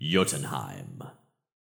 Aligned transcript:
Jotunheim, 0.00 1.02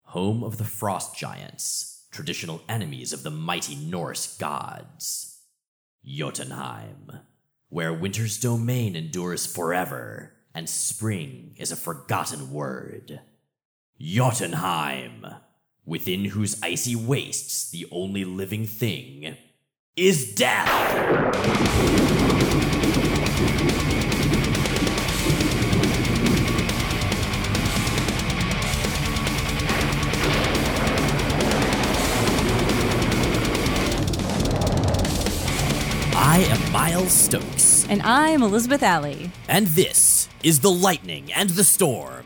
home 0.04 0.44
of 0.44 0.58
the 0.58 0.64
frost 0.64 1.18
giants, 1.18 2.06
traditional 2.12 2.62
enemies 2.70 3.12
of 3.12 3.24
the 3.24 3.32
mighty 3.32 3.76
Norse 3.76 4.38
gods. 4.38 5.40
Jotunheim, 6.06 7.12
where 7.70 7.92
winter's 7.92 8.40
domain 8.40 8.96
endures 8.96 9.48
forever 9.48 10.34
and 10.54 10.70
spring 10.70 11.56
is 11.58 11.72
a 11.72 11.76
forgotten 11.76 12.52
word. 12.52 13.20
Jotunheim, 14.00 15.26
within 15.84 16.26
whose 16.26 16.62
icy 16.62 16.96
wastes 16.96 17.70
the 17.72 17.88
only 17.92 18.26
living 18.26 18.68
thing 18.68 19.38
is 19.96 20.36
death. 20.36 20.70
Stokes, 37.30 37.86
And 37.88 38.02
I 38.02 38.30
am 38.30 38.42
Elizabeth 38.42 38.82
Alley. 38.82 39.32
and 39.48 39.68
this 39.68 40.28
is 40.42 40.62
The 40.62 40.72
Lightning 40.72 41.32
and 41.32 41.52
the 41.52 41.64
Storm. 41.64 42.26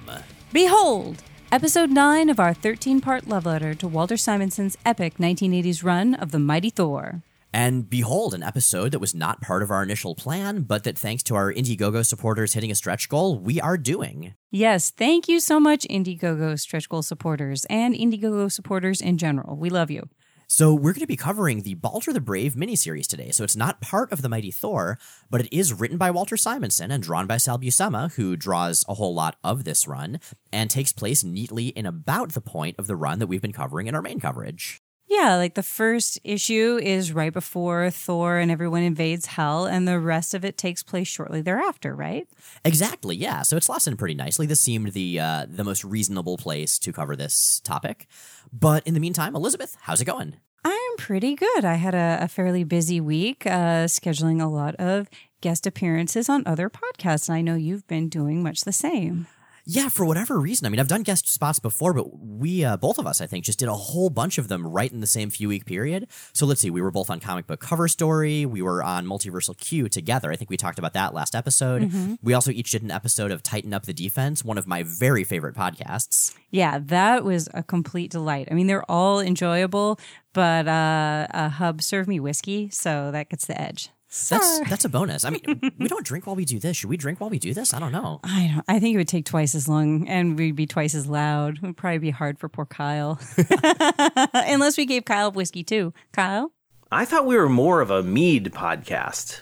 Behold, 0.53 1.21
episode 1.51 1.89
9 1.89 2.29
of 2.29 2.39
our 2.39 2.53
13 2.53 3.01
part 3.01 3.27
love 3.27 3.45
letter 3.45 3.73
to 3.73 3.85
Walter 3.85 4.15
Simonson's 4.15 4.77
epic 4.85 5.17
1980s 5.17 5.83
run 5.83 6.13
of 6.13 6.31
The 6.31 6.39
Mighty 6.39 6.69
Thor. 6.69 7.21
And 7.51 7.89
behold, 7.89 8.33
an 8.33 8.43
episode 8.43 8.93
that 8.93 8.99
was 8.99 9.13
not 9.13 9.41
part 9.41 9.61
of 9.61 9.69
our 9.71 9.83
initial 9.83 10.15
plan, 10.15 10.61
but 10.61 10.85
that 10.85 10.97
thanks 10.97 11.21
to 11.23 11.35
our 11.35 11.51
Indiegogo 11.53 12.05
supporters 12.05 12.53
hitting 12.53 12.71
a 12.71 12.75
stretch 12.75 13.09
goal, 13.09 13.37
we 13.37 13.59
are 13.59 13.77
doing. 13.77 14.35
Yes, 14.51 14.89
thank 14.89 15.27
you 15.27 15.41
so 15.41 15.59
much, 15.59 15.85
Indiegogo 15.89 16.57
stretch 16.57 16.87
goal 16.87 17.01
supporters 17.01 17.65
and 17.69 17.93
Indiegogo 17.93 18.49
supporters 18.49 19.01
in 19.01 19.17
general. 19.17 19.57
We 19.57 19.69
love 19.69 19.91
you. 19.91 20.07
So 20.55 20.71
we're 20.71 20.93
going 20.93 20.99
to 20.99 21.07
be 21.07 21.15
covering 21.15 21.63
the 21.63 21.73
Balder 21.73 22.13
the 22.13 22.21
Brave 22.21 22.53
miniseries 22.53 23.07
today. 23.07 23.31
So 23.31 23.43
it's 23.43 23.55
not 23.55 23.81
part 23.81 24.11
of 24.11 24.21
the 24.21 24.29
Mighty 24.29 24.51
Thor, 24.51 24.99
but 25.27 25.41
it 25.41 25.51
is 25.51 25.73
written 25.73 25.97
by 25.97 26.11
Walter 26.11 26.37
Simonson 26.37 26.91
and 26.91 27.01
drawn 27.01 27.25
by 27.25 27.37
Sal 27.37 27.57
Buscema, 27.57 28.13
who 28.13 28.35
draws 28.35 28.85
a 28.87 28.93
whole 28.93 29.15
lot 29.15 29.35
of 29.43 29.63
this 29.63 29.87
run 29.87 30.19
and 30.51 30.69
takes 30.69 30.93
place 30.93 31.23
neatly 31.23 31.69
in 31.69 31.87
about 31.87 32.33
the 32.33 32.39
point 32.39 32.75
of 32.77 32.85
the 32.85 32.95
run 32.95 33.17
that 33.17 33.25
we've 33.25 33.41
been 33.41 33.51
covering 33.51 33.87
in 33.87 33.95
our 33.95 34.03
main 34.03 34.19
coverage. 34.19 34.82
Yeah, 35.13 35.35
like 35.35 35.53
the 35.53 35.61
first 35.61 36.19
issue 36.23 36.79
is 36.81 37.13
right 37.13 37.31
before 37.31 37.91
Thor 37.91 38.39
and 38.39 38.49
everyone 38.49 38.81
invades 38.81 39.27
Hell, 39.27 39.67
and 39.67 39.87
the 39.87 39.99
rest 39.99 40.33
of 40.33 40.43
it 40.43 40.57
takes 40.57 40.81
place 40.81 41.07
shortly 41.07 41.39
thereafter, 41.39 41.95
right? 41.95 42.27
Exactly, 42.65 43.15
yeah. 43.15 43.43
So 43.43 43.55
it's 43.55 43.69
lessened 43.69 43.99
pretty 43.99 44.15
nicely. 44.15 44.47
This 44.47 44.61
seemed 44.61 44.93
the 44.93 45.19
uh, 45.19 45.45
the 45.47 45.63
most 45.63 45.83
reasonable 45.83 46.37
place 46.37 46.79
to 46.79 46.91
cover 46.91 47.15
this 47.15 47.61
topic. 47.63 48.07
But 48.51 48.87
in 48.87 48.95
the 48.95 48.99
meantime, 48.99 49.35
Elizabeth, 49.35 49.77
how's 49.81 50.01
it 50.01 50.05
going? 50.05 50.37
I'm 50.65 50.97
pretty 50.97 51.35
good. 51.35 51.63
I 51.63 51.75
had 51.75 51.93
a, 51.93 52.17
a 52.21 52.27
fairly 52.27 52.63
busy 52.63 52.99
week, 52.99 53.45
uh, 53.45 53.85
scheduling 53.85 54.41
a 54.41 54.47
lot 54.47 54.73
of 54.77 55.11
guest 55.41 55.67
appearances 55.67 56.27
on 56.27 56.41
other 56.47 56.71
podcasts, 56.71 57.29
and 57.29 57.37
I 57.37 57.41
know 57.41 57.53
you've 57.53 57.85
been 57.85 58.09
doing 58.09 58.41
much 58.41 58.61
the 58.61 58.71
same. 58.71 59.27
Yeah, 59.65 59.87
for 59.87 60.05
whatever 60.05 60.41
reason. 60.41 60.65
I 60.65 60.69
mean, 60.69 60.81
I've 60.81 60.89
done 60.89 61.03
guest 61.03 61.25
spots 61.25 61.57
before, 61.57 61.93
but 61.93 62.19
we, 62.19 62.65
uh, 62.65 62.75
both 62.75 62.97
of 62.97 63.07
us, 63.07 63.21
I 63.21 63.27
think, 63.27 63.45
just 63.45 63.59
did 63.59 63.69
a 63.69 63.73
whole 63.73 64.09
bunch 64.09 64.37
of 64.37 64.49
them 64.49 64.67
right 64.67 64.91
in 64.91 64.99
the 64.99 65.07
same 65.07 65.29
few 65.29 65.47
week 65.47 65.65
period. 65.65 66.07
So 66.33 66.45
let's 66.45 66.59
see, 66.59 66.69
we 66.69 66.81
were 66.81 66.91
both 66.91 67.09
on 67.09 67.21
Comic 67.21 67.47
Book 67.47 67.61
Cover 67.61 67.87
Story. 67.87 68.45
We 68.45 68.61
were 68.61 68.83
on 68.83 69.05
Multiversal 69.05 69.55
Q 69.57 69.87
together. 69.87 70.33
I 70.33 70.35
think 70.35 70.49
we 70.49 70.57
talked 70.57 70.79
about 70.79 70.91
that 70.93 71.13
last 71.13 71.33
episode. 71.33 72.17
We 72.21 72.33
also 72.33 72.51
each 72.51 72.71
did 72.71 72.83
an 72.83 72.91
episode 72.91 73.31
of 73.31 73.41
Tighten 73.41 73.73
Up 73.73 73.85
the 73.85 73.93
Defense, 73.93 74.43
one 74.43 74.57
of 74.57 74.67
my 74.67 74.83
very 74.83 75.23
favorite 75.23 75.55
podcasts. 75.55 76.35
Yeah, 76.51 76.79
that 76.79 77.23
was 77.23 77.47
a 77.53 77.63
complete 77.63 78.11
delight. 78.11 78.49
I 78.51 78.55
mean, 78.55 78.67
they're 78.67 78.89
all 78.91 79.21
enjoyable, 79.21 79.97
but 80.33 80.67
uh, 80.67 81.27
uh, 81.33 81.49
Hub 81.49 81.81
served 81.81 82.09
me 82.09 82.19
whiskey, 82.19 82.69
so 82.69 83.11
that 83.11 83.29
gets 83.29 83.45
the 83.45 83.59
edge. 83.59 83.89
That's 84.29 84.59
that's 84.69 84.85
a 84.85 84.89
bonus. 84.89 85.25
I 85.25 85.31
mean, 85.31 85.71
we 85.79 85.87
don't 85.87 86.05
drink 86.05 86.27
while 86.27 86.35
we 86.35 86.45
do 86.45 86.59
this. 86.59 86.77
Should 86.77 86.89
we 86.89 86.97
drink 86.97 87.19
while 87.19 87.31
we 87.31 87.39
do 87.39 87.53
this? 87.53 87.73
I 87.73 87.79
don't 87.79 87.91
know. 87.91 88.19
I 88.23 88.51
don't. 88.53 88.65
I 88.67 88.79
think 88.79 88.93
it 88.93 88.97
would 88.97 89.07
take 89.07 89.25
twice 89.25 89.55
as 89.55 89.67
long, 89.67 90.07
and 90.07 90.37
we'd 90.37 90.55
be 90.55 90.67
twice 90.67 90.93
as 90.93 91.07
loud. 91.07 91.57
It 91.57 91.63
would 91.63 91.77
probably 91.77 91.97
be 91.97 92.11
hard 92.11 92.37
for 92.37 92.47
poor 92.47 92.65
Kyle, 92.65 93.19
unless 94.33 94.77
we 94.77 94.85
gave 94.85 95.05
Kyle 95.05 95.31
whiskey 95.31 95.63
too. 95.63 95.93
Kyle, 96.11 96.51
I 96.91 97.05
thought 97.05 97.25
we 97.25 97.35
were 97.35 97.49
more 97.49 97.81
of 97.81 97.89
a 97.89 98.03
mead 98.03 98.51
podcast. 98.53 99.41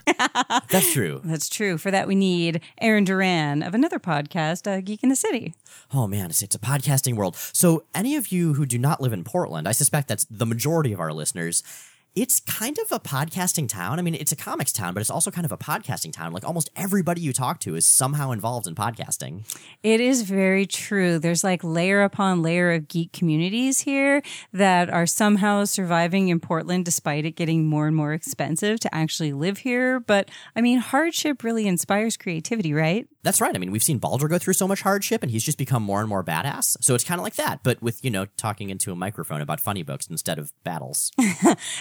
That's 0.69 0.93
true. 0.93 1.19
that's 1.25 1.49
true. 1.49 1.77
For 1.77 1.91
that, 1.91 2.07
we 2.07 2.15
need 2.15 2.61
Aaron 2.79 3.03
Duran 3.03 3.63
of 3.63 3.73
another 3.73 3.99
podcast, 3.99 4.71
uh, 4.71 4.79
Geek 4.79 5.03
in 5.03 5.09
the 5.09 5.17
City. 5.17 5.53
Oh 5.93 6.07
man, 6.07 6.29
it's, 6.29 6.41
it's 6.41 6.55
a 6.55 6.59
podcasting 6.59 7.15
world. 7.15 7.35
So, 7.35 7.83
any 7.93 8.15
of 8.15 8.29
you 8.29 8.53
who 8.53 8.65
do 8.65 8.77
not 8.77 9.01
live 9.01 9.11
in 9.11 9.25
Portland, 9.25 9.67
I 9.67 9.73
suspect 9.73 10.07
that's 10.07 10.25
the 10.29 10.45
majority 10.45 10.93
of 10.93 11.01
our 11.01 11.11
listeners. 11.11 11.61
It's 12.13 12.41
kind 12.41 12.77
of 12.77 12.91
a 12.91 12.99
podcasting 12.99 13.69
town. 13.69 13.97
I 13.97 14.01
mean, 14.01 14.15
it's 14.15 14.33
a 14.33 14.35
comics 14.35 14.73
town, 14.73 14.93
but 14.93 14.99
it's 14.99 15.09
also 15.09 15.31
kind 15.31 15.45
of 15.45 15.53
a 15.53 15.57
podcasting 15.57 16.11
town. 16.11 16.33
Like 16.33 16.43
almost 16.43 16.69
everybody 16.75 17.21
you 17.21 17.31
talk 17.31 17.61
to 17.61 17.73
is 17.75 17.87
somehow 17.87 18.31
involved 18.31 18.67
in 18.67 18.75
podcasting. 18.75 19.45
It 19.81 20.01
is 20.01 20.23
very 20.23 20.65
true. 20.65 21.19
There's 21.19 21.41
like 21.41 21.63
layer 21.63 22.01
upon 22.01 22.41
layer 22.41 22.73
of 22.73 22.89
geek 22.89 23.13
communities 23.13 23.79
here 23.79 24.21
that 24.51 24.89
are 24.89 25.05
somehow 25.05 25.63
surviving 25.63 26.27
in 26.27 26.41
Portland 26.41 26.83
despite 26.83 27.23
it 27.23 27.37
getting 27.37 27.65
more 27.65 27.87
and 27.87 27.95
more 27.95 28.11
expensive 28.11 28.81
to 28.81 28.93
actually 28.93 29.31
live 29.31 29.59
here. 29.59 30.01
But 30.01 30.27
I 30.53 30.59
mean, 30.59 30.79
hardship 30.79 31.45
really 31.45 31.65
inspires 31.65 32.17
creativity, 32.17 32.73
right? 32.73 33.07
That's 33.23 33.39
right. 33.39 33.55
I 33.55 33.59
mean, 33.59 33.71
we've 33.71 33.83
seen 33.83 33.99
Balder 33.99 34.27
go 34.27 34.37
through 34.37 34.53
so 34.53 34.67
much 34.67 34.81
hardship 34.81 35.21
and 35.21 35.31
he's 35.31 35.43
just 35.43 35.57
become 35.57 35.83
more 35.83 35.99
and 35.99 36.09
more 36.09 36.23
badass. 36.23 36.77
So 36.81 36.95
it's 36.95 37.03
kind 37.03 37.19
of 37.19 37.23
like 37.23 37.35
that, 37.35 37.61
but 37.63 37.81
with, 37.81 38.03
you 38.03 38.09
know, 38.09 38.25
talking 38.37 38.69
into 38.69 38.91
a 38.91 38.95
microphone 38.95 39.41
about 39.41 39.59
funny 39.59 39.83
books 39.83 40.07
instead 40.07 40.39
of 40.39 40.51
battles. 40.63 41.11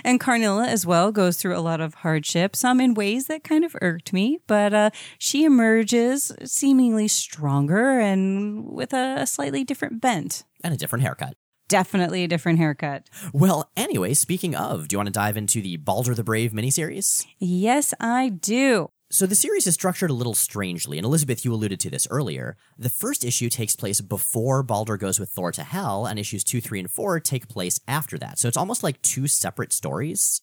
And 0.05 0.19
Karnilla 0.21 0.67
as 0.67 0.85
well 0.87 1.13
goes 1.13 1.37
through 1.37 1.57
a 1.57 1.61
lot 1.61 1.81
of 1.81 1.95
hardship, 1.95 2.57
some 2.57 2.81
in 2.81 2.95
ways 2.95 3.27
that 3.27 3.45
kind 3.45 3.65
of 3.65 3.77
irked 3.81 4.13
me, 4.13 4.39
but 4.47 4.73
uh, 4.75 4.91
she 5.19 5.45
emerges 5.45 6.33
seemingly 6.45 7.09
stronger 7.09 7.99
and 8.01 8.67
with 8.67 8.93
a, 8.93 9.17
a 9.21 9.27
slightly 9.27 9.65
different 9.65 10.01
bent. 10.01 10.45
and 10.63 10.75
a 10.75 10.77
different 10.77 11.03
haircut. 11.03 11.35
Definitely 11.69 12.25
a 12.25 12.29
different 12.29 12.59
haircut. 12.59 13.09
Well, 13.33 13.71
anyway, 13.77 14.15
speaking 14.15 14.55
of, 14.57 14.89
do 14.89 14.95
you 14.95 14.99
want 14.99 15.07
to 15.07 15.13
dive 15.13 15.37
into 15.37 15.63
the 15.63 15.77
Balder 15.77 16.15
the 16.15 16.25
Brave 16.25 16.51
miniseries? 16.53 17.27
Yes, 17.39 17.95
I 18.01 18.29
do. 18.31 18.91
So 19.13 19.27
the 19.27 19.35
series 19.35 19.67
is 19.67 19.75
structured 19.75 20.11
a 20.11 20.15
little 20.15 20.35
strangely, 20.35 20.97
and 20.97 21.05
Elizabeth, 21.05 21.45
you 21.45 21.53
alluded 21.53 21.81
to 21.81 21.91
this 21.91 22.07
earlier. 22.13 22.57
The 22.79 22.89
first 22.89 23.25
issue 23.25 23.49
takes 23.49 23.75
place 23.75 24.01
before 24.01 24.63
Balder 24.63 24.97
goes 24.97 25.19
with 25.19 25.31
Thor 25.31 25.51
to 25.51 25.65
Hell, 25.65 26.07
and 26.07 26.17
issues 26.17 26.45
two, 26.45 26.61
three, 26.61 26.79
and 26.79 26.89
four 26.89 27.19
take 27.19 27.49
place 27.49 27.81
after 27.89 28.19
that. 28.19 28.39
So 28.39 28.47
it's 28.47 28.57
almost 28.57 28.85
like 28.85 29.03
two 29.03 29.27
separate 29.27 29.73
stories. 29.73 30.43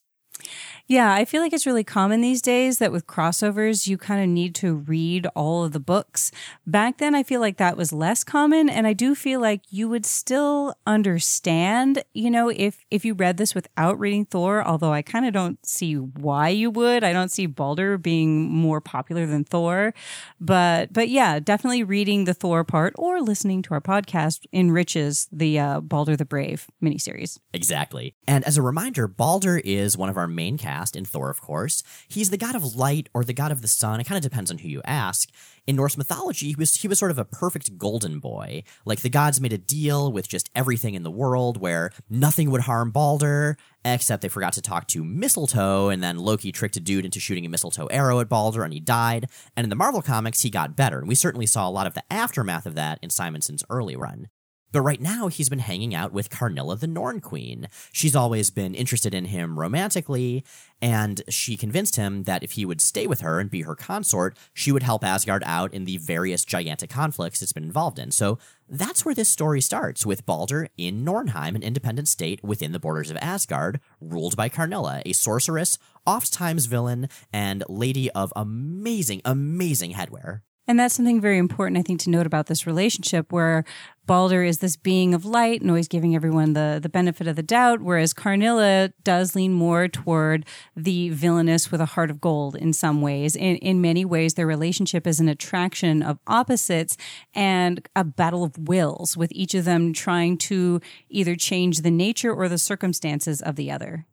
Yeah, 0.90 1.12
I 1.14 1.26
feel 1.26 1.42
like 1.42 1.52
it's 1.52 1.66
really 1.66 1.84
common 1.84 2.22
these 2.22 2.42
days 2.42 2.78
that 2.78 2.94
with 2.94 3.08
crossovers, 3.08 3.88
you 3.88 3.98
kind 3.98 4.24
of 4.24 4.30
need 4.30 4.56
to 4.56 4.74
read 4.74 5.28
all 5.36 5.66
of 5.66 5.74
the 5.74 5.82
books. 5.82 6.32
Back 6.66 6.98
then, 6.98 7.14
I 7.14 7.24
feel 7.24 7.42
like 7.42 7.58
that 7.58 7.76
was 7.76 7.92
less 7.92 8.24
common. 8.24 8.70
And 8.70 8.88
I 8.88 8.94
do 8.94 9.14
feel 9.14 9.42
like 9.42 9.64
you 9.70 9.90
would 9.90 10.06
still 10.06 10.76
understand, 10.86 12.04
you 12.14 12.32
know, 12.32 12.48
if, 12.48 12.86
if 12.90 13.04
you 13.04 13.16
read 13.16 13.36
this 13.36 13.54
without 13.54 14.00
reading 14.00 14.24
Thor, 14.24 14.66
although 14.66 14.94
I 14.94 15.02
kind 15.02 15.26
of 15.26 15.34
don't 15.34 15.64
see 15.66 15.96
why 15.96 16.48
you 16.50 16.72
would. 16.72 17.04
I 17.04 17.12
don't 17.12 17.32
see 17.32 17.48
Balder 17.48 17.98
being 17.98 18.50
more 18.50 18.80
popular 18.80 19.26
than 19.26 19.44
Thor. 19.44 19.94
But, 20.40 20.94
but 20.94 21.10
yeah, 21.10 21.40
definitely 21.40 21.84
reading 21.84 22.24
the 22.24 22.34
Thor 22.34 22.64
part 22.64 22.94
or 22.98 23.20
listening 23.22 23.62
to 23.64 23.74
our 23.74 23.82
podcast 23.82 24.46
enriches 24.54 25.28
the 25.34 25.60
uh, 25.60 25.82
Balder 25.82 26.16
the 26.16 26.24
Brave 26.24 26.68
miniseries. 26.82 27.40
Exactly. 27.54 28.16
And 28.26 28.46
as 28.46 28.58
a 28.58 28.62
reminder, 28.62 29.10
Balder 29.10 29.58
is 29.58 29.98
one 29.98 30.08
of 30.08 30.16
our 30.16 30.27
main 30.28 30.58
cast 30.58 30.96
in 30.96 31.06
Thor, 31.06 31.30
of 31.30 31.42
course. 31.42 31.84
He's 32.08 32.30
the 32.30 32.38
god 32.38 32.56
of 32.56 32.76
light 32.76 33.10
or 33.14 33.24
the 33.24 33.34
god 33.34 33.52
of 33.52 33.62
the 33.62 33.68
sun. 33.68 34.00
It 34.00 34.06
kind 34.06 34.18
of 34.18 34.30
depends 34.30 34.52
on 34.52 34.60
who 34.60 34.68
you 34.68 34.82
ask. 34.86 35.30
In 35.66 35.76
Norse 35.76 35.98
mythology, 35.98 36.48
he 36.48 36.56
was 36.56 36.76
he 36.76 36.88
was 36.88 36.98
sort 36.98 37.12
of 37.12 37.20
a 37.20 37.26
perfect 37.26 37.78
golden 37.78 38.20
boy. 38.20 38.64
Like 38.86 39.02
the 39.02 39.10
gods 39.10 39.42
made 39.42 39.52
a 39.52 39.58
deal 39.58 40.12
with 40.12 40.28
just 40.28 40.50
everything 40.56 40.94
in 40.94 41.04
the 41.04 41.12
world 41.12 41.58
where 41.60 41.92
nothing 42.10 42.52
would 42.52 42.62
harm 42.62 42.92
Balder, 42.92 43.58
except 43.84 44.22
they 44.22 44.30
forgot 44.30 44.54
to 44.54 44.62
talk 44.62 44.88
to 44.88 45.04
Mistletoe, 45.04 45.90
and 45.90 46.02
then 46.02 46.18
Loki 46.18 46.52
tricked 46.52 46.78
a 46.78 46.80
dude 46.80 47.06
into 47.06 47.20
shooting 47.20 47.46
a 47.46 47.50
mistletoe 47.50 47.88
arrow 47.88 48.20
at 48.20 48.30
Balder, 48.30 48.64
and 48.64 48.74
he 48.74 48.80
died. 48.80 49.28
And 49.56 49.66
in 49.66 49.70
the 49.70 49.76
Marvel 49.76 50.02
comics, 50.02 50.42
he 50.42 50.50
got 50.50 50.76
better, 50.78 51.00
and 51.00 51.08
we 51.08 51.16
certainly 51.16 51.46
saw 51.46 51.68
a 51.68 51.72
lot 51.72 51.88
of 51.88 51.94
the 51.94 52.04
aftermath 52.12 52.66
of 52.66 52.76
that 52.76 53.00
in 53.02 53.10
Simonson's 53.10 53.64
early 53.70 53.96
run. 53.96 54.30
But 54.78 54.84
right 54.84 55.02
now, 55.02 55.28
he's 55.28 55.50
been 55.50 55.58
hanging 55.58 55.96
out 55.96 56.14
with 56.14 56.30
Karnilla 56.30 56.76
the 56.76 56.86
Norn 56.86 57.20
Queen. 57.20 57.68
She's 57.92 58.16
always 58.16 58.52
been 58.52 58.76
interested 58.76 59.16
in 59.16 59.26
him 59.26 59.58
romantically, 59.58 60.44
and 60.84 61.24
she 61.30 61.58
convinced 61.58 61.96
him 61.96 62.26
that 62.26 62.44
if 62.44 62.52
he 62.52 62.64
would 62.64 62.80
stay 62.80 63.08
with 63.08 63.22
her 63.22 63.40
and 63.40 63.50
be 63.50 63.64
her 63.64 63.74
consort, 63.74 64.38
she 64.54 64.72
would 64.72 64.84
help 64.84 65.04
Asgard 65.04 65.42
out 65.48 65.74
in 65.74 65.86
the 65.86 65.98
various 65.98 66.46
gigantic 66.46 66.92
conflicts 66.92 67.42
it's 67.42 67.54
been 67.54 67.64
involved 67.64 67.98
in. 67.98 68.12
So 68.12 68.38
that's 68.70 69.04
where 69.04 69.16
this 69.16 69.30
story 69.30 69.62
starts, 69.62 70.06
with 70.06 70.28
Balder 70.28 70.68
in 70.78 71.04
Nornheim, 71.04 71.56
an 71.56 71.64
independent 71.64 72.08
state 72.08 72.44
within 72.44 72.72
the 72.72 72.80
borders 72.80 73.10
of 73.10 73.18
Asgard, 73.18 73.80
ruled 74.00 74.38
by 74.38 74.48
Karnilla, 74.48 75.02
a 75.08 75.14
sorceress, 75.14 75.80
oft 76.06 76.32
times 76.32 76.68
villain, 76.68 77.10
and 77.34 77.64
lady 77.68 78.12
of 78.12 78.32
amazing, 78.36 79.24
amazing 79.26 79.94
headwear. 79.94 80.42
And 80.68 80.78
that's 80.78 80.96
something 80.96 81.22
very 81.22 81.38
important, 81.38 81.78
I 81.78 81.82
think, 81.82 82.02
to 82.02 82.10
note 82.10 82.26
about 82.26 82.48
this 82.48 82.68
relationship 82.68 83.32
where 83.32 83.64
Balder 84.08 84.42
is 84.42 84.60
this 84.60 84.78
being 84.78 85.14
of 85.14 85.26
light 85.26 85.60
and 85.60 85.70
always 85.70 85.90
giving 85.90 86.16
everyone 86.16 86.54
the, 86.54 86.80
the 86.82 86.88
benefit 86.88 87.28
of 87.28 87.36
the 87.36 87.44
doubt, 87.44 87.82
whereas 87.82 88.14
Karnilla 88.14 88.94
does 89.04 89.36
lean 89.36 89.52
more 89.52 89.90
toward 89.90 90.46
the 90.78 91.10
villainous 91.10 91.72
with 91.72 91.82
a 91.82 91.86
heart 91.86 92.10
of 92.10 92.22
gold 92.22 92.56
in 92.56 92.72
some 92.72 93.02
ways. 93.02 93.36
In, 93.36 93.58
in 93.58 93.82
many 93.82 94.06
ways, 94.06 94.36
their 94.36 94.48
relationship 94.48 95.06
is 95.06 95.20
an 95.20 95.28
attraction 95.28 96.02
of 96.02 96.20
opposites 96.26 96.96
and 97.36 97.86
a 97.98 98.06
battle 98.06 98.46
of 98.46 98.58
wills, 98.58 99.18
with 99.18 99.32
each 99.34 99.54
of 99.54 99.66
them 99.66 99.92
trying 99.92 100.38
to 100.38 100.80
either 101.10 101.36
change 101.36 101.82
the 101.82 101.92
nature 101.92 102.34
or 102.34 102.48
the 102.48 102.58
circumstances 102.58 103.42
of 103.42 103.58
the 103.58 103.70
other. 103.70 104.06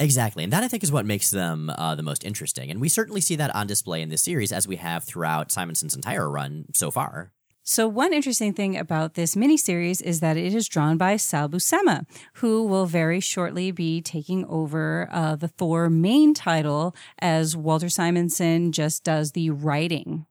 Exactly. 0.00 0.42
And 0.42 0.52
that 0.52 0.64
I 0.64 0.68
think 0.68 0.82
is 0.82 0.90
what 0.90 1.06
makes 1.06 1.30
them 1.30 1.70
uh, 1.70 1.94
the 1.94 2.02
most 2.02 2.24
interesting. 2.24 2.68
And 2.70 2.80
we 2.80 2.88
certainly 2.88 3.20
see 3.20 3.36
that 3.36 3.54
on 3.54 3.68
display 3.68 4.02
in 4.02 4.08
this 4.08 4.22
series 4.22 4.50
as 4.50 4.66
we 4.66 4.76
have 4.76 5.04
throughout 5.04 5.52
Simonson's 5.52 5.94
entire 5.94 6.28
run 6.28 6.66
so 6.74 6.90
far. 6.90 7.30
So, 7.68 7.88
one 7.88 8.12
interesting 8.12 8.52
thing 8.52 8.76
about 8.76 9.14
this 9.14 9.34
miniseries 9.34 10.00
is 10.00 10.20
that 10.20 10.36
it 10.36 10.54
is 10.54 10.68
drawn 10.68 10.96
by 10.96 11.16
Sal 11.16 11.48
Buscema, 11.48 12.06
who 12.34 12.64
will 12.64 12.86
very 12.86 13.18
shortly 13.18 13.72
be 13.72 14.00
taking 14.00 14.44
over 14.44 15.08
uh, 15.10 15.34
the 15.34 15.48
Thor 15.48 15.90
main 15.90 16.32
title 16.32 16.94
as 17.18 17.56
Walter 17.56 17.88
Simonson 17.88 18.70
just 18.70 19.02
does 19.02 19.32
the 19.32 19.50
writing. 19.50 20.26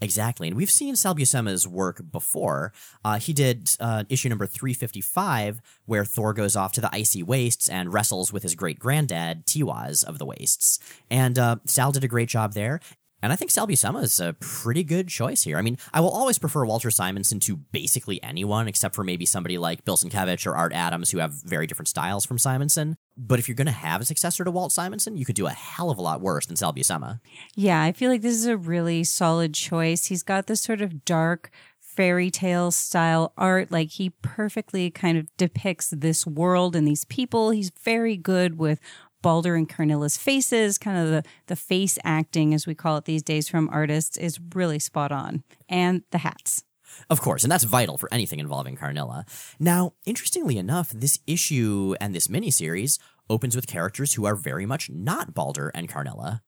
Exactly. 0.00 0.48
And 0.48 0.56
we've 0.56 0.70
seen 0.70 0.96
Sal 0.96 1.14
Buscema's 1.14 1.68
work 1.68 2.00
before. 2.10 2.72
Uh, 3.04 3.18
he 3.18 3.34
did 3.34 3.76
uh, 3.78 4.04
issue 4.08 4.30
number 4.30 4.46
355, 4.46 5.60
where 5.84 6.06
Thor 6.06 6.32
goes 6.32 6.56
off 6.56 6.72
to 6.72 6.80
the 6.80 6.92
icy 6.92 7.22
wastes 7.22 7.68
and 7.68 7.92
wrestles 7.92 8.32
with 8.32 8.42
his 8.42 8.54
great 8.54 8.78
granddad, 8.78 9.44
Tiwaz 9.44 10.02
of 10.02 10.18
the 10.18 10.24
Wastes. 10.24 10.78
And 11.10 11.38
uh, 11.38 11.56
Sal 11.66 11.92
did 11.92 12.02
a 12.02 12.08
great 12.08 12.30
job 12.30 12.54
there. 12.54 12.80
And 13.22 13.32
I 13.32 13.36
think 13.36 13.52
Sal 13.52 13.68
Buscema 13.68 14.02
is 14.02 14.18
a 14.18 14.34
pretty 14.40 14.82
good 14.82 15.08
choice 15.08 15.42
here. 15.42 15.56
I 15.56 15.62
mean, 15.62 15.78
I 15.94 16.00
will 16.00 16.10
always 16.10 16.38
prefer 16.38 16.64
Walter 16.64 16.90
Simonson 16.90 17.38
to 17.40 17.56
basically 17.56 18.22
anyone, 18.22 18.66
except 18.66 18.96
for 18.96 19.04
maybe 19.04 19.24
somebody 19.24 19.58
like 19.58 19.84
Bill 19.84 19.96
Sienkiewicz 19.96 20.46
or 20.46 20.56
Art 20.56 20.72
Adams, 20.72 21.10
who 21.10 21.18
have 21.18 21.32
very 21.44 21.68
different 21.68 21.88
styles 21.88 22.26
from 22.26 22.38
Simonson. 22.38 22.96
But 23.16 23.38
if 23.38 23.48
you're 23.48 23.54
going 23.54 23.66
to 23.66 23.72
have 23.72 24.00
a 24.00 24.04
successor 24.04 24.42
to 24.44 24.50
Walt 24.50 24.72
Simonson, 24.72 25.16
you 25.16 25.24
could 25.24 25.36
do 25.36 25.46
a 25.46 25.50
hell 25.50 25.90
of 25.90 25.98
a 25.98 26.02
lot 26.02 26.20
worse 26.20 26.46
than 26.46 26.56
Sal 26.56 26.74
Buscema. 26.74 27.20
Yeah, 27.54 27.80
I 27.80 27.92
feel 27.92 28.10
like 28.10 28.22
this 28.22 28.34
is 28.34 28.46
a 28.46 28.56
really 28.56 29.04
solid 29.04 29.54
choice. 29.54 30.06
He's 30.06 30.24
got 30.24 30.48
this 30.48 30.60
sort 30.60 30.80
of 30.80 31.04
dark 31.04 31.50
fairy 31.78 32.30
tale 32.30 32.70
style 32.70 33.32
art. 33.36 33.70
Like 33.70 33.90
he 33.90 34.10
perfectly 34.22 34.90
kind 34.90 35.18
of 35.18 35.28
depicts 35.36 35.90
this 35.90 36.26
world 36.26 36.74
and 36.74 36.88
these 36.88 37.04
people. 37.04 37.50
He's 37.50 37.70
very 37.84 38.16
good 38.16 38.58
with 38.58 38.80
Balder 39.22 39.54
and 39.54 39.68
Karnilla's 39.68 40.16
faces, 40.16 40.78
kind 40.78 40.98
of 40.98 41.08
the, 41.08 41.22
the 41.46 41.56
face 41.56 41.98
acting, 42.04 42.52
as 42.52 42.66
we 42.66 42.74
call 42.74 42.96
it 42.96 43.04
these 43.04 43.22
days 43.22 43.48
from 43.48 43.68
artists, 43.70 44.18
is 44.18 44.40
really 44.54 44.78
spot 44.78 45.12
on. 45.12 45.44
And 45.68 46.02
the 46.10 46.18
hats. 46.18 46.64
Of 47.08 47.20
course, 47.20 47.42
and 47.42 47.50
that's 47.50 47.64
vital 47.64 47.96
for 47.96 48.12
anything 48.12 48.38
involving 48.38 48.76
Karnilla. 48.76 49.24
Now, 49.58 49.94
interestingly 50.04 50.58
enough, 50.58 50.90
this 50.90 51.20
issue 51.26 51.94
and 52.00 52.14
this 52.14 52.28
miniseries 52.28 52.98
opens 53.30 53.56
with 53.56 53.66
characters 53.66 54.14
who 54.14 54.26
are 54.26 54.36
very 54.36 54.66
much 54.66 54.90
not 54.90 55.32
Balder 55.32 55.70
and 55.74 55.88
Karnilla. 55.88 56.42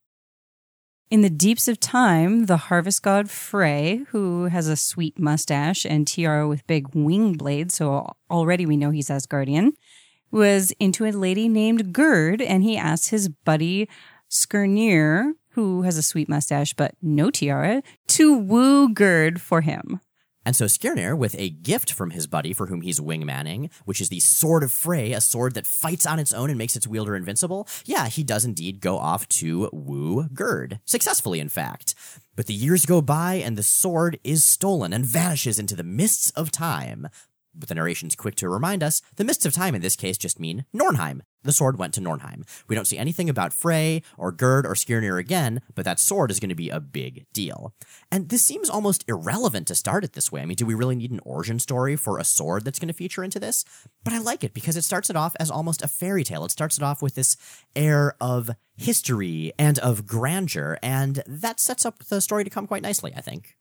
In 1.11 1.21
the 1.21 1.29
deeps 1.29 1.67
of 1.67 1.79
time, 1.79 2.47
the 2.47 2.57
harvest 2.57 3.03
god 3.03 3.29
Frey, 3.29 4.01
who 4.09 4.45
has 4.45 4.67
a 4.67 4.75
sweet 4.75 5.19
mustache 5.19 5.85
and 5.85 6.07
tiara 6.07 6.47
with 6.47 6.65
big 6.65 6.95
wing 6.95 7.33
blades, 7.33 7.75
so 7.75 8.15
already 8.29 8.65
we 8.65 8.75
know 8.75 8.89
he's 8.89 9.09
Asgardian, 9.09 9.73
was 10.31 10.73
into 10.79 11.05
a 11.05 11.11
lady 11.11 11.47
named 11.47 11.93
Gerd, 11.93 12.41
and 12.41 12.63
he 12.63 12.77
asked 12.77 13.09
his 13.09 13.29
buddy 13.29 13.87
Skirnir, 14.29 15.33
who 15.49 15.83
has 15.83 15.97
a 15.97 16.03
sweet 16.03 16.27
mustache 16.27 16.73
but 16.73 16.95
no 17.01 17.29
tiara, 17.31 17.81
to 18.07 18.37
woo 18.37 18.93
Gerd 18.93 19.41
for 19.41 19.61
him. 19.61 19.99
And 20.45 20.55
so 20.55 20.65
Skirnir, 20.65 21.17
with 21.17 21.35
a 21.39 21.49
gift 21.49 21.91
from 21.91 22.11
his 22.11 22.27
buddy 22.27 22.53
for 22.53 22.67
whom 22.67 22.81
he's 22.81 22.99
wingmanning, 22.99 23.71
which 23.85 23.99
is 23.99 24.09
the 24.09 24.19
Sword 24.19 24.61
of 24.61 24.71
Frey, 24.71 25.11
a 25.11 25.19
sword 25.19 25.55
that 25.55 25.65
fights 25.65 26.05
on 26.05 26.19
its 26.19 26.33
own 26.33 26.51
and 26.51 26.57
makes 26.57 26.75
its 26.75 26.85
wielder 26.85 27.15
invincible, 27.15 27.67
yeah, 27.85 28.07
he 28.07 28.23
does 28.23 28.45
indeed 28.45 28.79
go 28.79 28.99
off 28.99 29.27
to 29.29 29.69
woo 29.73 30.27
Gerd. 30.33 30.79
Successfully, 30.85 31.39
in 31.39 31.49
fact. 31.49 31.95
But 32.35 32.45
the 32.45 32.53
years 32.53 32.85
go 32.85 33.01
by 33.01 33.35
and 33.35 33.57
the 33.57 33.63
sword 33.63 34.19
is 34.23 34.43
stolen 34.43 34.93
and 34.93 35.03
vanishes 35.03 35.57
into 35.57 35.75
the 35.75 35.83
mists 35.83 36.29
of 36.31 36.51
time. 36.51 37.07
But 37.57 37.69
the 37.69 37.75
narration's 37.75 38.15
quick 38.15 38.35
to 38.35 38.49
remind 38.49 38.83
us 38.83 39.01
the 39.15 39.23
mists 39.23 39.45
of 39.45 39.53
time 39.53 39.75
in 39.75 39.81
this 39.81 39.95
case 39.95 40.17
just 40.17 40.39
mean 40.39 40.65
Nornheim. 40.75 41.21
The 41.45 41.53
sword 41.53 41.77
went 41.77 41.93
to 41.93 42.01
Nornheim. 42.01 42.43
We 42.67 42.75
don't 42.75 42.87
see 42.87 42.97
anything 42.97 43.29
about 43.29 43.53
Frey 43.53 44.01
or 44.17 44.31
Gerd 44.31 44.65
or 44.65 44.73
Skirnir 44.73 45.19
again, 45.19 45.61
but 45.75 45.85
that 45.85 45.99
sword 45.99 46.31
is 46.31 46.39
going 46.39 46.49
to 46.49 46.55
be 46.55 46.69
a 46.69 46.79
big 46.79 47.27
deal. 47.33 47.71
And 48.11 48.29
this 48.29 48.41
seems 48.41 48.67
almost 48.67 49.05
irrelevant 49.07 49.67
to 49.67 49.75
start 49.75 50.03
it 50.03 50.13
this 50.13 50.31
way. 50.31 50.41
I 50.41 50.45
mean, 50.45 50.55
do 50.55 50.65
we 50.65 50.73
really 50.73 50.95
need 50.95 51.11
an 51.11 51.19
origin 51.23 51.59
story 51.59 51.95
for 51.95 52.17
a 52.17 52.23
sword 52.23 52.65
that's 52.65 52.79
going 52.79 52.87
to 52.87 52.95
feature 52.95 53.23
into 53.23 53.39
this? 53.39 53.63
But 54.03 54.13
I 54.13 54.17
like 54.17 54.43
it 54.43 54.55
because 54.55 54.75
it 54.75 54.83
starts 54.83 55.11
it 55.11 55.15
off 55.15 55.35
as 55.39 55.51
almost 55.51 55.83
a 55.83 55.87
fairy 55.87 56.23
tale. 56.23 56.45
It 56.45 56.51
starts 56.51 56.77
it 56.77 56.83
off 56.83 57.03
with 57.03 57.13
this 57.13 57.37
air 57.75 58.15
of 58.19 58.49
history 58.75 59.53
and 59.59 59.77
of 59.79 60.07
grandeur, 60.07 60.79
and 60.81 61.21
that 61.27 61.59
sets 61.59 61.85
up 61.85 62.05
the 62.05 62.21
story 62.21 62.43
to 62.43 62.49
come 62.49 62.65
quite 62.65 62.81
nicely, 62.81 63.13
I 63.15 63.21
think. 63.21 63.55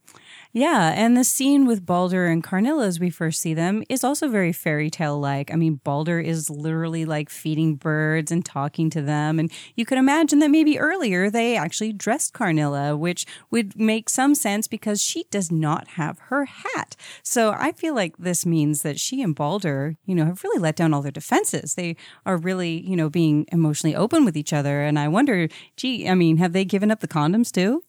Yeah, 0.56 0.92
and 0.94 1.16
the 1.16 1.24
scene 1.24 1.66
with 1.66 1.84
Balder 1.84 2.26
and 2.26 2.40
Karnilla 2.40 2.86
as 2.86 3.00
we 3.00 3.10
first 3.10 3.40
see 3.40 3.54
them 3.54 3.82
is 3.88 4.04
also 4.04 4.28
very 4.28 4.52
fairy 4.52 4.88
tale 4.88 5.18
like. 5.18 5.52
I 5.52 5.56
mean, 5.56 5.80
Balder 5.82 6.20
is 6.20 6.48
literally 6.48 7.04
like 7.04 7.28
feeding 7.28 7.74
birds 7.74 8.30
and 8.30 8.44
talking 8.44 8.88
to 8.90 9.02
them, 9.02 9.40
and 9.40 9.50
you 9.74 9.84
could 9.84 9.98
imagine 9.98 10.38
that 10.38 10.52
maybe 10.52 10.78
earlier 10.78 11.28
they 11.28 11.56
actually 11.56 11.92
dressed 11.92 12.34
Karnilla, 12.34 12.96
which 12.96 13.26
would 13.50 13.74
make 13.76 14.08
some 14.08 14.36
sense 14.36 14.68
because 14.68 15.02
she 15.02 15.24
does 15.28 15.50
not 15.50 15.88
have 15.88 16.20
her 16.28 16.44
hat. 16.44 16.94
So 17.24 17.50
I 17.58 17.72
feel 17.72 17.96
like 17.96 18.16
this 18.18 18.46
means 18.46 18.82
that 18.82 19.00
she 19.00 19.22
and 19.22 19.34
Balder, 19.34 19.96
you 20.06 20.14
know, 20.14 20.24
have 20.24 20.44
really 20.44 20.60
let 20.60 20.76
down 20.76 20.94
all 20.94 21.02
their 21.02 21.10
defenses. 21.10 21.74
They 21.74 21.96
are 22.24 22.36
really, 22.36 22.80
you 22.88 22.94
know, 22.94 23.10
being 23.10 23.44
emotionally 23.50 23.96
open 23.96 24.24
with 24.24 24.36
each 24.36 24.52
other, 24.52 24.82
and 24.82 25.00
I 25.00 25.08
wonder, 25.08 25.48
gee, 25.76 26.08
I 26.08 26.14
mean, 26.14 26.36
have 26.36 26.52
they 26.52 26.64
given 26.64 26.92
up 26.92 27.00
the 27.00 27.08
condoms 27.08 27.50
too? 27.50 27.82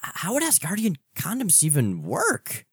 How 0.00 0.34
would 0.34 0.42
Asgardian 0.42 0.96
condoms 1.16 1.62
even 1.62 2.02
work? 2.02 2.64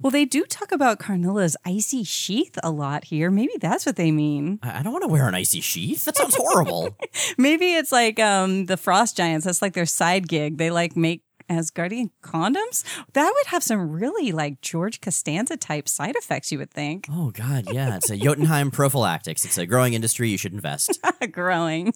Well, 0.00 0.10
they 0.10 0.24
do 0.24 0.44
talk 0.44 0.72
about 0.72 0.98
Karnilla's 0.98 1.56
icy 1.64 2.02
sheath 2.04 2.58
a 2.62 2.70
lot 2.70 3.04
here. 3.04 3.30
Maybe 3.30 3.52
that's 3.60 3.86
what 3.86 3.96
they 3.96 4.10
mean. 4.10 4.58
I 4.62 4.82
don't 4.82 4.92
want 4.92 5.02
to 5.04 5.08
wear 5.08 5.28
an 5.28 5.34
icy 5.34 5.60
sheath. 5.60 6.04
That 6.04 6.16
sounds 6.16 6.34
horrible. 6.36 6.96
Maybe 7.38 7.74
it's 7.74 7.92
like 7.92 8.18
um, 8.18 8.66
the 8.66 8.76
Frost 8.76 9.16
Giants. 9.16 9.46
That's 9.46 9.62
like 9.62 9.74
their 9.74 9.86
side 9.86 10.28
gig. 10.28 10.58
They 10.58 10.70
like 10.70 10.96
make 10.96 11.22
Asgardian 11.48 12.10
condoms. 12.22 12.84
That 13.12 13.30
would 13.32 13.46
have 13.46 13.62
some 13.62 13.90
really 13.90 14.32
like 14.32 14.60
George 14.60 15.00
Costanza 15.00 15.56
type 15.56 15.88
side 15.88 16.16
effects, 16.16 16.50
you 16.50 16.58
would 16.58 16.70
think. 16.70 17.06
Oh, 17.10 17.30
God. 17.30 17.72
Yeah. 17.72 17.96
It's 17.96 18.10
a 18.10 18.16
Jotunheim 18.16 18.70
prophylactics. 18.72 19.44
It's 19.44 19.58
a 19.58 19.66
growing 19.66 19.94
industry. 19.94 20.28
You 20.30 20.38
should 20.38 20.54
invest. 20.54 20.98
growing. 21.32 21.92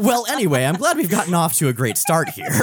well, 0.00 0.26
anyway, 0.26 0.64
I'm 0.64 0.76
glad 0.76 0.96
we've 0.96 1.10
gotten 1.10 1.34
off 1.34 1.54
to 1.56 1.68
a 1.68 1.72
great 1.72 1.96
start 1.96 2.28
here. 2.30 2.60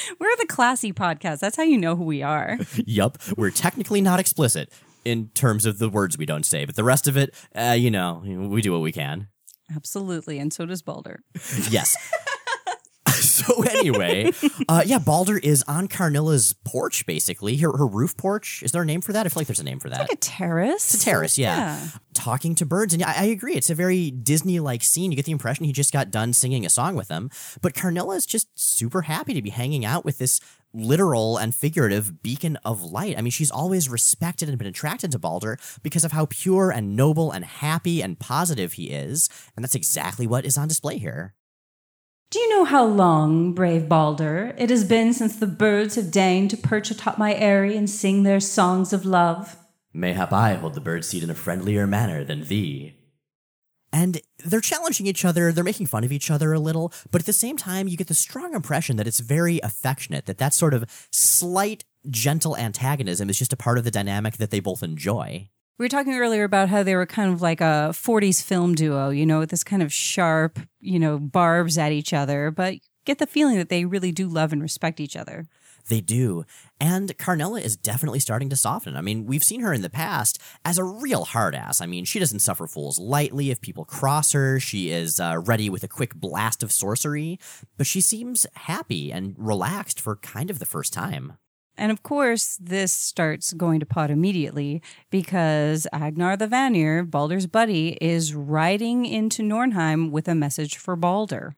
We're 0.18 0.36
the 0.36 0.46
classy 0.46 0.92
podcast. 0.92 1.40
That's 1.40 1.56
how 1.56 1.62
you 1.62 1.78
know 1.78 1.96
who 1.96 2.04
we 2.04 2.22
are. 2.22 2.58
yup. 2.86 3.18
We're 3.36 3.50
technically 3.50 4.00
not 4.00 4.20
explicit 4.20 4.72
in 5.04 5.28
terms 5.34 5.66
of 5.66 5.78
the 5.78 5.88
words 5.88 6.18
we 6.18 6.26
don't 6.26 6.44
say, 6.44 6.64
but 6.64 6.74
the 6.74 6.84
rest 6.84 7.06
of 7.06 7.16
it, 7.16 7.34
uh, 7.54 7.76
you 7.78 7.90
know, 7.90 8.22
we 8.24 8.60
do 8.60 8.72
what 8.72 8.80
we 8.82 8.92
can. 8.92 9.28
Absolutely. 9.74 10.38
And 10.38 10.52
so 10.52 10.66
does 10.66 10.82
Balder. 10.82 11.20
yes. 11.70 11.96
so 13.46 13.62
anyway, 13.62 14.32
uh, 14.68 14.82
yeah, 14.86 14.98
Balder 14.98 15.38
is 15.38 15.62
on 15.68 15.88
Karnilla's 15.88 16.54
porch, 16.64 17.04
basically. 17.06 17.56
Her, 17.56 17.76
her 17.76 17.86
roof 17.86 18.16
porch. 18.16 18.62
Is 18.62 18.72
there 18.72 18.82
a 18.82 18.86
name 18.86 19.00
for 19.00 19.12
that? 19.12 19.26
I 19.26 19.28
feel 19.28 19.40
like 19.40 19.46
there's 19.46 19.60
a 19.60 19.64
name 19.64 19.78
for 19.78 19.90
that. 19.90 20.00
It's 20.00 20.10
like 20.10 20.16
a 20.16 20.20
terrace. 20.20 20.94
It's 20.94 21.02
a 21.02 21.04
terrace, 21.04 21.38
yeah. 21.38 21.56
yeah. 21.56 21.88
Talking 22.14 22.54
to 22.56 22.66
birds. 22.66 22.94
And 22.94 23.02
I, 23.02 23.12
I 23.12 23.24
agree. 23.24 23.54
It's 23.54 23.70
a 23.70 23.74
very 23.74 24.10
Disney 24.10 24.58
like 24.60 24.82
scene. 24.82 25.10
You 25.12 25.16
get 25.16 25.26
the 25.26 25.32
impression 25.32 25.64
he 25.64 25.72
just 25.72 25.92
got 25.92 26.10
done 26.10 26.32
singing 26.32 26.64
a 26.64 26.70
song 26.70 26.96
with 26.96 27.08
them. 27.08 27.30
But 27.60 27.74
Karnilla 27.74 28.16
is 28.16 28.26
just 28.26 28.48
super 28.54 29.02
happy 29.02 29.34
to 29.34 29.42
be 29.42 29.50
hanging 29.50 29.84
out 29.84 30.04
with 30.04 30.18
this 30.18 30.40
literal 30.72 31.38
and 31.38 31.54
figurative 31.54 32.22
beacon 32.22 32.56
of 32.64 32.82
light. 32.82 33.16
I 33.16 33.22
mean, 33.22 33.30
she's 33.30 33.50
always 33.50 33.88
respected 33.88 34.48
and 34.48 34.58
been 34.58 34.66
attracted 34.66 35.12
to 35.12 35.18
Balder 35.18 35.58
because 35.82 36.04
of 36.04 36.12
how 36.12 36.26
pure 36.26 36.70
and 36.70 36.96
noble 36.96 37.32
and 37.32 37.44
happy 37.44 38.02
and 38.02 38.18
positive 38.18 38.74
he 38.74 38.90
is. 38.90 39.28
And 39.56 39.64
that's 39.64 39.74
exactly 39.74 40.26
what 40.26 40.44
is 40.44 40.58
on 40.58 40.68
display 40.68 40.98
here. 40.98 41.34
Do 42.28 42.40
you 42.40 42.48
know 42.50 42.64
how 42.64 42.84
long, 42.84 43.52
brave 43.52 43.88
Balder, 43.88 44.52
it 44.58 44.68
has 44.70 44.82
been 44.82 45.12
since 45.12 45.36
the 45.36 45.46
birds 45.46 45.94
have 45.94 46.10
deigned 46.10 46.50
to 46.50 46.56
perch 46.56 46.90
atop 46.90 47.18
my 47.18 47.34
eyrie 47.34 47.76
and 47.76 47.88
sing 47.88 48.24
their 48.24 48.40
songs 48.40 48.92
of 48.92 49.06
love? 49.06 49.56
Mayhap 49.94 50.32
I 50.32 50.54
hold 50.54 50.74
the 50.74 50.80
bird 50.80 51.04
seed 51.04 51.22
in 51.22 51.30
a 51.30 51.36
friendlier 51.36 51.86
manner 51.86 52.24
than 52.24 52.42
thee. 52.42 52.96
And 53.92 54.20
they're 54.44 54.60
challenging 54.60 55.06
each 55.06 55.24
other, 55.24 55.52
they're 55.52 55.62
making 55.62 55.86
fun 55.86 56.02
of 56.02 56.10
each 56.10 56.28
other 56.28 56.52
a 56.52 56.58
little, 56.58 56.92
but 57.12 57.22
at 57.22 57.26
the 57.26 57.32
same 57.32 57.56
time, 57.56 57.86
you 57.86 57.96
get 57.96 58.08
the 58.08 58.14
strong 58.14 58.54
impression 58.54 58.96
that 58.96 59.06
it's 59.06 59.20
very 59.20 59.60
affectionate, 59.60 60.26
that 60.26 60.38
that 60.38 60.52
sort 60.52 60.74
of 60.74 60.84
slight, 61.12 61.84
gentle 62.10 62.56
antagonism 62.56 63.30
is 63.30 63.38
just 63.38 63.52
a 63.52 63.56
part 63.56 63.78
of 63.78 63.84
the 63.84 63.90
dynamic 63.92 64.38
that 64.38 64.50
they 64.50 64.60
both 64.60 64.82
enjoy. 64.82 65.48
We 65.78 65.84
were 65.84 65.90
talking 65.90 66.14
earlier 66.14 66.44
about 66.44 66.70
how 66.70 66.82
they 66.82 66.94
were 66.94 67.04
kind 67.04 67.30
of 67.30 67.42
like 67.42 67.60
a 67.60 67.90
40s 67.92 68.42
film 68.42 68.74
duo, 68.74 69.10
you 69.10 69.26
know, 69.26 69.40
with 69.40 69.50
this 69.50 69.62
kind 69.62 69.82
of 69.82 69.92
sharp, 69.92 70.58
you 70.80 70.98
know, 70.98 71.18
barbs 71.18 71.76
at 71.76 71.92
each 71.92 72.14
other, 72.14 72.50
but 72.50 72.76
get 73.04 73.18
the 73.18 73.26
feeling 73.26 73.58
that 73.58 73.68
they 73.68 73.84
really 73.84 74.10
do 74.10 74.26
love 74.26 74.54
and 74.54 74.62
respect 74.62 75.00
each 75.00 75.16
other. 75.16 75.46
They 75.88 76.00
do. 76.00 76.44
And 76.80 77.16
Karnilla 77.18 77.60
is 77.60 77.76
definitely 77.76 78.20
starting 78.20 78.48
to 78.48 78.56
soften. 78.56 78.96
I 78.96 79.02
mean, 79.02 79.26
we've 79.26 79.44
seen 79.44 79.60
her 79.60 79.74
in 79.74 79.82
the 79.82 79.90
past 79.90 80.40
as 80.64 80.78
a 80.78 80.84
real 80.84 81.26
hard 81.26 81.54
ass. 81.54 81.82
I 81.82 81.86
mean, 81.86 82.06
she 82.06 82.18
doesn't 82.18 82.40
suffer 82.40 82.66
fools 82.66 82.98
lightly 82.98 83.50
if 83.50 83.60
people 83.60 83.84
cross 83.84 84.32
her. 84.32 84.58
She 84.58 84.90
is 84.90 85.20
uh, 85.20 85.38
ready 85.44 85.68
with 85.68 85.84
a 85.84 85.88
quick 85.88 86.14
blast 86.14 86.62
of 86.62 86.72
sorcery, 86.72 87.38
but 87.76 87.86
she 87.86 88.00
seems 88.00 88.46
happy 88.54 89.12
and 89.12 89.34
relaxed 89.36 90.00
for 90.00 90.16
kind 90.16 90.50
of 90.50 90.58
the 90.58 90.66
first 90.66 90.94
time. 90.94 91.34
And 91.78 91.92
of 91.92 92.02
course, 92.02 92.58
this 92.60 92.92
starts 92.92 93.52
going 93.52 93.80
to 93.80 93.86
pot 93.86 94.10
immediately 94.10 94.82
because 95.10 95.86
Agnar 95.92 96.36
the 96.36 96.46
Vanir, 96.46 97.04
Balder's 97.04 97.46
buddy, 97.46 97.98
is 98.00 98.34
riding 98.34 99.04
into 99.04 99.42
Nornheim 99.42 100.10
with 100.10 100.26
a 100.28 100.34
message 100.34 100.78
for 100.78 100.96
Balder. 100.96 101.54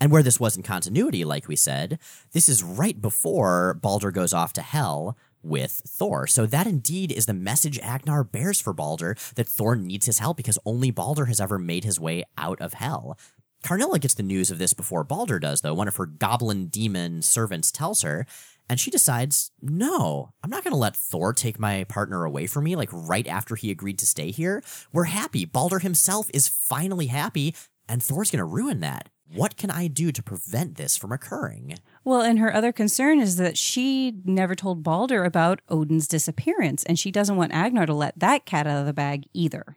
And 0.00 0.10
where 0.12 0.22
this 0.22 0.38
was 0.38 0.56
in 0.56 0.62
continuity, 0.62 1.24
like 1.24 1.48
we 1.48 1.56
said, 1.56 1.98
this 2.32 2.48
is 2.48 2.62
right 2.62 3.00
before 3.00 3.74
Balder 3.74 4.10
goes 4.10 4.32
off 4.32 4.52
to 4.54 4.62
hell 4.62 5.16
with 5.42 5.82
Thor. 5.86 6.26
So 6.26 6.46
that 6.46 6.66
indeed 6.66 7.12
is 7.12 7.26
the 7.26 7.34
message 7.34 7.78
Agnar 7.80 8.24
bears 8.24 8.60
for 8.60 8.72
Balder 8.72 9.16
that 9.34 9.48
Thor 9.48 9.76
needs 9.76 10.06
his 10.06 10.18
help 10.18 10.36
because 10.36 10.58
only 10.64 10.90
Balder 10.90 11.26
has 11.26 11.40
ever 11.40 11.58
made 11.58 11.84
his 11.84 12.00
way 12.00 12.24
out 12.36 12.60
of 12.60 12.74
hell. 12.74 13.18
Karnilla 13.62 13.98
gets 13.98 14.14
the 14.14 14.22
news 14.22 14.50
of 14.50 14.58
this 14.58 14.72
before 14.72 15.02
Balder 15.02 15.40
does, 15.40 15.62
though. 15.62 15.74
One 15.74 15.88
of 15.88 15.96
her 15.96 16.06
goblin 16.06 16.66
demon 16.66 17.22
servants 17.22 17.72
tells 17.72 18.02
her, 18.02 18.24
and 18.68 18.78
she 18.78 18.90
decides, 18.90 19.50
no, 19.62 20.32
I'm 20.42 20.50
not 20.50 20.64
going 20.64 20.72
to 20.72 20.78
let 20.78 20.96
Thor 20.96 21.32
take 21.32 21.58
my 21.58 21.84
partner 21.84 22.24
away 22.24 22.46
from 22.46 22.64
me, 22.64 22.76
like 22.76 22.90
right 22.92 23.26
after 23.26 23.56
he 23.56 23.70
agreed 23.70 23.98
to 23.98 24.06
stay 24.06 24.30
here. 24.30 24.62
We're 24.92 25.04
happy. 25.04 25.44
Balder 25.44 25.78
himself 25.78 26.30
is 26.34 26.48
finally 26.48 27.06
happy, 27.06 27.54
and 27.88 28.02
Thor's 28.02 28.30
going 28.30 28.38
to 28.38 28.44
ruin 28.44 28.80
that. 28.80 29.08
What 29.34 29.56
can 29.56 29.70
I 29.70 29.88
do 29.88 30.10
to 30.10 30.22
prevent 30.22 30.76
this 30.76 30.96
from 30.96 31.12
occurring? 31.12 31.78
Well, 32.02 32.22
and 32.22 32.38
her 32.38 32.54
other 32.54 32.72
concern 32.72 33.20
is 33.20 33.36
that 33.36 33.58
she 33.58 34.14
never 34.24 34.54
told 34.54 34.82
Balder 34.82 35.24
about 35.24 35.60
Odin's 35.68 36.08
disappearance, 36.08 36.82
and 36.84 36.98
she 36.98 37.10
doesn't 37.10 37.36
want 37.36 37.52
Agnar 37.52 37.84
to 37.86 37.94
let 37.94 38.18
that 38.18 38.46
cat 38.46 38.66
out 38.66 38.80
of 38.80 38.86
the 38.86 38.94
bag 38.94 39.26
either. 39.34 39.76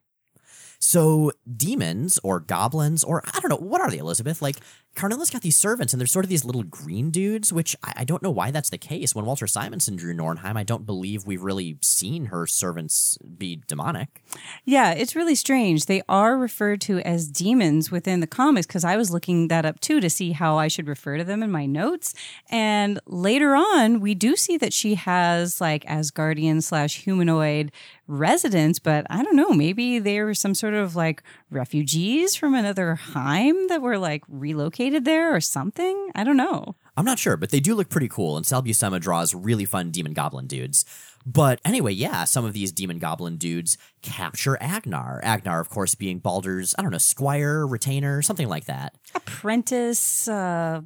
So 0.79 1.31
demons 1.57 2.19
or 2.23 2.39
goblins 2.39 3.03
or 3.03 3.23
I 3.23 3.39
don't 3.39 3.49
know 3.49 3.67
what 3.67 3.81
are 3.81 3.91
they, 3.91 3.99
Elizabeth? 3.99 4.41
Like 4.41 4.57
Karnilla's 4.95 5.29
got 5.29 5.41
these 5.41 5.57
servants 5.57 5.93
and 5.93 5.99
they're 5.99 6.07
sort 6.07 6.25
of 6.25 6.29
these 6.29 6.43
little 6.43 6.63
green 6.63 7.11
dudes, 7.11 7.53
which 7.53 7.75
I, 7.83 7.93
I, 7.97 8.03
don't 8.03 8.21
know 8.21 8.29
why 8.29 8.51
that's 8.51 8.69
the 8.69 8.77
case. 8.77 9.15
When 9.15 9.25
Walter 9.25 9.47
Simonson 9.47 9.95
drew 9.95 10.13
Nornheim, 10.13 10.57
I 10.57 10.63
don't 10.63 10.85
believe 10.85 11.25
we've 11.25 11.41
really 11.41 11.77
seen 11.81 12.25
her 12.25 12.45
servants 12.45 13.17
be 13.37 13.61
demonic. 13.67 14.21
Yeah, 14.65 14.91
it's 14.91 15.15
really 15.15 15.35
strange. 15.35 15.85
They 15.85 16.01
are 16.09 16.37
referred 16.37 16.81
to 16.81 16.99
as 16.99 17.29
demons 17.29 17.89
within 17.89 18.19
the 18.19 18.27
comics 18.27 18.67
because 18.67 18.83
I 18.83 18.97
was 18.97 19.11
looking 19.11 19.47
that 19.47 19.65
up 19.65 19.79
too 19.79 20.01
to 20.01 20.09
see 20.09 20.33
how 20.33 20.57
I 20.57 20.67
should 20.67 20.87
refer 20.87 21.17
to 21.17 21.23
them 21.23 21.41
in 21.41 21.51
my 21.51 21.65
notes. 21.65 22.13
And 22.49 22.99
later 23.05 23.55
on, 23.55 24.01
we 24.01 24.13
do 24.13 24.35
see 24.35 24.57
that 24.57 24.73
she 24.73 24.95
has 24.95 25.61
like 25.61 25.85
Asgardian 25.85 26.61
slash 26.61 26.97
humanoid 26.97 27.71
residents, 28.07 28.77
but 28.77 29.07
I 29.09 29.23
don't 29.23 29.37
know, 29.37 29.53
maybe 29.53 29.97
they 29.99 30.21
were 30.21 30.33
some 30.33 30.53
sort 30.53 30.73
of 30.73 30.95
like 30.95 31.23
refugees 31.51 32.35
from 32.35 32.55
another 32.55 32.95
Heim 32.95 33.67
that 33.67 33.81
were 33.81 33.97
like 33.97 34.23
relocated 34.27 35.05
there 35.05 35.35
or 35.35 35.41
something. 35.41 36.09
I 36.15 36.23
don't 36.23 36.37
know. 36.37 36.75
I'm 36.97 37.05
not 37.05 37.19
sure, 37.19 37.37
but 37.37 37.49
they 37.51 37.59
do 37.59 37.73
look 37.73 37.89
pretty 37.89 38.09
cool, 38.09 38.35
and 38.35 38.45
Sal 38.45 38.61
Buscema 38.61 38.99
draws 38.99 39.33
really 39.33 39.65
fun 39.65 39.91
demon 39.91 40.13
goblin 40.13 40.47
dudes. 40.47 40.83
But 41.25 41.61
anyway, 41.63 41.93
yeah, 41.93 42.23
some 42.23 42.45
of 42.45 42.53
these 42.53 42.71
demon 42.71 42.99
goblin 42.99 43.37
dudes 43.37 43.77
capture 44.01 44.57
Agnar. 44.61 45.21
Agnar, 45.23 45.59
of 45.59 45.69
course, 45.69 45.95
being 45.95 46.19
Balder's, 46.19 46.73
I 46.77 46.81
don't 46.81 46.91
know, 46.91 46.97
squire, 46.97 47.65
retainer, 47.65 48.21
something 48.21 48.47
like 48.47 48.65
that. 48.65 48.95
Apprentice, 49.13 50.27
uh, 50.27 50.81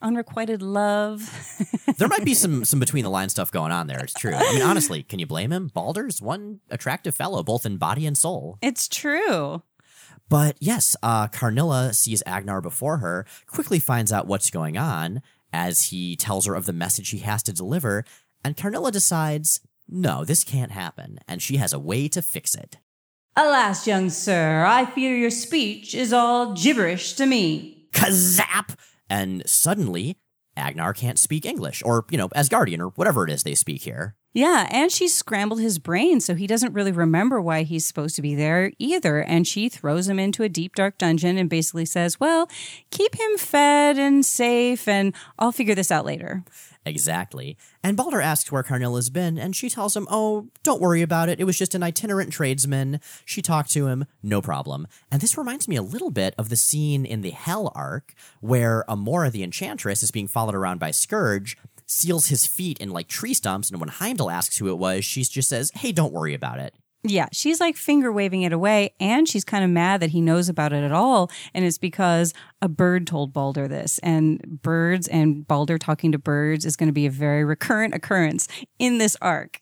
unrequited 0.00 0.62
love. 0.62 1.28
there 1.98 2.08
might 2.08 2.24
be 2.24 2.34
some 2.34 2.64
some 2.64 2.80
between 2.80 3.04
the 3.04 3.10
line 3.10 3.28
stuff 3.28 3.50
going 3.50 3.72
on 3.72 3.86
there. 3.86 3.98
It's 4.00 4.14
true. 4.14 4.34
I 4.34 4.52
mean, 4.54 4.62
honestly, 4.62 5.02
can 5.02 5.18
you 5.18 5.26
blame 5.26 5.52
him? 5.52 5.70
Balder's 5.74 6.22
one 6.22 6.60
attractive 6.70 7.14
fellow, 7.14 7.42
both 7.42 7.66
in 7.66 7.76
body 7.76 8.06
and 8.06 8.16
soul. 8.16 8.58
It's 8.62 8.88
true. 8.88 9.62
But 10.30 10.56
yes, 10.60 10.96
uh, 11.02 11.26
Karnilla 11.26 11.92
sees 11.92 12.22
Agnar 12.24 12.62
before 12.62 12.98
her, 12.98 13.26
quickly 13.46 13.80
finds 13.80 14.12
out 14.12 14.28
what's 14.28 14.48
going 14.48 14.78
on 14.78 15.20
as 15.52 15.90
he 15.90 16.14
tells 16.14 16.46
her 16.46 16.54
of 16.54 16.66
the 16.66 16.72
message 16.72 17.10
he 17.10 17.18
has 17.18 17.42
to 17.42 17.52
deliver, 17.52 18.04
and 18.44 18.56
Karnilla 18.56 18.92
decides 18.92 19.60
no, 19.92 20.24
this 20.24 20.44
can't 20.44 20.70
happen, 20.70 21.18
and 21.26 21.42
she 21.42 21.56
has 21.56 21.72
a 21.72 21.78
way 21.80 22.06
to 22.06 22.22
fix 22.22 22.54
it. 22.54 22.78
Alas, 23.36 23.88
young 23.88 24.08
sir, 24.08 24.64
I 24.64 24.86
fear 24.86 25.16
your 25.16 25.30
speech 25.30 25.96
is 25.96 26.12
all 26.12 26.54
gibberish 26.54 27.14
to 27.14 27.26
me. 27.26 27.88
Kazap! 27.92 28.76
And 29.08 29.42
suddenly, 29.48 30.16
Agnar 30.56 30.92
can't 30.92 31.18
speak 31.18 31.44
English, 31.44 31.82
or, 31.84 32.04
you 32.08 32.18
know, 32.18 32.28
Asgardian, 32.28 32.78
or 32.78 32.90
whatever 32.90 33.24
it 33.24 33.30
is 33.30 33.42
they 33.42 33.56
speak 33.56 33.82
here. 33.82 34.14
Yeah, 34.32 34.68
and 34.70 34.92
she 34.92 35.08
scrambled 35.08 35.60
his 35.60 35.80
brain 35.80 36.20
so 36.20 36.36
he 36.36 36.46
doesn't 36.46 36.72
really 36.72 36.92
remember 36.92 37.40
why 37.40 37.64
he's 37.64 37.84
supposed 37.84 38.14
to 38.16 38.22
be 38.22 38.36
there 38.36 38.70
either. 38.78 39.20
And 39.20 39.44
she 39.46 39.68
throws 39.68 40.08
him 40.08 40.20
into 40.20 40.44
a 40.44 40.48
deep, 40.48 40.76
dark 40.76 40.98
dungeon 40.98 41.36
and 41.36 41.50
basically 41.50 41.84
says, 41.84 42.20
Well, 42.20 42.48
keep 42.90 43.18
him 43.18 43.36
fed 43.38 43.98
and 43.98 44.24
safe, 44.24 44.86
and 44.86 45.14
I'll 45.38 45.50
figure 45.52 45.74
this 45.74 45.90
out 45.90 46.06
later. 46.06 46.44
Exactly. 46.86 47.58
And 47.84 47.96
Balder 47.96 48.22
asks 48.22 48.50
where 48.50 48.62
Karnilla's 48.62 49.10
been, 49.10 49.36
and 49.36 49.54
she 49.54 49.68
tells 49.68 49.94
him, 49.94 50.06
Oh, 50.10 50.48
don't 50.62 50.80
worry 50.80 51.02
about 51.02 51.28
it. 51.28 51.38
It 51.38 51.44
was 51.44 51.58
just 51.58 51.74
an 51.74 51.82
itinerant 51.82 52.32
tradesman. 52.32 53.00
She 53.24 53.42
talked 53.42 53.70
to 53.72 53.86
him, 53.86 54.06
no 54.22 54.40
problem. 54.40 54.86
And 55.10 55.20
this 55.20 55.36
reminds 55.36 55.68
me 55.68 55.76
a 55.76 55.82
little 55.82 56.10
bit 56.10 56.34
of 56.38 56.48
the 56.48 56.56
scene 56.56 57.04
in 57.04 57.20
the 57.20 57.30
Hell 57.30 57.70
arc 57.74 58.14
where 58.40 58.84
Amora 58.88 59.30
the 59.30 59.42
Enchantress 59.42 60.02
is 60.02 60.10
being 60.10 60.28
followed 60.28 60.54
around 60.54 60.78
by 60.78 60.90
Skurge, 60.90 61.54
seals 61.90 62.28
his 62.28 62.46
feet 62.46 62.78
in 62.78 62.90
like 62.90 63.08
tree 63.08 63.34
stumps, 63.34 63.70
and 63.70 63.80
when 63.80 63.88
Heimdall 63.88 64.30
asks 64.30 64.56
who 64.58 64.68
it 64.68 64.78
was, 64.78 65.04
she 65.04 65.22
just 65.22 65.48
says, 65.48 65.72
Hey, 65.74 65.92
don't 65.92 66.12
worry 66.12 66.34
about 66.34 66.58
it. 66.58 66.74
Yeah, 67.02 67.28
she's 67.32 67.60
like 67.60 67.76
finger 67.76 68.12
waving 68.12 68.42
it 68.42 68.52
away, 68.52 68.94
and 69.00 69.26
she's 69.26 69.44
kind 69.44 69.64
of 69.64 69.70
mad 69.70 70.00
that 70.00 70.10
he 70.10 70.20
knows 70.20 70.50
about 70.50 70.74
it 70.74 70.84
at 70.84 70.92
all. 70.92 71.30
And 71.54 71.64
it's 71.64 71.78
because 71.78 72.34
a 72.60 72.68
bird 72.68 73.06
told 73.06 73.32
Balder 73.32 73.66
this, 73.66 73.98
and 74.00 74.60
birds 74.62 75.08
and 75.08 75.46
Balder 75.46 75.78
talking 75.78 76.12
to 76.12 76.18
birds 76.18 76.66
is 76.66 76.76
going 76.76 76.88
to 76.88 76.92
be 76.92 77.06
a 77.06 77.10
very 77.10 77.42
recurrent 77.42 77.94
occurrence 77.94 78.48
in 78.78 78.98
this 78.98 79.16
arc. 79.22 79.60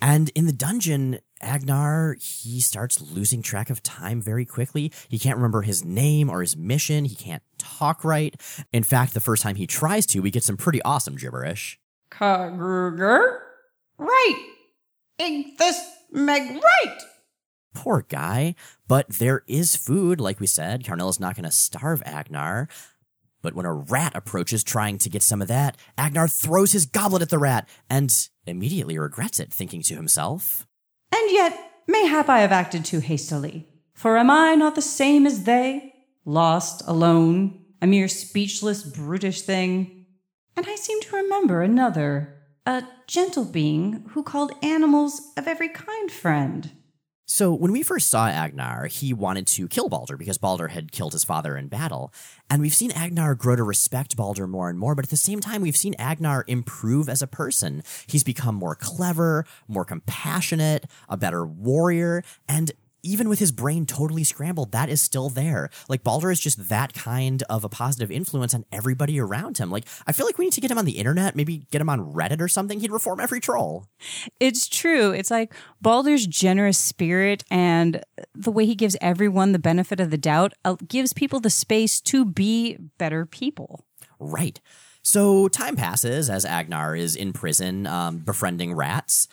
And 0.00 0.30
in 0.34 0.46
the 0.46 0.52
dungeon, 0.52 1.18
Agnar, 1.40 2.16
he 2.20 2.60
starts 2.60 3.00
losing 3.00 3.42
track 3.42 3.70
of 3.70 3.82
time 3.82 4.20
very 4.20 4.44
quickly. 4.44 4.92
He 5.08 5.18
can't 5.18 5.36
remember 5.36 5.62
his 5.62 5.84
name 5.84 6.28
or 6.30 6.40
his 6.40 6.56
mission. 6.56 7.04
He 7.04 7.14
can't 7.14 7.42
talk 7.58 8.04
right. 8.04 8.40
In 8.72 8.82
fact, 8.84 9.14
the 9.14 9.20
first 9.20 9.42
time 9.42 9.56
he 9.56 9.66
tries 9.66 10.06
to, 10.06 10.20
we 10.20 10.30
get 10.30 10.44
some 10.44 10.56
pretty 10.56 10.82
awesome 10.82 11.16
gibberish. 11.16 11.78
Kagruger? 12.10 13.38
Right. 13.98 14.46
Ain't 15.18 15.58
this 15.58 15.80
Meg 16.10 16.62
right? 16.62 16.98
Poor 17.74 18.04
guy. 18.08 18.54
But 18.86 19.08
there 19.08 19.42
is 19.46 19.76
food, 19.76 20.20
like 20.20 20.40
we 20.40 20.46
said. 20.46 20.84
Karnilla's 20.84 21.20
not 21.20 21.34
going 21.34 21.44
to 21.44 21.50
starve 21.50 22.02
Agnar. 22.04 22.68
But 23.40 23.54
when 23.54 23.66
a 23.66 23.72
rat 23.72 24.16
approaches 24.16 24.64
trying 24.64 24.98
to 24.98 25.08
get 25.08 25.22
some 25.22 25.40
of 25.40 25.48
that, 25.48 25.76
Agnar 25.96 26.28
throws 26.28 26.72
his 26.72 26.86
goblet 26.86 27.22
at 27.22 27.30
the 27.30 27.38
rat 27.38 27.68
and 27.88 28.28
immediately 28.46 28.98
regrets 28.98 29.38
it, 29.38 29.52
thinking 29.52 29.82
to 29.82 29.94
himself, 29.94 30.66
And 31.12 31.30
yet, 31.30 31.82
mayhap 31.86 32.28
I 32.28 32.40
have 32.40 32.52
acted 32.52 32.84
too 32.84 33.00
hastily. 33.00 33.68
For 33.94 34.16
am 34.16 34.30
I 34.30 34.54
not 34.54 34.74
the 34.74 34.82
same 34.82 35.26
as 35.26 35.44
they? 35.44 35.94
Lost, 36.24 36.82
alone, 36.86 37.64
a 37.80 37.86
mere 37.86 38.08
speechless, 38.08 38.82
brutish 38.82 39.42
thing? 39.42 40.06
And 40.56 40.66
I 40.68 40.76
seem 40.76 41.00
to 41.02 41.16
remember 41.16 41.62
another, 41.62 42.42
a 42.66 42.82
gentle 43.06 43.44
being 43.44 44.04
who 44.10 44.22
called 44.22 44.52
animals 44.62 45.32
of 45.36 45.48
every 45.48 45.68
kind 45.68 46.10
friend. 46.10 46.70
So, 47.30 47.52
when 47.52 47.72
we 47.72 47.82
first 47.82 48.08
saw 48.08 48.26
Agnar, 48.26 48.86
he 48.86 49.12
wanted 49.12 49.46
to 49.48 49.68
kill 49.68 49.90
Balder 49.90 50.16
because 50.16 50.38
Balder 50.38 50.68
had 50.68 50.92
killed 50.92 51.12
his 51.12 51.24
father 51.24 51.58
in 51.58 51.68
battle. 51.68 52.10
And 52.48 52.62
we've 52.62 52.74
seen 52.74 52.90
Agnar 52.90 53.34
grow 53.34 53.54
to 53.54 53.62
respect 53.62 54.16
Balder 54.16 54.46
more 54.46 54.70
and 54.70 54.78
more, 54.78 54.94
but 54.94 55.04
at 55.04 55.10
the 55.10 55.18
same 55.18 55.40
time, 55.40 55.60
we've 55.60 55.76
seen 55.76 55.94
Agnar 55.98 56.46
improve 56.48 57.06
as 57.06 57.20
a 57.20 57.26
person. 57.26 57.82
He's 58.06 58.24
become 58.24 58.54
more 58.54 58.74
clever, 58.74 59.44
more 59.68 59.84
compassionate, 59.84 60.86
a 61.06 61.18
better 61.18 61.46
warrior, 61.46 62.24
and 62.48 62.72
even 63.02 63.28
with 63.28 63.38
his 63.38 63.52
brain 63.52 63.86
totally 63.86 64.24
scrambled, 64.24 64.72
that 64.72 64.88
is 64.88 65.00
still 65.00 65.28
there. 65.28 65.70
Like 65.88 66.02
Balder 66.02 66.30
is 66.30 66.40
just 66.40 66.68
that 66.68 66.92
kind 66.94 67.42
of 67.44 67.64
a 67.64 67.68
positive 67.68 68.10
influence 68.10 68.54
on 68.54 68.64
everybody 68.72 69.20
around 69.20 69.58
him. 69.58 69.70
Like 69.70 69.84
I 70.06 70.12
feel 70.12 70.26
like 70.26 70.38
we 70.38 70.46
need 70.46 70.54
to 70.54 70.60
get 70.60 70.70
him 70.70 70.78
on 70.78 70.84
the 70.84 70.98
internet, 70.98 71.36
maybe 71.36 71.66
get 71.70 71.80
him 71.80 71.88
on 71.88 72.12
Reddit 72.12 72.40
or 72.40 72.48
something. 72.48 72.80
He'd 72.80 72.92
reform 72.92 73.20
every 73.20 73.40
troll. 73.40 73.86
It's 74.40 74.68
true. 74.68 75.12
It's 75.12 75.30
like 75.30 75.54
Balder's 75.80 76.26
generous 76.26 76.78
spirit 76.78 77.44
and 77.50 78.02
the 78.34 78.52
way 78.52 78.66
he 78.66 78.74
gives 78.74 78.96
everyone 79.00 79.52
the 79.52 79.58
benefit 79.58 80.00
of 80.00 80.10
the 80.10 80.18
doubt 80.18 80.52
uh, 80.64 80.76
gives 80.86 81.12
people 81.12 81.40
the 81.40 81.50
space 81.50 82.00
to 82.02 82.24
be 82.24 82.76
better 82.98 83.26
people. 83.26 83.84
Right. 84.18 84.60
So 85.02 85.48
time 85.48 85.76
passes 85.76 86.28
as 86.28 86.44
Agnar 86.44 86.94
is 86.94 87.16
in 87.16 87.32
prison, 87.32 87.86
um, 87.86 88.18
befriending 88.18 88.74
rats. 88.74 89.28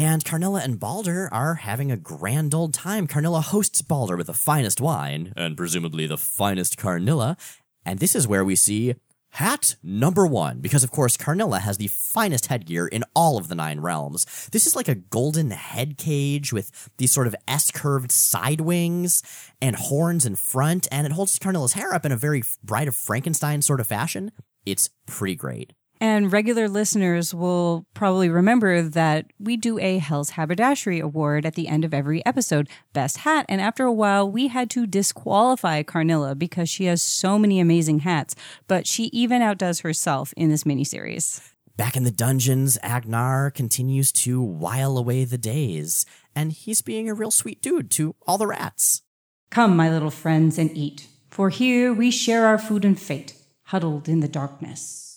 And 0.00 0.24
Karnilla 0.24 0.62
and 0.62 0.78
Balder 0.78 1.28
are 1.32 1.56
having 1.56 1.90
a 1.90 1.96
grand 1.96 2.54
old 2.54 2.72
time. 2.72 3.08
Karnilla 3.08 3.40
hosts 3.40 3.82
Balder 3.82 4.16
with 4.16 4.28
the 4.28 4.32
finest 4.32 4.80
wine, 4.80 5.32
and 5.36 5.56
presumably 5.56 6.06
the 6.06 6.16
finest 6.16 6.76
Karnilla. 6.76 7.36
And 7.84 7.98
this 7.98 8.14
is 8.14 8.28
where 8.28 8.44
we 8.44 8.54
see 8.54 8.94
Hat 9.30 9.74
number 9.82 10.24
one, 10.24 10.60
because 10.60 10.84
of 10.84 10.92
course 10.92 11.16
Karnilla 11.16 11.58
has 11.58 11.78
the 11.78 11.88
finest 11.88 12.46
headgear 12.46 12.86
in 12.86 13.02
all 13.12 13.38
of 13.38 13.48
the 13.48 13.56
Nine 13.56 13.80
Realms. 13.80 14.48
This 14.52 14.68
is 14.68 14.76
like 14.76 14.86
a 14.86 14.94
golden 14.94 15.50
head 15.50 15.98
cage 15.98 16.52
with 16.52 16.90
these 16.98 17.10
sort 17.10 17.26
of 17.26 17.34
S-curved 17.48 18.12
side 18.12 18.60
wings 18.60 19.20
and 19.60 19.74
horns 19.74 20.24
in 20.24 20.36
front, 20.36 20.86
and 20.92 21.06
it 21.06 21.12
holds 21.12 21.40
Karnilla's 21.40 21.72
hair 21.72 21.92
up 21.92 22.06
in 22.06 22.12
a 22.12 22.16
very 22.16 22.44
Bride 22.62 22.86
of 22.86 22.94
Frankenstein 22.94 23.62
sort 23.62 23.80
of 23.80 23.88
fashion. 23.88 24.30
It's 24.64 24.90
pretty 25.06 25.34
great. 25.34 25.72
And 26.00 26.32
regular 26.32 26.68
listeners 26.68 27.34
will 27.34 27.86
probably 27.92 28.28
remember 28.28 28.82
that 28.82 29.26
we 29.38 29.56
do 29.56 29.78
a 29.78 29.98
Hell's 29.98 30.30
Haberdashery 30.30 31.00
Award 31.00 31.44
at 31.44 31.54
the 31.54 31.66
end 31.66 31.84
of 31.84 31.92
every 31.92 32.24
episode, 32.24 32.68
Best 32.92 33.18
Hat. 33.18 33.46
And 33.48 33.60
after 33.60 33.84
a 33.84 33.92
while, 33.92 34.30
we 34.30 34.48
had 34.48 34.70
to 34.70 34.86
disqualify 34.86 35.82
Karnilla 35.82 36.36
because 36.36 36.68
she 36.68 36.84
has 36.84 37.02
so 37.02 37.38
many 37.38 37.58
amazing 37.58 38.00
hats, 38.00 38.36
but 38.68 38.86
she 38.86 39.04
even 39.06 39.42
outdoes 39.42 39.80
herself 39.80 40.32
in 40.36 40.50
this 40.50 40.64
miniseries. 40.64 41.40
Back 41.76 41.96
in 41.96 42.02
the 42.04 42.10
dungeons, 42.10 42.78
Agnar 42.82 43.50
continues 43.52 44.10
to 44.12 44.42
while 44.42 44.98
away 44.98 45.24
the 45.24 45.38
days, 45.38 46.04
and 46.34 46.52
he's 46.52 46.82
being 46.82 47.08
a 47.08 47.14
real 47.14 47.30
sweet 47.30 47.62
dude 47.62 47.90
to 47.92 48.16
all 48.26 48.36
the 48.36 48.48
rats. 48.48 49.02
Come, 49.50 49.76
my 49.76 49.88
little 49.88 50.10
friends, 50.10 50.58
and 50.58 50.76
eat, 50.76 51.06
for 51.28 51.50
here 51.50 51.92
we 51.92 52.10
share 52.10 52.46
our 52.46 52.58
food 52.58 52.84
and 52.84 52.98
fate, 52.98 53.34
huddled 53.66 54.08
in 54.08 54.20
the 54.20 54.28
darkness. 54.28 55.07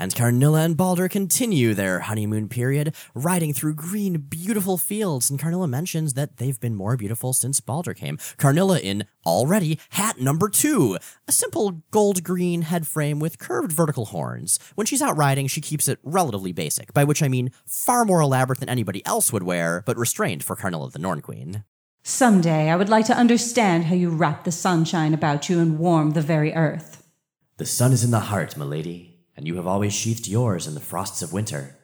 And 0.00 0.14
Karnilla 0.14 0.60
and 0.60 0.76
Balder 0.76 1.08
continue 1.08 1.74
their 1.74 1.98
honeymoon 1.98 2.48
period, 2.48 2.94
riding 3.16 3.52
through 3.52 3.74
green, 3.74 4.18
beautiful 4.18 4.78
fields. 4.78 5.28
And 5.28 5.40
Karnilla 5.40 5.66
mentions 5.66 6.14
that 6.14 6.36
they've 6.36 6.58
been 6.60 6.76
more 6.76 6.96
beautiful 6.96 7.32
since 7.32 7.60
Balder 7.60 7.94
came. 7.94 8.16
Karnilla 8.36 8.78
in 8.78 9.06
already 9.26 9.80
hat 9.90 10.20
number 10.20 10.48
two, 10.48 10.96
a 11.26 11.32
simple 11.32 11.82
gold 11.90 12.22
green 12.22 12.62
head 12.62 12.86
frame 12.86 13.18
with 13.18 13.40
curved 13.40 13.72
vertical 13.72 14.06
horns. 14.06 14.60
When 14.76 14.86
she's 14.86 15.02
out 15.02 15.16
riding, 15.16 15.48
she 15.48 15.60
keeps 15.60 15.88
it 15.88 15.98
relatively 16.04 16.52
basic, 16.52 16.94
by 16.94 17.02
which 17.02 17.20
I 17.20 17.26
mean 17.26 17.50
far 17.66 18.04
more 18.04 18.20
elaborate 18.20 18.60
than 18.60 18.68
anybody 18.68 19.04
else 19.04 19.32
would 19.32 19.42
wear, 19.42 19.82
but 19.84 19.96
restrained 19.96 20.44
for 20.44 20.54
Karnilla 20.54 20.92
the 20.92 21.00
Norn 21.00 21.20
Queen. 21.20 21.64
Someday 22.04 22.70
I 22.70 22.76
would 22.76 22.88
like 22.88 23.06
to 23.06 23.16
understand 23.16 23.86
how 23.86 23.96
you 23.96 24.10
wrap 24.10 24.44
the 24.44 24.52
sunshine 24.52 25.12
about 25.12 25.48
you 25.48 25.58
and 25.58 25.76
warm 25.76 26.12
the 26.12 26.22
very 26.22 26.54
earth. 26.54 27.02
The 27.56 27.66
sun 27.66 27.92
is 27.92 28.04
in 28.04 28.12
the 28.12 28.20
heart, 28.20 28.56
milady 28.56 29.07
and 29.38 29.46
you 29.46 29.54
have 29.54 29.68
always 29.68 29.94
sheathed 29.94 30.26
yours 30.26 30.66
in 30.66 30.74
the 30.74 30.80
frosts 30.80 31.22
of 31.22 31.32
winter. 31.32 31.76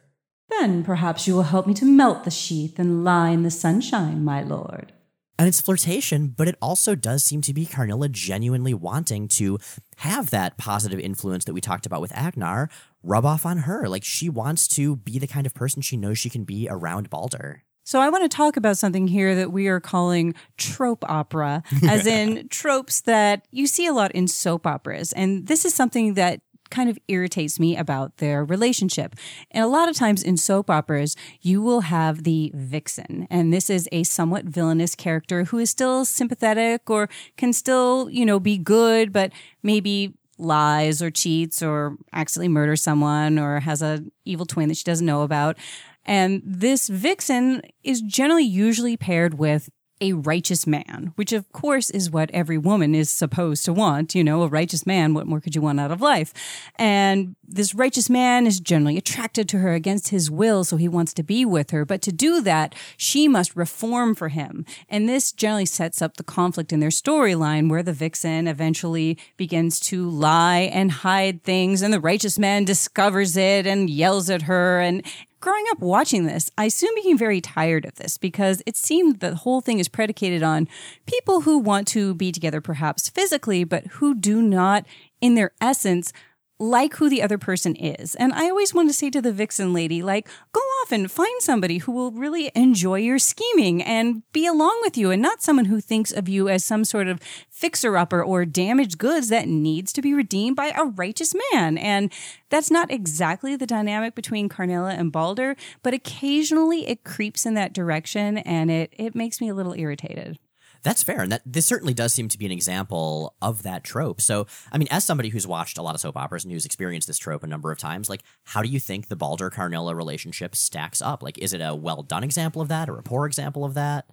Then 0.49 0.83
perhaps 0.83 1.25
you 1.25 1.33
will 1.33 1.43
help 1.43 1.65
me 1.65 1.73
to 1.75 1.85
melt 1.85 2.25
the 2.25 2.29
sheath 2.29 2.77
and 2.77 3.05
lie 3.05 3.29
in 3.29 3.43
the 3.43 3.49
sunshine, 3.49 4.25
my 4.25 4.43
lord. 4.43 4.91
And 5.39 5.47
it's 5.47 5.61
flirtation, 5.61 6.27
but 6.27 6.49
it 6.49 6.57
also 6.61 6.95
does 6.95 7.23
seem 7.23 7.39
to 7.41 7.53
be 7.53 7.65
Karnilla 7.65 8.09
genuinely 8.09 8.73
wanting 8.73 9.29
to 9.29 9.57
have 9.97 10.31
that 10.31 10.57
positive 10.57 10.99
influence 10.99 11.45
that 11.45 11.53
we 11.53 11.61
talked 11.61 11.85
about 11.85 12.01
with 12.01 12.15
Agnar 12.15 12.69
rub 13.03 13.25
off 13.25 13.45
on 13.45 13.59
her. 13.59 13.87
Like 13.87 14.03
she 14.03 14.27
wants 14.27 14.67
to 14.69 14.97
be 14.97 15.17
the 15.17 15.27
kind 15.27 15.45
of 15.45 15.53
person 15.53 15.81
she 15.81 15.95
knows 15.95 16.17
she 16.17 16.29
can 16.29 16.43
be 16.43 16.67
around 16.69 17.09
Balder. 17.09 17.63
So 17.85 18.01
I 18.01 18.09
want 18.09 18.29
to 18.29 18.35
talk 18.35 18.57
about 18.57 18.77
something 18.77 19.07
here 19.07 19.35
that 19.35 19.51
we 19.51 19.67
are 19.67 19.79
calling 19.79 20.35
trope 20.57 21.05
opera, 21.07 21.63
as 21.87 22.05
in 22.07 22.49
tropes 22.49 23.01
that 23.01 23.47
you 23.51 23.65
see 23.65 23.85
a 23.85 23.93
lot 23.93 24.11
in 24.11 24.27
soap 24.27 24.67
operas. 24.67 25.13
And 25.13 25.47
this 25.47 25.63
is 25.63 25.73
something 25.73 26.15
that 26.15 26.41
kind 26.69 26.89
of 26.89 26.97
irritates 27.07 27.59
me 27.59 27.77
about 27.77 28.17
their 28.17 28.43
relationship. 28.43 29.15
And 29.51 29.63
a 29.63 29.67
lot 29.67 29.89
of 29.89 29.95
times 29.95 30.23
in 30.23 30.37
soap 30.37 30.69
operas, 30.69 31.15
you 31.41 31.61
will 31.61 31.81
have 31.81 32.23
the 32.23 32.51
vixen, 32.53 33.27
and 33.29 33.53
this 33.53 33.69
is 33.69 33.87
a 33.91 34.03
somewhat 34.03 34.45
villainous 34.45 34.95
character 34.95 35.45
who 35.45 35.57
is 35.59 35.69
still 35.69 36.05
sympathetic 36.05 36.89
or 36.89 37.09
can 37.37 37.53
still, 37.53 38.09
you 38.09 38.25
know, 38.25 38.39
be 38.39 38.57
good, 38.57 39.11
but 39.11 39.31
maybe 39.63 40.13
lies 40.37 41.01
or 41.01 41.09
cheats 41.09 41.63
or 41.63 41.95
accidentally 42.13 42.49
murders 42.49 42.81
someone 42.81 43.39
or 43.39 43.61
has 43.61 43.81
a 43.81 44.03
evil 44.25 44.45
twin 44.45 44.67
that 44.67 44.77
she 44.77 44.83
doesn't 44.83 45.05
know 45.05 45.21
about. 45.21 45.57
And 46.05 46.41
this 46.45 46.87
vixen 46.87 47.61
is 47.83 48.01
generally 48.01 48.43
usually 48.43 48.97
paired 48.97 49.35
with 49.35 49.69
a 50.01 50.13
righteous 50.13 50.67
man, 50.67 51.13
which 51.15 51.31
of 51.31 51.51
course 51.53 51.89
is 51.89 52.11
what 52.11 52.29
every 52.31 52.57
woman 52.57 52.93
is 52.93 53.09
supposed 53.09 53.63
to 53.65 53.73
want. 53.73 54.13
You 54.13 54.23
know, 54.23 54.43
a 54.43 54.47
righteous 54.47 54.85
man, 54.85 55.13
what 55.13 55.27
more 55.27 55.39
could 55.39 55.55
you 55.55 55.61
want 55.61 55.79
out 55.79 55.91
of 55.91 56.01
life? 56.01 56.33
And 56.77 57.35
this 57.47 57.73
righteous 57.73 58.09
man 58.09 58.45
is 58.45 58.59
generally 58.59 58.97
attracted 58.97 59.47
to 59.49 59.59
her 59.59 59.73
against 59.73 60.09
his 60.09 60.29
will, 60.29 60.63
so 60.63 60.77
he 60.77 60.87
wants 60.87 61.13
to 61.13 61.23
be 61.23 61.45
with 61.45 61.71
her. 61.71 61.85
But 61.85 62.01
to 62.03 62.11
do 62.11 62.41
that, 62.41 62.75
she 62.97 63.27
must 63.27 63.55
reform 63.55 64.15
for 64.15 64.29
him. 64.29 64.65
And 64.89 65.07
this 65.07 65.31
generally 65.31 65.65
sets 65.65 66.01
up 66.01 66.17
the 66.17 66.23
conflict 66.23 66.73
in 66.73 66.81
their 66.81 66.89
storyline 66.89 67.69
where 67.69 67.83
the 67.83 67.93
vixen 67.93 68.47
eventually 68.47 69.17
begins 69.37 69.79
to 69.81 70.09
lie 70.09 70.69
and 70.73 70.91
hide 70.91 71.43
things, 71.43 71.81
and 71.81 71.93
the 71.93 72.01
righteous 72.01 72.37
man 72.37 72.65
discovers 72.65 73.37
it 73.37 73.65
and 73.65 73.89
yells 73.89 74.29
at 74.29 74.43
her. 74.43 74.79
And 74.79 75.05
growing 75.45 75.65
up 75.69 75.79
watching 75.79 76.25
this, 76.25 76.49
I 76.57 76.69
soon 76.69 76.95
became 76.95 77.19
very 77.19 77.39
tired 77.39 77.85
of 77.85 77.93
this 77.97 78.17
because 78.17 78.63
it 78.65 78.75
seemed 78.75 79.19
the 79.19 79.35
whole 79.35 79.61
thing 79.61 79.77
is 79.77 79.87
predicated 79.87 80.41
on 80.41 80.67
people 81.05 81.41
who 81.41 81.59
want 81.59 81.87
to 81.89 82.15
be 82.15 82.31
together 82.31 82.61
perhaps 82.61 83.09
physically, 83.09 83.63
but 83.63 83.85
who 83.85 84.15
do 84.15 84.41
not, 84.41 84.87
in 85.21 85.35
their 85.35 85.51
essence, 85.61 86.11
like 86.59 86.95
who 86.95 87.09
the 87.09 87.21
other 87.21 87.37
person 87.37 87.75
is. 87.75 88.15
And 88.15 88.31
I 88.33 88.49
always 88.49 88.73
want 88.73 88.89
to 88.89 88.93
say 88.93 89.09
to 89.09 89.21
the 89.21 89.33
vixen 89.33 89.73
lady, 89.73 90.01
like, 90.01 90.27
go 90.53 90.61
off 90.61 90.91
and 90.91 91.11
find 91.11 91.41
somebody 91.41 91.79
who 91.79 91.91
will 91.91 92.11
really 92.11 92.51
enjoy 92.55 92.99
your 92.99 93.19
scheming 93.19 93.83
and 93.83 94.23
be 94.31 94.45
along 94.45 94.79
with 94.81 94.97
you 94.97 95.11
and 95.11 95.21
not 95.21 95.41
someone 95.41 95.65
who 95.65 95.81
thinks 95.81 96.11
of 96.11 96.29
you 96.29 96.47
as 96.47 96.63
some 96.63 96.85
sort 96.85 97.07
of 97.07 97.19
fixer 97.49 97.97
upper 97.97 98.23
or 98.23 98.45
damaged 98.45 98.97
goods 98.97 99.27
that 99.29 99.47
needs 99.47 99.91
to 99.93 100.01
be 100.01 100.13
redeemed 100.13 100.55
by 100.55 100.71
a 100.75 100.85
righteous 100.85 101.35
man. 101.51 101.77
And 101.77 102.11
that's 102.49 102.71
not 102.71 102.89
exactly 102.89 103.55
the 103.55 103.67
dynamic 103.67 104.15
between 104.15 104.47
Karnilla 104.47 104.91
and 104.91 105.11
Balder, 105.11 105.57
but 105.83 105.93
occasionally 105.93 106.87
it 106.87 107.03
creeps 107.03 107.45
in 107.45 107.55
that 107.55 107.73
direction 107.73 108.37
and 108.37 108.71
it, 108.71 108.93
it 108.97 109.13
makes 109.13 109.41
me 109.41 109.49
a 109.49 109.55
little 109.55 109.73
irritated. 109.73 110.39
That's 110.85 111.01
fair. 111.01 111.21
And 111.21 111.31
that 111.31 111.41
this 111.47 111.65
certainly 111.65 111.95
does 111.95 112.13
seem 112.13 112.29
to 112.29 112.37
be 112.37 112.45
an 112.45 112.51
example 112.51 113.35
of 113.41 113.63
that 113.63 113.83
trope. 113.83 114.21
So, 114.21 114.45
I 114.71 114.77
mean, 114.77 114.87
as 114.91 115.03
somebody 115.03 115.29
who's 115.29 115.47
watched 115.47 115.79
a 115.79 115.81
lot 115.81 115.95
of 115.95 116.01
soap 116.01 116.15
operas 116.15 116.45
and 116.45 116.53
who's 116.53 116.63
experienced 116.63 117.07
this 117.07 117.17
trope 117.17 117.41
a 117.41 117.47
number 117.47 117.71
of 117.71 117.79
times, 117.79 118.07
like, 118.07 118.21
how 118.43 118.61
do 118.61 118.69
you 118.69 118.79
think 118.79 119.07
the 119.07 119.15
Balder 119.15 119.49
Karnilla 119.49 119.95
relationship 119.95 120.55
stacks 120.55 121.01
up? 121.01 121.23
Like, 121.23 121.39
is 121.39 121.53
it 121.53 121.59
a 121.59 121.73
well 121.73 122.03
done 122.03 122.23
example 122.23 122.61
of 122.61 122.67
that 122.67 122.87
or 122.87 122.99
a 122.99 123.03
poor 123.03 123.25
example 123.25 123.65
of 123.65 123.73
that? 123.73 124.05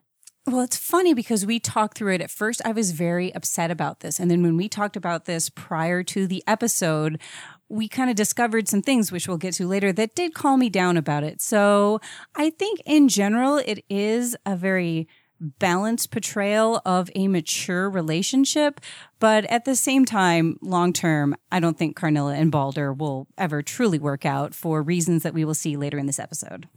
Well, 0.46 0.62
it's 0.62 0.78
funny 0.78 1.12
because 1.12 1.44
we 1.44 1.60
talked 1.60 1.98
through 1.98 2.14
it. 2.14 2.22
At 2.22 2.30
first, 2.30 2.62
I 2.64 2.72
was 2.72 2.92
very 2.92 3.34
upset 3.34 3.70
about 3.70 4.00
this. 4.00 4.18
And 4.18 4.30
then 4.30 4.42
when 4.42 4.56
we 4.56 4.66
talked 4.66 4.96
about 4.96 5.26
this 5.26 5.50
prior 5.50 6.02
to 6.04 6.26
the 6.26 6.42
episode, 6.46 7.20
we 7.68 7.86
kind 7.86 8.08
of 8.08 8.16
discovered 8.16 8.66
some 8.66 8.80
things, 8.80 9.12
which 9.12 9.28
we'll 9.28 9.36
get 9.36 9.52
to 9.54 9.68
later, 9.68 9.92
that 9.92 10.14
did 10.14 10.32
calm 10.32 10.60
me 10.60 10.70
down 10.70 10.96
about 10.96 11.22
it. 11.22 11.42
So 11.42 12.00
I 12.34 12.48
think 12.48 12.80
in 12.86 13.08
general, 13.08 13.58
it 13.58 13.84
is 13.90 14.34
a 14.46 14.56
very 14.56 15.06
balanced 15.42 16.10
portrayal 16.10 16.80
of 16.86 17.10
a 17.14 17.28
mature 17.28 17.90
relationship. 17.90 18.80
But 19.18 19.44
at 19.46 19.64
the 19.64 19.76
same 19.76 20.04
time, 20.04 20.56
long 20.62 20.92
term, 20.92 21.36
I 21.50 21.60
don't 21.60 21.76
think 21.76 21.96
Karnilla 21.96 22.34
and 22.34 22.50
Balder 22.50 22.92
will 22.92 23.26
ever 23.36 23.62
truly 23.62 23.98
work 23.98 24.24
out 24.24 24.54
for 24.54 24.82
reasons 24.82 25.22
that 25.22 25.34
we 25.34 25.44
will 25.44 25.54
see 25.54 25.76
later 25.76 25.98
in 25.98 26.06
this 26.06 26.18
episode. 26.18 26.68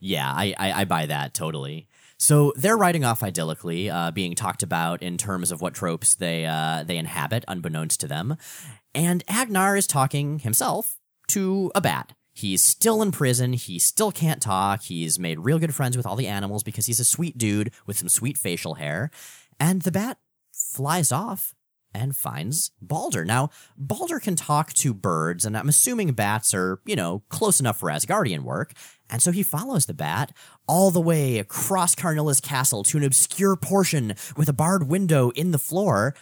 Yeah, 0.00 0.30
I, 0.30 0.54
I, 0.58 0.72
I 0.72 0.84
buy 0.84 1.06
that 1.06 1.34
totally. 1.34 1.88
So 2.18 2.52
they're 2.56 2.76
riding 2.76 3.04
off 3.04 3.20
idyllically, 3.20 3.92
uh, 3.92 4.10
being 4.10 4.34
talked 4.34 4.62
about 4.62 5.02
in 5.02 5.18
terms 5.18 5.50
of 5.52 5.60
what 5.60 5.74
tropes 5.74 6.14
they 6.14 6.46
uh, 6.46 6.84
they 6.84 6.96
inhabit, 6.96 7.44
unbeknownst 7.48 8.00
to 8.00 8.08
them. 8.08 8.36
And 8.94 9.24
Agnar 9.28 9.76
is 9.76 9.86
talking 9.86 10.38
himself 10.38 10.98
to 11.28 11.72
a 11.74 11.80
bat. 11.80 12.12
He's 12.34 12.62
still 12.62 13.00
in 13.00 13.12
prison. 13.12 13.52
He 13.52 13.78
still 13.78 14.10
can't 14.10 14.42
talk. 14.42 14.82
He's 14.82 15.18
made 15.18 15.38
real 15.38 15.60
good 15.60 15.74
friends 15.74 15.96
with 15.96 16.04
all 16.04 16.16
the 16.16 16.26
animals 16.26 16.64
because 16.64 16.86
he's 16.86 17.00
a 17.00 17.04
sweet 17.04 17.38
dude 17.38 17.72
with 17.86 17.96
some 17.96 18.08
sweet 18.08 18.36
facial 18.36 18.74
hair. 18.74 19.10
And 19.60 19.82
the 19.82 19.92
bat 19.92 20.18
flies 20.52 21.12
off 21.12 21.54
and 21.94 22.16
finds 22.16 22.72
Balder. 22.82 23.24
Now, 23.24 23.50
Balder 23.76 24.18
can 24.18 24.34
talk 24.34 24.72
to 24.74 24.92
birds, 24.92 25.44
and 25.44 25.56
I'm 25.56 25.68
assuming 25.68 26.12
bats 26.12 26.52
are, 26.52 26.80
you 26.84 26.96
know, 26.96 27.22
close 27.28 27.60
enough 27.60 27.78
for 27.78 27.88
Asgardian 27.88 28.40
work. 28.40 28.72
And 29.08 29.22
so 29.22 29.30
he 29.30 29.44
follows 29.44 29.86
the 29.86 29.94
bat 29.94 30.32
all 30.66 30.90
the 30.90 31.00
way 31.00 31.38
across 31.38 31.94
Karnilla's 31.94 32.40
castle 32.40 32.82
to 32.84 32.98
an 32.98 33.04
obscure 33.04 33.54
portion 33.54 34.14
with 34.36 34.48
a 34.48 34.52
barred 34.52 34.88
window 34.88 35.30
in 35.30 35.52
the 35.52 35.58
floor 35.58 36.14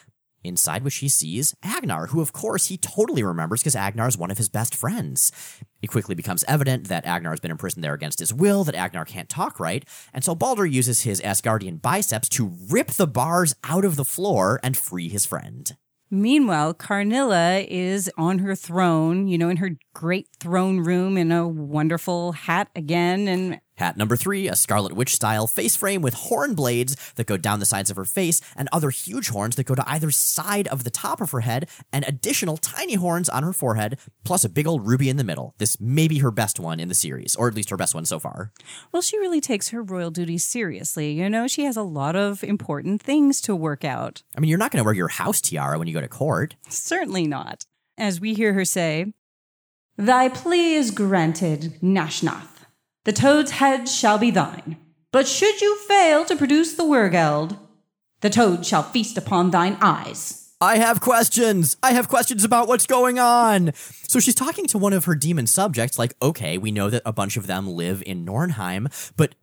inside 0.44 0.84
which 0.84 0.96
he 0.96 1.08
sees 1.08 1.54
Agnar, 1.62 2.08
who 2.08 2.20
of 2.20 2.32
course 2.32 2.66
he 2.66 2.76
totally 2.76 3.22
remembers 3.22 3.60
because 3.60 3.76
Agnar 3.76 4.08
is 4.08 4.18
one 4.18 4.30
of 4.30 4.38
his 4.38 4.48
best 4.48 4.74
friends. 4.74 5.32
It 5.80 5.88
quickly 5.88 6.14
becomes 6.14 6.44
evident 6.48 6.88
that 6.88 7.06
Agnar 7.06 7.30
has 7.30 7.40
been 7.40 7.50
imprisoned 7.50 7.84
there 7.84 7.94
against 7.94 8.18
his 8.18 8.32
will, 8.32 8.64
that 8.64 8.74
Agnar 8.74 9.04
can't 9.04 9.28
talk 9.28 9.58
right, 9.58 9.84
and 10.12 10.24
so 10.24 10.34
Balder 10.34 10.66
uses 10.66 11.02
his 11.02 11.20
Asgardian 11.20 11.80
biceps 11.80 12.28
to 12.30 12.52
rip 12.68 12.88
the 12.92 13.06
bars 13.06 13.54
out 13.64 13.84
of 13.84 13.96
the 13.96 14.04
floor 14.04 14.60
and 14.62 14.76
free 14.76 15.08
his 15.08 15.26
friend. 15.26 15.76
Meanwhile, 16.14 16.74
Karnilla 16.74 17.66
is 17.66 18.10
on 18.18 18.40
her 18.40 18.54
throne, 18.54 19.28
you 19.28 19.38
know, 19.38 19.48
in 19.48 19.56
her 19.56 19.78
great 19.94 20.28
throne 20.38 20.80
room 20.80 21.16
in 21.16 21.32
a 21.32 21.48
wonderful 21.48 22.32
hat 22.32 22.68
again 22.76 23.28
and 23.28 23.60
Hat 23.82 23.96
number 23.96 24.14
three, 24.14 24.46
a 24.46 24.54
Scarlet 24.54 24.92
Witch 24.92 25.12
style 25.12 25.48
face 25.48 25.74
frame 25.74 26.02
with 26.02 26.14
horn 26.14 26.54
blades 26.54 26.94
that 27.16 27.26
go 27.26 27.36
down 27.36 27.58
the 27.58 27.66
sides 27.66 27.90
of 27.90 27.96
her 27.96 28.04
face 28.04 28.40
and 28.54 28.68
other 28.70 28.90
huge 28.90 29.30
horns 29.30 29.56
that 29.56 29.66
go 29.66 29.74
to 29.74 29.82
either 29.90 30.12
side 30.12 30.68
of 30.68 30.84
the 30.84 30.90
top 30.90 31.20
of 31.20 31.32
her 31.32 31.40
head 31.40 31.68
and 31.92 32.04
additional 32.06 32.56
tiny 32.56 32.94
horns 32.94 33.28
on 33.28 33.42
her 33.42 33.52
forehead, 33.52 33.98
plus 34.22 34.44
a 34.44 34.48
big 34.48 34.68
old 34.68 34.86
ruby 34.86 35.08
in 35.08 35.16
the 35.16 35.24
middle. 35.24 35.56
This 35.58 35.80
may 35.80 36.06
be 36.06 36.18
her 36.18 36.30
best 36.30 36.60
one 36.60 36.78
in 36.78 36.86
the 36.86 36.94
series, 36.94 37.34
or 37.34 37.48
at 37.48 37.54
least 37.54 37.70
her 37.70 37.76
best 37.76 37.92
one 37.92 38.04
so 38.04 38.20
far. 38.20 38.52
Well, 38.92 39.02
she 39.02 39.18
really 39.18 39.40
takes 39.40 39.70
her 39.70 39.82
royal 39.82 40.12
duties 40.12 40.44
seriously. 40.44 41.14
You 41.14 41.28
know, 41.28 41.48
she 41.48 41.64
has 41.64 41.76
a 41.76 41.82
lot 41.82 42.14
of 42.14 42.44
important 42.44 43.02
things 43.02 43.40
to 43.40 43.56
work 43.56 43.84
out. 43.84 44.22
I 44.36 44.40
mean, 44.40 44.48
you're 44.48 44.60
not 44.60 44.70
going 44.70 44.78
to 44.78 44.84
wear 44.84 44.94
your 44.94 45.08
house 45.08 45.40
tiara 45.40 45.76
when 45.76 45.88
you 45.88 45.94
go 45.94 46.00
to 46.00 46.06
court. 46.06 46.54
Certainly 46.68 47.26
not. 47.26 47.66
As 47.98 48.20
we 48.20 48.34
hear 48.34 48.52
her 48.52 48.64
say, 48.64 49.12
Thy 49.96 50.28
plea 50.28 50.74
is 50.74 50.92
granted, 50.92 51.80
Nashnath. 51.82 52.51
The 53.04 53.12
toad's 53.12 53.52
head 53.52 53.88
shall 53.88 54.18
be 54.18 54.30
thine. 54.30 54.76
But 55.10 55.26
should 55.26 55.60
you 55.60 55.76
fail 55.88 56.24
to 56.24 56.36
produce 56.36 56.74
the 56.74 56.84
Wergeld, 56.84 57.58
the 58.20 58.30
toad 58.30 58.64
shall 58.64 58.82
feast 58.82 59.18
upon 59.18 59.50
thine 59.50 59.76
eyes. 59.80 60.52
I 60.60 60.78
have 60.78 61.00
questions. 61.00 61.76
I 61.82 61.92
have 61.92 62.08
questions 62.08 62.44
about 62.44 62.68
what's 62.68 62.86
going 62.86 63.18
on. 63.18 63.72
So 63.74 64.20
she's 64.20 64.36
talking 64.36 64.66
to 64.68 64.78
one 64.78 64.92
of 64.92 65.06
her 65.06 65.16
demon 65.16 65.48
subjects, 65.48 65.98
like, 65.98 66.14
okay, 66.22 66.56
we 66.56 66.70
know 66.70 66.88
that 66.88 67.02
a 67.04 67.12
bunch 67.12 67.36
of 67.36 67.48
them 67.48 67.68
live 67.68 68.02
in 68.06 68.24
Nornheim, 68.24 68.86
but 69.16 69.34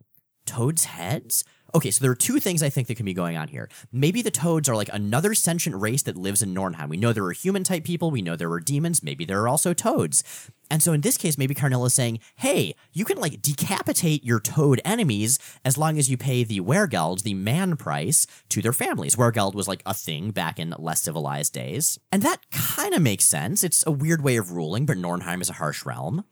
toads' 0.45 0.85
heads? 0.85 1.43
Okay, 1.75 1.91
so 1.91 2.01
there 2.01 2.11
are 2.11 2.15
two 2.15 2.39
things 2.39 2.63
I 2.63 2.69
think 2.69 2.87
that 2.87 2.95
can 2.95 3.05
be 3.05 3.13
going 3.13 3.37
on 3.37 3.49
here. 3.49 3.69
Maybe 3.91 4.21
the 4.21 4.31
toads 4.31 4.67
are 4.69 4.75
like 4.75 4.89
another 4.91 5.35
sentient 5.35 5.79
race 5.79 6.01
that 6.03 6.15
lives 6.15 6.41
in 6.41 6.55
Nornheim. 6.55 6.89
We 6.89 6.97
know 6.97 7.13
there 7.13 7.25
are 7.25 7.31
human 7.31 7.63
type 7.63 7.83
people, 7.83 8.09
we 8.09 8.23
know 8.23 8.35
there 8.35 8.51
are 8.51 8.59
demons, 8.59 9.03
maybe 9.03 9.25
there 9.25 9.41
are 9.41 9.47
also 9.47 9.73
toads. 9.73 10.23
And 10.69 10.83
so 10.83 10.93
in 10.93 11.01
this 11.01 11.17
case, 11.17 11.37
maybe 11.37 11.55
Karnilla 11.55 11.87
is 11.87 11.93
saying, 11.93 12.19
hey, 12.35 12.75
you 12.93 13.05
can 13.05 13.17
like 13.17 13.41
decapitate 13.41 14.23
your 14.23 14.39
toad 14.39 14.81
enemies 14.85 15.39
as 15.65 15.77
long 15.77 15.97
as 15.97 16.09
you 16.09 16.17
pay 16.17 16.43
the 16.43 16.59
Wergeld, 16.59 17.23
the 17.23 17.33
man 17.33 17.75
price, 17.75 18.27
to 18.49 18.61
their 18.61 18.73
families. 18.73 19.15
Wergeld 19.15 19.55
was 19.55 19.67
like 19.67 19.81
a 19.85 19.93
thing 19.93 20.31
back 20.31 20.59
in 20.59 20.73
less 20.77 21.01
civilized 21.01 21.53
days. 21.53 21.99
And 22.11 22.21
that 22.23 22.49
kind 22.51 22.93
of 22.93 23.01
makes 23.01 23.25
sense. 23.25 23.63
It's 23.63 23.85
a 23.87 23.91
weird 23.91 24.23
way 24.23 24.37
of 24.37 24.51
ruling, 24.51 24.85
but 24.85 24.97
Nornheim 24.97 25.41
is 25.41 25.49
a 25.49 25.53
harsh 25.53 25.85
realm. 25.85 26.25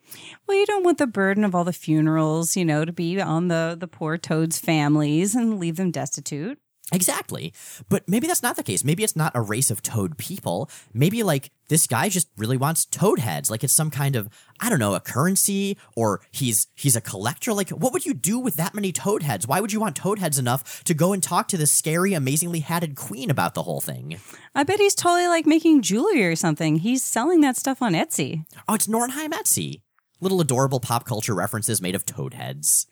well, 0.48 0.58
you 0.58 0.66
don't 0.66 0.84
want 0.84 0.98
the 0.98 1.08
burden 1.08 1.44
of 1.44 1.56
all 1.56 1.64
the 1.64 1.74
funerals, 1.74 2.56
you 2.56 2.66
know, 2.66 2.86
to 2.86 2.92
be 2.92 3.20
on 3.20 3.48
the, 3.48 3.76
the 3.80 3.88
poor 3.88 4.18
toads' 4.18 4.60
families 4.60 5.36
and 5.36 5.60
leave 5.60 5.78
them 5.78 5.92
destitute. 5.92 6.60
Exactly. 6.94 7.54
But 7.90 8.08
maybe 8.08 8.28
that's 8.28 8.44
not 8.44 8.56
the 8.56 8.64
case. 8.64 8.84
Maybe 8.86 9.04
it's 9.04 9.16
not 9.16 9.34
a 9.36 9.42
race 9.42 9.70
of 9.70 9.82
toad 9.82 10.18
people. 10.18 10.70
Maybe 10.94 11.22
like 11.22 11.52
this 11.68 11.86
guy 11.86 12.08
just 12.08 12.30
really 12.38 12.56
wants 12.56 12.86
toad 12.86 13.20
heads. 13.20 13.52
Like 13.52 13.62
it's 13.64 13.74
some 13.74 13.92
kind 13.92 14.16
of, 14.16 14.30
I 14.62 14.70
don't 14.70 14.80
know, 14.80 14.96
a 14.96 15.02
currency 15.02 15.78
or 15.98 16.22
he's 16.32 16.68
he's 16.76 16.96
a 16.96 17.02
collector. 17.02 17.52
Like 17.52 17.72
what 17.72 17.92
would 17.92 18.06
you 18.06 18.14
do 18.14 18.40
with 18.40 18.56
that 18.56 18.74
many 18.74 18.94
toad 18.94 19.24
heads? 19.24 19.46
Why 19.46 19.60
would 19.60 19.74
you 19.74 19.82
want 19.82 19.98
toad 19.98 20.20
heads 20.20 20.40
enough 20.40 20.82
to 20.86 20.94
go 20.94 21.12
and 21.12 21.22
talk 21.22 21.50
to 21.50 21.58
this 21.58 21.74
scary, 21.74 22.14
amazingly 22.14 22.62
hatted 22.62 22.96
queen 22.96 23.30
about 23.30 23.54
the 23.54 23.64
whole 23.64 23.82
thing? 23.82 24.18
I 24.56 24.64
bet 24.64 24.80
he's 24.80 24.96
totally 24.96 25.28
like 25.28 25.46
making 25.46 25.82
jewelry 25.82 26.26
or 26.26 26.38
something. 26.38 26.78
He's 26.78 27.04
selling 27.04 27.42
that 27.42 27.58
stuff 27.58 27.82
on 27.82 27.94
Etsy. 27.94 28.46
Oh, 28.68 28.76
it's 28.76 28.88
Nornheim 28.88 29.32
Etsy. 29.32 29.82
Little 30.22 30.40
adorable 30.40 30.80
pop 30.80 31.06
culture 31.06 31.36
references 31.36 31.82
made 31.82 31.96
of 31.96 32.06
toad 32.06 32.34
heads. 32.34 32.88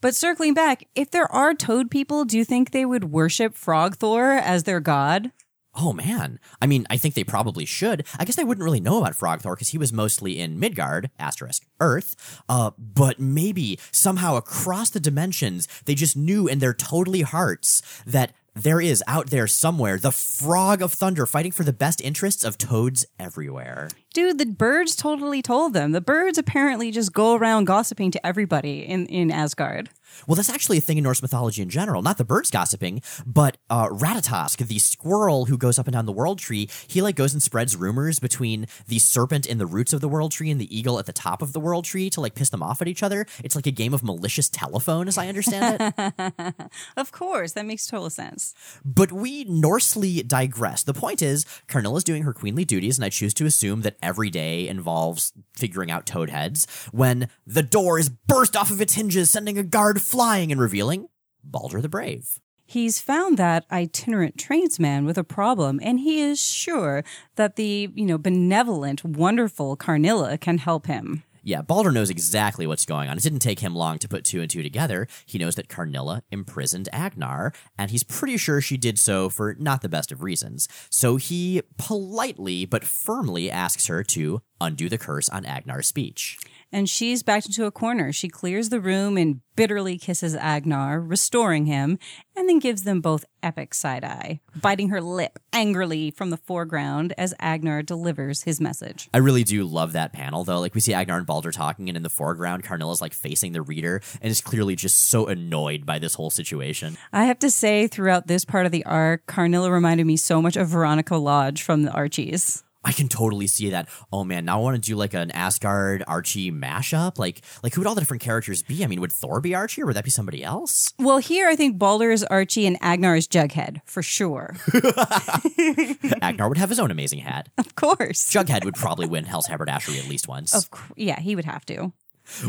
But 0.00 0.14
circling 0.14 0.54
back, 0.54 0.86
if 0.94 1.10
there 1.10 1.30
are 1.32 1.54
toad 1.54 1.90
people, 1.90 2.24
do 2.24 2.36
you 2.36 2.44
think 2.44 2.70
they 2.70 2.84
would 2.84 3.04
worship 3.04 3.54
Frog 3.54 3.96
Thor 3.96 4.32
as 4.32 4.64
their 4.64 4.80
god? 4.80 5.32
Oh 5.78 5.92
man. 5.92 6.38
I 6.60 6.66
mean, 6.66 6.86
I 6.88 6.96
think 6.96 7.14
they 7.14 7.24
probably 7.24 7.66
should. 7.66 8.06
I 8.18 8.24
guess 8.24 8.36
they 8.36 8.44
wouldn't 8.44 8.64
really 8.64 8.80
know 8.80 8.98
about 8.98 9.12
Frogthor 9.12 9.54
because 9.54 9.68
he 9.68 9.78
was 9.78 9.92
mostly 9.92 10.38
in 10.38 10.58
Midgard, 10.58 11.10
asterisk, 11.18 11.66
Earth. 11.80 12.42
Uh, 12.48 12.70
but 12.78 13.20
maybe 13.20 13.78
somehow 13.90 14.36
across 14.36 14.88
the 14.90 15.00
dimensions, 15.00 15.68
they 15.84 15.94
just 15.94 16.16
knew 16.16 16.48
in 16.48 16.60
their 16.60 16.72
totally 16.72 17.20
hearts 17.20 17.82
that 18.06 18.32
there 18.54 18.80
is 18.80 19.04
out 19.06 19.26
there 19.26 19.46
somewhere 19.46 19.98
the 19.98 20.10
frog 20.10 20.80
of 20.80 20.92
thunder 20.92 21.26
fighting 21.26 21.52
for 21.52 21.62
the 21.62 21.74
best 21.74 22.00
interests 22.00 22.42
of 22.42 22.56
toads 22.56 23.04
everywhere. 23.18 23.88
Dude, 24.16 24.38
the 24.38 24.46
birds 24.46 24.96
totally 24.96 25.42
told 25.42 25.74
them. 25.74 25.92
The 25.92 26.00
birds 26.00 26.38
apparently 26.38 26.90
just 26.90 27.12
go 27.12 27.34
around 27.34 27.66
gossiping 27.66 28.10
to 28.12 28.26
everybody 28.26 28.80
in, 28.80 29.04
in 29.08 29.30
Asgard. 29.30 29.90
Well, 30.26 30.36
that's 30.36 30.50
actually 30.50 30.78
a 30.78 30.80
thing 30.80 30.98
in 30.98 31.04
Norse 31.04 31.22
mythology 31.22 31.62
in 31.62 31.68
general. 31.68 32.02
Not 32.02 32.18
the 32.18 32.24
birds 32.24 32.50
gossiping, 32.50 33.02
but 33.26 33.56
uh, 33.68 33.88
Ratatosk, 33.88 34.66
the 34.66 34.78
squirrel 34.78 35.46
who 35.46 35.58
goes 35.58 35.78
up 35.78 35.86
and 35.86 35.92
down 35.94 36.06
the 36.06 36.12
world 36.12 36.38
tree, 36.38 36.68
he 36.86 37.02
like 37.02 37.16
goes 37.16 37.32
and 37.32 37.42
spreads 37.42 37.76
rumors 37.76 38.18
between 38.18 38.66
the 38.88 38.98
serpent 38.98 39.46
in 39.46 39.58
the 39.58 39.66
roots 39.66 39.92
of 39.92 40.00
the 40.00 40.08
world 40.08 40.32
tree 40.32 40.50
and 40.50 40.60
the 40.60 40.76
eagle 40.76 40.98
at 40.98 41.06
the 41.06 41.12
top 41.12 41.42
of 41.42 41.52
the 41.52 41.60
world 41.60 41.84
tree 41.84 42.08
to 42.10 42.20
like 42.20 42.34
piss 42.34 42.50
them 42.50 42.62
off 42.62 42.80
at 42.80 42.88
each 42.88 43.02
other. 43.02 43.26
It's 43.44 43.56
like 43.56 43.66
a 43.66 43.70
game 43.70 43.92
of 43.92 44.02
malicious 44.02 44.48
telephone, 44.48 45.08
as 45.08 45.18
I 45.18 45.28
understand 45.28 45.92
it. 45.98 46.54
Of 46.96 47.12
course, 47.12 47.52
that 47.52 47.66
makes 47.66 47.86
total 47.86 48.10
sense. 48.10 48.54
but 48.84 49.12
we 49.12 49.44
Norsely 49.44 50.22
digress. 50.22 50.82
The 50.82 50.94
point 50.94 51.22
is, 51.22 51.44
Karnilla's 51.68 52.04
doing 52.04 52.22
her 52.22 52.32
queenly 52.32 52.64
duties, 52.64 52.98
and 52.98 53.04
I 53.04 53.10
choose 53.10 53.34
to 53.34 53.46
assume 53.46 53.82
that 53.82 53.96
every 54.06 54.30
day 54.30 54.68
involves 54.68 55.32
figuring 55.54 55.90
out 55.90 56.06
toad 56.06 56.30
heads 56.30 56.66
when 56.92 57.28
the 57.46 57.62
door 57.62 57.98
is 57.98 58.08
burst 58.08 58.56
off 58.56 58.70
of 58.70 58.80
its 58.80 58.94
hinges, 58.94 59.28
sending 59.28 59.58
a 59.58 59.62
guard 59.62 60.00
flying 60.00 60.52
and 60.52 60.60
revealing 60.60 61.08
Balder 61.42 61.80
the 61.80 61.88
Brave. 61.88 62.40
He's 62.64 63.00
found 63.00 63.36
that 63.36 63.64
itinerant 63.70 64.38
tradesman 64.38 65.04
with 65.04 65.18
a 65.18 65.24
problem, 65.24 65.78
and 65.82 66.00
he 66.00 66.20
is 66.20 66.42
sure 66.42 67.04
that 67.36 67.56
the, 67.56 67.90
you 67.94 68.06
know, 68.06 68.18
benevolent, 68.18 69.04
wonderful 69.04 69.76
Karnilla 69.76 70.38
can 70.38 70.58
help 70.58 70.86
him. 70.86 71.22
Yeah, 71.46 71.62
Balder 71.62 71.92
knows 71.92 72.10
exactly 72.10 72.66
what's 72.66 72.84
going 72.84 73.08
on. 73.08 73.16
It 73.16 73.22
didn't 73.22 73.38
take 73.38 73.60
him 73.60 73.72
long 73.72 74.00
to 74.00 74.08
put 74.08 74.24
two 74.24 74.40
and 74.40 74.50
two 74.50 74.64
together. 74.64 75.06
He 75.26 75.38
knows 75.38 75.54
that 75.54 75.68
Karnilla 75.68 76.22
imprisoned 76.32 76.88
Agnar, 76.92 77.52
and 77.78 77.88
he's 77.92 78.02
pretty 78.02 78.36
sure 78.36 78.60
she 78.60 78.76
did 78.76 78.98
so 78.98 79.28
for 79.28 79.54
not 79.56 79.80
the 79.80 79.88
best 79.88 80.10
of 80.10 80.24
reasons. 80.24 80.66
So 80.90 81.18
he 81.18 81.62
politely 81.78 82.64
but 82.64 82.82
firmly 82.82 83.48
asks 83.48 83.86
her 83.86 84.02
to 84.02 84.42
undo 84.60 84.88
the 84.88 84.98
curse 84.98 85.28
on 85.28 85.44
Agnar's 85.44 85.86
speech. 85.86 86.36
And 86.72 86.88
she's 86.88 87.22
backed 87.22 87.46
into 87.46 87.64
a 87.64 87.70
corner. 87.70 88.12
She 88.12 88.28
clears 88.28 88.68
the 88.68 88.80
room 88.80 89.16
and 89.16 89.40
bitterly 89.54 89.96
kisses 89.96 90.34
Agnar, 90.34 91.00
restoring 91.00 91.66
him, 91.66 91.98
and 92.36 92.48
then 92.48 92.58
gives 92.58 92.82
them 92.82 93.00
both 93.00 93.24
epic 93.42 93.72
side 93.72 94.04
eye, 94.04 94.40
biting 94.60 94.90
her 94.90 95.00
lip 95.00 95.38
angrily 95.52 96.10
from 96.10 96.30
the 96.30 96.36
foreground 96.36 97.14
as 97.16 97.32
Agnar 97.40 97.82
delivers 97.82 98.42
his 98.42 98.60
message. 98.60 99.08
I 99.14 99.18
really 99.18 99.44
do 99.44 99.64
love 99.64 99.92
that 99.92 100.12
panel, 100.12 100.44
though. 100.44 100.60
Like, 100.60 100.74
we 100.74 100.80
see 100.80 100.92
Agnar 100.92 101.16
and 101.16 101.26
Balder 101.26 101.52
talking, 101.52 101.88
and 101.88 101.96
in 101.96 102.02
the 102.02 102.10
foreground, 102.10 102.64
Karnilla's 102.64 103.00
like 103.00 103.14
facing 103.14 103.52
the 103.52 103.62
reader 103.62 104.02
and 104.20 104.30
is 104.30 104.40
clearly 104.42 104.76
just 104.76 105.08
so 105.08 105.26
annoyed 105.26 105.86
by 105.86 105.98
this 105.98 106.14
whole 106.14 106.30
situation. 106.30 106.98
I 107.12 107.24
have 107.24 107.38
to 107.38 107.50
say, 107.50 107.86
throughout 107.86 108.26
this 108.26 108.44
part 108.44 108.66
of 108.66 108.72
the 108.72 108.84
arc, 108.84 109.26
Karnilla 109.26 109.70
reminded 109.70 110.06
me 110.06 110.18
so 110.18 110.42
much 110.42 110.56
of 110.56 110.68
Veronica 110.68 111.16
Lodge 111.16 111.62
from 111.62 111.84
the 111.84 111.92
Archies. 111.92 112.64
I 112.86 112.92
can 112.92 113.08
totally 113.08 113.48
see 113.48 113.70
that. 113.70 113.88
Oh 114.12 114.22
man, 114.22 114.44
now 114.44 114.60
I 114.60 114.62
want 114.62 114.76
to 114.76 114.80
do 114.80 114.94
like 114.94 115.12
an 115.12 115.32
Asgard 115.32 116.04
Archie 116.06 116.52
mashup. 116.52 117.18
Like, 117.18 117.42
like 117.64 117.74
who 117.74 117.80
would 117.80 117.88
all 117.88 117.96
the 117.96 118.00
different 118.00 118.22
characters 118.22 118.62
be? 118.62 118.84
I 118.84 118.86
mean, 118.86 119.00
would 119.00 119.12
Thor 119.12 119.40
be 119.40 119.56
Archie, 119.56 119.82
or 119.82 119.86
would 119.86 119.96
that 119.96 120.04
be 120.04 120.10
somebody 120.10 120.44
else? 120.44 120.94
Well, 120.96 121.18
here 121.18 121.48
I 121.48 121.56
think 121.56 121.78
Balder 121.78 122.12
is 122.12 122.22
Archie 122.22 122.64
and 122.64 122.78
Agnar 122.80 123.16
is 123.16 123.26
Jughead, 123.26 123.80
for 123.86 124.04
sure. 124.04 124.54
Agnar 126.22 126.48
would 126.48 126.58
have 126.58 126.68
his 126.68 126.78
own 126.78 126.92
amazing 126.92 127.18
hat. 127.18 127.48
of 127.58 127.74
course. 127.74 128.32
Jughead 128.32 128.64
would 128.64 128.76
probably 128.76 129.08
win 129.08 129.24
Hell's 129.24 129.48
Haberdashery 129.48 129.98
at 129.98 130.08
least 130.08 130.28
once. 130.28 130.54
Of 130.54 130.70
cou- 130.70 130.94
yeah, 130.96 131.18
he 131.18 131.34
would 131.34 131.44
have 131.44 131.66
to. 131.66 131.92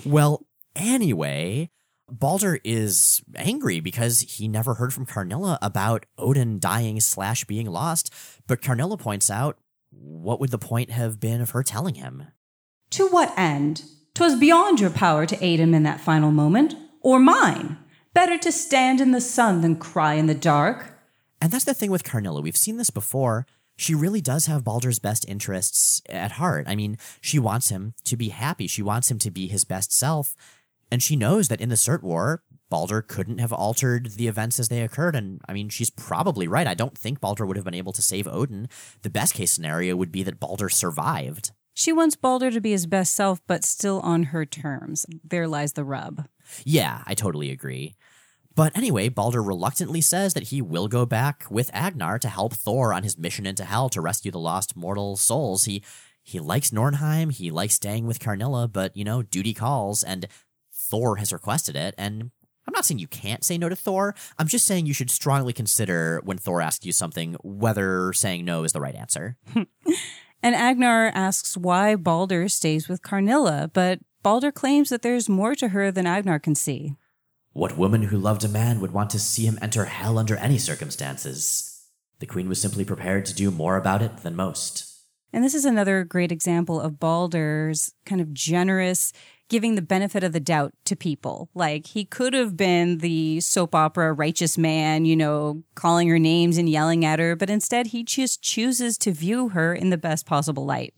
Well, 0.06 0.46
anyway, 0.76 1.72
Balder 2.12 2.60
is 2.64 3.24
angry 3.36 3.80
because 3.80 4.20
he 4.20 4.48
never 4.48 4.76
heard 4.76 4.94
from 4.94 5.08
Karnilla 5.08 5.58
about 5.64 6.06
Odin 6.20 6.60
dying 6.60 7.00
slash 7.00 7.44
being 7.46 7.66
lost. 7.66 8.14
But 8.46 8.62
Karnilla 8.62 8.98
points 8.98 9.32
out, 9.32 9.58
what 10.02 10.40
would 10.40 10.52
the 10.52 10.58
point 10.58 10.92
have 10.92 11.20
been 11.20 11.42
of 11.42 11.52
her 11.52 11.64
telling 11.64 11.96
him? 11.96 12.28
To 12.92 13.08
what 13.08 13.34
end? 13.38 13.84
'Twas 14.14 14.36
beyond 14.36 14.80
your 14.80 14.90
power 14.90 15.26
to 15.26 15.44
aid 15.44 15.60
him 15.60 15.74
in 15.74 15.84
that 15.84 16.02
final 16.02 16.32
moment, 16.32 16.76
or 17.02 17.20
mine. 17.20 17.78
Better 18.14 18.38
to 18.40 18.52
stand 18.52 19.00
in 19.00 19.12
the 19.12 19.22
sun 19.22 19.62
than 19.62 19.76
cry 19.76 20.16
in 20.16 20.26
the 20.26 20.34
dark. 20.34 21.00
And 21.40 21.52
that's 21.52 21.66
the 21.66 21.76
thing 21.76 21.92
with 21.92 22.04
Karnilla. 22.04 22.42
We've 22.42 22.58
seen 22.58 22.78
this 22.78 22.90
before. 22.90 23.46
She 23.76 23.94
really 23.94 24.22
does 24.22 24.48
have 24.48 24.64
Balder's 24.64 24.98
best 24.98 25.24
interests 25.28 26.02
at 26.10 26.32
heart. 26.32 26.66
I 26.68 26.76
mean, 26.76 26.98
she 27.22 27.38
wants 27.38 27.70
him 27.70 27.94
to 28.06 28.18
be 28.18 28.30
happy. 28.30 28.66
She 28.66 28.82
wants 28.82 29.12
him 29.12 29.20
to 29.20 29.30
be 29.30 29.48
his 29.48 29.66
best 29.66 29.94
self. 29.94 30.36
And 30.90 31.04
she 31.04 31.16
knows 31.16 31.48
that 31.50 31.62
in 31.62 31.70
the 31.70 31.76
Cert 31.76 32.02
War, 32.02 32.42
Balder 32.70 33.02
couldn't 33.02 33.38
have 33.40 33.54
altered 33.54 34.12
the 34.12 34.28
events 34.28 34.60
as 34.60 34.70
they 34.70 34.82
occurred. 34.82 35.16
And 35.16 35.42
I 35.48 35.54
mean, 35.54 35.70
she's 35.70 35.90
probably 35.90 36.48
right. 36.48 36.68
I 36.68 36.74
don't 36.74 36.98
think 36.98 37.22
Balder 37.22 37.46
would 37.46 37.58
have 37.58 37.66
been 37.66 37.74
able 37.74 37.94
to 37.94 38.02
save 38.02 38.28
Odin. 38.28 38.68
The 39.04 39.10
best 39.10 39.34
case 39.34 39.52
scenario 39.52 39.96
would 39.96 40.12
be 40.12 40.24
that 40.24 40.40
Balder 40.40 40.70
survived. 40.70 41.52
She 41.74 41.94
wants 41.94 42.16
Balder 42.16 42.50
to 42.52 42.60
be 42.60 42.72
his 42.72 42.88
best 42.88 43.14
self, 43.14 43.40
but 43.46 43.64
still 43.64 44.00
on 44.00 44.24
her 44.24 44.46
terms. 44.46 45.06
There 45.24 45.48
lies 45.48 45.74
the 45.74 45.84
rub. 45.84 46.28
Yeah, 46.64 47.04
I 47.06 47.14
totally 47.14 47.52
agree. 47.52 47.96
But 48.56 48.76
anyway, 48.76 49.10
Balder 49.10 49.44
reluctantly 49.44 50.02
says 50.02 50.34
that 50.34 50.48
he 50.48 50.64
will 50.64 50.88
go 50.88 51.06
back 51.06 51.46
with 51.52 51.70
Agnar 51.74 52.18
to 52.18 52.30
help 52.30 52.54
Thor 52.54 52.92
on 52.92 53.04
his 53.04 53.16
mission 53.16 53.46
into 53.46 53.64
Hell 53.64 53.90
to 53.90 54.02
rescue 54.02 54.32
the 54.32 54.40
lost 54.40 54.76
mortal 54.76 55.16
souls. 55.16 55.66
He 55.66 55.84
he 56.24 56.40
likes 56.40 56.72
Nornheim, 56.72 57.32
he 57.32 57.52
likes 57.52 57.76
staying 57.76 58.08
with 58.08 58.20
Karnilla, 58.20 58.68
but 58.68 58.98
you 58.98 59.06
know, 59.06 59.22
duty 59.22 59.54
calls, 59.54 60.04
and 60.04 60.28
Thor 60.74 61.18
has 61.18 61.32
requested 61.32 61.76
it, 61.76 61.94
and 61.98 62.32
I'm 62.68 62.74
not 62.74 62.86
saying 62.86 63.00
you 63.00 63.08
can't 63.08 63.44
say 63.44 63.58
no 63.58 63.70
to 63.70 63.76
Thor. 63.76 64.14
I'm 64.38 64.48
just 64.48 64.66
saying 64.66 64.86
you 64.86 64.94
should 64.94 65.10
strongly 65.10 65.54
consider 65.54 66.22
when 66.24 66.38
Thor 66.38 66.62
asks 66.62 66.86
you 66.86 66.92
something 66.92 67.36
whether 67.42 68.12
saying 68.14 68.44
no 68.44 68.64
is 68.64 68.74
the 68.74 68.82
right 68.82 68.96
answer. 68.96 69.38
And 70.44 70.56
Agnar 70.56 71.12
asks 71.16 71.58
why 71.58 71.96
Balder 71.96 72.48
stays 72.48 72.88
with 72.88 73.02
Karnilla, 73.02 73.72
but 73.74 74.00
Balder 74.22 74.52
claims 74.52 74.90
that 74.90 75.02
there's 75.02 75.30
more 75.30 75.56
to 75.56 75.70
her 75.70 75.92
than 75.92 76.06
Agnar 76.06 76.40
can 76.40 76.56
see. 76.56 76.96
What 77.54 77.78
woman 77.78 78.04
who 78.04 78.18
loved 78.18 78.44
a 78.44 78.50
man 78.50 78.80
would 78.80 78.92
want 78.92 79.10
to 79.12 79.20
see 79.20 79.46
him 79.46 79.58
enter 79.62 79.86
hell 79.86 80.20
under 80.20 80.38
any 80.38 80.60
circumstances? 80.60 81.86
The 82.20 82.28
queen 82.28 82.48
was 82.48 82.62
simply 82.62 82.86
prepared 82.86 83.26
to 83.26 83.34
do 83.34 83.50
more 83.50 83.78
about 83.78 84.02
it 84.02 84.18
than 84.18 84.36
most. 84.36 84.86
And 85.34 85.44
this 85.44 85.56
is 85.56 85.66
another 85.66 86.04
great 86.04 86.32
example 86.32 86.80
of 86.80 87.00
Balder's 87.00 87.94
kind 88.06 88.22
of 88.22 88.34
generous 88.34 89.12
giving 89.50 89.76
the 89.76 89.82
benefit 89.82 90.24
of 90.24 90.34
the 90.34 90.40
doubt 90.40 90.74
to 90.86 90.96
people. 90.96 91.50
Like 91.54 91.88
he 91.88 92.06
could 92.06 92.34
have 92.34 92.58
been 92.58 93.00
the 93.00 93.40
soap 93.42 93.76
opera 93.76 94.14
righteous 94.14 94.58
man, 94.58 95.06
you 95.06 95.16
know, 95.16 95.64
calling 95.76 96.08
her 96.10 96.20
names 96.20 96.58
and 96.58 96.70
yelling 96.70 97.06
at 97.06 97.20
her, 97.20 97.36
but 97.36 97.50
instead 97.50 97.88
he 97.88 98.04
just 98.04 98.42
chooses 98.42 98.98
to 99.00 99.12
view 99.12 99.50
her 99.50 99.74
in 99.74 99.90
the 99.90 99.98
best 99.98 100.26
possible 100.26 100.66
light. 100.66 100.94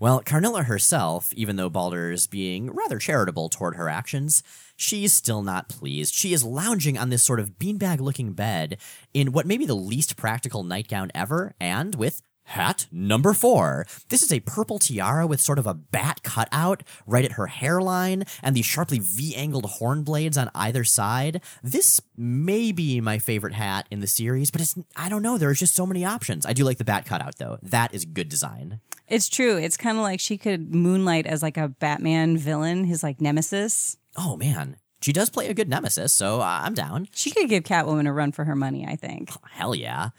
Well, 0.00 0.22
Karnilla 0.22 0.64
herself, 0.64 1.32
even 1.34 1.56
though 1.56 1.70
Balder 1.70 2.10
is 2.10 2.26
being 2.26 2.70
rather 2.70 2.98
charitable 2.98 3.48
toward 3.48 3.76
her 3.76 3.88
actions, 3.88 4.42
she's 4.76 5.12
still 5.12 5.42
not 5.42 5.68
pleased. 5.68 6.14
She 6.14 6.32
is 6.32 6.44
lounging 6.44 6.98
on 6.98 7.10
this 7.10 7.22
sort 7.22 7.38
of 7.38 7.52
beanbag 7.52 8.00
looking 8.00 8.32
bed 8.32 8.78
in 9.14 9.32
what 9.32 9.46
may 9.46 9.56
be 9.56 9.66
the 9.66 9.74
least 9.76 10.16
practical 10.16 10.64
nightgown 10.64 11.12
ever, 11.14 11.54
and 11.60 11.94
with 11.94 12.22
Hat 12.44 12.86
number 12.92 13.32
four. 13.32 13.86
This 14.08 14.22
is 14.22 14.32
a 14.32 14.40
purple 14.40 14.78
tiara 14.78 15.26
with 15.26 15.40
sort 15.40 15.58
of 15.58 15.66
a 15.66 15.74
bat 15.74 16.22
cutout 16.22 16.82
right 17.06 17.24
at 17.24 17.32
her 17.32 17.46
hairline 17.46 18.24
and 18.42 18.54
these 18.54 18.66
sharply 18.66 18.98
V 19.00 19.34
angled 19.34 19.64
horn 19.64 20.04
blades 20.04 20.36
on 20.36 20.50
either 20.54 20.84
side. 20.84 21.40
This 21.62 22.00
may 22.16 22.70
be 22.70 23.00
my 23.00 23.18
favorite 23.18 23.54
hat 23.54 23.86
in 23.90 24.00
the 24.00 24.06
series, 24.06 24.50
but 24.50 24.60
it's, 24.60 24.76
I 24.94 25.08
don't 25.08 25.22
know. 25.22 25.38
There's 25.38 25.58
just 25.58 25.74
so 25.74 25.86
many 25.86 26.04
options. 26.04 26.44
I 26.46 26.52
do 26.52 26.64
like 26.64 26.78
the 26.78 26.84
bat 26.84 27.06
cutout 27.06 27.38
though. 27.38 27.58
That 27.62 27.94
is 27.94 28.04
good 28.04 28.28
design. 28.28 28.80
It's 29.08 29.28
true. 29.28 29.56
It's 29.56 29.76
kind 29.76 29.96
of 29.96 30.02
like 30.02 30.20
she 30.20 30.38
could 30.38 30.74
moonlight 30.74 31.26
as 31.26 31.42
like 31.42 31.56
a 31.56 31.68
Batman 31.68 32.36
villain, 32.36 32.84
his 32.84 33.02
like 33.02 33.20
nemesis. 33.20 33.96
Oh 34.16 34.36
man. 34.36 34.76
She 35.00 35.12
does 35.12 35.28
play 35.28 35.48
a 35.48 35.54
good 35.54 35.68
nemesis, 35.68 36.14
so 36.14 36.40
I'm 36.40 36.72
down. 36.72 37.08
She 37.12 37.30
could 37.30 37.50
give 37.50 37.64
Catwoman 37.64 38.08
a 38.08 38.12
run 38.12 38.32
for 38.32 38.46
her 38.46 38.56
money, 38.56 38.86
I 38.86 38.96
think. 38.96 39.30
Hell 39.50 39.74
yeah. 39.74 40.10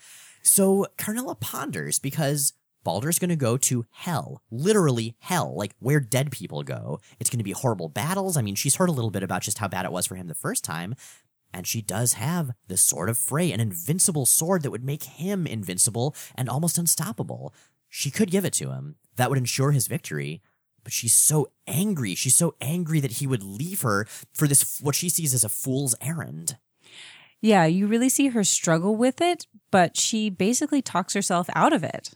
So 0.45 0.85
Karnilla 0.97 1.35
ponders 1.35 1.97
because 1.97 2.53
Balder's 2.83 3.17
going 3.17 3.31
to 3.31 3.35
go 3.35 3.57
to 3.57 3.85
hell, 3.89 4.43
literally 4.51 5.15
hell, 5.19 5.55
like 5.57 5.73
where 5.79 5.99
dead 5.99 6.31
people 6.31 6.61
go. 6.61 6.99
It's 7.19 7.31
going 7.31 7.39
to 7.39 7.43
be 7.43 7.51
horrible 7.51 7.89
battles. 7.89 8.37
I 8.37 8.43
mean, 8.43 8.53
she's 8.53 8.75
heard 8.75 8.89
a 8.89 8.93
little 8.93 9.09
bit 9.09 9.23
about 9.23 9.41
just 9.41 9.57
how 9.57 9.67
bad 9.67 9.85
it 9.85 9.91
was 9.91 10.05
for 10.05 10.15
him 10.15 10.27
the 10.27 10.35
first 10.35 10.63
time. 10.63 10.93
And 11.51 11.65
she 11.65 11.81
does 11.81 12.13
have 12.13 12.51
the 12.67 12.77
Sword 12.77 13.09
of 13.09 13.17
Frey, 13.17 13.51
an 13.51 13.59
invincible 13.59 14.27
sword 14.27 14.61
that 14.61 14.71
would 14.71 14.83
make 14.83 15.03
him 15.05 15.47
invincible 15.47 16.15
and 16.35 16.47
almost 16.47 16.77
unstoppable. 16.77 17.51
She 17.89 18.11
could 18.11 18.29
give 18.29 18.45
it 18.45 18.53
to 18.53 18.69
him. 18.69 18.97
That 19.15 19.29
would 19.29 19.39
ensure 19.39 19.71
his 19.71 19.87
victory. 19.87 20.43
But 20.83 20.93
she's 20.93 21.15
so 21.15 21.49
angry. 21.65 22.13
She's 22.13 22.35
so 22.35 22.53
angry 22.61 22.99
that 22.99 23.13
he 23.13 23.25
would 23.25 23.41
leave 23.41 23.81
her 23.81 24.05
for 24.31 24.47
this, 24.47 24.79
what 24.79 24.93
she 24.93 25.09
sees 25.09 25.33
as 25.33 25.43
a 25.43 25.49
fool's 25.49 25.95
errand. 26.01 26.57
Yeah, 27.41 27.65
you 27.65 27.87
really 27.87 28.09
see 28.09 28.29
her 28.29 28.43
struggle 28.43 28.95
with 28.95 29.21
it, 29.21 29.47
but 29.75 29.97
she 29.97 30.29
basically 30.29 30.81
talks 30.81 31.13
herself 31.13 31.49
out 31.53 31.73
of 31.73 31.83
it. 31.83 32.11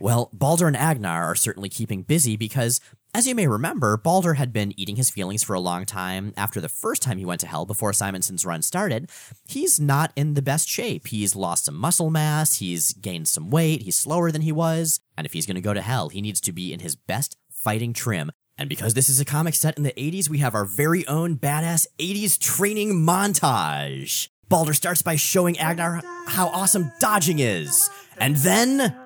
Well, 0.00 0.30
Balder 0.32 0.66
and 0.66 0.76
Agnar 0.76 1.22
are 1.22 1.36
certainly 1.36 1.68
keeping 1.68 2.02
busy 2.02 2.36
because, 2.36 2.80
as 3.14 3.24
you 3.24 3.36
may 3.36 3.46
remember, 3.46 3.96
Balder 3.96 4.34
had 4.34 4.52
been 4.52 4.74
eating 4.76 4.96
his 4.96 5.08
feelings 5.08 5.44
for 5.44 5.54
a 5.54 5.60
long 5.60 5.84
time 5.84 6.34
after 6.36 6.60
the 6.60 6.68
first 6.68 7.02
time 7.02 7.18
he 7.18 7.24
went 7.24 7.40
to 7.42 7.46
hell 7.46 7.66
before 7.66 7.92
Simonson's 7.92 8.44
run 8.44 8.62
started. 8.62 9.08
He's 9.48 9.78
not 9.78 10.12
in 10.16 10.34
the 10.34 10.42
best 10.42 10.68
shape. 10.68 11.06
He's 11.06 11.36
lost 11.36 11.66
some 11.66 11.76
muscle 11.76 12.10
mass, 12.10 12.54
he's 12.54 12.94
gained 12.94 13.28
some 13.28 13.48
weight, 13.48 13.82
he's 13.82 13.96
slower 13.96 14.32
than 14.32 14.42
he 14.42 14.50
was, 14.50 14.98
and 15.16 15.24
if 15.24 15.34
he's 15.34 15.46
going 15.46 15.54
to 15.54 15.60
go 15.60 15.72
to 15.72 15.80
hell, 15.80 16.08
he 16.08 16.20
needs 16.20 16.40
to 16.40 16.52
be 16.52 16.72
in 16.72 16.80
his 16.80 16.96
best 16.96 17.36
fighting 17.48 17.92
trim. 17.92 18.32
And 18.58 18.68
because 18.68 18.94
this 18.94 19.08
is 19.08 19.20
a 19.20 19.24
comic 19.24 19.54
set 19.54 19.76
in 19.76 19.84
the 19.84 19.92
80s, 19.92 20.28
we 20.28 20.38
have 20.38 20.56
our 20.56 20.64
very 20.64 21.06
own 21.06 21.36
badass 21.36 21.86
80s 22.00 22.40
training 22.40 22.94
montage. 22.94 24.30
Balder 24.48 24.74
starts 24.74 25.02
by 25.02 25.16
showing 25.16 25.58
Agnar 25.58 26.02
how 26.26 26.48
awesome 26.48 26.92
dodging 27.00 27.40
is. 27.40 27.90
And 28.18 28.36
then 28.36 28.96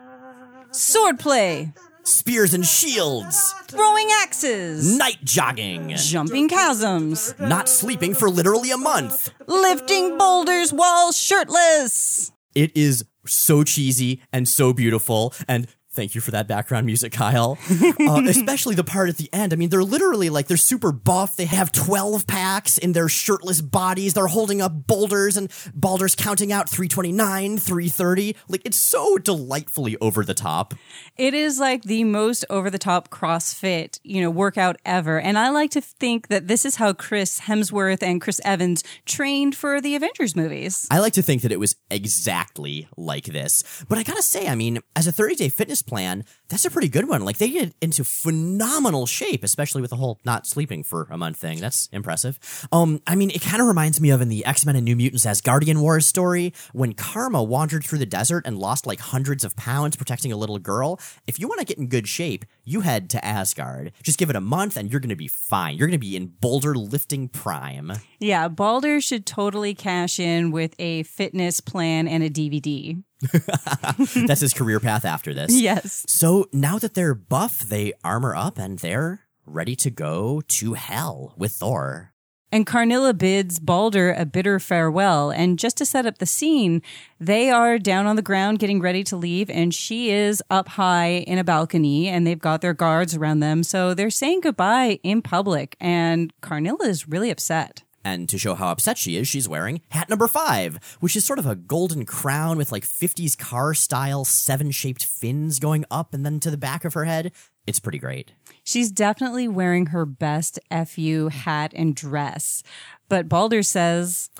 Swordplay, 0.71 1.75
spears 2.05 2.53
and 2.55 2.65
shields, 2.65 3.55
throwing 3.69 4.09
axes, 4.23 4.97
night 4.99 5.19
jogging, 5.25 5.95
jumping 5.97 6.49
chasms, 6.49 7.35
not 7.39 7.69
sleeping 7.69 8.15
for 8.15 8.29
literally 8.29 8.71
a 8.71 8.77
month. 8.77 9.31
lifting 9.47 10.19
boulders 10.19 10.73
while 10.73 11.11
shirtless. 11.13 12.33
It 12.55 12.77
is 12.77 13.05
so 13.27 13.65
cheesy 13.65 14.21
and 14.33 14.47
so 14.49 14.73
beautiful. 14.73 15.33
And 15.49 15.69
thank 15.93 16.15
you 16.15 16.21
for 16.21 16.31
that 16.31 16.47
background 16.47 16.87
music, 16.87 17.13
Kyle. 17.13 17.59
Uh, 18.01 18.23
especially 18.27 18.75
the 18.75 18.85
part 18.85 19.09
at 19.09 19.17
the 19.17 19.29
end. 19.33 19.53
I 19.53 19.57
mean, 19.57 19.71
they're 19.71 19.83
literally 19.83 20.31
like, 20.31 20.47
they're 20.47 20.57
super 20.57 20.93
buff. 20.93 21.37
They 21.37 21.47
have 21.47 21.73
12 21.73 22.27
packs 22.27 22.79
in 22.79 22.93
their 22.93 23.09
shirtless 23.09 23.61
bodies. 23.61 24.15
They're 24.15 24.29
holding 24.29 24.63
up 24.63 24.87
boulders 24.87 25.37
and 25.37 25.53
Balder's 25.75 26.15
counting 26.15 26.53
out 26.53 26.69
329, 26.69 27.59
330. 27.59 28.37
Like, 28.49 28.63
it's 28.65 28.77
so 28.77 29.19
delightfully 29.19 29.97
over 30.01 30.25
the 30.25 30.35
top. 30.35 30.75
It 31.17 31.35
is 31.35 31.59
like 31.59 31.83
the 31.83 32.05
most 32.05 32.45
over 32.49 32.71
the 32.71 32.79
top 32.79 33.11
CrossFit, 33.11 33.99
you 34.05 34.21
know, 34.21 34.31
workout 34.31 34.77
ever. 34.85 35.21
And 35.21 35.37
I 35.37 35.51
like 35.51 35.73
to 35.73 35.81
think 35.81 36.29
that 36.29 36.47
this 36.47 36.65
is 36.65 36.77
how 36.77 36.93
Chris 36.93 37.41
Hemsworth 37.41 38.03
and 38.03 38.21
Chris 38.21 38.41
Evans 38.45 38.85
trained 39.07 39.57
for 39.57 39.81
the 39.81 39.97
Avengers 39.97 40.37
movies. 40.37 40.87
I 40.91 41.01
like 41.01 41.15
to 41.15 41.23
think 41.23 41.43
that 41.43 41.53
it 41.53 41.59
was 41.59 41.77
exactly 41.91 42.89
like 42.97 43.25
this. 43.25 43.85
But 43.89 43.99
I 43.99 44.03
gotta 44.05 44.23
say, 44.23 44.47
I 44.47 44.55
mean, 44.55 44.79
as 44.95 45.07
a 45.07 45.13
30 45.13 45.35
day 45.35 45.49
fitness 45.49 45.80
plan, 45.83 46.25
that's 46.49 46.65
a 46.65 46.71
pretty 46.71 46.89
good 46.89 47.09
one. 47.09 47.25
Like, 47.25 47.39
they 47.39 47.51
get 47.51 47.75
into 47.81 48.05
phenomenal 48.05 49.07
shape, 49.07 49.45
especially 49.45 49.81
with 49.81 49.91
the 49.91 49.97
whole 49.97 50.19
not 50.25 50.47
sleeping 50.47 50.83
for 50.83 51.07
a 51.11 51.19
month 51.19 51.37
thing. 51.37 51.61
That's 51.61 51.89
impressive. 51.93 52.39
Um, 52.73 53.01
I 53.07 53.15
mean, 53.15 53.31
it 53.31 53.43
kind 53.43 53.61
of 53.61 53.69
reminds 53.69 54.01
me 54.01 54.11
of 54.11 54.21
in 54.21 54.29
the 54.29 54.45
X 54.45 54.67
Men 54.67 54.77
and 54.77 54.85
New 54.85 54.97
Mutants 54.97 55.27
Asgardian 55.27 55.81
Wars 55.81 56.07
story 56.07 56.53
when 56.73 56.93
Karma 56.93 57.43
wandered 57.43 57.85
through 57.85 57.99
the 57.99 58.07
desert 58.07 58.45
and 58.47 58.59
lost 58.59 58.87
like 58.87 59.01
hundreds 59.01 59.45
of 59.45 59.57
pounds 59.57 59.97
protecting 59.97 60.33
a 60.33 60.37
little 60.37 60.59
girl. 60.59 60.99
If 61.27 61.39
you 61.39 61.49
want 61.49 61.61
to 61.61 61.67
get 61.67 61.79
in 61.79 61.87
good 61.87 62.09
shape, 62.09 62.45
you 62.71 62.81
head 62.81 63.11
to 63.11 63.25
Asgard. 63.25 63.93
Just 64.03 64.19
give 64.19 64.31
it 64.31 64.37
a 64.37 64.41
month 64.41 64.77
and 64.77 64.91
you're 64.91 65.01
gonna 65.01 65.17
be 65.17 65.29
fine. 65.29 65.77
You're 65.77 65.89
gonna 65.89 65.99
be 65.99 66.17
in 66.17 66.27
boulder 66.27 66.75
lifting 66.75 67.29
prime. 67.29 67.93
Yeah, 68.19 68.49
Balder 68.49 69.01
should 69.01 69.27
totally 69.27 69.75
cash 69.75 70.21
in 70.21 70.51
with 70.51 70.75
a 70.79 71.03
fitness 71.05 71.61
plan 71.61 72.07
and 72.07 72.23
a 72.23 72.31
DVD. 72.31 73.03
That's 74.27 74.41
his 74.41 74.55
career 74.55 74.81
path 74.81 75.05
after 75.05 75.35
this. 75.35 75.53
Yes. 75.53 76.05
So 76.09 76.49
now 76.53 76.79
that 76.79 76.95
they're 76.95 77.15
buff, 77.15 77.61
they 77.61 77.93
armor 78.05 78.35
up 78.35 78.59
and 78.59 78.79
they're 78.79 79.21
ready 79.45 79.75
to 79.77 79.91
go 79.91 80.41
to 80.47 80.75
hell 80.75 81.35
with 81.37 81.53
Thor. 81.53 82.10
And 82.53 82.67
Karnilla 82.67 83.15
bids 83.15 83.61
Balder 83.61 84.13
a 84.13 84.27
bitter 84.27 84.59
farewell. 84.59 85.31
And 85.31 85.59
just 85.59 85.77
to 85.79 85.87
set 85.87 86.07
up 86.07 86.19
the 86.19 86.27
scene, 86.27 86.83
they 87.21 87.51
are 87.51 87.79
down 87.79 88.07
on 88.07 88.17
the 88.17 88.23
ground 88.23 88.59
getting 88.59 88.81
ready 88.81 89.05
to 89.05 89.17
leave, 89.17 89.49
and 89.49 89.73
she 89.73 90.11
is 90.11 90.43
up 90.51 90.69
high 90.69 91.25
in 91.27 91.39
a 91.39 91.45
balcony, 91.45 92.09
and 92.09 92.27
they've 92.27 92.39
got 92.39 92.61
their 92.61 92.75
guards 92.75 93.15
around 93.15 93.41
them. 93.41 93.63
So 93.63 93.95
they're 93.95 94.11
saying 94.11 94.41
goodbye 94.41 94.99
in 95.03 95.23
public, 95.23 95.77
and 95.81 96.33
Karnilla 96.41 96.87
is 96.87 97.09
really 97.09 97.31
upset. 97.31 97.85
And 98.05 98.29
to 98.31 98.39
show 98.39 98.55
how 98.55 98.69
upset 98.69 98.97
she 98.97 99.17
is, 99.17 99.29
she's 99.29 99.49
wearing 99.49 99.83
hat 99.91 100.09
number 100.09 100.27
five, 100.27 100.97
which 101.01 101.15
is 101.15 101.25
sort 101.25 101.39
of 101.39 101.47
a 101.47 101.55
golden 101.55 102.07
crown 102.07 102.57
with 102.57 102.73
like 102.73 102.85
50s 102.85 103.37
car 103.37 103.75
style 103.75 104.25
seven 104.25 104.71
shaped 104.71 105.05
fins 105.05 105.59
going 105.59 105.85
up 105.91 106.15
and 106.15 106.25
then 106.25 106.41
to 106.41 106.51
the 106.51 106.57
back 106.57 106.85
of 106.85 106.95
her 106.95 107.05
head. 107.05 107.31
It's 107.67 107.79
pretty 107.79 107.99
great. 107.99 108.33
She's 108.65 108.91
definitely 108.91 109.49
wearing 109.49 109.87
her 109.87 110.07
best 110.07 110.59
FU 110.87 111.29
hat 111.29 111.73
and 111.75 111.95
dress. 111.95 112.63
But 113.09 113.29
Balder 113.29 113.63
says, 113.63 114.31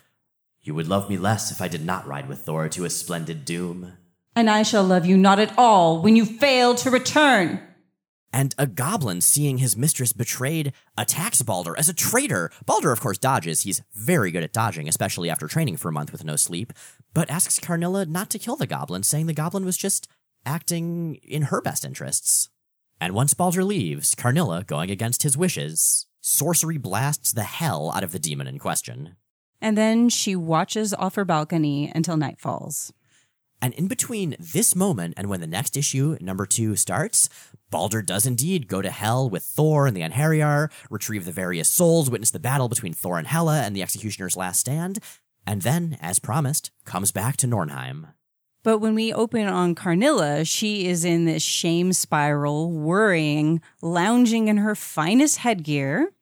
You 0.63 0.75
would 0.75 0.89
love 0.89 1.09
me 1.09 1.17
less 1.17 1.51
if 1.51 1.61
I 1.61 1.69
did 1.69 1.85
not 1.85 2.07
ride 2.07 2.29
with 2.29 2.41
Thor 2.41 2.69
to 2.69 2.85
a 2.85 2.91
splendid 2.91 3.45
doom. 3.45 3.93
And 4.37 4.49
I 4.49 4.63
shall 4.63 4.85
love 4.85 5.07
you 5.07 5.17
not 5.17 5.41
at 5.41 5.57
all 5.59 6.01
when 6.01 6.17
you 6.17 6.25
fail 6.25 6.75
to 6.77 6.91
return. 6.91 7.61
And 8.33 8.55
a 8.57 8.67
goblin, 8.67 9.21
seeing 9.21 9.59
his 9.59 9.77
mistress 9.77 10.13
betrayed, 10.13 10.73
attacks 10.97 11.43
Balder 11.43 11.77
as 11.77 11.89
a 11.89 11.95
traitor. 11.95 12.51
Balder, 12.65 12.93
of 12.93 13.01
course, 13.01 13.19
dodges. 13.19 13.63
He's 13.63 13.83
very 13.93 14.31
good 14.31 14.45
at 14.45 14.53
dodging, 14.53 14.89
especially 14.89 15.29
after 15.29 15.49
training 15.49 15.79
for 15.79 15.89
a 15.89 15.93
month 15.93 16.13
with 16.13 16.25
no 16.25 16.37
sleep, 16.37 16.73
but 17.13 17.29
asks 17.29 17.59
Karnilla 17.59 18.07
not 18.07 18.31
to 18.31 18.39
kill 18.39 18.55
the 18.55 18.69
goblin, 18.69 19.03
saying 19.03 19.27
the 19.27 19.33
goblin 19.33 19.65
was 19.65 19.77
just 19.77 20.09
acting 20.47 21.17
in 21.17 21.43
her 21.43 21.61
best 21.61 21.85
interests. 21.85 22.49
And 23.01 23.15
once 23.15 23.33
Balder 23.35 23.65
leaves, 23.65 24.15
Karnilla, 24.15 24.63
going 24.67 24.91
against 24.91 25.23
his 25.23 25.37
wishes, 25.37 26.07
sorcery 26.21 26.77
blasts 26.77 27.33
the 27.33 27.45
hell 27.45 27.91
out 27.95 28.05
of 28.05 28.13
the 28.13 28.19
demon 28.19 28.47
in 28.47 28.59
question. 28.59 29.17
and 29.63 29.77
then 29.77 30.09
she 30.09 30.35
watches 30.35 30.95
off 30.95 31.17
her 31.17 31.25
balcony 31.25 31.93
until 31.95 32.17
night 32.17 32.41
falls. 32.41 32.93
And 33.63 33.75
in 33.75 33.89
between 33.89 34.35
this 34.39 34.75
moment 34.75 35.13
and 35.19 35.29
when 35.29 35.41
the 35.41 35.47
next 35.47 35.77
issue, 35.77 36.17
number 36.21 36.47
two, 36.47 36.77
starts, 36.77 37.29
Balder 37.71 38.01
does 38.01 38.25
indeed 38.25 38.69
go 38.69 38.81
to 38.81 38.91
hell 38.91 39.29
with 39.29 39.43
Thor 39.43 39.87
and 39.87 39.95
the 39.95 40.01
Einherjar, 40.01 40.71
retrieve 40.89 41.27
the 41.27 41.33
various 41.33 41.69
souls, 41.69 42.11
witness 42.11 42.31
the 42.31 42.39
battle 42.39 42.71
between 42.71 42.95
Thor 42.95 43.19
and 43.19 43.27
Hela 43.29 43.61
and 43.61 43.77
the 43.77 43.83
Executioner's 43.83 44.37
last 44.37 44.61
stand, 44.61 44.99
and 45.47 45.61
then, 45.61 45.99
as 46.01 46.19
promised, 46.19 46.71
comes 46.87 47.13
back 47.13 47.37
to 47.39 47.47
Nornheim. 47.47 48.15
But 48.63 48.79
when 48.79 48.95
we 48.95 49.13
open 49.13 49.47
on 49.47 49.75
Karnilla, 49.75 50.45
she 50.45 50.87
is 50.87 51.05
in 51.05 51.25
this 51.25 51.43
shame 51.43 51.93
spiral, 51.93 52.71
worrying, 52.71 53.63
lounging 53.81 54.49
in 54.49 54.59
her 54.59 54.75
finest 54.75 55.39
headgear. 55.39 56.13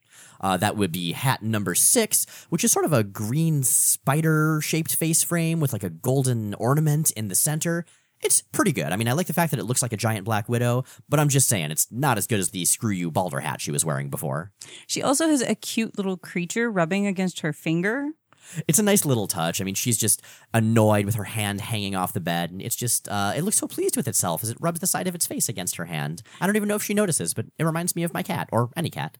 Uh, 0.40 0.56
that 0.56 0.76
would 0.76 0.92
be 0.92 1.12
hat 1.12 1.42
number 1.42 1.74
six, 1.74 2.26
which 2.48 2.62
is 2.62 2.70
sort 2.70 2.84
of 2.84 2.92
a 2.92 3.02
green 3.02 3.64
spider 3.64 4.60
shaped 4.60 4.94
face 4.94 5.22
frame 5.22 5.58
with 5.58 5.72
like 5.72 5.82
a 5.82 5.90
golden 5.90 6.54
ornament 6.54 7.10
in 7.12 7.26
the 7.26 7.34
center. 7.34 7.84
It's 8.20 8.40
pretty 8.40 8.72
good. 8.72 8.92
I 8.92 8.96
mean, 8.96 9.08
I 9.08 9.12
like 9.12 9.26
the 9.26 9.32
fact 9.32 9.52
that 9.52 9.60
it 9.60 9.64
looks 9.64 9.82
like 9.82 9.92
a 9.92 9.96
giant 9.96 10.24
black 10.24 10.48
widow, 10.48 10.84
but 11.08 11.20
I'm 11.20 11.28
just 11.28 11.48
saying 11.48 11.70
it's 11.70 11.86
not 11.90 12.18
as 12.18 12.26
good 12.26 12.40
as 12.40 12.50
the 12.50 12.64
screw 12.64 12.90
you 12.90 13.10
Balder 13.10 13.40
hat 13.40 13.60
she 13.60 13.70
was 13.70 13.84
wearing 13.84 14.10
before. 14.10 14.52
She 14.86 15.02
also 15.02 15.28
has 15.28 15.40
a 15.40 15.54
cute 15.54 15.96
little 15.96 16.16
creature 16.16 16.70
rubbing 16.70 17.06
against 17.06 17.40
her 17.40 17.52
finger. 17.52 18.10
It's 18.66 18.78
a 18.78 18.82
nice 18.82 19.04
little 19.04 19.26
touch. 19.26 19.60
I 19.60 19.64
mean, 19.64 19.74
she's 19.74 19.98
just 19.98 20.22
annoyed 20.54 21.04
with 21.06 21.14
her 21.16 21.24
hand 21.24 21.60
hanging 21.60 21.94
off 21.94 22.12
the 22.12 22.20
bed, 22.20 22.50
and 22.50 22.62
it's 22.62 22.76
just, 22.76 23.08
uh, 23.08 23.32
it 23.36 23.42
looks 23.42 23.58
so 23.58 23.66
pleased 23.66 23.96
with 23.96 24.08
itself 24.08 24.42
as 24.42 24.50
it 24.50 24.56
rubs 24.60 24.80
the 24.80 24.86
side 24.86 25.06
of 25.06 25.14
its 25.14 25.26
face 25.26 25.48
against 25.48 25.76
her 25.76 25.86
hand. 25.86 26.22
I 26.40 26.46
don't 26.46 26.56
even 26.56 26.68
know 26.68 26.76
if 26.76 26.82
she 26.82 26.94
notices, 26.94 27.34
but 27.34 27.46
it 27.58 27.64
reminds 27.64 27.94
me 27.94 28.02
of 28.02 28.14
my 28.14 28.22
cat, 28.22 28.48
or 28.52 28.70
any 28.76 28.90
cat. 28.90 29.18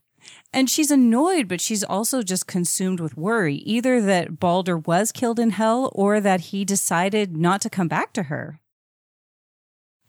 And 0.51 0.69
she's 0.69 0.91
annoyed, 0.91 1.47
but 1.47 1.61
she's 1.61 1.83
also 1.83 2.21
just 2.21 2.47
consumed 2.47 2.99
with 2.99 3.17
worry, 3.17 3.55
either 3.55 4.01
that 4.01 4.39
Balder 4.39 4.77
was 4.77 5.11
killed 5.11 5.39
in 5.39 5.51
hell 5.51 5.91
or 5.95 6.19
that 6.19 6.41
he 6.41 6.65
decided 6.65 7.37
not 7.37 7.61
to 7.61 7.69
come 7.69 7.87
back 7.87 8.13
to 8.13 8.23
her. 8.23 8.59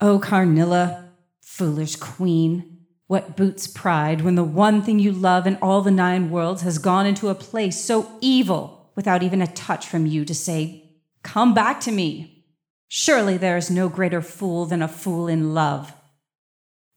Oh, 0.00 0.18
Karnilla, 0.18 1.10
foolish 1.40 1.96
queen, 1.96 2.78
what 3.06 3.36
boots 3.36 3.66
pride 3.66 4.22
when 4.22 4.34
the 4.34 4.44
one 4.44 4.82
thing 4.82 4.98
you 4.98 5.12
love 5.12 5.46
in 5.46 5.56
all 5.56 5.82
the 5.82 5.90
nine 5.90 6.30
worlds 6.30 6.62
has 6.62 6.78
gone 6.78 7.06
into 7.06 7.28
a 7.28 7.34
place 7.34 7.84
so 7.84 8.10
evil 8.20 8.79
without 9.00 9.22
even 9.22 9.40
a 9.40 9.46
touch 9.46 9.88
from 9.88 10.04
you 10.04 10.26
to 10.26 10.34
say, 10.34 10.84
Come 11.22 11.54
back 11.54 11.80
to 11.80 11.90
me. 11.90 12.44
Surely 12.86 13.38
there 13.38 13.56
is 13.56 13.70
no 13.70 13.88
greater 13.88 14.20
fool 14.20 14.66
than 14.66 14.82
a 14.82 14.88
fool 14.88 15.26
in 15.26 15.54
love. 15.54 15.94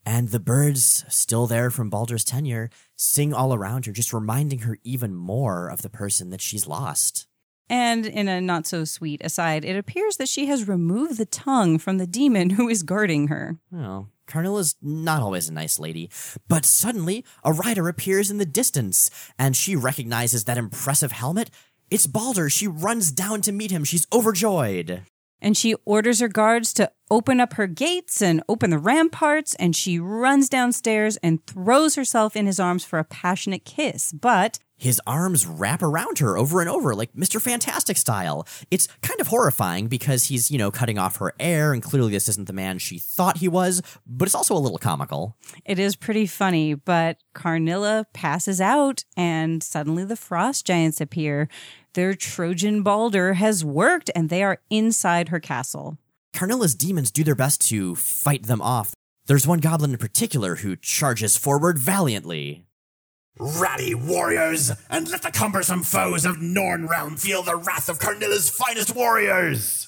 And 0.05 0.27
the 0.27 0.39
birds, 0.41 1.05
still 1.07 1.47
there 1.47 1.71
from 1.71 1.89
Balder's 1.89 2.25
tenure, 2.25 2.69
sing 2.97 3.33
all 3.33 3.53
around 3.53 3.85
her, 3.85 3.93
just 3.93 4.11
reminding 4.11 4.59
her 4.59 4.79
even 4.83 5.15
more 5.15 5.69
of 5.69 5.81
the 5.81 5.89
person 5.89 6.29
that 6.31 6.41
she's 6.41 6.67
lost. 6.67 7.25
And 7.69 8.05
in 8.05 8.27
a 8.27 8.41
not 8.41 8.67
so 8.67 8.83
sweet 8.83 9.21
aside, 9.23 9.63
it 9.63 9.77
appears 9.77 10.17
that 10.17 10.27
she 10.27 10.47
has 10.47 10.67
removed 10.67 11.17
the 11.17 11.25
tongue 11.25 11.77
from 11.77 11.99
the 11.99 12.05
demon 12.05 12.49
who 12.49 12.67
is 12.67 12.83
guarding 12.83 13.29
her. 13.29 13.59
Oh, 13.73 14.07
Karnilla's 14.27 14.75
not 14.81 15.21
always 15.21 15.47
a 15.47 15.53
nice 15.53 15.79
lady, 15.79 16.09
but 16.47 16.65
suddenly 16.65 17.23
a 17.43 17.53
rider 17.53 17.87
appears 17.87 18.29
in 18.29 18.37
the 18.39 18.45
distance, 18.45 19.09
and 19.37 19.55
she 19.55 19.75
recognizes 19.75 20.43
that 20.45 20.57
impressive 20.57 21.11
helmet. 21.11 21.49
It's 21.89 22.07
Balder. 22.07 22.49
She 22.49 22.67
runs 22.67 23.11
down 23.11 23.41
to 23.41 23.51
meet 23.51 23.71
him. 23.71 23.83
She's 23.83 24.07
overjoyed. 24.11 25.03
And 25.41 25.57
she 25.57 25.75
orders 25.85 26.21
her 26.21 26.27
guards 26.27 26.73
to 26.75 26.91
open 27.11 27.39
up 27.39 27.53
her 27.53 27.67
gates 27.67 28.21
and 28.21 28.41
open 28.47 28.69
the 28.69 28.77
ramparts, 28.77 29.55
and 29.55 29.75
she 29.75 29.99
runs 29.99 30.47
downstairs 30.47 31.17
and 31.17 31.45
throws 31.45 31.95
herself 31.95 32.35
in 32.35 32.47
his 32.47 32.59
arms 32.59 32.85
for 32.85 32.97
a 32.97 33.03
passionate 33.03 33.65
kiss. 33.65 34.13
But 34.13 34.59
his 34.83 34.99
arms 35.07 35.45
wrap 35.45 35.81
around 35.81 36.19
her 36.19 36.37
over 36.37 36.59
and 36.59 36.69
over, 36.69 36.93
like 36.93 37.13
Mr. 37.13 37.41
Fantastic 37.41 37.95
style. 37.95 38.45
It's 38.69 38.89
kind 39.01 39.21
of 39.21 39.27
horrifying 39.27 39.87
because 39.87 40.25
he's, 40.25 40.51
you 40.51 40.57
know, 40.57 40.71
cutting 40.71 40.99
off 40.99 41.15
her 41.17 41.33
air, 41.39 41.71
and 41.71 41.81
clearly 41.81 42.11
this 42.11 42.27
isn't 42.27 42.47
the 42.47 42.53
man 42.53 42.79
she 42.79 42.99
thought 42.99 43.37
he 43.37 43.47
was, 43.47 43.81
but 44.05 44.27
it's 44.27 44.35
also 44.35 44.53
a 44.53 44.59
little 44.59 44.77
comical. 44.77 45.37
It 45.63 45.79
is 45.79 45.95
pretty 45.95 46.25
funny, 46.25 46.73
but 46.73 47.17
Karnilla 47.33 48.05
passes 48.11 48.59
out, 48.59 49.05
and 49.15 49.63
suddenly 49.63 50.03
the 50.03 50.17
frost 50.17 50.65
giants 50.65 50.99
appear. 50.99 51.47
Their 51.93 52.13
Trojan 52.13 52.83
Balder 52.83 53.35
has 53.35 53.63
worked, 53.63 54.11
and 54.13 54.29
they 54.29 54.43
are 54.43 54.59
inside 54.69 55.29
her 55.29 55.39
castle. 55.39 55.97
Karnilla's 56.35 56.75
demons 56.75 57.09
do 57.09 57.23
their 57.23 57.35
best 57.35 57.65
to 57.69 57.95
fight 57.95 58.47
them 58.47 58.61
off. 58.61 58.93
There's 59.27 59.47
one 59.47 59.59
goblin 59.59 59.91
in 59.91 59.97
particular 59.97 60.55
who 60.55 60.75
charges 60.75 61.37
forward 61.37 61.79
valiantly. 61.79 62.65
Rally 63.39 63.95
warriors, 63.95 64.71
and 64.89 65.09
let 65.09 65.23
the 65.23 65.31
cumbersome 65.31 65.81
foes 65.81 66.23
of 66.23 66.39
Norn 66.39 66.87
realm 66.87 67.15
feel 67.17 67.41
the 67.41 67.55
wrath 67.55 67.89
of 67.89 67.97
Karnilla's 67.97 68.49
finest 68.49 68.95
warriors! 68.95 69.87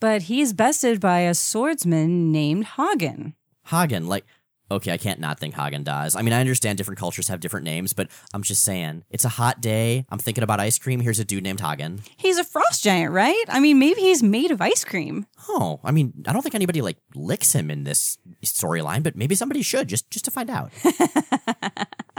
But 0.00 0.22
he's 0.22 0.52
bested 0.52 0.98
by 1.00 1.20
a 1.20 1.34
swordsman 1.34 2.32
named 2.32 2.64
Hagen. 2.64 3.34
Hagen, 3.66 4.08
like, 4.08 4.24
okay, 4.68 4.90
I 4.90 4.96
can't 4.96 5.20
not 5.20 5.38
think 5.38 5.54
Häagen-Dazs. 5.54 6.18
I 6.18 6.22
mean, 6.22 6.32
I 6.32 6.40
understand 6.40 6.76
different 6.76 6.98
cultures 6.98 7.28
have 7.28 7.38
different 7.38 7.62
names, 7.64 7.92
but 7.92 8.08
I'm 8.34 8.42
just 8.42 8.64
saying, 8.64 9.04
it's 9.10 9.24
a 9.24 9.28
hot 9.28 9.60
day. 9.60 10.04
I'm 10.08 10.18
thinking 10.18 10.42
about 10.42 10.58
ice 10.58 10.76
cream. 10.76 10.98
Here's 10.98 11.20
a 11.20 11.24
dude 11.24 11.44
named 11.44 11.60
Hagen. 11.60 12.00
He's 12.16 12.38
a 12.38 12.42
frost 12.42 12.82
giant, 12.82 13.12
right? 13.12 13.44
I 13.48 13.60
mean, 13.60 13.78
maybe 13.78 14.00
he's 14.00 14.24
made 14.24 14.50
of 14.50 14.60
ice 14.60 14.84
cream. 14.84 15.26
Oh, 15.48 15.78
I 15.84 15.92
mean, 15.92 16.14
I 16.26 16.32
don't 16.32 16.42
think 16.42 16.56
anybody 16.56 16.82
like 16.82 16.96
licks 17.14 17.52
him 17.52 17.70
in 17.70 17.84
this 17.84 18.18
storyline, 18.44 19.04
but 19.04 19.14
maybe 19.14 19.36
somebody 19.36 19.62
should 19.62 19.86
just 19.86 20.10
just 20.10 20.24
to 20.24 20.32
find 20.32 20.50
out. 20.50 20.72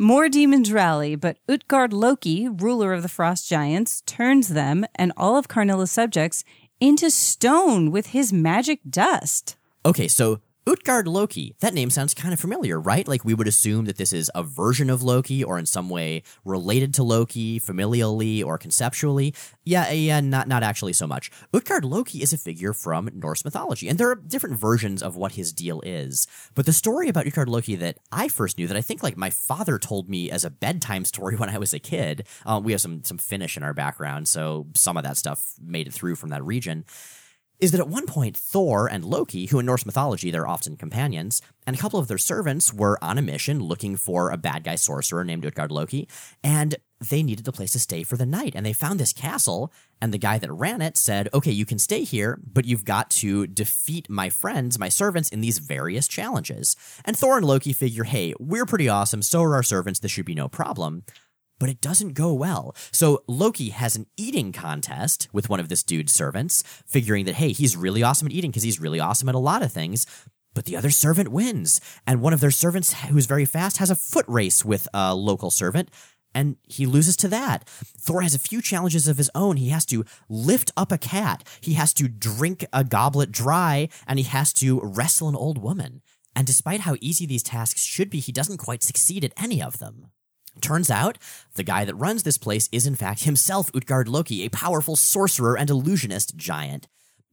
More 0.00 0.30
demons 0.30 0.72
rally, 0.72 1.14
but 1.14 1.36
Utgard 1.46 1.92
Loki, 1.92 2.48
ruler 2.48 2.94
of 2.94 3.02
the 3.02 3.08
frost 3.08 3.46
giants, 3.46 4.02
turns 4.06 4.48
them 4.48 4.86
and 4.94 5.12
all 5.14 5.36
of 5.36 5.46
Karnilla's 5.46 5.90
subjects 5.90 6.42
into 6.80 7.10
stone 7.10 7.90
with 7.90 8.06
his 8.06 8.32
magic 8.32 8.80
dust. 8.88 9.58
Okay, 9.84 10.08
so 10.08 10.40
Utgard 10.70 11.08
Loki, 11.08 11.56
that 11.58 11.74
name 11.74 11.90
sounds 11.90 12.14
kind 12.14 12.32
of 12.32 12.38
familiar, 12.38 12.78
right? 12.78 13.08
Like 13.08 13.24
we 13.24 13.34
would 13.34 13.48
assume 13.48 13.86
that 13.86 13.96
this 13.96 14.12
is 14.12 14.30
a 14.36 14.44
version 14.44 14.88
of 14.88 15.02
Loki 15.02 15.42
or 15.42 15.58
in 15.58 15.66
some 15.66 15.88
way 15.90 16.22
related 16.44 16.94
to 16.94 17.02
Loki, 17.02 17.58
familially 17.58 18.44
or 18.44 18.56
conceptually. 18.56 19.34
Yeah, 19.64 19.90
yeah, 19.90 20.20
not 20.20 20.46
not 20.46 20.62
actually 20.62 20.92
so 20.92 21.08
much. 21.08 21.28
Utgard 21.52 21.84
Loki 21.84 22.22
is 22.22 22.32
a 22.32 22.38
figure 22.38 22.72
from 22.72 23.10
Norse 23.12 23.44
mythology, 23.44 23.88
and 23.88 23.98
there 23.98 24.12
are 24.12 24.14
different 24.14 24.60
versions 24.60 25.02
of 25.02 25.16
what 25.16 25.32
his 25.32 25.52
deal 25.52 25.80
is. 25.80 26.28
But 26.54 26.66
the 26.66 26.72
story 26.72 27.08
about 27.08 27.26
Utgard 27.26 27.48
Loki 27.48 27.74
that 27.74 27.98
I 28.12 28.28
first 28.28 28.56
knew, 28.56 28.68
that 28.68 28.76
I 28.76 28.80
think 28.80 29.02
like 29.02 29.16
my 29.16 29.30
father 29.30 29.76
told 29.76 30.08
me 30.08 30.30
as 30.30 30.44
a 30.44 30.50
bedtime 30.50 31.04
story 31.12 31.34
when 31.34 31.50
I 31.50 31.58
was 31.58 31.74
a 31.74 31.80
kid, 31.80 32.28
uh, 32.46 32.60
we 32.62 32.70
have 32.70 32.80
some 32.80 33.02
some 33.02 33.18
Finnish 33.18 33.56
in 33.56 33.64
our 33.64 33.74
background, 33.74 34.28
so 34.28 34.68
some 34.76 34.96
of 34.96 35.02
that 35.02 35.16
stuff 35.16 35.54
made 35.60 35.88
it 35.88 35.94
through 35.94 36.14
from 36.14 36.30
that 36.30 36.44
region 36.44 36.84
is 37.60 37.72
that 37.72 37.80
at 37.80 37.88
one 37.88 38.06
point 38.06 38.36
Thor 38.36 38.88
and 38.88 39.04
Loki, 39.04 39.46
who 39.46 39.58
in 39.58 39.66
Norse 39.66 39.86
mythology 39.86 40.30
they're 40.30 40.48
often 40.48 40.76
companions, 40.76 41.42
and 41.66 41.76
a 41.76 41.78
couple 41.78 42.00
of 42.00 42.08
their 42.08 42.18
servants 42.18 42.72
were 42.72 42.98
on 43.02 43.18
a 43.18 43.22
mission 43.22 43.60
looking 43.60 43.96
for 43.96 44.30
a 44.30 44.36
bad 44.36 44.64
guy 44.64 44.74
sorcerer 44.74 45.24
named 45.24 45.44
Utgard 45.44 45.70
Loki, 45.70 46.08
and 46.42 46.76
they 47.08 47.22
needed 47.22 47.46
a 47.46 47.52
place 47.52 47.72
to 47.72 47.78
stay 47.78 48.02
for 48.02 48.16
the 48.16 48.26
night. 48.26 48.52
And 48.54 48.64
they 48.64 48.72
found 48.72 49.00
this 49.00 49.12
castle, 49.12 49.72
and 50.00 50.12
the 50.12 50.18
guy 50.18 50.38
that 50.38 50.52
ran 50.52 50.82
it 50.82 50.96
said, 50.96 51.28
Okay, 51.32 51.52
you 51.52 51.64
can 51.64 51.78
stay 51.78 52.02
here, 52.02 52.38
but 52.44 52.64
you've 52.64 52.84
got 52.84 53.10
to 53.10 53.46
defeat 53.46 54.08
my 54.10 54.28
friends, 54.28 54.78
my 54.78 54.88
servants, 54.88 55.30
in 55.30 55.40
these 55.40 55.58
various 55.58 56.08
challenges. 56.08 56.76
And 57.04 57.16
Thor 57.16 57.36
and 57.36 57.46
Loki 57.46 57.72
figure, 57.72 58.04
Hey, 58.04 58.34
we're 58.38 58.66
pretty 58.66 58.88
awesome, 58.88 59.22
so 59.22 59.42
are 59.42 59.54
our 59.54 59.62
servants, 59.62 60.00
this 60.00 60.10
should 60.10 60.26
be 60.26 60.34
no 60.34 60.48
problem 60.48 61.04
but 61.60 61.68
it 61.68 61.80
doesn't 61.80 62.14
go 62.14 62.32
well. 62.32 62.74
So 62.90 63.22
Loki 63.28 63.68
has 63.68 63.94
an 63.94 64.06
eating 64.16 64.50
contest 64.50 65.28
with 65.32 65.48
one 65.48 65.60
of 65.60 65.68
this 65.68 65.84
dude's 65.84 66.12
servants, 66.12 66.64
figuring 66.86 67.26
that, 67.26 67.36
hey, 67.36 67.52
he's 67.52 67.76
really 67.76 68.02
awesome 68.02 68.26
at 68.26 68.32
eating 68.32 68.50
because 68.50 68.64
he's 68.64 68.80
really 68.80 68.98
awesome 68.98 69.28
at 69.28 69.36
a 69.36 69.38
lot 69.38 69.62
of 69.62 69.70
things. 69.70 70.06
But 70.54 70.64
the 70.64 70.76
other 70.76 70.90
servant 70.90 71.28
wins. 71.28 71.80
And 72.06 72.20
one 72.20 72.32
of 72.32 72.40
their 72.40 72.50
servants, 72.50 72.92
who's 72.94 73.26
very 73.26 73.44
fast, 73.44 73.76
has 73.76 73.90
a 73.90 73.94
foot 73.94 74.24
race 74.26 74.64
with 74.64 74.88
a 74.92 75.14
local 75.14 75.50
servant. 75.50 75.90
And 76.34 76.56
he 76.66 76.86
loses 76.86 77.16
to 77.18 77.28
that. 77.28 77.68
Thor 77.68 78.22
has 78.22 78.34
a 78.34 78.38
few 78.38 78.62
challenges 78.62 79.06
of 79.06 79.18
his 79.18 79.30
own. 79.34 79.56
He 79.56 79.68
has 79.68 79.84
to 79.86 80.04
lift 80.28 80.72
up 80.76 80.90
a 80.90 80.98
cat. 80.98 81.46
He 81.60 81.74
has 81.74 81.92
to 81.94 82.08
drink 82.08 82.64
a 82.72 82.84
goblet 82.84 83.30
dry. 83.30 83.90
And 84.06 84.18
he 84.18 84.24
has 84.24 84.52
to 84.54 84.80
wrestle 84.82 85.28
an 85.28 85.36
old 85.36 85.58
woman. 85.58 86.02
And 86.34 86.46
despite 86.46 86.80
how 86.80 86.96
easy 87.00 87.26
these 87.26 87.42
tasks 87.42 87.82
should 87.82 88.10
be, 88.10 88.20
he 88.20 88.32
doesn't 88.32 88.58
quite 88.58 88.82
succeed 88.82 89.24
at 89.24 89.34
any 89.36 89.62
of 89.62 89.78
them. 89.78 90.06
Turns 90.60 90.90
out, 90.90 91.18
the 91.54 91.62
guy 91.62 91.84
that 91.84 91.94
runs 91.94 92.22
this 92.22 92.38
place 92.38 92.68
is 92.70 92.86
in 92.86 92.94
fact 92.94 93.24
himself 93.24 93.70
Utgard 93.74 94.08
Loki, 94.08 94.44
a 94.44 94.50
powerful 94.50 94.96
sorcerer 94.96 95.56
and 95.56 95.70
illusionist 95.70 96.36
giant. 96.36 96.86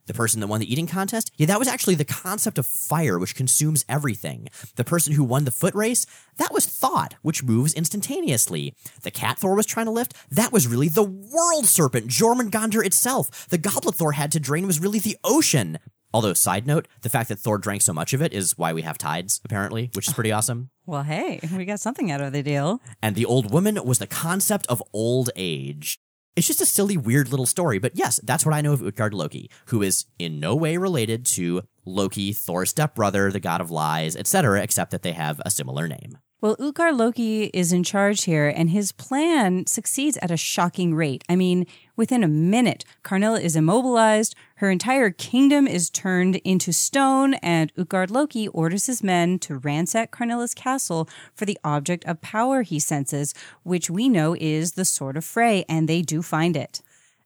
The 0.08 0.14
person 0.14 0.40
that 0.40 0.46
won 0.46 0.60
the 0.60 0.72
eating 0.72 0.86
contest? 0.86 1.30
Yeah, 1.36 1.46
that 1.46 1.58
was 1.58 1.68
actually 1.68 1.94
the 1.94 2.04
concept 2.04 2.56
of 2.56 2.66
fire, 2.66 3.18
which 3.18 3.34
consumes 3.34 3.84
everything. 3.90 4.48
The 4.76 4.84
person 4.84 5.12
who 5.12 5.22
won 5.22 5.44
the 5.44 5.50
foot 5.50 5.74
race? 5.74 6.06
That 6.38 6.52
was 6.52 6.64
thought, 6.64 7.14
which 7.20 7.44
moves 7.44 7.74
instantaneously. 7.74 8.74
The 9.02 9.10
cat 9.10 9.38
Thor 9.38 9.54
was 9.54 9.66
trying 9.66 9.84
to 9.84 9.92
lift? 9.92 10.14
That 10.30 10.50
was 10.50 10.66
really 10.66 10.88
the 10.88 11.02
world 11.02 11.66
serpent, 11.66 12.08
Jormungandr 12.08 12.84
itself. 12.84 13.46
The 13.50 13.58
goblet 13.58 13.96
Thor 13.96 14.12
had 14.12 14.32
to 14.32 14.40
drain 14.40 14.66
was 14.66 14.80
really 14.80 14.98
the 14.98 15.18
ocean. 15.24 15.78
Although, 16.12 16.32
side 16.34 16.66
note, 16.66 16.88
the 17.02 17.10
fact 17.10 17.28
that 17.28 17.38
Thor 17.38 17.58
drank 17.58 17.82
so 17.82 17.92
much 17.92 18.12
of 18.14 18.22
it 18.22 18.32
is 18.32 18.56
why 18.56 18.72
we 18.72 18.82
have 18.82 18.96
tides, 18.98 19.40
apparently, 19.44 19.90
which 19.94 20.08
is 20.08 20.14
pretty 20.14 20.32
awesome. 20.32 20.70
Well, 20.88 21.02
hey, 21.02 21.38
we 21.54 21.66
got 21.66 21.80
something 21.80 22.10
out 22.10 22.22
of 22.22 22.32
the 22.32 22.42
deal. 22.42 22.80
And 23.02 23.14
the 23.14 23.26
old 23.26 23.52
woman 23.52 23.78
was 23.84 23.98
the 23.98 24.06
concept 24.06 24.66
of 24.68 24.82
old 24.94 25.28
age. 25.36 25.98
It's 26.34 26.46
just 26.46 26.62
a 26.62 26.66
silly, 26.66 26.96
weird 26.96 27.28
little 27.28 27.44
story. 27.44 27.78
But 27.78 27.94
yes, 27.94 28.20
that's 28.24 28.46
what 28.46 28.54
I 28.54 28.62
know 28.62 28.72
of 28.72 28.80
Utgard 28.80 29.12
Loki, 29.12 29.50
who 29.66 29.82
is 29.82 30.06
in 30.18 30.40
no 30.40 30.56
way 30.56 30.78
related 30.78 31.26
to 31.26 31.60
Loki, 31.84 32.32
Thor's 32.32 32.70
stepbrother, 32.70 33.30
the 33.30 33.38
god 33.38 33.60
of 33.60 33.70
lies, 33.70 34.16
etc., 34.16 34.62
except 34.62 34.90
that 34.92 35.02
they 35.02 35.12
have 35.12 35.42
a 35.44 35.50
similar 35.50 35.88
name. 35.88 36.16
Well, 36.40 36.54
Utgard 36.60 36.94
Loki 36.94 37.46
is 37.46 37.72
in 37.72 37.82
charge 37.82 38.22
here, 38.22 38.46
and 38.46 38.70
his 38.70 38.92
plan 38.92 39.66
succeeds 39.66 40.16
at 40.18 40.30
a 40.30 40.36
shocking 40.36 40.94
rate. 40.94 41.24
I 41.28 41.34
mean, 41.34 41.66
within 41.96 42.22
a 42.22 42.28
minute, 42.28 42.84
Karnilla 43.02 43.40
is 43.40 43.56
immobilized, 43.56 44.36
her 44.58 44.70
entire 44.70 45.10
kingdom 45.10 45.66
is 45.66 45.90
turned 45.90 46.36
into 46.36 46.72
stone, 46.72 47.34
and 47.34 47.72
Utgard 47.76 48.12
Loki 48.12 48.46
orders 48.46 48.86
his 48.86 49.02
men 49.02 49.40
to 49.40 49.56
ransack 49.56 50.12
Karnilla's 50.12 50.54
castle 50.54 51.08
for 51.34 51.44
the 51.44 51.58
object 51.64 52.04
of 52.04 52.20
power 52.20 52.62
he 52.62 52.78
senses, 52.78 53.34
which 53.64 53.90
we 53.90 54.08
know 54.08 54.36
is 54.38 54.74
the 54.74 54.84
Sword 54.84 55.16
of 55.16 55.24
Frey, 55.24 55.64
and 55.68 55.88
they 55.88 56.02
do 56.02 56.22
find 56.22 56.56
it. 56.56 56.82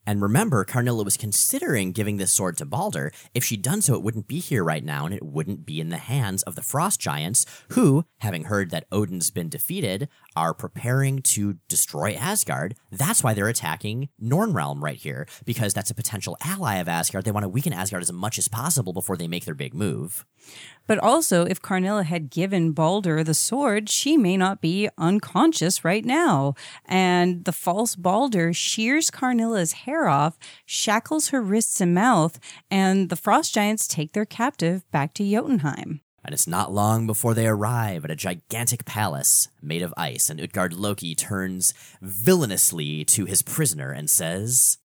And 0.07 0.20
remember, 0.20 0.64
Karnilla 0.64 1.05
was 1.05 1.16
considering 1.16 1.92
giving 1.92 2.16
this 2.16 2.32
sword 2.32 2.57
to 2.57 2.64
Balder. 2.64 3.12
If 3.34 3.44
she'd 3.44 3.62
done 3.62 3.82
so, 3.82 3.94
it 3.94 4.03
wouldn't 4.03 4.26
be 4.26 4.40
here 4.40 4.64
right 4.64 4.84
now, 4.84 5.07
and 5.07 5.14
it 5.14 5.24
wouldn't 5.24 5.64
be 5.64 5.80
in 5.80 5.90
the 5.90 5.96
hands 5.96 6.42
of 6.42 6.57
the 6.57 6.62
Frost 6.62 7.00
Giants, 7.00 7.46
who, 7.70 8.05
having 8.18 8.44
heard 8.44 8.70
that 8.70 8.86
Odin's 8.90 9.30
been 9.30 9.48
defeated, 9.48 10.09
are 10.37 10.55
preparing 10.55 11.22
to 11.22 11.57
destroy 11.68 12.14
Asgard. 12.14 12.74
That's 12.91 13.22
why 13.22 13.35
they're 13.35 13.49
attacking 13.49 14.09
Nornrealm 14.22 14.83
right 14.83 14.97
here, 14.97 15.26
because 15.45 15.74
that's 15.74 15.91
a 15.91 15.95
potential 15.95 16.37
ally 16.43 16.76
of 16.76 16.89
Asgard. 16.89 17.24
They 17.24 17.30
want 17.30 17.45
to 17.45 17.49
weaken 17.49 17.72
Asgard 17.72 18.03
as 18.03 18.12
much 18.12 18.39
as 18.39 18.49
possible 18.49 18.93
before 18.93 19.16
they 19.16 19.28
make 19.28 19.45
their 19.45 19.55
big 19.55 19.74
move. 19.74 20.24
But 20.87 20.99
also, 20.99 21.45
if 21.45 21.62
Karnilla 21.62 22.05
had 22.05 22.30
given 22.30 22.72
Balder 22.72 23.22
the 23.22 23.35
sword, 23.35 23.89
she 23.89 24.16
may 24.16 24.37
not 24.37 24.61
be 24.61 24.89
unconscious 24.99 25.85
right 25.85 26.05
now. 26.05 26.55
And 26.85 27.45
the 27.45 27.53
false 27.53 27.95
Balder 27.95 28.53
shears 28.53 29.11
Karnilla's 29.11 29.72
hair 29.72 30.09
off, 30.09 30.39
shackles 30.66 31.28
her 31.28 31.41
wrists 31.41 31.80
and 31.80 31.95
mouth, 31.95 32.39
and 32.70 33.09
the 33.09 33.16
frost 33.16 33.55
giants 33.55 33.87
take 33.87 34.12
their 34.12 34.26
captive 34.26 34.91
back 34.91 35.14
to 35.14 35.24
Jotunheim. 35.24 36.01
And 36.25 36.33
it's 36.33 36.47
not 36.47 36.73
long 36.73 37.07
before 37.07 37.35
they 37.35 37.47
arrive 37.47 38.05
at 38.05 38.11
a 38.11 38.16
gigantic 38.16 38.85
palace 38.85 39.49
made 39.61 39.83
of 39.83 39.93
ice, 39.97 40.31
and 40.31 40.41
Utgard 40.41 40.73
Loki 40.73 41.14
turns 41.14 41.75
villainously 42.01 43.05
to 43.07 43.25
his 43.25 43.43
prisoner 43.43 43.91
and 43.91 44.09
says, 44.09 44.79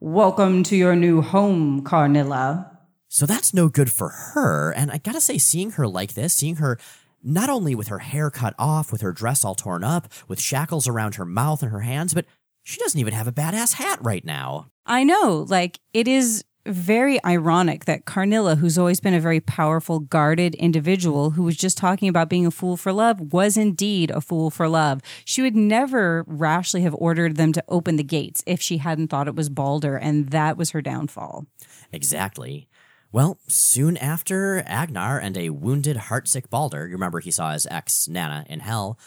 Welcome 0.00 0.64
to 0.64 0.76
your 0.76 0.96
new 0.96 1.22
home, 1.22 1.84
Karnilla. 1.84 2.78
So 3.08 3.26
that's 3.26 3.54
no 3.54 3.68
good 3.68 3.92
for 3.92 4.08
her. 4.08 4.72
And 4.72 4.90
I 4.90 4.98
gotta 4.98 5.20
say, 5.20 5.38
seeing 5.38 5.72
her 5.72 5.86
like 5.86 6.14
this, 6.14 6.34
seeing 6.34 6.56
her 6.56 6.78
not 7.22 7.48
only 7.48 7.74
with 7.74 7.88
her 7.88 8.00
hair 8.00 8.30
cut 8.30 8.54
off, 8.58 8.90
with 8.90 9.00
her 9.02 9.12
dress 9.12 9.44
all 9.44 9.54
torn 9.54 9.84
up, 9.84 10.08
with 10.26 10.40
shackles 10.40 10.88
around 10.88 11.14
her 11.14 11.24
mouth 11.24 11.62
and 11.62 11.70
her 11.70 11.80
hands, 11.80 12.14
but 12.14 12.26
she 12.64 12.78
doesn't 12.80 12.98
even 12.98 13.14
have 13.14 13.28
a 13.28 13.32
badass 13.32 13.74
hat 13.74 13.98
right 14.02 14.24
now. 14.24 14.70
I 14.84 15.04
know, 15.04 15.46
like, 15.48 15.78
it 15.92 16.08
is 16.08 16.44
very 16.66 17.22
ironic 17.24 17.84
that 17.86 18.04
Karnilla, 18.04 18.56
who's 18.56 18.78
always 18.78 19.00
been 19.00 19.14
a 19.14 19.20
very 19.20 19.40
powerful, 19.40 20.00
guarded 20.00 20.54
individual 20.56 21.30
who 21.30 21.42
was 21.42 21.56
just 21.56 21.76
talking 21.76 22.08
about 22.08 22.28
being 22.28 22.46
a 22.46 22.50
fool 22.50 22.76
for 22.76 22.92
love, 22.92 23.32
was 23.32 23.56
indeed 23.56 24.10
a 24.10 24.20
fool 24.20 24.50
for 24.50 24.68
love. 24.68 25.00
She 25.24 25.42
would 25.42 25.56
never 25.56 26.24
rashly 26.26 26.82
have 26.82 26.94
ordered 26.94 27.36
them 27.36 27.52
to 27.52 27.64
open 27.68 27.96
the 27.96 28.04
gates 28.04 28.42
if 28.46 28.60
she 28.62 28.78
hadn't 28.78 29.08
thought 29.08 29.28
it 29.28 29.34
was 29.34 29.48
Balder, 29.48 29.96
and 29.96 30.28
that 30.30 30.56
was 30.56 30.70
her 30.70 30.82
downfall. 30.82 31.46
Exactly. 31.92 32.68
Well, 33.10 33.38
soon 33.46 33.96
after, 33.98 34.62
Agnar 34.66 35.18
and 35.18 35.36
a 35.36 35.50
wounded, 35.50 35.96
heartsick 35.96 36.48
Balder, 36.48 36.86
you 36.86 36.94
remember 36.94 37.20
he 37.20 37.30
saw 37.30 37.52
his 37.52 37.66
ex, 37.70 38.08
Nana, 38.08 38.46
in 38.48 38.60
hell, 38.60 38.98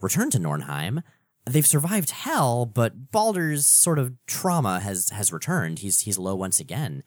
returned 0.00 0.32
to 0.32 0.38
Nornheim. 0.38 1.02
They've 1.50 1.66
survived 1.66 2.10
Hell, 2.10 2.64
but 2.64 3.10
Balder's 3.10 3.66
sort 3.66 3.98
of 3.98 4.14
trauma 4.26 4.80
has, 4.80 5.10
has 5.10 5.32
returned. 5.32 5.80
He's, 5.80 6.00
he's 6.00 6.18
low 6.18 6.36
once 6.36 6.60
again. 6.60 7.02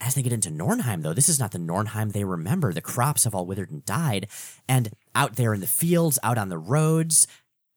As 0.00 0.14
they 0.14 0.22
get 0.22 0.32
into 0.32 0.50
Nornheim, 0.50 1.02
though, 1.02 1.12
this 1.12 1.28
is 1.28 1.40
not 1.40 1.52
the 1.52 1.58
Nornheim 1.58 2.12
they 2.12 2.24
remember. 2.24 2.72
The 2.72 2.80
crops 2.80 3.24
have 3.24 3.34
all 3.34 3.46
withered 3.46 3.70
and 3.70 3.84
died. 3.84 4.28
And 4.68 4.90
out 5.14 5.36
there 5.36 5.54
in 5.54 5.60
the 5.60 5.66
fields, 5.66 6.18
out 6.22 6.38
on 6.38 6.48
the 6.48 6.58
roads, 6.58 7.26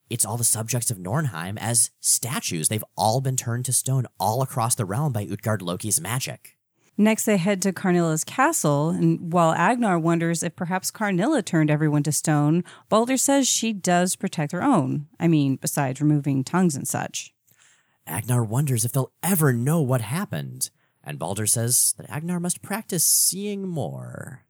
it's 0.10 0.26
all 0.26 0.38
the 0.38 0.44
subjects 0.44 0.92
of 0.92 0.98
Nornheim 0.98 1.58
as 1.60 1.92
statues. 2.00 2.70
They've 2.70 2.84
all 2.98 3.22
been 3.22 3.38
turned 3.38 3.66
to 3.66 3.74
stone 3.74 4.06
all 4.20 4.42
across 4.42 4.76
the 4.76 4.86
realm 4.86 5.14
by 5.14 5.24
Utgard 5.24 5.62
Loki's 5.62 6.02
magic. 6.02 6.58
Next, 7.02 7.26
they 7.26 7.38
head 7.38 7.64
to 7.64 7.74
Karnilla's 7.74 8.24
castle, 8.24 8.92
and 8.92 9.34
while 9.34 9.54
Agnar 9.54 9.98
wonders 9.98 10.44
if 10.44 10.56
perhaps 10.56 10.92
Karnilla 10.92 11.42
turned 11.42 11.72
everyone 11.72 12.04
to 12.04 12.12
stone, 12.12 12.64
Balder 12.90 13.18
says 13.18 13.48
she 13.48 13.74
does 13.74 14.16
protect 14.16 14.52
her 14.52 14.62
own. 14.62 15.08
I 15.20 15.28
mean, 15.28 15.56
besides 15.56 16.00
removing 16.00 16.44
tongues 16.44 16.76
and 16.76 16.88
such. 16.88 17.34
Agnar 18.06 18.44
wonders 18.44 18.86
if 18.86 18.92
they'll 18.92 19.12
ever 19.24 19.52
know 19.52 19.82
what 19.82 20.02
happened, 20.02 20.70
and 21.04 21.18
Balder 21.18 21.48
says 21.48 21.96
that 21.98 22.08
Agnar 22.08 22.40
must 22.40 22.62
practice 22.62 23.04
seeing 23.04 23.68
more. 23.68 24.46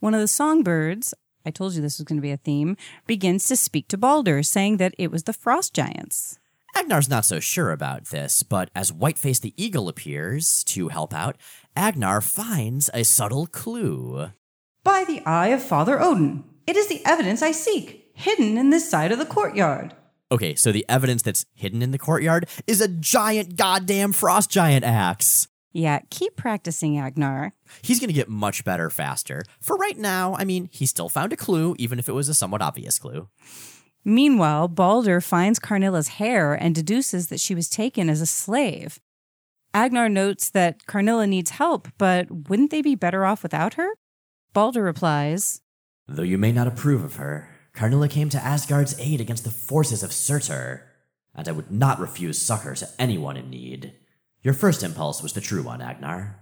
One 0.00 0.12
of 0.12 0.20
the 0.20 0.28
songbirds, 0.28 1.14
I 1.46 1.50
told 1.50 1.72
you 1.72 1.80
this 1.80 1.98
was 1.98 2.04
going 2.04 2.18
to 2.18 2.22
be 2.22 2.32
a 2.32 2.36
theme, 2.36 2.76
begins 3.06 3.46
to 3.46 3.56
speak 3.56 3.88
to 3.88 3.96
Balder, 3.96 4.42
saying 4.42 4.76
that 4.76 4.94
it 4.98 5.10
was 5.10 5.22
the 5.22 5.32
frost 5.32 5.72
giants. 5.72 6.38
Agnar's 6.76 7.08
not 7.08 7.24
so 7.24 7.40
sure 7.40 7.70
about 7.70 8.06
this, 8.06 8.42
but 8.42 8.70
as 8.74 8.92
Whiteface 8.92 9.40
the 9.40 9.54
Eagle 9.56 9.88
appears 9.88 10.64
to 10.64 10.88
help 10.88 11.14
out, 11.14 11.36
Agnar 11.76 12.20
finds 12.20 12.90
a 12.92 13.04
subtle 13.04 13.46
clue. 13.46 14.30
By 14.82 15.04
the 15.04 15.22
eye 15.24 15.48
of 15.48 15.62
Father 15.62 16.00
Odin, 16.00 16.44
it 16.66 16.76
is 16.76 16.88
the 16.88 17.04
evidence 17.06 17.42
I 17.42 17.52
seek, 17.52 18.10
hidden 18.14 18.58
in 18.58 18.70
this 18.70 18.88
side 18.88 19.12
of 19.12 19.18
the 19.18 19.26
courtyard. 19.26 19.94
Okay, 20.32 20.54
so 20.54 20.72
the 20.72 20.84
evidence 20.88 21.22
that's 21.22 21.46
hidden 21.54 21.80
in 21.80 21.92
the 21.92 21.98
courtyard 21.98 22.48
is 22.66 22.80
a 22.80 22.88
giant 22.88 23.56
goddamn 23.56 24.12
frost 24.12 24.50
giant 24.50 24.84
axe. 24.84 25.48
Yeah, 25.72 26.00
keep 26.10 26.36
practicing, 26.36 26.98
Agnar. 26.98 27.52
He's 27.82 27.98
going 27.98 28.08
to 28.08 28.14
get 28.14 28.28
much 28.28 28.64
better 28.64 28.90
faster. 28.90 29.42
For 29.60 29.76
right 29.76 29.98
now, 29.98 30.36
I 30.36 30.44
mean, 30.44 30.68
he 30.72 30.86
still 30.86 31.08
found 31.08 31.32
a 31.32 31.36
clue, 31.36 31.74
even 31.78 31.98
if 31.98 32.08
it 32.08 32.12
was 32.12 32.28
a 32.28 32.34
somewhat 32.34 32.62
obvious 32.62 32.98
clue. 32.98 33.28
Meanwhile, 34.04 34.68
Balder 34.68 35.20
finds 35.20 35.58
Karnilla's 35.58 36.08
hair 36.08 36.52
and 36.54 36.74
deduces 36.74 37.28
that 37.28 37.40
she 37.40 37.54
was 37.54 37.70
taken 37.70 38.10
as 38.10 38.20
a 38.20 38.26
slave. 38.26 39.00
Agnar 39.72 40.08
notes 40.08 40.50
that 40.50 40.86
Karnilla 40.86 41.26
needs 41.26 41.50
help, 41.50 41.88
but 41.98 42.48
wouldn't 42.48 42.70
they 42.70 42.82
be 42.82 42.94
better 42.94 43.24
off 43.24 43.42
without 43.42 43.74
her? 43.74 43.88
Balder 44.52 44.82
replies, 44.82 45.62
Though 46.06 46.22
you 46.22 46.38
may 46.38 46.52
not 46.52 46.66
approve 46.66 47.02
of 47.02 47.16
her, 47.16 47.48
Karnilla 47.72 48.08
came 48.08 48.28
to 48.28 48.44
Asgard's 48.44 48.98
aid 49.00 49.20
against 49.20 49.42
the 49.42 49.50
forces 49.50 50.02
of 50.02 50.12
Surtur, 50.12 50.86
and 51.34 51.48
I 51.48 51.52
would 51.52 51.70
not 51.70 51.98
refuse 51.98 52.38
succor 52.38 52.74
to 52.76 52.88
anyone 52.98 53.36
in 53.36 53.50
need. 53.50 53.94
Your 54.42 54.54
first 54.54 54.82
impulse 54.82 55.22
was 55.22 55.32
the 55.32 55.40
true 55.40 55.62
one, 55.62 55.80
Agnar. 55.80 56.38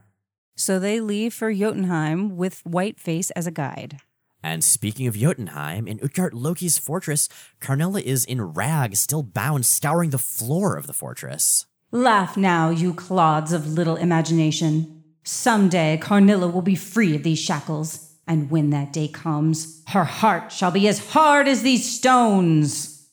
So 0.57 0.79
they 0.79 1.01
leave 1.01 1.33
for 1.33 1.53
Jotunheim 1.53 2.37
with 2.37 2.63
Whiteface 2.65 3.31
as 3.31 3.47
a 3.47 3.53
guide. 3.53 4.01
And 4.43 4.65
speaking 4.65 5.07
of 5.07 5.17
Jotunheim, 5.17 5.87
in 5.87 6.01
Utgard 6.03 6.35
Loki's 6.35 6.79
fortress, 6.79 7.29
Karnilla 7.61 8.01
is 8.01 8.25
in 8.25 8.43
rags, 8.43 8.99
still 8.99 9.23
bound, 9.23 9.65
scouring 9.67 10.11
the 10.11 10.19
floor 10.19 10.77
of 10.77 10.87
the 10.87 10.93
fortress. 10.93 11.67
Laugh 11.93 12.37
now, 12.37 12.71
you 12.71 12.93
clods 12.95 13.53
of 13.53 13.69
little 13.69 13.97
imagination. 13.97 15.05
Someday 15.25 15.99
Karnilla 15.99 16.49
will 16.49 16.63
be 16.63 16.75
free 16.75 17.15
of 17.15 17.23
these 17.23 17.39
shackles, 17.39 18.15
and 18.27 18.51
when 18.51 18.71
that 18.71 18.93
day 18.93 19.09
comes, 19.09 19.83
her 19.89 20.05
heart 20.05 20.51
shall 20.51 20.71
be 20.71 20.89
as 20.89 21.11
hard 21.11 21.47
as 21.47 21.63
these 21.63 21.89
stones. 21.89 23.09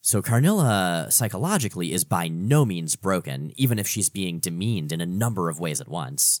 So 0.00 0.20
Karnilla, 0.20 1.06
psychologically, 1.10 1.92
is 1.92 2.02
by 2.02 2.26
no 2.26 2.64
means 2.64 2.96
broken, 2.96 3.52
even 3.54 3.78
if 3.78 3.86
she's 3.86 4.08
being 4.08 4.40
demeaned 4.40 4.90
in 4.90 5.00
a 5.00 5.06
number 5.06 5.48
of 5.48 5.60
ways 5.60 5.80
at 5.80 5.86
once. 5.86 6.40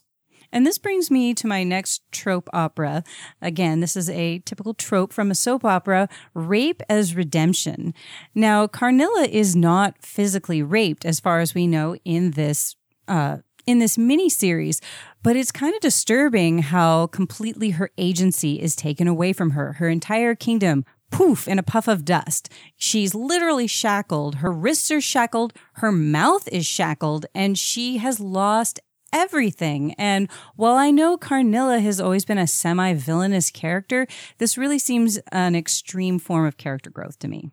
And 0.52 0.66
this 0.66 0.78
brings 0.78 1.10
me 1.10 1.34
to 1.34 1.46
my 1.46 1.64
next 1.64 2.02
trope 2.12 2.48
opera. 2.52 3.02
Again, 3.40 3.80
this 3.80 3.96
is 3.96 4.10
a 4.10 4.40
typical 4.40 4.74
trope 4.74 5.12
from 5.12 5.30
a 5.30 5.34
soap 5.34 5.64
opera 5.64 6.08
rape 6.34 6.82
as 6.88 7.16
redemption. 7.16 7.94
Now, 8.34 8.66
Karnilla 8.66 9.24
is 9.24 9.56
not 9.56 9.96
physically 10.02 10.62
raped, 10.62 11.04
as 11.04 11.20
far 11.20 11.40
as 11.40 11.54
we 11.54 11.66
know, 11.66 11.96
in 12.04 12.32
this. 12.32 12.76
Uh, 13.08 13.38
in 13.64 13.78
this 13.78 13.96
mini 13.96 14.28
series, 14.28 14.80
but 15.22 15.36
it's 15.36 15.52
kind 15.52 15.72
of 15.72 15.80
disturbing 15.80 16.58
how 16.58 17.06
completely 17.06 17.70
her 17.70 17.90
agency 17.96 18.60
is 18.60 18.74
taken 18.74 19.06
away 19.06 19.32
from 19.32 19.50
her. 19.50 19.74
Her 19.74 19.88
entire 19.88 20.34
kingdom 20.34 20.84
poof 21.12 21.46
in 21.46 21.60
a 21.60 21.62
puff 21.62 21.86
of 21.86 22.04
dust. 22.04 22.48
She's 22.76 23.14
literally 23.14 23.68
shackled. 23.68 24.36
Her 24.36 24.50
wrists 24.50 24.90
are 24.90 25.00
shackled. 25.00 25.52
Her 25.74 25.92
mouth 25.92 26.48
is 26.48 26.66
shackled 26.66 27.26
and 27.34 27.56
she 27.56 27.98
has 27.98 28.18
lost 28.18 28.80
everything. 29.12 29.94
And 29.94 30.28
while 30.56 30.76
I 30.76 30.90
know 30.90 31.16
Karnilla 31.16 31.80
has 31.80 32.00
always 32.00 32.24
been 32.24 32.38
a 32.38 32.46
semi 32.46 32.94
villainous 32.94 33.50
character, 33.50 34.06
this 34.38 34.58
really 34.58 34.78
seems 34.78 35.18
an 35.30 35.54
extreme 35.54 36.18
form 36.18 36.46
of 36.46 36.56
character 36.56 36.90
growth 36.90 37.18
to 37.20 37.28
me. 37.28 37.50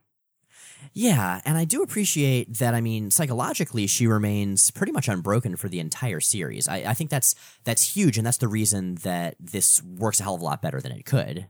Yeah, 0.93 1.41
and 1.45 1.57
I 1.57 1.65
do 1.65 1.83
appreciate 1.83 2.57
that. 2.57 2.73
I 2.73 2.81
mean, 2.81 3.11
psychologically, 3.11 3.85
she 3.87 4.07
remains 4.07 4.71
pretty 4.71 4.91
much 4.91 5.07
unbroken 5.07 5.55
for 5.55 5.69
the 5.69 5.79
entire 5.79 6.19
series. 6.19 6.67
I, 6.67 6.77
I 6.77 6.93
think 6.93 7.09
that's 7.09 7.35
that's 7.63 7.95
huge, 7.95 8.17
and 8.17 8.25
that's 8.25 8.37
the 8.37 8.47
reason 8.47 8.95
that 9.03 9.35
this 9.39 9.83
works 9.83 10.19
a 10.19 10.23
hell 10.23 10.35
of 10.35 10.41
a 10.41 10.43
lot 10.45 10.61
better 10.61 10.81
than 10.81 10.91
it 10.91 11.05
could. 11.05 11.47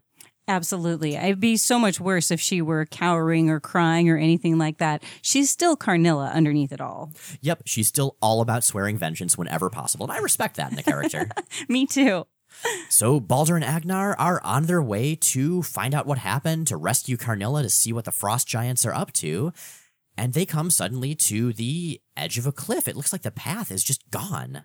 Absolutely. 0.50 1.16
It'd 1.16 1.40
be 1.40 1.58
so 1.58 1.78
much 1.78 2.00
worse 2.00 2.32
if 2.32 2.42
she 2.42 2.60
were 2.60 2.88
cowering 2.88 3.52
or 3.52 3.60
crying 3.60 4.10
or 4.10 4.18
anything 4.18 4.58
like 4.58 4.80
that. 4.80 5.04
She's 5.22 5.52
still 5.52 5.78
Karnilla 5.78 6.32
underneath 6.34 6.72
it 6.72 6.82
all. 6.82 7.12
Yep, 7.42 7.62
she's 7.66 7.88
still 7.88 8.18
all 8.20 8.42
about 8.42 8.64
swearing 8.64 8.98
vengeance 8.98 9.38
whenever 9.38 9.70
possible, 9.70 10.08
and 10.08 10.12
I 10.12 10.18
respect 10.18 10.56
that 10.56 10.72
in 10.72 10.76
the 10.76 10.82
character. 10.82 11.30
Me 11.70 11.86
too. 11.86 12.26
so 12.90 13.20
Balder 13.20 13.58
and 13.58 13.64
Agnar 13.64 14.16
are 14.18 14.42
on 14.44 14.64
their 14.66 14.82
way 14.82 15.14
to 15.16 15.62
find 15.62 15.94
out 15.94 16.08
what 16.08 16.18
happened, 16.18 16.66
to 16.68 16.78
rescue 16.78 17.16
Karnilla, 17.16 17.62
to 17.62 17.70
see 17.70 17.94
what 17.94 18.06
the 18.06 18.12
frost 18.12 18.48
giants 18.48 18.88
are 18.88 18.94
up 18.94 19.14
to. 19.14 19.54
And 20.18 20.34
they 20.34 20.48
come 20.48 20.72
suddenly 20.72 21.14
to 21.14 21.54
the 21.54 22.02
edge 22.18 22.40
of 22.40 22.48
a 22.48 22.52
cliff. 22.52 22.88
It 22.88 22.96
looks 22.96 23.14
like 23.14 23.22
the 23.22 23.30
path 23.30 23.72
is 23.72 23.84
just 23.84 24.10
gone. 24.10 24.64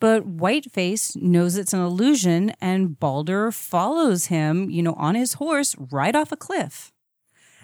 But 0.00 0.26
Whiteface 0.26 1.14
knows 1.16 1.56
it's 1.56 1.74
an 1.74 1.80
illusion, 1.80 2.52
and 2.60 2.98
Balder 2.98 3.52
follows 3.52 4.26
him, 4.26 4.70
you 4.70 4.82
know, 4.82 4.94
on 4.94 5.14
his 5.14 5.34
horse 5.34 5.76
right 5.78 6.16
off 6.16 6.32
a 6.32 6.36
cliff. 6.36 6.90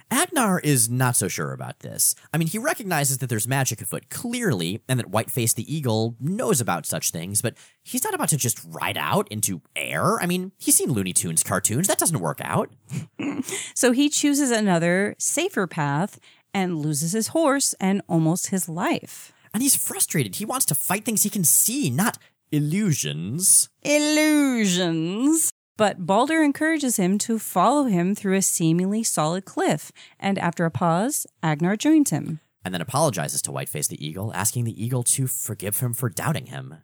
Agnar 0.09 0.61
is 0.61 0.89
not 0.89 1.16
so 1.16 1.26
sure 1.26 1.53
about 1.53 1.80
this. 1.80 2.14
I 2.32 2.39
mean, 2.39 2.47
he 2.47 2.59
recognizes 2.59 3.18
that 3.18 3.28
there's 3.28 3.49
magic 3.49 3.80
afoot, 3.80 4.09
clearly, 4.09 4.80
and 4.89 5.01
that 5.01 5.11
Whiteface 5.11 5.55
the 5.55 5.74
Eagle 5.74 6.14
knows 6.20 6.61
about 6.61 6.87
such 6.87 7.11
things, 7.11 7.43
but 7.43 7.57
he's 7.82 8.05
not 8.05 8.14
about 8.14 8.28
to 8.28 8.37
just 8.37 8.61
ride 8.68 8.97
out 8.97 9.26
into 9.32 9.62
air. 9.74 10.20
I 10.20 10.26
mean, 10.26 10.53
he's 10.59 10.76
seen 10.76 10.93
Looney 10.93 11.12
Tunes 11.12 11.43
cartoons. 11.43 11.89
That 11.89 11.99
doesn't 11.99 12.20
work 12.20 12.41
out. 12.43 12.70
So 13.74 13.93
he 13.93 14.09
chooses 14.09 14.51
another, 14.51 15.14
safer 15.18 15.66
path 15.66 16.18
and 16.55 16.78
loses 16.78 17.12
his 17.12 17.28
horse 17.28 17.74
and 17.78 18.01
almost 18.09 18.49
his 18.49 18.68
life. 18.68 19.32
And 19.57 19.63
he's 19.63 19.75
frustrated. 19.75 20.37
He 20.37 20.45
wants 20.45 20.67
to 20.67 20.75
fight 20.75 21.07
things 21.07 21.23
he 21.23 21.31
can 21.31 21.43
see, 21.43 21.89
not 21.89 22.19
illusions. 22.53 23.71
Illusions. 23.83 25.51
But 25.79 26.05
Balder 26.05 26.43
encourages 26.43 26.99
him 26.99 27.17
to 27.21 27.39
follow 27.39 27.85
him 27.85 28.15
through 28.15 28.37
a 28.37 28.43
seemingly 28.43 29.03
solid 29.03 29.47
cliff, 29.47 29.93
and 30.21 30.39
after 30.39 30.67
a 30.67 30.71
pause, 30.71 31.27
Agnar 31.43 31.77
joins 31.77 32.11
him. 32.11 32.41
And 32.67 32.75
then 32.75 32.83
apologizes 32.83 33.41
to 33.41 33.51
Whiteface 33.51 33.89
the 33.89 34.07
Eagle, 34.07 34.31
asking 34.35 34.65
the 34.65 34.85
Eagle 34.85 35.05
to 35.05 35.27
forgive 35.27 35.81
him 35.81 35.95
for 35.95 36.11
doubting 36.11 36.49
him. 36.49 36.75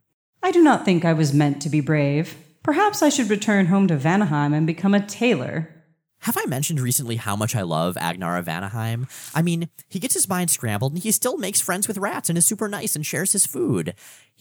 I 0.43 0.51
do 0.51 0.63
not 0.63 0.87
think 0.87 1.05
I 1.05 1.13
was 1.13 1.35
meant 1.35 1.61
to 1.61 1.69
be 1.69 1.83
brave. 1.83 2.35
Perhaps 2.63 3.03
I 3.03 3.11
should 3.11 3.29
return 3.29 3.67
home 3.67 3.87
to 3.89 3.99
Vanaheim 3.99 4.55
and 4.55 4.67
become 4.67 4.95
a 4.95 5.07
tailor. 5.07 5.82
Have 6.23 6.37
I 6.39 6.47
mentioned 6.47 6.79
recently 6.79 7.17
how 7.17 7.35
much 7.35 7.57
I 7.57 7.63
love 7.63 7.97
Agnar 7.97 8.37
of 8.37 8.47
Vanaheim? 8.47 9.09
I 9.35 9.43
mean, 9.43 9.69
he 9.89 9.99
gets 9.99 10.15
his 10.15 10.29
mind 10.29 10.53
scrambled 10.53 10.93
and 10.93 11.03
he 11.03 11.11
still 11.11 11.37
makes 11.37 11.61
friends 11.61 11.89
with 11.89 11.99
rats 11.99 12.29
and 12.29 12.39
is 12.39 12.47
super 12.47 12.69
nice 12.69 12.95
and 12.95 13.05
shares 13.05 13.33
his 13.33 13.45
food. 13.45 13.95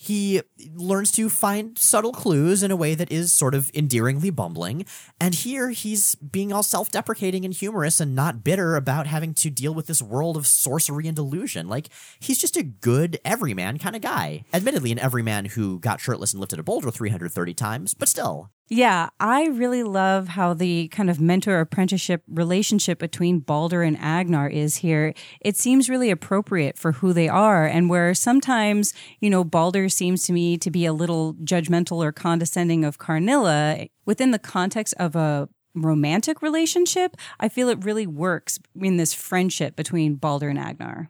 He 0.04 0.41
learns 0.74 1.12
to 1.12 1.30
find 1.30 1.78
subtle 1.78 2.12
clues 2.12 2.64
in 2.64 2.72
a 2.72 2.76
way 2.76 2.95
that 2.95 3.12
is 3.12 3.32
sort 3.32 3.54
of 3.54 3.70
endearingly 3.76 4.32
bumbling. 4.32 4.84
And 5.20 5.36
here 5.36 5.70
he's 5.70 6.16
being 6.16 6.52
all 6.52 6.64
self 6.64 6.89
deprecating 6.89 7.45
and 7.45 7.54
humorous 7.54 7.99
and 7.99 8.16
not 8.16 8.43
bitter 8.43 8.76
about 8.76 9.06
having 9.06 9.36
to 9.36 9.52
deal 9.52 9.76
with 9.76 9.86
this 9.86 10.02
world 10.02 10.38
of 10.38 10.47
sorcery 10.47 11.06
and 11.06 11.16
delusion. 11.16 11.70
Like, 11.70 11.89
he's 12.20 12.39
just 12.39 12.58
a 12.58 12.64
good 12.64 13.20
everyman 13.24 13.78
kind 13.78 13.95
of 13.95 14.02
guy. 14.02 14.43
Admittedly, 14.52 14.91
an 14.91 14.97
everyman 14.97 15.45
who 15.45 15.78
got 15.78 16.02
shirtless 16.02 16.34
and 16.34 16.39
lifted 16.39 16.58
a 16.58 16.64
boulder 16.64 16.89
330 16.89 17.54
times, 17.54 17.93
but 17.93 18.10
still. 18.10 18.49
Yeah, 18.74 19.10
I 19.20 19.47
really 19.47 19.84
love 19.84 20.30
how 20.30 20.54
the 20.54 20.88
kind 20.88 21.10
of 21.10 21.20
mentor 21.20 21.60
apprenticeship 21.60 22.24
relationship 22.30 22.99
between 22.99 23.39
Balder 23.39 23.84
and 23.84 23.97
Agnar 23.99 24.47
is 24.47 24.78
here. 24.78 25.14
It 25.41 25.58
seems 25.58 25.89
really 25.89 26.10
appropriate 26.10 26.78
for 26.78 26.93
who 26.93 27.12
they 27.12 27.28
are, 27.28 27.66
and 27.66 27.89
where 27.89 28.14
sometimes, 28.14 28.93
you 29.20 29.30
know, 29.30 29.43
Balder 29.43 29.89
seems 29.92 30.24
to 30.24 30.34
me 30.34 30.58
to 30.58 30.72
be 30.72 30.86
a 30.86 30.94
little 30.94 31.34
judgmental 31.36 32.04
or 32.04 32.12
condescending 32.12 32.84
of 32.84 32.98
Karnilla 32.98 33.88
within 34.06 34.32
the 34.32 34.39
context 34.39 34.94
of 34.98 35.16
a 35.16 35.50
romantic 35.74 36.42
relationship, 36.42 37.16
I 37.39 37.50
feel 37.50 37.70
it 37.70 37.86
really 37.86 38.08
works 38.08 38.60
in 38.80 38.98
this 38.98 39.14
friendship 39.14 39.76
between 39.76 40.16
Balder 40.16 40.50
and 40.50 40.60
Agnar. 40.60 41.10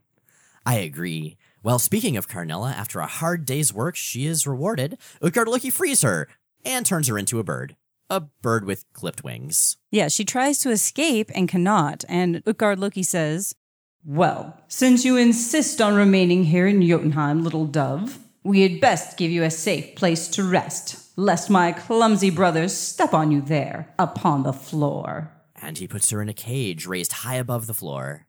I 0.66 0.76
agree. 0.76 1.38
Well, 1.64 1.80
speaking 1.80 2.18
of 2.18 2.28
Karnilla, 2.28 2.72
after 2.72 3.00
a 3.00 3.08
hard 3.08 3.46
day's 3.46 3.74
work, 3.74 3.96
she 3.96 4.26
is 4.26 4.48
rewarded. 4.48 4.98
Utgard 5.22 5.48
Loki 5.48 5.70
frees 5.70 6.02
her 6.02 6.28
and 6.66 6.86
turns 6.86 7.08
her 7.08 7.18
into 7.18 7.40
a 7.40 7.44
bird. 7.44 7.76
A 8.10 8.20
bird 8.20 8.66
with 8.66 8.92
clipped 8.94 9.24
wings. 9.24 9.78
Yeah, 9.90 10.08
she 10.08 10.26
tries 10.26 10.60
to 10.60 10.72
escape 10.72 11.32
and 11.34 11.48
cannot, 11.48 12.04
and 12.10 12.44
Utgard 12.46 12.80
Loki 12.80 13.04
says, 13.04 13.56
Well, 14.04 14.58
since 14.68 15.06
you 15.06 15.18
insist 15.18 15.80
on 15.82 15.96
remaining 15.96 16.46
here 16.46 16.68
in 16.68 16.82
Jotunheim, 16.82 17.44
little 17.44 17.66
dove, 17.66 18.20
we 18.44 18.62
had 18.62 18.82
best 18.82 19.18
give 19.18 19.32
you 19.32 19.44
a 19.44 19.52
safe 19.52 19.96
place 19.96 20.28
to 20.30 20.44
rest, 20.44 21.12
lest 21.18 21.50
my 21.50 21.72
clumsy 21.72 22.30
brothers 22.30 22.76
step 22.76 23.14
on 23.14 23.32
you 23.32 23.42
there, 23.42 23.94
upon 24.00 24.44
the 24.44 24.54
floor. 24.54 25.32
And 25.62 25.78
he 25.78 25.88
puts 25.88 26.10
her 26.10 26.22
in 26.22 26.30
a 26.30 26.34
cage 26.34 26.88
raised 26.88 27.12
high 27.12 27.36
above 27.36 27.68
the 27.68 27.74
floor. 27.74 28.26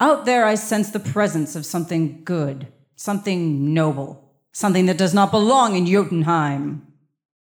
Out 0.00 0.24
there, 0.24 0.44
I 0.44 0.56
sense 0.56 0.90
the 0.90 0.98
presence 0.98 1.54
of 1.54 1.64
something 1.64 2.24
good, 2.24 2.66
something 2.96 3.72
noble, 3.72 4.34
something 4.52 4.86
that 4.86 4.98
does 4.98 5.14
not 5.14 5.30
belong 5.30 5.76
in 5.76 5.86
Jotunheim. 5.86 6.86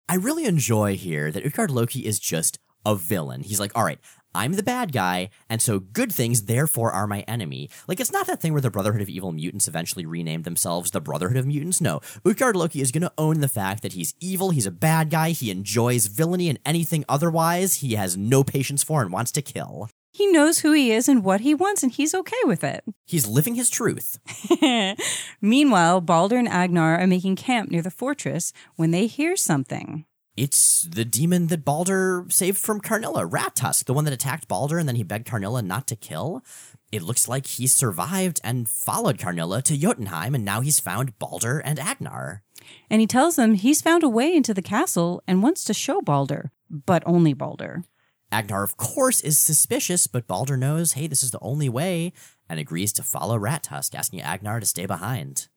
I 0.08 0.16
really 0.16 0.46
enjoy 0.46 0.96
here 0.96 1.32
that 1.32 1.44
Utgard 1.44 1.72
Loki 1.72 2.06
is 2.06 2.20
just 2.20 2.60
a 2.86 2.96
villain. 2.96 3.42
He's 3.42 3.60
like, 3.60 3.72
all 3.76 3.84
right, 3.84 4.00
I'm 4.36 4.54
the 4.54 4.64
bad 4.64 4.92
guy, 4.92 5.30
and 5.50 5.62
so 5.62 5.80
good 5.80 6.12
things 6.12 6.44
therefore 6.44 6.92
are 6.92 7.08
my 7.08 7.22
enemy. 7.22 7.70
Like, 7.88 8.02
it's 8.02 8.12
not 8.12 8.28
that 8.28 8.42
thing 8.42 8.52
where 8.52 8.62
the 8.62 8.70
Brotherhood 8.70 9.02
of 9.02 9.08
Evil 9.08 9.32
Mutants 9.32 9.68
eventually 9.70 10.06
renamed 10.06 10.44
themselves 10.44 10.92
the 10.92 11.00
Brotherhood 11.00 11.38
of 11.38 11.48
Mutants. 11.48 11.80
No, 11.80 12.02
Utgard 12.26 12.58
Loki 12.58 12.82
is 12.82 12.92
going 12.92 13.04
to 13.04 13.14
own 13.18 13.40
the 13.40 13.48
fact 13.48 13.82
that 13.82 13.94
he's 13.94 14.14
evil, 14.20 14.50
he's 14.50 14.66
a 14.66 14.72
bad 14.72 15.10
guy, 15.10 15.30
he 15.30 15.50
enjoys 15.50 16.08
villainy 16.08 16.50
and 16.50 16.60
anything 16.66 17.06
otherwise 17.08 17.76
he 17.76 17.96
has 17.96 18.18
no 18.18 18.44
patience 18.44 18.84
for 18.84 19.02
and 19.02 19.12
wants 19.12 19.32
to 19.32 19.42
kill. 19.42 19.90
he 20.12 20.28
knows 20.28 20.60
who 20.60 20.72
he 20.74 20.92
is 20.92 21.10
and 21.10 21.24
what 21.24 21.42
he 21.42 21.54
wants, 21.54 21.82
and 21.84 21.92
he's 21.94 22.14
okay 22.14 22.44
with 22.44 22.64
it. 22.64 22.84
He's 23.06 23.28
living 23.28 23.56
his 23.56 23.70
truth. 23.70 24.20
Meanwhile, 25.42 26.02
Balder 26.02 26.38
and 26.38 26.48
Agnar 26.48 26.98
are 27.00 27.08
making 27.08 27.36
camp 27.38 27.70
near 27.72 27.82
the 27.82 27.92
fortress 27.92 28.52
when 28.76 28.92
they 28.92 29.08
hear 29.08 29.36
something. 29.36 30.06
It's 30.38 30.82
the 30.82 31.06
demon 31.06 31.48
that 31.48 31.64
Balder 31.64 32.26
saved 32.30 32.58
from 32.58 32.82
Karnilla, 32.82 33.26
Rat 33.26 33.56
Tusk, 33.56 33.86
the 33.86 33.94
one 33.94 34.04
that 34.04 34.14
attacked 34.14 34.50
Balder 34.50 34.78
and 34.78 34.88
then 34.88 34.98
he 34.98 35.04
begged 35.04 35.28
Karnilla 35.28 35.62
not 35.62 35.88
to 35.88 35.96
kill. 35.96 36.44
It 36.92 37.04
looks 37.04 37.28
like 37.28 37.46
he 37.46 37.68
survived 37.68 38.42
and 38.44 38.68
followed 38.68 39.18
Karnilla 39.18 39.62
to 39.64 39.78
Jotunheim, 39.78 40.36
and 40.36 40.44
now 40.44 40.62
he's 40.62 40.80
found 40.80 41.18
Balder 41.20 41.60
and 41.60 41.80
Agnar. 41.80 42.44
And 42.90 43.00
he 43.00 43.08
tells 43.08 43.38
them 43.38 43.54
he's 43.54 43.82
found 43.82 44.04
a 44.04 44.10
way 44.10 44.34
into 44.34 44.54
the 44.54 44.62
castle 44.62 45.24
and 45.28 45.42
wants 45.42 45.64
to 45.66 45.74
show 45.74 46.02
Balder, 46.02 46.52
but 46.70 47.04
only 47.06 47.34
Balder. 47.34 47.84
Agnar, 48.32 48.64
of 48.64 48.76
course, 48.76 49.22
is 49.22 49.40
suspicious, 49.40 50.08
but 50.08 50.28
Balder 50.28 50.58
knows, 50.58 50.94
hey, 50.94 51.08
this 51.08 51.24
is 51.24 51.32
the 51.32 51.40
only 51.42 51.70
way, 51.70 52.12
and 52.50 52.60
agrees 52.60 52.92
to 52.94 53.04
follow 53.04 53.38
Rat 53.38 53.64
Tusk, 53.64 53.96
asking 53.96 54.22
Agnar 54.22 54.60
to 54.60 54.66
stay 54.66 54.86
behind. 54.86 55.48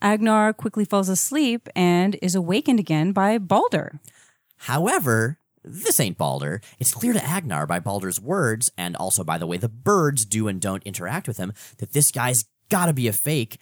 Agnar 0.00 0.52
quickly 0.52 0.84
falls 0.84 1.08
asleep 1.08 1.68
and 1.76 2.16
is 2.20 2.34
awakened 2.34 2.80
again 2.80 3.12
by 3.12 3.38
Balder. 3.38 4.00
However, 4.66 5.38
this 5.64 5.98
ain't 5.98 6.18
Balder. 6.18 6.60
It's 6.78 6.94
clear 6.94 7.12
to 7.12 7.24
Agnar 7.24 7.66
by 7.66 7.80
Balder's 7.80 8.20
words, 8.20 8.70
and 8.78 8.94
also 8.94 9.24
by 9.24 9.36
the 9.36 9.46
way 9.46 9.56
the 9.56 9.68
birds 9.68 10.24
do 10.24 10.46
and 10.46 10.60
don't 10.60 10.84
interact 10.84 11.26
with 11.26 11.36
him, 11.36 11.52
that 11.78 11.92
this 11.92 12.12
guy's 12.12 12.44
gotta 12.68 12.92
be 12.92 13.08
a 13.08 13.12
fake. 13.12 13.58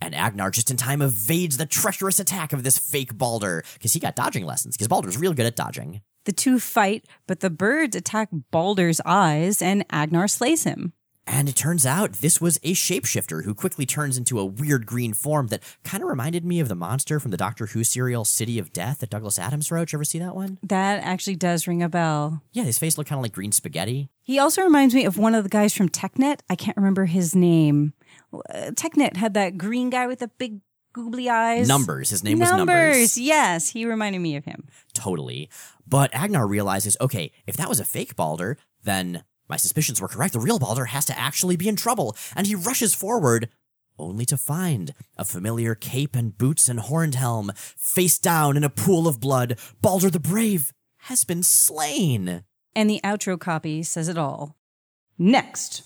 And 0.00 0.12
Agnar 0.12 0.50
just 0.50 0.68
in 0.68 0.76
time 0.76 1.02
evades 1.02 1.56
the 1.56 1.66
treacherous 1.66 2.18
attack 2.18 2.52
of 2.52 2.64
this 2.64 2.78
fake 2.78 3.16
Balder, 3.16 3.62
because 3.74 3.92
he 3.92 4.00
got 4.00 4.16
dodging 4.16 4.44
lessons, 4.44 4.76
because 4.76 4.88
Balder's 4.88 5.18
real 5.18 5.34
good 5.34 5.46
at 5.46 5.54
dodging. 5.54 6.00
The 6.24 6.32
two 6.32 6.58
fight, 6.58 7.04
but 7.28 7.40
the 7.40 7.50
birds 7.50 7.94
attack 7.94 8.30
Balder's 8.50 9.00
eyes 9.04 9.62
and 9.62 9.84
Agnar 9.88 10.26
slays 10.26 10.64
him. 10.64 10.94
And 11.32 11.48
it 11.48 11.54
turns 11.54 11.86
out 11.86 12.14
this 12.14 12.40
was 12.40 12.58
a 12.64 12.72
shapeshifter 12.72 13.44
who 13.44 13.54
quickly 13.54 13.86
turns 13.86 14.18
into 14.18 14.40
a 14.40 14.44
weird 14.44 14.84
green 14.84 15.14
form 15.14 15.46
that 15.46 15.62
kind 15.84 16.02
of 16.02 16.08
reminded 16.08 16.44
me 16.44 16.58
of 16.58 16.66
the 16.66 16.74
monster 16.74 17.20
from 17.20 17.30
the 17.30 17.36
Doctor 17.36 17.66
Who 17.66 17.84
serial 17.84 18.24
City 18.24 18.58
of 18.58 18.72
Death 18.72 18.98
that 18.98 19.10
Douglas 19.10 19.38
Adams 19.38 19.70
wrote. 19.70 19.92
You 19.92 19.98
ever 19.98 20.04
see 20.04 20.18
that 20.18 20.34
one? 20.34 20.58
That 20.64 21.04
actually 21.04 21.36
does 21.36 21.68
ring 21.68 21.84
a 21.84 21.88
bell. 21.88 22.42
Yeah, 22.52 22.64
his 22.64 22.80
face 22.80 22.98
looked 22.98 23.08
kind 23.08 23.20
of 23.20 23.22
like 23.22 23.32
green 23.32 23.52
spaghetti. 23.52 24.08
He 24.24 24.40
also 24.40 24.62
reminds 24.62 24.92
me 24.92 25.04
of 25.04 25.18
one 25.18 25.36
of 25.36 25.44
the 25.44 25.48
guys 25.48 25.72
from 25.72 25.88
TechNet. 25.88 26.40
I 26.50 26.56
can't 26.56 26.76
remember 26.76 27.04
his 27.04 27.36
name. 27.36 27.92
Uh, 28.32 28.72
TechNet 28.72 29.14
had 29.16 29.34
that 29.34 29.56
green 29.56 29.88
guy 29.88 30.08
with 30.08 30.18
the 30.18 30.28
big 30.36 30.60
googly 30.92 31.28
eyes. 31.28 31.68
Numbers. 31.68 32.10
His 32.10 32.24
name 32.24 32.40
was 32.40 32.50
Numbers. 32.50 33.16
Yes, 33.16 33.68
he 33.68 33.86
reminded 33.86 34.18
me 34.18 34.34
of 34.34 34.44
him. 34.46 34.66
Totally. 34.94 35.48
But 35.86 36.12
Agnar 36.12 36.48
realizes, 36.48 36.96
okay, 37.00 37.30
if 37.46 37.56
that 37.56 37.68
was 37.68 37.78
a 37.78 37.84
fake 37.84 38.16
Balder, 38.16 38.58
then 38.82 39.22
my 39.50 39.56
suspicions 39.56 40.00
were 40.00 40.08
correct. 40.08 40.32
The 40.32 40.40
real 40.40 40.58
Balder 40.58 40.86
has 40.86 41.04
to 41.06 41.18
actually 41.18 41.56
be 41.56 41.68
in 41.68 41.76
trouble. 41.76 42.16
And 42.34 42.46
he 42.46 42.54
rushes 42.54 42.94
forward, 42.94 43.48
only 43.98 44.24
to 44.26 44.36
find 44.36 44.94
a 45.18 45.24
familiar 45.24 45.74
cape 45.74 46.16
and 46.16 46.36
boots 46.36 46.68
and 46.68 46.80
horned 46.80 47.16
helm, 47.16 47.52
face 47.56 48.18
down 48.18 48.56
in 48.56 48.64
a 48.64 48.70
pool 48.70 49.06
of 49.06 49.20
blood. 49.20 49.58
Balder 49.82 50.08
the 50.10 50.20
Brave 50.20 50.72
has 51.04 51.24
been 51.24 51.42
slain. 51.42 52.44
And 52.74 52.88
the 52.88 53.00
outro 53.02 53.38
copy 53.38 53.82
says 53.82 54.08
it 54.08 54.16
all. 54.16 54.56
Next, 55.18 55.82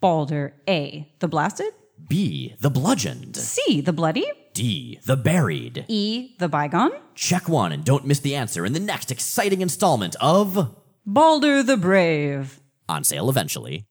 Balder 0.00 0.54
A. 0.66 1.12
The 1.20 1.28
blasted, 1.28 1.72
B. 2.08 2.54
The 2.60 2.70
bludgeoned. 2.70 3.36
C. 3.36 3.80
The 3.80 3.92
bloody, 3.92 4.26
D. 4.54 4.98
The 5.04 5.16
buried. 5.16 5.84
E. 5.88 6.34
The 6.38 6.48
bygone, 6.48 6.92
Check 7.14 7.48
one 7.48 7.72
and 7.72 7.84
don't 7.84 8.06
miss 8.06 8.20
the 8.20 8.34
answer 8.34 8.64
in 8.64 8.72
the 8.72 8.80
next 8.80 9.10
exciting 9.10 9.60
installment 9.60 10.16
of 10.20 10.74
Balder 11.04 11.62
the 11.62 11.76
Brave. 11.76 12.61
On 12.88 13.04
sale 13.04 13.30
eventually. 13.30 13.86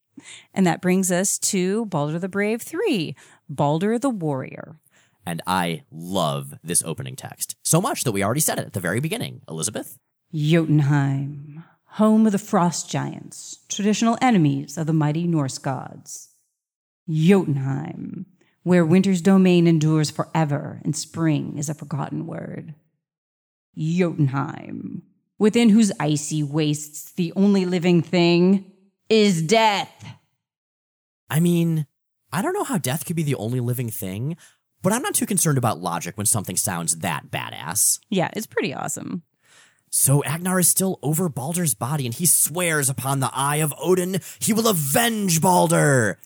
And 0.53 0.67
that 0.67 0.81
brings 0.81 1.11
us 1.11 1.39
to 1.39 1.85
Balder 1.85 2.19
the 2.19 2.29
Brave 2.29 2.61
3, 2.61 3.15
Balder 3.49 3.97
the 3.97 4.09
Warrior. 4.09 4.77
And 5.25 5.41
I 5.45 5.83
love 5.91 6.55
this 6.63 6.83
opening 6.83 7.15
text. 7.15 7.55
So 7.63 7.81
much 7.81 8.03
that 8.03 8.11
we 8.11 8.23
already 8.23 8.41
said 8.41 8.59
it 8.59 8.65
at 8.65 8.73
the 8.73 8.79
very 8.79 8.99
beginning. 8.99 9.41
Elizabeth? 9.47 9.97
Jotunheim, 10.33 11.63
home 11.85 12.25
of 12.25 12.31
the 12.31 12.39
frost 12.39 12.89
giants, 12.89 13.59
traditional 13.67 14.17
enemies 14.21 14.77
of 14.77 14.87
the 14.87 14.93
mighty 14.93 15.27
Norse 15.27 15.57
gods. 15.57 16.29
Jotunheim, 17.09 18.25
where 18.63 18.85
winter's 18.85 19.21
domain 19.21 19.67
endures 19.67 20.09
forever 20.09 20.81
and 20.83 20.95
spring 20.95 21.57
is 21.57 21.69
a 21.69 21.73
forgotten 21.73 22.25
word. 22.25 22.75
Jotunheim, 23.77 25.03
within 25.37 25.69
whose 25.69 25.91
icy 25.99 26.43
wastes 26.43 27.11
the 27.11 27.33
only 27.35 27.65
living 27.65 28.01
thing 28.01 28.70
is 29.11 29.41
death. 29.41 30.05
I 31.29 31.41
mean, 31.41 31.85
I 32.31 32.41
don't 32.41 32.53
know 32.53 32.63
how 32.63 32.77
death 32.77 33.05
could 33.05 33.17
be 33.17 33.23
the 33.23 33.35
only 33.35 33.59
living 33.59 33.89
thing, 33.89 34.37
but 34.81 34.93
I'm 34.93 35.01
not 35.01 35.15
too 35.15 35.25
concerned 35.25 35.57
about 35.57 35.81
logic 35.81 36.17
when 36.17 36.25
something 36.25 36.55
sounds 36.55 36.97
that 36.99 37.29
badass. 37.29 37.99
Yeah, 38.09 38.29
it's 38.33 38.47
pretty 38.47 38.73
awesome. 38.73 39.23
So 39.89 40.23
Agnar 40.23 40.59
is 40.59 40.69
still 40.69 40.97
over 41.03 41.27
Balder's 41.27 41.73
body 41.73 42.05
and 42.05 42.15
he 42.15 42.25
swears 42.25 42.89
upon 42.89 43.19
the 43.19 43.29
eye 43.33 43.57
of 43.57 43.73
Odin 43.77 44.21
he 44.39 44.53
will 44.53 44.69
avenge 44.69 45.41
Balder. 45.41 46.17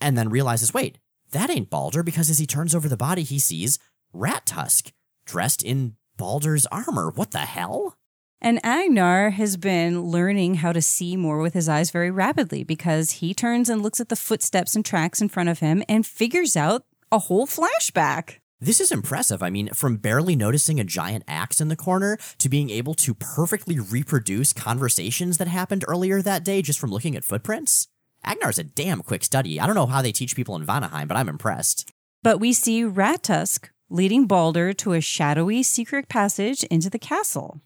And 0.00 0.18
then 0.18 0.28
realizes, 0.28 0.74
wait, 0.74 0.98
that 1.30 1.48
ain't 1.48 1.70
Balder 1.70 2.02
because 2.02 2.28
as 2.28 2.40
he 2.40 2.46
turns 2.46 2.74
over 2.74 2.88
the 2.88 2.96
body, 2.96 3.22
he 3.22 3.38
sees 3.38 3.78
Rat 4.12 4.46
Tusk 4.46 4.92
dressed 5.24 5.62
in 5.62 5.94
Balder's 6.16 6.66
armor. 6.66 7.10
What 7.14 7.30
the 7.30 7.38
hell? 7.38 7.96
And 8.44 8.58
Agnar 8.64 9.30
has 9.30 9.56
been 9.56 10.02
learning 10.02 10.54
how 10.54 10.72
to 10.72 10.82
see 10.82 11.16
more 11.16 11.38
with 11.38 11.54
his 11.54 11.68
eyes 11.68 11.92
very 11.92 12.10
rapidly 12.10 12.64
because 12.64 13.12
he 13.12 13.32
turns 13.32 13.68
and 13.68 13.80
looks 13.80 14.00
at 14.00 14.08
the 14.08 14.16
footsteps 14.16 14.74
and 14.74 14.84
tracks 14.84 15.22
in 15.22 15.28
front 15.28 15.48
of 15.48 15.60
him 15.60 15.84
and 15.88 16.04
figures 16.04 16.56
out 16.56 16.84
a 17.12 17.20
whole 17.20 17.46
flashback. 17.46 18.38
This 18.60 18.80
is 18.80 18.90
impressive. 18.90 19.44
I 19.44 19.50
mean, 19.50 19.68
from 19.68 19.96
barely 19.96 20.34
noticing 20.34 20.80
a 20.80 20.84
giant 20.84 21.22
axe 21.28 21.60
in 21.60 21.68
the 21.68 21.76
corner 21.76 22.18
to 22.38 22.48
being 22.48 22.68
able 22.68 22.94
to 22.94 23.14
perfectly 23.14 23.78
reproduce 23.78 24.52
conversations 24.52 25.38
that 25.38 25.46
happened 25.46 25.84
earlier 25.86 26.20
that 26.20 26.44
day 26.44 26.62
just 26.62 26.80
from 26.80 26.90
looking 26.90 27.14
at 27.14 27.22
footprints. 27.22 27.86
Agnar's 28.24 28.58
a 28.58 28.64
damn 28.64 29.02
quick 29.02 29.22
study. 29.22 29.60
I 29.60 29.66
don't 29.66 29.76
know 29.76 29.86
how 29.86 30.02
they 30.02 30.10
teach 30.10 30.34
people 30.34 30.56
in 30.56 30.66
Vanaheim, 30.66 31.06
but 31.06 31.16
I'm 31.16 31.28
impressed. 31.28 31.92
But 32.24 32.40
we 32.40 32.52
see 32.52 32.82
Rat 32.82 33.22
Tusk 33.22 33.70
leading 33.88 34.26
Balder 34.26 34.72
to 34.72 34.94
a 34.94 35.00
shadowy 35.00 35.62
secret 35.62 36.08
passage 36.08 36.64
into 36.64 36.90
the 36.90 36.98
castle. 36.98 37.60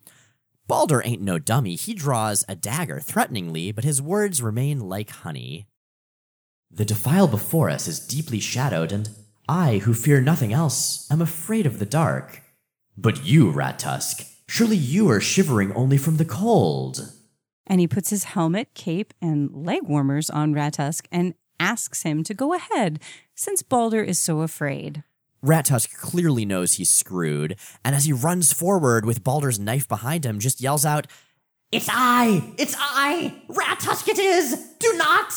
Balder 0.67 1.01
ain't 1.05 1.23
no 1.23 1.39
dummy. 1.39 1.77
He 1.77 1.95
draws 1.95 2.45
a 2.49 2.57
dagger 2.57 2.99
threateningly, 2.99 3.71
but 3.71 3.85
his 3.85 4.03
words 4.03 4.43
remain 4.43 4.81
like 4.81 5.11
honey. 5.11 5.67
The 6.71 6.85
defile 6.85 7.29
before 7.29 7.71
us 7.71 7.87
is 7.87 8.05
deeply 8.05 8.41
shadowed, 8.41 8.91
and 8.91 9.11
I, 9.49 9.79
who 9.79 9.95
fear 9.95 10.21
nothing 10.21 10.53
else, 10.53 11.09
am 11.11 11.23
afraid 11.23 11.67
of 11.67 11.79
the 11.79 11.87
dark. 11.87 12.43
But 12.99 13.25
you, 13.25 13.51
Rat 13.51 13.79
Tusk, 13.79 14.27
surely 14.49 14.77
you 14.77 15.09
are 15.11 15.21
shivering 15.21 15.73
only 15.75 15.99
from 15.99 16.17
the 16.17 16.25
cold. 16.25 17.13
And 17.67 17.81
he 17.81 17.87
puts 17.87 18.11
his 18.11 18.25
helmet, 18.25 18.75
cape, 18.75 19.15
and 19.23 19.51
leg 19.55 19.83
warmers 19.85 20.31
on 20.31 20.53
Rat 20.53 20.75
Tusk 20.75 21.07
and 21.13 21.35
asks 21.61 22.03
him 22.03 22.25
to 22.25 22.35
go 22.35 22.55
ahead, 22.55 23.01
since 23.37 23.63
Balder 23.63 24.03
is 24.03 24.19
so 24.19 24.41
afraid. 24.41 25.05
Rat 25.47 25.67
Tusk 25.67 25.97
clearly 25.97 26.45
knows 26.45 26.73
he's 26.73 26.91
screwed, 26.91 27.55
and 27.85 27.95
as 27.95 28.05
he 28.05 28.13
runs 28.13 28.53
forward 28.53 29.07
with 29.07 29.23
Balder's 29.23 29.61
knife 29.61 29.87
behind 29.87 30.27
him, 30.27 30.41
just 30.41 30.61
yells 30.61 30.85
out, 30.85 31.07
It's 31.71 31.89
I! 31.89 32.53
It's 32.59 32.75
I! 32.77 33.43
Rat 33.49 33.79
Tusk 33.79 34.09
it 34.09 34.19
is! 34.19 34.57
Do 34.81 34.93
not! 34.97 35.33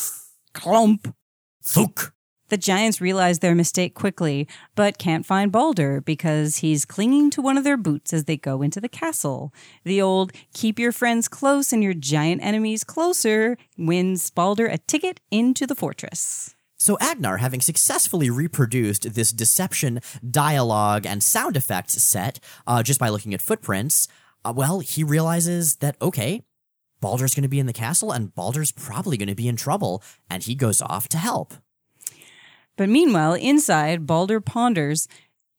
Clump! 0.52 1.14
Thuk! 1.62 2.12
The 2.48 2.56
giants 2.56 3.00
realize 3.00 3.38
their 3.38 3.54
mistake 3.54 3.94
quickly, 3.94 4.48
but 4.74 4.98
can't 4.98 5.24
find 5.24 5.52
Balder 5.52 6.00
because 6.00 6.56
he's 6.56 6.84
clinging 6.84 7.30
to 7.30 7.40
one 7.40 7.56
of 7.56 7.62
their 7.62 7.76
boots 7.76 8.12
as 8.12 8.24
they 8.24 8.36
go 8.36 8.62
into 8.62 8.80
the 8.80 8.88
castle. 8.88 9.54
The 9.84 10.02
old 10.02 10.32
keep 10.52 10.80
your 10.80 10.90
friends 10.90 11.28
close 11.28 11.72
and 11.72 11.84
your 11.84 11.94
giant 11.94 12.42
enemies 12.42 12.82
closer 12.82 13.56
wins 13.78 14.28
Balder 14.30 14.66
a 14.66 14.78
ticket 14.78 15.20
into 15.30 15.68
the 15.68 15.76
fortress. 15.76 16.56
So 16.80 16.96
Agnar, 16.98 17.36
having 17.36 17.60
successfully 17.60 18.30
reproduced 18.30 19.12
this 19.12 19.32
deception, 19.32 20.00
dialogue, 20.28 21.04
and 21.04 21.22
sound 21.22 21.54
effects 21.54 22.02
set 22.02 22.40
uh, 22.66 22.82
just 22.82 22.98
by 22.98 23.10
looking 23.10 23.34
at 23.34 23.42
footprints, 23.42 24.08
uh, 24.46 24.54
well, 24.56 24.80
he 24.80 25.04
realizes 25.04 25.76
that, 25.76 25.96
okay, 26.00 26.42
Balder's 27.02 27.34
going 27.34 27.42
to 27.42 27.50
be 27.50 27.58
in 27.60 27.66
the 27.66 27.74
castle 27.74 28.12
and 28.12 28.34
Balder's 28.34 28.72
probably 28.72 29.18
going 29.18 29.28
to 29.28 29.34
be 29.34 29.46
in 29.46 29.56
trouble, 29.56 30.02
and 30.30 30.42
he 30.42 30.54
goes 30.54 30.80
off 30.80 31.06
to 31.10 31.18
help. 31.18 31.52
But 32.78 32.88
meanwhile, 32.88 33.34
inside, 33.34 34.06
Balder 34.06 34.40
ponders 34.40 35.06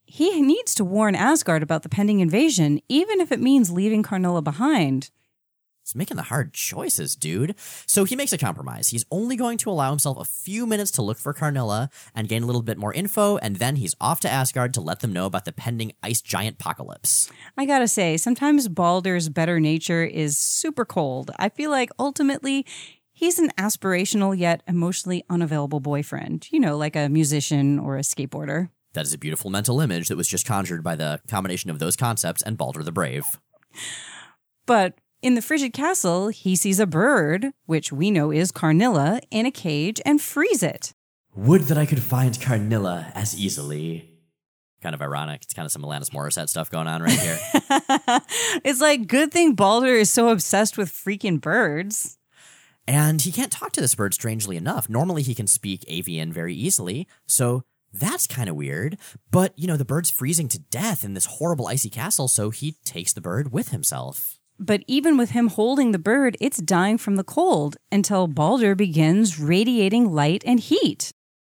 he 0.04 0.42
needs 0.42 0.76
to 0.76 0.84
warn 0.84 1.16
Asgard 1.16 1.64
about 1.64 1.84
the 1.84 1.90
pending 1.90 2.20
invasion, 2.20 2.82
even 2.90 3.22
if 3.22 3.32
it 3.32 3.40
means 3.40 3.72
leaving 3.72 4.04
Karnilla 4.04 4.42
behind. 4.42 5.10
He's 5.92 5.98
making 5.98 6.16
the 6.16 6.24
hard 6.24 6.54
choices, 6.54 7.18
dude. 7.18 7.54
So 7.86 8.06
he 8.06 8.16
makes 8.16 8.32
a 8.32 8.38
compromise. 8.38 8.88
He's 8.88 9.04
only 9.12 9.36
going 9.36 9.58
to 9.58 9.70
allow 9.70 9.90
himself 9.90 10.18
a 10.18 10.24
few 10.24 10.66
minutes 10.66 10.90
to 10.92 11.02
look 11.02 11.18
for 11.18 11.34
Karnilla 11.34 11.90
and 12.16 12.30
gain 12.30 12.44
a 12.44 12.46
little 12.46 12.62
bit 12.62 12.78
more 12.78 12.94
info, 12.94 13.36
and 13.38 13.58
then 13.58 13.76
he's 13.76 13.94
off 14.00 14.22
to 14.22 14.30
Asgard 14.30 14.74
to 14.76 14.82
let 14.82 15.02
them 15.02 15.12
know 15.12 15.26
about 15.26 15.44
the 15.44 15.52
pending 15.52 15.92
ice 16.02 16.22
giant 16.22 16.56
apocalypse. 16.62 17.30
I 17.58 17.66
gotta 17.66 17.90
say, 17.90 18.16
sometimes 18.16 18.70
Balder's 18.70 19.28
better 19.28 19.60
nature 19.60 20.06
is 20.06 20.38
super 20.38 20.86
cold. 20.86 21.30
I 21.38 21.50
feel 21.50 21.72
like 21.72 21.90
ultimately 22.00 22.66
he's 23.12 23.38
an 23.38 23.50
aspirational 23.58 24.38
yet 24.38 24.64
emotionally 24.70 25.26
unavailable 25.30 25.82
boyfriend, 25.82 26.48
you 26.54 26.60
know, 26.62 26.78
like 26.78 26.96
a 26.96 27.10
musician 27.10 27.80
or 27.80 27.98
a 27.98 28.02
skateboarder. 28.02 28.70
That 28.94 29.06
is 29.06 29.14
a 29.14 29.18
beautiful 29.18 29.52
mental 29.52 29.82
image 29.82 30.08
that 30.08 30.16
was 30.16 30.30
just 30.30 30.46
conjured 30.46 30.86
by 30.86 30.96
the 30.96 31.20
combination 31.28 31.70
of 31.70 31.80
those 31.80 31.98
concepts 31.98 32.42
and 32.42 32.58
Balder 32.58 32.82
the 32.82 32.94
Brave. 32.94 33.26
But 34.66 34.98
in 35.22 35.36
the 35.36 35.42
frigid 35.42 35.74
castle, 35.74 36.30
he 36.30 36.56
sees 36.56 36.80
a 36.80 36.88
bird, 36.88 37.52
which 37.66 37.92
we 37.92 38.10
know 38.10 38.32
is 38.32 38.52
Karnilla, 38.52 39.22
in 39.30 39.46
a 39.46 39.52
cage 39.52 40.02
and 40.06 40.22
frees 40.22 40.64
it. 40.64 40.94
Would 41.36 41.62
that 41.64 41.78
I 41.78 41.86
could 41.86 42.02
find 42.02 42.40
Karnilla 42.40 43.12
as 43.16 43.38
easily. 43.40 44.08
Kind 44.82 44.96
of 44.96 45.02
ironic. 45.02 45.44
It's 45.44 45.54
kind 45.54 45.66
of 45.66 45.72
some 45.72 45.84
Alanis 45.84 46.10
Morissette 46.10 46.50
stuff 46.50 46.72
going 46.72 46.88
on 46.88 47.04
right 47.04 47.20
here. 47.20 47.40
it's 48.66 48.82
like, 48.82 49.08
good 49.08 49.32
thing 49.32 49.54
Balder 49.54 49.94
is 49.94 50.10
so 50.10 50.30
obsessed 50.30 50.78
with 50.78 50.90
freaking 50.92 51.40
birds. 51.40 52.18
and 52.88 53.22
he 53.22 53.32
can't 53.32 53.52
talk 53.52 53.72
to 53.74 53.82
this 53.82 53.94
bird, 53.94 54.16
strangely 54.16 54.58
enough. 54.58 54.90
Normally, 54.90 55.22
he 55.22 55.36
can 55.36 55.46
speak 55.46 55.86
avian 55.88 56.34
very 56.34 56.56
easily, 56.56 57.08
so 57.28 57.62
that's 57.94 58.26
kind 58.26 58.50
of 58.50 58.56
weird. 58.56 58.98
But, 59.30 59.54
you 59.56 59.68
know, 59.68 59.78
the 59.78 59.86
bird's 59.86 60.10
freezing 60.10 60.48
to 60.48 60.60
death 60.60 61.04
in 61.04 61.14
this 61.14 61.28
horrible 61.28 61.68
icy 61.68 61.92
castle, 61.92 62.28
so 62.28 62.50
he 62.50 62.78
takes 62.84 63.14
the 63.14 63.22
bird 63.22 63.52
with 63.52 63.70
himself. 63.70 64.31
But 64.64 64.84
even 64.86 65.18
with 65.18 65.32
him 65.32 65.48
holding 65.48 65.92
the 65.92 65.98
bird, 65.98 66.38
it's 66.40 66.62
dying 66.62 67.00
from 67.00 67.16
the 67.16 67.24
cold 67.24 67.78
until 67.92 68.28
Balder 68.28 68.76
begins 68.76 69.40
radiating 69.40 70.14
light 70.14 70.44
and 70.46 70.60
heat. 70.60 71.10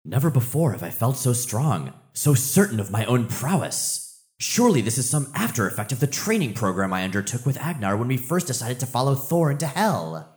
Never 0.07 0.30
before 0.30 0.72
have 0.72 0.82
I 0.82 0.88
felt 0.88 1.18
so 1.18 1.34
strong, 1.34 1.92
so 2.14 2.32
certain 2.32 2.80
of 2.80 2.90
my 2.90 3.05
own 3.05 3.26
prowess. 3.26 4.22
Surely 4.38 4.80
this 4.80 4.96
is 4.96 5.09
some 5.09 5.30
after 5.34 5.66
effect 5.66 5.92
of 5.92 6.00
the 6.00 6.07
training 6.07 6.55
program 6.55 6.94
I 6.94 7.05
undertook 7.05 7.44
with 7.44 7.61
Agnar 7.61 7.94
when 7.98 8.09
we 8.09 8.16
first 8.16 8.46
decided 8.46 8.80
to 8.80 8.86
follow 8.86 9.14
Thor 9.14 9.50
into 9.50 9.66
hell. 9.66 10.34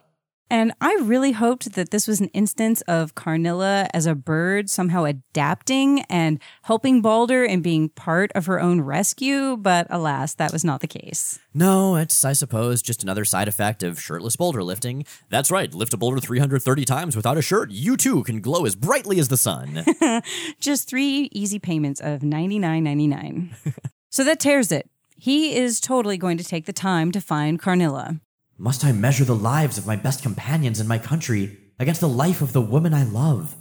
And 0.49 0.73
I 0.79 0.97
really 1.01 1.33
hoped 1.33 1.73
that 1.73 1.91
this 1.91 2.07
was 2.07 2.21
an 2.21 2.29
instance 2.29 2.81
of 2.81 3.15
Karnilla 3.15 3.87
as 3.93 4.05
a 4.05 4.15
bird 4.15 4.69
somehow 4.69 5.03
adapting 5.03 6.01
and 6.03 6.39
helping 6.63 7.01
Balder 7.01 7.43
and 7.43 7.61
being 7.61 7.89
part 7.89 8.31
of 8.33 8.45
her 8.45 8.59
own 8.59 8.81
rescue, 8.81 9.57
but 9.57 9.87
alas, 9.89 10.33
that 10.35 10.53
was 10.53 10.63
not 10.63 10.79
the 10.79 10.87
case. 10.87 11.39
No, 11.53 11.97
it's, 11.97 12.23
I 12.23 12.33
suppose, 12.33 12.81
just 12.81 13.03
another 13.03 13.25
side 13.25 13.47
effect 13.47 13.83
of 13.83 13.99
shirtless 13.99 14.35
boulder 14.37 14.63
lifting. 14.63 15.05
That's 15.29 15.51
right, 15.51 15.73
lift 15.73 15.93
a 15.93 15.97
boulder 15.97 16.21
330 16.21 16.85
times 16.85 17.15
without 17.15 17.37
a 17.37 17.41
shirt. 17.41 17.71
You 17.71 17.97
too 17.97 18.23
can 18.23 18.39
glow 18.39 18.65
as 18.65 18.75
brightly 18.75 19.19
as 19.19 19.27
the 19.27 19.37
sun. 19.37 19.83
Just 20.59 20.87
three 20.87 21.29
easy 21.31 21.59
payments 21.59 21.99
of 21.99 22.21
$99.99. 22.21 23.49
so 24.09 24.23
that 24.23 24.39
tears 24.39 24.71
it. 24.71 24.89
He 25.15 25.55
is 25.55 25.79
totally 25.79 26.17
going 26.17 26.37
to 26.37 26.43
take 26.43 26.65
the 26.65 26.73
time 26.73 27.11
to 27.11 27.19
find 27.19 27.59
Karnilla. 27.59 28.19
Must 28.59 28.83
I 28.83 28.91
measure 28.91 29.23
the 29.23 29.35
lives 29.35 29.77
of 29.77 29.85
my 29.85 29.95
best 29.95 30.23
companions 30.23 30.79
in 30.79 30.87
my 30.87 30.97
country 30.97 31.57
against 31.79 32.01
the 32.01 32.09
life 32.09 32.41
of 32.41 32.53
the 32.53 32.61
woman 32.61 32.93
I 32.93 33.03
love? 33.03 33.55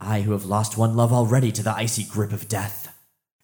I 0.00 0.20
who 0.20 0.32
have 0.32 0.44
lost 0.44 0.76
one 0.76 0.94
love 0.94 1.12
already 1.12 1.50
to 1.52 1.62
the 1.62 1.74
icy 1.74 2.04
grip 2.04 2.30
of 2.32 2.46
death. 2.48 2.94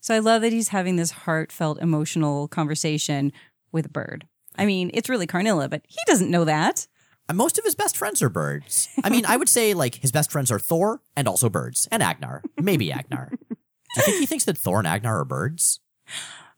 So 0.00 0.14
I 0.14 0.18
love 0.18 0.42
that 0.42 0.52
he's 0.52 0.68
having 0.68 0.96
this 0.96 1.10
heartfelt, 1.10 1.80
emotional 1.80 2.48
conversation 2.48 3.32
with 3.72 3.86
a 3.86 3.90
bird. 3.90 4.26
I 4.58 4.66
mean, 4.66 4.90
it's 4.92 5.08
really 5.08 5.26
Karnilla, 5.26 5.70
but 5.70 5.82
he 5.88 5.96
doesn't 6.06 6.30
know 6.30 6.44
that. 6.44 6.86
Uh, 7.28 7.34
Most 7.34 7.58
of 7.58 7.64
his 7.64 7.74
best 7.74 7.96
friends 7.96 8.20
are 8.20 8.28
birds. 8.28 8.88
I 9.02 9.08
mean, 9.08 9.24
I 9.24 9.36
would 9.38 9.48
say 9.48 9.72
like 9.72 9.96
his 9.96 10.12
best 10.12 10.30
friends 10.30 10.50
are 10.50 10.58
Thor 10.58 11.00
and 11.16 11.26
also 11.26 11.48
birds 11.48 11.88
and 11.90 12.02
Agnar. 12.02 12.42
Maybe 12.60 12.92
Agnar. 12.92 13.30
Do 13.48 13.56
you 13.96 14.02
think 14.02 14.18
he 14.18 14.26
thinks 14.26 14.44
that 14.44 14.58
Thor 14.58 14.78
and 14.78 14.86
Agnar 14.86 15.20
are 15.20 15.24
birds? 15.24 15.80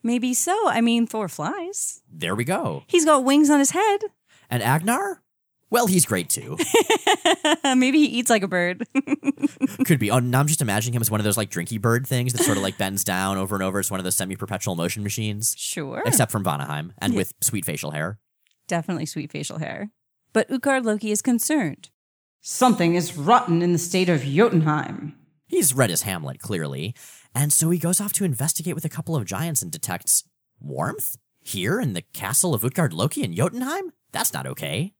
Maybe 0.01 0.33
so. 0.33 0.67
I 0.67 0.81
mean, 0.81 1.07
Thor 1.07 1.29
flies. 1.29 2.01
There 2.11 2.35
we 2.35 2.43
go. 2.43 2.83
He's 2.87 3.05
got 3.05 3.23
wings 3.23 3.49
on 3.49 3.59
his 3.59 3.71
head. 3.71 3.99
And 4.49 4.63
Agnar? 4.63 5.21
Well, 5.69 5.87
he's 5.87 6.05
great 6.05 6.29
too. 6.29 6.57
Maybe 7.63 7.97
he 7.97 8.05
eats 8.05 8.29
like 8.29 8.43
a 8.43 8.47
bird. 8.47 8.85
Could 9.85 9.97
be. 9.97 10.11
Oh, 10.11 10.19
now 10.19 10.39
I'm 10.39 10.47
just 10.47 10.61
imagining 10.61 10.95
him 10.95 11.01
as 11.01 11.09
one 11.09 11.19
of 11.19 11.23
those 11.23 11.35
like 11.35 11.49
drinky 11.49 11.81
bird 11.81 12.05
things 12.05 12.33
that 12.33 12.43
sort 12.43 12.57
of 12.57 12.63
like 12.63 12.77
bends 12.77 13.03
down 13.03 13.39
over 13.39 13.55
and 13.55 13.63
over. 13.63 13.79
It's 13.79 13.89
one 13.89 13.99
of 13.99 14.03
those 14.03 14.15
semi-perpetual 14.15 14.75
motion 14.75 15.01
machines, 15.01 15.55
sure. 15.57 16.03
except 16.05 16.31
from 16.31 16.43
Vanaheim 16.43 16.91
and 16.99 17.15
with 17.15 17.33
sweet 17.41 17.65
facial 17.65 17.89
hair. 17.89 18.19
Definitely 18.67 19.07
sweet 19.07 19.31
facial 19.31 19.57
hair. 19.57 19.89
But 20.31 20.51
Utgard 20.51 20.85
Loki 20.85 21.09
is 21.09 21.23
concerned. 21.23 21.89
Something 22.41 22.93
is 22.93 23.17
rotten 23.17 23.63
in 23.63 23.73
the 23.73 23.79
state 23.79 24.09
of 24.09 24.21
Jotunheim. 24.23 25.15
He's 25.47 25.73
read 25.73 25.89
his 25.89 26.03
Hamlet, 26.03 26.39
clearly. 26.39 26.93
And 27.33 27.51
so 27.51 27.71
he 27.71 27.79
goes 27.79 27.99
off 27.99 28.13
to 28.13 28.25
investigate 28.25 28.75
with 28.75 28.85
a 28.85 28.89
couple 28.89 29.15
of 29.15 29.25
giants 29.25 29.61
and 29.61 29.71
detects 29.71 30.23
warmth? 30.59 31.17
Here 31.45 31.79
in 31.79 31.93
the 31.93 32.03
castle 32.13 32.53
of 32.53 32.63
Utgard 32.63 32.93
Loki 32.93 33.21
in 33.21 33.35
Jotunheim? 33.35 33.91
That's 34.13 34.33
not 34.33 34.47
okay. 34.47 34.93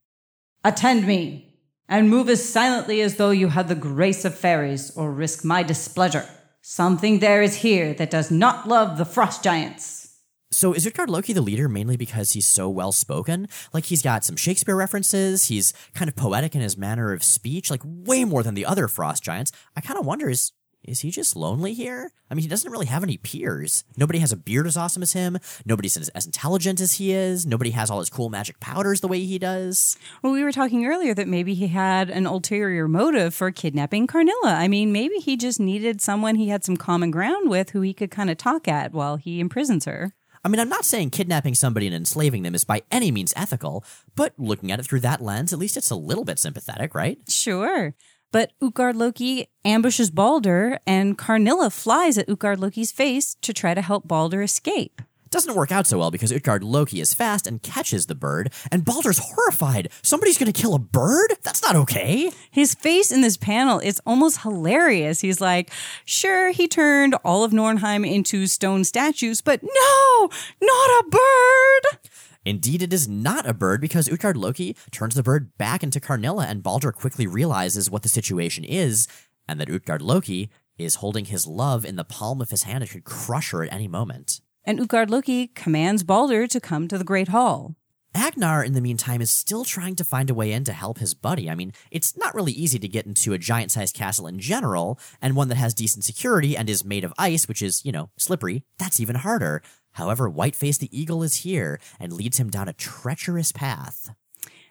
Attend 0.63 1.07
me, 1.07 1.55
and 1.87 2.09
move 2.09 2.29
as 2.29 2.47
silently 2.47 3.01
as 3.01 3.15
though 3.15 3.31
you 3.31 3.47
had 3.47 3.69
the 3.69 3.75
grace 3.75 4.25
of 4.25 4.37
fairies, 4.37 4.95
or 4.95 5.11
risk 5.11 5.45
my 5.45 5.63
displeasure. 5.63 6.27
Something 6.61 7.19
there 7.19 7.41
is 7.41 7.55
here 7.55 7.93
that 7.93 8.11
does 8.11 8.29
not 8.29 8.67
love 8.67 8.97
the 8.97 9.05
frost 9.05 9.41
giants. 9.41 10.17
So 10.51 10.73
is 10.73 10.85
Utgard 10.85 11.09
Loki 11.09 11.33
the 11.33 11.41
leader 11.41 11.67
mainly 11.67 11.97
because 11.97 12.33
he's 12.33 12.47
so 12.47 12.69
well 12.69 12.91
spoken? 12.91 13.47
Like 13.73 13.85
he's 13.85 14.01
got 14.01 14.25
some 14.25 14.35
Shakespeare 14.35 14.75
references, 14.75 15.45
he's 15.45 15.73
kind 15.95 16.09
of 16.09 16.15
poetic 16.15 16.55
in 16.55 16.61
his 16.61 16.77
manner 16.77 17.13
of 17.13 17.23
speech, 17.23 17.71
like 17.71 17.81
way 17.85 18.25
more 18.25 18.43
than 18.43 18.53
the 18.53 18.65
other 18.65 18.87
frost 18.87 19.23
giants. 19.23 19.51
I 19.75 19.81
kind 19.81 19.97
of 19.97 20.05
wonder 20.05 20.29
is 20.29 20.51
is 20.83 20.99
he 20.99 21.11
just 21.11 21.35
lonely 21.35 21.73
here? 21.73 22.11
I 22.29 22.33
mean, 22.33 22.43
he 22.43 22.49
doesn't 22.49 22.71
really 22.71 22.87
have 22.87 23.03
any 23.03 23.17
peers. 23.17 23.83
Nobody 23.95 24.19
has 24.19 24.31
a 24.31 24.37
beard 24.37 24.67
as 24.67 24.75
awesome 24.75 25.01
as 25.01 25.13
him. 25.13 25.37
Nobody's 25.65 25.95
as, 25.95 26.09
as 26.09 26.25
intelligent 26.25 26.81
as 26.81 26.93
he 26.93 27.13
is. 27.13 27.45
Nobody 27.45 27.71
has 27.71 27.89
all 27.89 27.99
his 27.99 28.09
cool 28.09 28.29
magic 28.29 28.59
powders 28.59 28.99
the 28.99 29.07
way 29.07 29.21
he 29.21 29.39
does. 29.39 29.97
Well, 30.21 30.33
we 30.33 30.43
were 30.43 30.51
talking 30.51 30.85
earlier 30.85 31.13
that 31.13 31.27
maybe 31.27 31.53
he 31.53 31.67
had 31.67 32.09
an 32.09 32.25
ulterior 32.25 32.87
motive 32.87 33.33
for 33.33 33.51
kidnapping 33.51 34.07
Karnilla. 34.07 34.55
I 34.55 34.67
mean, 34.67 34.91
maybe 34.91 35.15
he 35.15 35.37
just 35.37 35.59
needed 35.59 36.01
someone 36.01 36.35
he 36.35 36.49
had 36.49 36.65
some 36.65 36.77
common 36.77 37.11
ground 37.11 37.49
with 37.49 37.69
who 37.69 37.81
he 37.81 37.93
could 37.93 38.11
kind 38.11 38.29
of 38.29 38.37
talk 38.37 38.67
at 38.67 38.91
while 38.91 39.15
he 39.15 39.39
imprisons 39.39 39.85
her. 39.85 40.13
I 40.45 40.49
mean, 40.49 40.59
I'm 40.59 40.69
not 40.69 40.83
saying 40.83 41.11
kidnapping 41.11 41.55
somebody 41.55 41.87
and 41.87 41.95
enslaving 41.95 42.43
them 42.43 42.53
is 42.53 42.65
by 42.65 42.81
any 42.91 43.11
means 43.11 43.33
ethical, 43.37 43.85
but 44.13 44.33
looking 44.37 44.71
at 44.71 44.79
it 44.79 44.85
through 44.85 44.99
that 45.01 45.21
lens, 45.21 45.53
at 45.53 45.59
least 45.59 45.77
it's 45.77 45.89
a 45.89 45.95
little 45.95 46.25
bit 46.25 46.37
sympathetic, 46.37 46.93
right? 46.93 47.17
Sure. 47.29 47.95
But 48.33 48.51
Utgard 48.59 48.95
Loki 48.95 49.45
ambushes 49.63 50.09
Balder, 50.09 50.79
and 50.87 51.15
Karnilla 51.19 51.69
flies 51.69 52.17
at 52.17 52.27
Utgard 52.27 52.59
Loki's 52.59 52.91
face 52.91 53.35
to 53.41 53.53
try 53.53 53.75
to 53.75 53.81
help 53.81 54.07
Balder 54.07 54.41
escape. 54.41 55.03
Doesn't 55.29 55.53
work 55.55 55.71
out 55.71 55.85
so 55.85 55.99
well 55.99 56.09
because 56.09 56.31
Utgard 56.31 56.63
Loki 56.63 56.99
is 56.99 57.13
fast 57.13 57.45
and 57.45 57.61
catches 57.61 58.07
the 58.07 58.15
bird, 58.15 58.51
and 58.71 58.83
Balder's 58.83 59.19
horrified. 59.19 59.89
Somebody's 60.01 60.39
gonna 60.39 60.51
kill 60.51 60.73
a 60.73 60.79
bird? 60.79 61.35
That's 61.43 61.61
not 61.61 61.75
okay. 61.75 62.31
His 62.49 62.73
face 62.73 63.11
in 63.11 63.21
this 63.21 63.37
panel 63.37 63.77
is 63.77 64.01
almost 64.03 64.41
hilarious. 64.41 65.21
He's 65.21 65.39
like, 65.39 65.69
sure, 66.03 66.51
he 66.51 66.67
turned 66.67 67.13
all 67.23 67.43
of 67.43 67.51
Nornheim 67.51 68.03
into 68.07 68.47
stone 68.47 68.83
statues, 68.83 69.41
but 69.41 69.61
no, 69.61 70.29
not 70.59 70.89
a 70.99 71.03
bird. 71.09 71.99
Indeed, 72.45 72.81
it 72.81 72.93
is 72.93 73.07
not 73.07 73.47
a 73.47 73.53
bird 73.53 73.79
because 73.79 74.11
Utgard 74.11 74.37
Loki 74.37 74.75
turns 74.91 75.15
the 75.15 75.23
bird 75.23 75.57
back 75.57 75.83
into 75.83 75.99
Karnilla, 75.99 76.45
and 76.45 76.63
Balder 76.63 76.91
quickly 76.91 77.25
realizes 77.27 77.89
what 77.89 78.03
the 78.03 78.09
situation 78.09 78.63
is, 78.63 79.07
and 79.47 79.59
that 79.59 79.69
Utgard 79.69 80.01
Loki 80.01 80.49
is 80.77 80.95
holding 80.95 81.25
his 81.25 81.47
love 81.47 81.85
in 81.85 81.95
the 81.95 82.03
palm 82.03 82.41
of 82.41 82.49
his 82.49 82.63
hand 82.63 82.83
and 82.83 82.91
could 82.91 83.03
crush 83.03 83.51
her 83.51 83.63
at 83.63 83.71
any 83.71 83.87
moment. 83.87 84.41
And 84.65 84.79
Utgard 84.79 85.09
Loki 85.09 85.47
commands 85.47 86.03
Balder 86.03 86.47
to 86.47 86.59
come 86.59 86.87
to 86.87 86.97
the 86.97 87.03
Great 87.03 87.29
Hall. 87.29 87.75
Agnar, 88.15 88.63
in 88.63 88.73
the 88.73 88.81
meantime, 88.81 89.21
is 89.21 89.31
still 89.31 89.65
trying 89.65 89.95
to 89.95 90.03
find 90.03 90.29
a 90.29 90.35
way 90.35 90.51
in 90.51 90.63
to 90.65 90.73
help 90.73 90.99
his 90.99 91.15
buddy. 91.15 91.49
I 91.49 91.55
mean, 91.55 91.73
it's 91.89 92.15
not 92.15 92.35
really 92.35 92.51
easy 92.51 92.77
to 92.77 92.87
get 92.87 93.07
into 93.07 93.33
a 93.33 93.39
giant 93.39 93.71
sized 93.71 93.95
castle 93.95 94.27
in 94.27 94.39
general, 94.39 94.99
and 95.21 95.35
one 95.35 95.49
that 95.49 95.55
has 95.55 95.73
decent 95.73 96.03
security 96.03 96.55
and 96.55 96.69
is 96.69 96.85
made 96.85 97.03
of 97.03 97.13
ice, 97.17 97.47
which 97.47 97.61
is, 97.61 97.83
you 97.83 97.91
know, 97.91 98.11
slippery. 98.17 98.63
That's 98.77 98.99
even 98.99 99.15
harder. 99.15 99.63
However, 99.93 100.29
Whiteface 100.29 100.77
the 100.77 100.97
Eagle 100.97 101.23
is 101.23 101.37
here 101.37 101.79
and 101.99 102.13
leads 102.13 102.37
him 102.39 102.49
down 102.49 102.67
a 102.67 102.73
treacherous 102.73 103.51
path. 103.51 104.13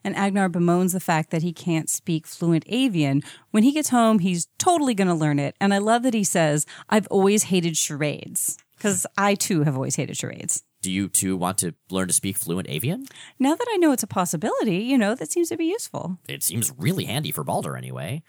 And 0.04 0.16
Agnar 0.16 0.48
bemoans 0.48 0.92
the 0.92 1.00
fact 1.00 1.30
that 1.30 1.42
he 1.42 1.52
can't 1.52 1.88
speak 1.88 2.26
fluent 2.26 2.64
avian. 2.66 3.22
When 3.50 3.62
he 3.62 3.72
gets 3.72 3.90
home, 3.90 4.18
he's 4.18 4.48
totally 4.58 4.94
going 4.94 5.08
to 5.08 5.14
learn 5.14 5.38
it. 5.38 5.54
And 5.60 5.72
I 5.72 5.78
love 5.78 6.02
that 6.02 6.14
he 6.14 6.24
says, 6.24 6.66
I've 6.88 7.06
always 7.06 7.44
hated 7.44 7.76
charades. 7.76 8.58
Because 8.76 9.06
I 9.16 9.36
too 9.36 9.62
have 9.62 9.76
always 9.76 9.94
hated 9.94 10.16
charades. 10.16 10.64
Do 10.80 10.90
you 10.90 11.08
too 11.08 11.36
want 11.36 11.58
to 11.58 11.74
learn 11.88 12.08
to 12.08 12.12
speak 12.12 12.36
fluent 12.36 12.68
avian? 12.68 13.06
Now 13.38 13.54
that 13.54 13.68
I 13.70 13.76
know 13.76 13.92
it's 13.92 14.02
a 14.02 14.08
possibility, 14.08 14.78
you 14.78 14.98
know, 14.98 15.14
that 15.14 15.30
seems 15.30 15.48
to 15.50 15.56
be 15.56 15.66
useful. 15.66 16.18
It 16.28 16.42
seems 16.42 16.72
really 16.76 17.04
handy 17.04 17.30
for 17.30 17.44
Balder 17.44 17.76
anyway. 17.76 18.24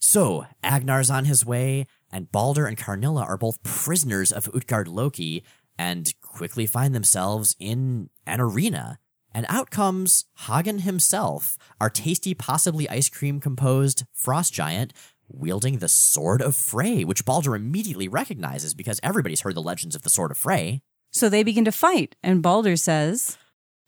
So, 0.00 0.46
Agnar's 0.64 1.10
on 1.10 1.24
his 1.24 1.46
way, 1.46 1.86
and 2.12 2.30
Balder 2.30 2.66
and 2.66 2.76
Karnilla 2.76 3.22
are 3.22 3.38
both 3.38 3.62
prisoners 3.62 4.32
of 4.32 4.50
Utgard 4.52 4.88
Loki 4.88 5.44
and 5.78 6.12
quickly 6.20 6.66
find 6.66 6.94
themselves 6.94 7.56
in 7.58 8.10
an 8.26 8.40
arena. 8.40 8.98
And 9.32 9.46
out 9.48 9.70
comes 9.70 10.24
Hagen 10.46 10.80
himself, 10.80 11.58
our 11.80 11.90
tasty, 11.90 12.34
possibly 12.34 12.88
ice 12.88 13.08
cream 13.08 13.40
composed 13.40 14.04
frost 14.12 14.52
giant, 14.52 14.92
wielding 15.28 15.78
the 15.78 15.88
Sword 15.88 16.40
of 16.40 16.54
Frey, 16.54 17.04
which 17.04 17.24
Balder 17.24 17.56
immediately 17.56 18.06
recognizes 18.06 18.74
because 18.74 19.00
everybody's 19.02 19.40
heard 19.40 19.56
the 19.56 19.62
legends 19.62 19.96
of 19.96 20.02
the 20.02 20.10
Sword 20.10 20.30
of 20.30 20.38
Frey. 20.38 20.82
So 21.10 21.28
they 21.28 21.42
begin 21.42 21.64
to 21.64 21.72
fight, 21.72 22.16
and 22.22 22.42
Balder 22.42 22.76
says, 22.76 23.38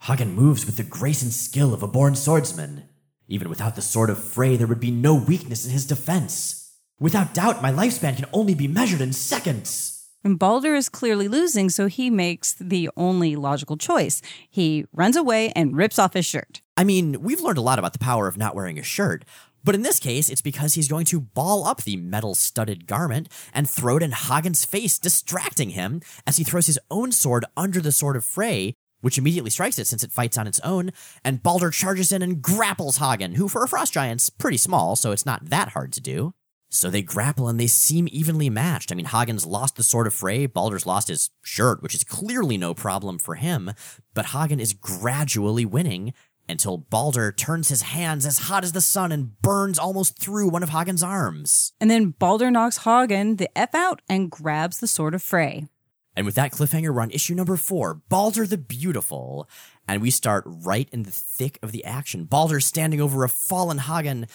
Hagen 0.03 0.33
moves 0.33 0.67
with 0.67 0.77
the 0.77 0.83
grace 0.83 1.23
and 1.23 1.33
skill 1.33 1.73
of 1.73 1.83
a 1.83 1.89
born 1.89 2.15
swordsman. 2.15 2.89
Even 3.29 3.49
without 3.49 3.75
the 3.75 3.83
sword 3.83 4.11
of 4.11 4.23
Frey, 4.23 4.57
there 4.57 4.67
would 4.67 4.81
be 4.81 4.91
no 4.91 5.15
weakness 5.15 5.65
in 5.65 5.73
his 5.73 5.87
defense. 5.87 6.73
Without 7.01 7.35
doubt, 7.35 7.63
my 7.63 7.73
lifespan 7.73 8.17
can 8.17 8.27
only 8.33 8.55
be 8.55 8.69
measured 8.69 9.01
in 9.01 9.13
seconds. 9.13 9.96
And 10.27 10.41
Balder 10.41 10.75
is 10.75 10.89
clearly 10.89 11.29
losing, 11.29 11.71
so 11.71 11.87
he 11.87 12.11
makes 12.11 12.53
the 12.55 12.91
only 12.97 13.37
logical 13.37 13.77
choice. 13.77 14.21
He 14.51 14.85
runs 14.93 15.15
away 15.15 15.53
and 15.55 15.77
rips 15.77 16.01
off 16.01 16.15
his 16.15 16.27
shirt. 16.27 16.63
I 16.77 16.83
mean, 16.83 17.23
we've 17.23 17.41
learned 17.41 17.59
a 17.59 17.63
lot 17.63 17.79
about 17.79 17.93
the 17.93 18.01
power 18.01 18.27
of 18.27 18.37
not 18.37 18.57
wearing 18.57 18.77
a 18.77 18.83
shirt, 18.83 19.25
but 19.63 19.77
in 19.77 19.83
this 19.83 20.01
case, 20.01 20.29
it's 20.29 20.43
because 20.43 20.75
he's 20.75 20.89
going 20.89 21.05
to 21.05 21.21
ball 21.21 21.65
up 21.65 21.85
the 21.85 21.97
metal 21.97 22.35
studded 22.35 22.89
garment 22.89 23.29
and 23.55 23.71
throw 23.71 23.99
it 23.99 24.03
in 24.03 24.11
Hagen's 24.11 24.65
face, 24.65 24.99
distracting 24.99 25.71
him 25.71 26.01
as 26.27 26.39
he 26.39 26.43
throws 26.43 26.67
his 26.67 26.81
own 26.91 27.13
sword 27.13 27.45
under 27.57 27.81
the 27.81 27.93
sword 27.93 28.17
of 28.17 28.25
Frey, 28.25 28.75
which 29.03 29.19
immediately 29.19 29.51
strikes 29.51 29.79
it 29.79 29.87
since 29.87 30.03
it 30.03 30.11
fights 30.11 30.37
on 30.37 30.49
its 30.49 30.59
own, 30.65 30.91
and 31.25 31.41
Balder 31.41 31.71
charges 31.71 32.11
in 32.11 32.23
and 32.23 32.43
grapples 32.43 32.97
Hagen, 32.97 33.37
who 33.37 33.47
for 33.47 33.63
a 33.63 33.69
frost 33.69 33.93
giant's 33.93 34.29
pretty 34.29 34.57
small, 34.57 34.97
so 34.97 35.13
it's 35.13 35.25
not 35.25 35.51
that 35.51 35.69
hard 35.69 35.93
to 35.93 36.01
do. 36.01 36.35
So 36.77 36.91
they 36.91 37.03
grapple 37.03 37.49
and 37.49 37.59
they 37.59 37.67
seem 37.67 38.09
evenly 38.11 38.51
matched. 38.51 38.93
I 38.93 38.95
mean, 38.95 39.07
Hagen's 39.07 39.47
lost 39.47 39.77
the 39.77 39.83
Sword 39.83 40.07
of 40.07 40.15
Frey, 40.15 40.47
Balder's 40.47 40.87
lost 40.87 41.09
his 41.09 41.31
shirt, 41.43 41.83
which 41.83 41.95
is 41.95 42.05
clearly 42.05 42.59
no 42.59 42.75
problem 42.75 43.19
for 43.19 43.37
him, 43.37 43.73
but 44.15 44.27
Hagen 44.27 44.61
is 44.61 44.73
gradually 44.73 45.65
winning 45.65 46.13
until 46.49 46.79
Balder 46.79 47.33
turns 47.33 47.69
his 47.69 47.83
hands 47.83 48.25
as 48.27 48.41
hot 48.41 48.63
as 48.63 48.73
the 48.73 48.81
sun 48.81 49.11
and 49.11 49.41
burns 49.43 49.79
almost 49.79 50.19
through 50.19 50.49
one 50.49 50.63
of 50.63 50.69
Hagen's 50.69 51.03
arms. 51.03 51.73
And 51.81 51.91
then 51.91 52.11
Balder 52.11 52.51
knocks 52.51 52.85
Hagen 52.85 53.37
the 53.37 53.49
F 53.59 53.75
out 53.75 54.03
and 54.09 54.31
grabs 54.31 54.79
the 54.79 54.87
Sword 54.87 55.15
of 55.15 55.23
Frey. 55.23 55.67
And 56.15 56.25
with 56.25 56.35
that 56.37 56.53
cliffhanger, 56.53 56.95
we're 56.95 57.03
on 57.03 57.11
issue 57.11 57.35
number 57.35 57.57
four, 57.57 57.95
Balder 58.09 58.47
the 58.47 58.57
Beautiful. 58.57 59.49
And 59.87 60.01
we 60.01 60.11
start 60.11 60.45
right 60.47 60.89
in 60.91 61.03
the 61.03 61.11
thick 61.11 61.59
of 61.63 61.73
the 61.73 61.85
action. 61.85 62.25
Balder 62.25 62.61
standing 62.61 63.01
over 63.01 63.23
a 63.23 63.29
fallen 63.29 63.79
Hagen, 63.79 64.27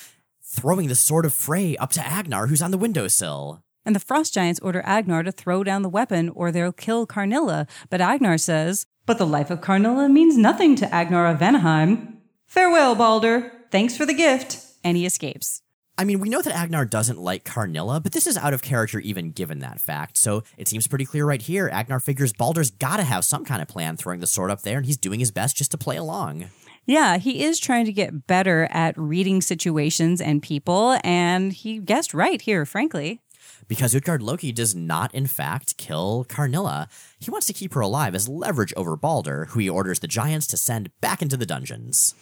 throwing 0.52 0.88
the 0.88 0.95
sword 0.95 1.26
of 1.26 1.34
Frey 1.34 1.78
up 1.78 1.91
to 1.93 2.06
Agnar, 2.06 2.47
who's 2.47 2.62
on 2.62 2.72
the 2.72 2.78
windowsill. 2.78 3.62
And 3.86 3.95
the 3.95 3.99
Frost 3.99 4.34
Giants 4.34 4.60
order 4.60 4.82
Agnar 4.86 5.24
to 5.24 5.32
throw 5.32 5.64
down 5.64 5.82
the 5.82 5.89
weapon 5.89 6.30
or 6.30 6.52
they'll 6.52 6.72
kill 6.72 7.08
Karnilla. 7.08 7.68
But 7.89 8.02
Agnar 8.02 8.38
says, 8.38 8.86
But 9.06 9.18
the 9.18 9.26
life 9.26 9.49
of 9.49 9.62
Karnilla 9.62 10.08
means 10.10 10.38
nothing 10.38 10.76
to 10.76 10.93
Agnar 10.93 11.26
of 11.28 11.39
Vanaheim. 11.39 12.18
Farewell, 12.47 12.95
Balder. 12.95 13.52
Thanks 13.72 13.95
for 13.97 14.06
the 14.06 14.14
gift. 14.14 14.58
and 14.84 14.97
he 14.97 15.06
escapes. 15.06 15.62
I 15.97 16.04
mean, 16.04 16.20
we 16.20 16.30
know 16.30 16.41
that 16.41 16.56
Agnar 16.56 16.86
doesn't 16.86 17.20
like 17.20 17.43
Karnilla, 17.43 18.02
but 18.02 18.12
this 18.12 18.26
is 18.26 18.38
out 18.38 18.54
of 18.54 18.62
character 18.64 18.99
even 18.99 19.32
given 19.32 19.60
that 19.60 19.80
fact. 19.80 20.18
So 20.18 20.43
it 20.58 20.68
seems 20.68 20.88
pretty 20.88 21.06
clear 21.06 21.26
right 21.26 21.41
here. 21.41 21.70
Agnar 21.72 21.99
figures 21.99 22.34
Balder's 22.34 22.72
gotta 22.72 23.04
have 23.04 23.24
some 23.24 23.45
kind 23.45 23.62
of 23.62 23.68
plan 23.68 23.97
throwing 23.97 24.20
the 24.20 24.28
sword 24.28 24.49
up 24.52 24.62
there, 24.64 24.78
and 24.78 24.86
he's 24.86 24.97
doing 24.97 25.20
his 25.20 25.32
best 25.32 25.56
just 25.56 25.72
to 25.72 25.78
play 25.78 25.97
along. 25.97 26.45
Yeah, 26.91 27.19
he 27.19 27.41
is 27.45 27.57
trying 27.57 27.85
to 27.85 27.93
get 27.93 28.27
better 28.27 28.67
at 28.69 28.97
reading 28.97 29.39
situations 29.39 30.19
and 30.19 30.43
people, 30.43 30.99
and 31.05 31.53
he 31.53 31.79
guessed 31.79 32.13
right 32.13 32.41
here, 32.41 32.65
frankly. 32.65 33.21
Because 33.69 33.95
Utgard 33.95 34.21
Loki 34.21 34.51
does 34.51 34.75
not, 34.75 35.15
in 35.15 35.25
fact, 35.25 35.77
kill 35.77 36.25
Karnilla. 36.27 36.89
He 37.17 37.31
wants 37.31 37.47
to 37.47 37.53
keep 37.53 37.75
her 37.75 37.79
alive 37.79 38.13
as 38.13 38.27
leverage 38.27 38.73
over 38.75 38.97
Balder, 38.97 39.45
who 39.51 39.61
he 39.61 39.69
orders 39.69 39.99
the 39.99 40.07
giants 40.07 40.47
to 40.47 40.57
send 40.57 40.91
back 40.99 41.21
into 41.21 41.37
the 41.37 41.45
dungeons. 41.45 42.13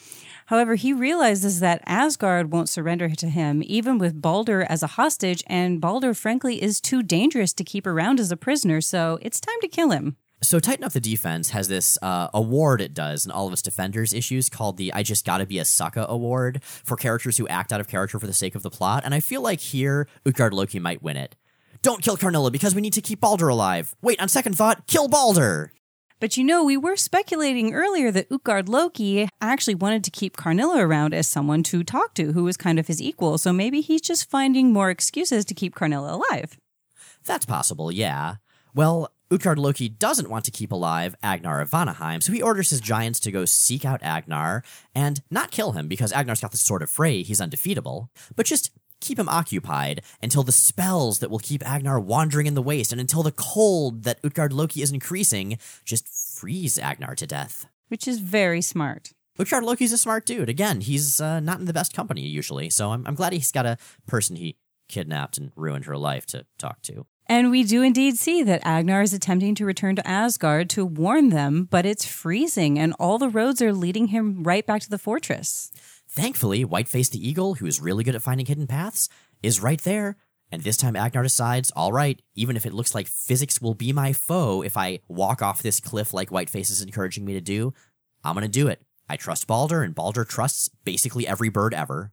However, 0.45 0.75
he 0.75 0.93
realizes 0.93 1.61
that 1.61 1.81
Asgard 1.87 2.51
won't 2.51 2.69
surrender 2.69 3.09
to 3.09 3.27
him, 3.27 3.63
even 3.65 3.97
with 3.97 4.21
Balder 4.21 4.67
as 4.69 4.83
a 4.83 4.93
hostage, 4.99 5.43
and 5.47 5.81
Balder, 5.81 6.13
frankly, 6.13 6.61
is 6.61 6.79
too 6.79 7.01
dangerous 7.01 7.53
to 7.53 7.63
keep 7.63 7.87
around 7.87 8.19
as 8.19 8.31
a 8.31 8.37
prisoner, 8.37 8.81
so 8.81 9.17
it's 9.23 9.39
time 9.39 9.59
to 9.61 9.67
kill 9.67 9.89
him. 9.89 10.17
So 10.41 10.57
Tighten 10.59 10.85
Up 10.85 10.93
the 10.93 11.01
Defense 11.01 11.49
has 11.49 11.67
this 11.67 11.97
uh, 12.01 12.29
award 12.33 12.79
it 12.79 12.93
does 12.93 13.25
in 13.25 13.31
all 13.31 13.47
of 13.47 13.53
its 13.53 13.61
Defenders 13.61 14.13
issues 14.13 14.49
called 14.49 14.77
the 14.77 14.93
I 14.93 15.03
Just 15.03 15.25
Gotta 15.25 15.45
Be 15.45 15.59
a 15.59 15.63
Sucka 15.63 16.07
Award 16.07 16.63
for 16.63 16.95
characters 16.95 17.37
who 17.37 17.47
act 17.49 17.73
out 17.73 17.81
of 17.81 17.89
character 17.89 18.19
for 18.19 18.27
the 18.27 18.33
sake 18.33 18.55
of 18.55 18.63
the 18.63 18.69
plot. 18.69 19.03
And 19.03 19.13
I 19.13 19.19
feel 19.19 19.41
like 19.41 19.59
here, 19.59 20.07
Utgard 20.25 20.53
Loki 20.53 20.79
might 20.79 21.03
win 21.03 21.17
it. 21.17 21.35
Don't 21.81 22.01
kill 22.01 22.15
Karnilla 22.15 22.51
because 22.51 22.73
we 22.73 22.81
need 22.81 22.93
to 22.93 23.01
keep 23.01 23.19
Balder 23.19 23.49
alive. 23.49 23.95
Wait, 24.01 24.21
on 24.21 24.29
second 24.29 24.55
thought, 24.55 24.87
kill 24.87 25.09
Balder! 25.09 25.73
But 26.21 26.35
you 26.35 26.43
know, 26.43 26.63
we 26.63 26.75
were 26.75 26.97
speculating 26.97 27.73
earlier 27.73 28.11
that 28.11 28.27
Utgard 28.31 28.67
Loki 28.67 29.29
actually 29.39 29.75
wanted 29.75 30.03
to 30.05 30.11
keep 30.11 30.35
Karnilla 30.35 30.79
around 30.79 31.13
as 31.13 31.27
someone 31.27 31.63
to 31.63 31.83
talk 31.83 32.13
to 32.15 32.33
who 32.33 32.43
was 32.43 32.57
kind 32.57 32.77
of 32.77 32.87
his 32.87 33.01
equal. 33.01 33.37
So 33.37 33.53
maybe 33.53 33.79
he's 33.79 34.01
just 34.01 34.29
finding 34.29 34.73
more 34.73 34.89
excuses 34.89 35.45
to 35.45 35.53
keep 35.53 35.75
Karnilla 35.75 36.13
alive. 36.13 36.57
That's 37.25 37.45
possible, 37.45 37.91
yeah. 37.91 38.35
Well, 38.73 39.11
Utgard 39.31 39.59
Loki 39.59 39.89
doesn't 39.89 40.29
want 40.29 40.43
to 40.45 40.51
keep 40.51 40.71
alive 40.71 41.15
Agnar 41.21 41.61
of 41.61 41.69
Vanaheim, 41.69 42.23
so 42.23 42.33
he 42.33 42.41
orders 42.41 42.71
his 42.71 42.81
giants 42.81 43.19
to 43.19 43.31
go 43.31 43.45
seek 43.45 43.85
out 43.85 44.01
Agnar 44.01 44.63
and 44.95 45.21
not 45.29 45.51
kill 45.51 45.73
him 45.73 45.87
because 45.87 46.11
Agnar's 46.11 46.41
got 46.41 46.51
the 46.51 46.57
sword 46.57 46.81
of 46.81 46.89
Frey, 46.89 47.21
he's 47.21 47.39
undefeatable, 47.39 48.09
but 48.35 48.47
just 48.47 48.71
keep 49.01 49.19
him 49.19 49.29
occupied 49.29 50.01
until 50.21 50.41
the 50.41 50.51
spells 50.51 51.19
that 51.19 51.29
will 51.29 51.39
keep 51.39 51.65
Agnar 51.67 51.99
wandering 51.99 52.47
in 52.47 52.55
the 52.55 52.61
waste 52.61 52.91
and 52.91 52.99
until 52.99 53.21
the 53.21 53.31
cold 53.31 54.03
that 54.03 54.19
Utgard 54.23 54.51
Loki 54.51 54.81
is 54.81 54.91
increasing 54.91 55.59
just 55.85 56.07
freeze 56.07 56.79
Agnar 56.79 57.15
to 57.15 57.27
death. 57.27 57.67
Which 57.87 58.07
is 58.07 58.19
very 58.19 58.61
smart. 58.61 59.13
Utgard 59.37 59.63
Loki's 59.63 59.93
a 59.93 59.97
smart 59.97 60.25
dude. 60.25 60.49
Again, 60.49 60.81
he's 60.81 61.21
uh, 61.21 61.39
not 61.39 61.59
in 61.59 61.65
the 61.65 61.73
best 61.73 61.93
company 61.93 62.21
usually, 62.21 62.69
so 62.69 62.91
I'm, 62.91 63.05
I'm 63.07 63.15
glad 63.15 63.33
he's 63.33 63.51
got 63.51 63.65
a 63.65 63.77
person 64.05 64.35
he 64.35 64.57
kidnapped 64.89 65.37
and 65.37 65.51
ruined 65.55 65.85
her 65.85 65.97
life 65.97 66.25
to 66.27 66.45
talk 66.57 66.81
to. 66.83 67.05
And 67.29 67.51
we 67.51 67.63
do 67.63 67.83
indeed 67.83 68.17
see 68.17 68.41
that 68.41 68.65
Agnar 68.65 69.03
is 69.03 69.13
attempting 69.13 69.53
to 69.55 69.65
return 69.65 69.95
to 69.95 70.07
Asgard 70.07 70.67
to 70.71 70.83
warn 70.83 71.29
them, 71.29 71.67
but 71.69 71.85
it's 71.85 72.03
freezing 72.03 72.79
and 72.79 72.95
all 72.99 73.19
the 73.19 73.29
roads 73.29 73.61
are 73.61 73.71
leading 73.71 74.07
him 74.07 74.43
right 74.43 74.65
back 74.65 74.81
to 74.81 74.89
the 74.89 74.97
fortress. 74.97 75.71
Thankfully, 76.09 76.65
Whiteface 76.65 77.11
the 77.11 77.25
Eagle, 77.25 77.53
who 77.53 77.67
is 77.67 77.79
really 77.79 78.03
good 78.03 78.15
at 78.15 78.23
finding 78.23 78.47
hidden 78.47 78.65
paths, 78.65 79.09
is 79.43 79.61
right 79.61 79.79
there. 79.81 80.17
And 80.51 80.63
this 80.63 80.75
time 80.75 80.95
Agnar 80.95 81.21
decides, 81.21 81.69
all 81.75 81.93
right, 81.93 82.19
even 82.33 82.57
if 82.57 82.65
it 82.65 82.73
looks 82.73 82.95
like 82.95 83.07
physics 83.07 83.61
will 83.61 83.75
be 83.75 83.93
my 83.93 84.11
foe 84.11 84.63
if 84.63 84.75
I 84.75 85.01
walk 85.07 85.43
off 85.43 85.61
this 85.61 85.79
cliff 85.79 86.15
like 86.15 86.31
Whiteface 86.31 86.71
is 86.71 86.81
encouraging 86.81 87.25
me 87.25 87.33
to 87.33 87.41
do, 87.41 87.75
I'm 88.23 88.33
going 88.33 88.41
to 88.41 88.47
do 88.47 88.67
it. 88.67 88.81
I 89.07 89.17
trust 89.17 89.45
Balder, 89.45 89.83
and 89.83 89.93
Balder 89.93 90.25
trusts 90.25 90.67
basically 90.83 91.27
every 91.27 91.49
bird 91.49 91.75
ever. 91.75 92.11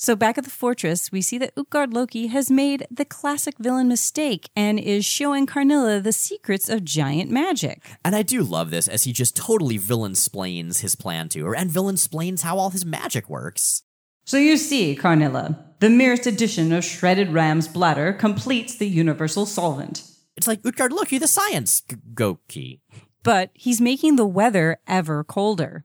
So 0.00 0.14
back 0.14 0.38
at 0.38 0.44
the 0.44 0.50
fortress, 0.50 1.10
we 1.10 1.20
see 1.20 1.38
that 1.38 1.52
Utgard 1.56 1.92
Loki 1.92 2.28
has 2.28 2.52
made 2.52 2.86
the 2.88 3.04
classic 3.04 3.58
villain 3.58 3.88
mistake 3.88 4.48
and 4.54 4.78
is 4.78 5.04
showing 5.04 5.44
Karnilla 5.44 6.00
the 6.00 6.12
secrets 6.12 6.68
of 6.68 6.84
giant 6.84 7.32
magic. 7.32 7.82
And 8.04 8.14
I 8.14 8.22
do 8.22 8.44
love 8.44 8.70
this 8.70 8.86
as 8.86 9.02
he 9.02 9.12
just 9.12 9.34
totally 9.34 9.76
villain 9.76 10.14
splains 10.14 10.82
his 10.82 10.94
plan 10.94 11.28
to 11.30 11.44
her 11.46 11.56
and 11.56 11.68
villain 11.68 11.96
splains 11.96 12.42
how 12.42 12.58
all 12.58 12.70
his 12.70 12.86
magic 12.86 13.28
works. 13.28 13.82
So 14.24 14.36
you 14.36 14.56
see, 14.56 14.94
Karnilla, 14.94 15.58
the 15.80 15.90
merest 15.90 16.28
addition 16.28 16.72
of 16.72 16.84
shredded 16.84 17.32
ram's 17.32 17.66
bladder 17.66 18.12
completes 18.12 18.76
the 18.76 18.86
universal 18.86 19.46
solvent. 19.46 20.04
It's 20.36 20.46
like 20.46 20.60
Utgard 20.64 20.92
Loki, 20.92 21.18
the 21.18 21.26
science 21.26 21.80
g- 21.80 21.96
Goki. 22.14 22.82
But 23.24 23.50
he's 23.52 23.80
making 23.80 24.14
the 24.14 24.26
weather 24.26 24.78
ever 24.86 25.24
colder. 25.24 25.84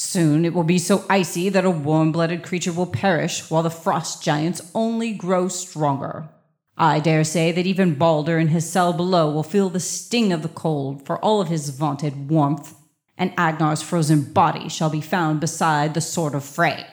Soon 0.00 0.44
it 0.44 0.54
will 0.54 0.62
be 0.62 0.78
so 0.78 1.04
icy 1.10 1.48
that 1.48 1.64
a 1.64 1.70
warm 1.72 2.12
blooded 2.12 2.44
creature 2.44 2.72
will 2.72 2.86
perish 2.86 3.50
while 3.50 3.64
the 3.64 3.68
frost 3.68 4.22
giants 4.22 4.70
only 4.72 5.12
grow 5.12 5.48
stronger. 5.48 6.28
I 6.76 7.00
dare 7.00 7.24
say 7.24 7.50
that 7.50 7.66
even 7.66 7.96
Balder 7.96 8.38
in 8.38 8.46
his 8.46 8.70
cell 8.70 8.92
below 8.92 9.28
will 9.28 9.42
feel 9.42 9.68
the 9.68 9.80
sting 9.80 10.32
of 10.32 10.42
the 10.42 10.48
cold 10.48 11.04
for 11.04 11.18
all 11.18 11.40
of 11.40 11.48
his 11.48 11.70
vaunted 11.70 12.30
warmth, 12.30 12.76
and 13.16 13.32
Agnar's 13.36 13.82
frozen 13.82 14.22
body 14.22 14.68
shall 14.68 14.88
be 14.88 15.00
found 15.00 15.40
beside 15.40 15.94
the 15.94 16.00
sword 16.00 16.36
of 16.36 16.44
Frey. 16.44 16.86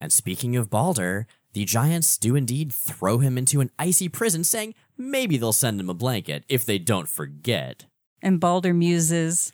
And 0.00 0.12
speaking 0.12 0.56
of 0.56 0.68
Balder, 0.68 1.28
the 1.52 1.64
giants 1.64 2.18
do 2.18 2.34
indeed 2.34 2.72
throw 2.72 3.18
him 3.18 3.38
into 3.38 3.60
an 3.60 3.70
icy 3.78 4.08
prison, 4.08 4.42
saying 4.42 4.74
maybe 4.98 5.36
they'll 5.36 5.52
send 5.52 5.78
him 5.78 5.88
a 5.88 5.94
blanket 5.94 6.42
if 6.48 6.66
they 6.66 6.78
don't 6.80 7.08
forget. 7.08 7.84
And 8.20 8.40
Balder 8.40 8.74
muses, 8.74 9.52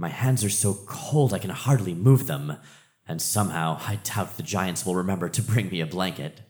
My 0.00 0.08
hands 0.08 0.42
are 0.44 0.50
so 0.50 0.78
cold 0.86 1.34
I 1.34 1.38
can 1.38 1.50
hardly 1.50 1.92
move 1.92 2.26
them, 2.26 2.56
and 3.06 3.20
somehow 3.20 3.78
I 3.86 3.96
doubt 3.96 4.38
the 4.38 4.42
giants 4.42 4.86
will 4.86 4.94
remember 4.94 5.28
to 5.28 5.42
bring 5.42 5.68
me 5.68 5.82
a 5.82 5.86
blanket. 5.86 6.40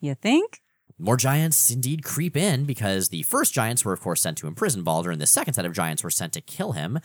You 0.00 0.14
think? 0.14 0.60
More 0.98 1.16
giants 1.16 1.70
indeed 1.70 2.04
creep 2.04 2.36
in 2.36 2.66
because 2.66 3.08
the 3.08 3.22
first 3.22 3.54
giants 3.54 3.86
were, 3.86 3.94
of 3.94 4.02
course, 4.02 4.20
sent 4.20 4.36
to 4.38 4.46
imprison 4.46 4.82
Balder, 4.82 5.10
and 5.10 5.18
the 5.18 5.26
second 5.26 5.54
set 5.54 5.64
of 5.64 5.72
giants 5.72 6.04
were 6.04 6.10
sent 6.10 6.34
to 6.34 6.42
kill 6.42 6.72
him. 6.72 7.00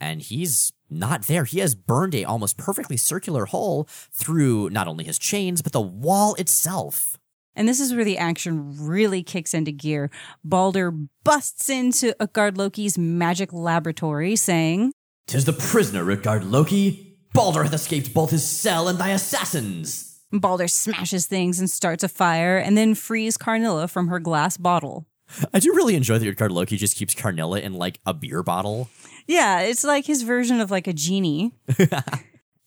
And 0.00 0.22
he's 0.22 0.72
not 0.88 1.26
there. 1.26 1.44
He 1.44 1.58
has 1.58 1.74
burned 1.74 2.14
a 2.14 2.24
almost 2.24 2.56
perfectly 2.56 2.96
circular 2.96 3.44
hole 3.44 3.86
through 4.10 4.70
not 4.70 4.88
only 4.88 5.04
his 5.04 5.18
chains, 5.18 5.60
but 5.60 5.72
the 5.72 5.82
wall 5.82 6.34
itself. 6.36 7.18
And 7.54 7.68
this 7.68 7.78
is 7.78 7.92
where 7.92 8.06
the 8.06 8.16
action 8.16 8.74
really 8.86 9.22
kicks 9.22 9.52
into 9.52 9.70
gear. 9.70 10.10
Balder 10.42 10.90
busts 11.24 11.68
into 11.68 12.16
Utgard 12.18 12.56
Loki's 12.56 12.96
magic 12.96 13.52
laboratory, 13.52 14.34
saying, 14.34 14.94
Tis 15.26 15.44
the 15.44 15.52
prisoner, 15.52 16.10
Utgard 16.10 16.44
Loki. 16.44 17.16
Balder 17.32 17.62
hath 17.62 17.72
escaped 17.72 18.12
both 18.12 18.30
his 18.30 18.46
cell 18.46 18.88
and 18.88 18.98
thy 18.98 19.10
assassins. 19.10 20.20
Balder 20.32 20.68
smashes 20.68 21.26
things 21.26 21.60
and 21.60 21.70
starts 21.70 22.02
a 22.02 22.08
fire, 22.08 22.56
and 22.56 22.76
then 22.76 22.94
frees 22.94 23.36
Karnilla 23.36 23.88
from 23.88 24.08
her 24.08 24.18
glass 24.18 24.56
bottle. 24.56 25.06
I 25.54 25.60
do 25.60 25.72
really 25.74 25.94
enjoy 25.94 26.18
that 26.18 26.28
Utgard 26.28 26.50
Loki 26.50 26.76
just 26.76 26.96
keeps 26.96 27.14
Karnilla 27.14 27.60
in 27.60 27.74
like 27.74 28.00
a 28.04 28.12
beer 28.12 28.42
bottle. 28.42 28.88
Yeah, 29.26 29.60
it's 29.60 29.84
like 29.84 30.06
his 30.06 30.22
version 30.22 30.60
of 30.60 30.70
like 30.70 30.88
a 30.88 30.92
genie. 30.92 31.52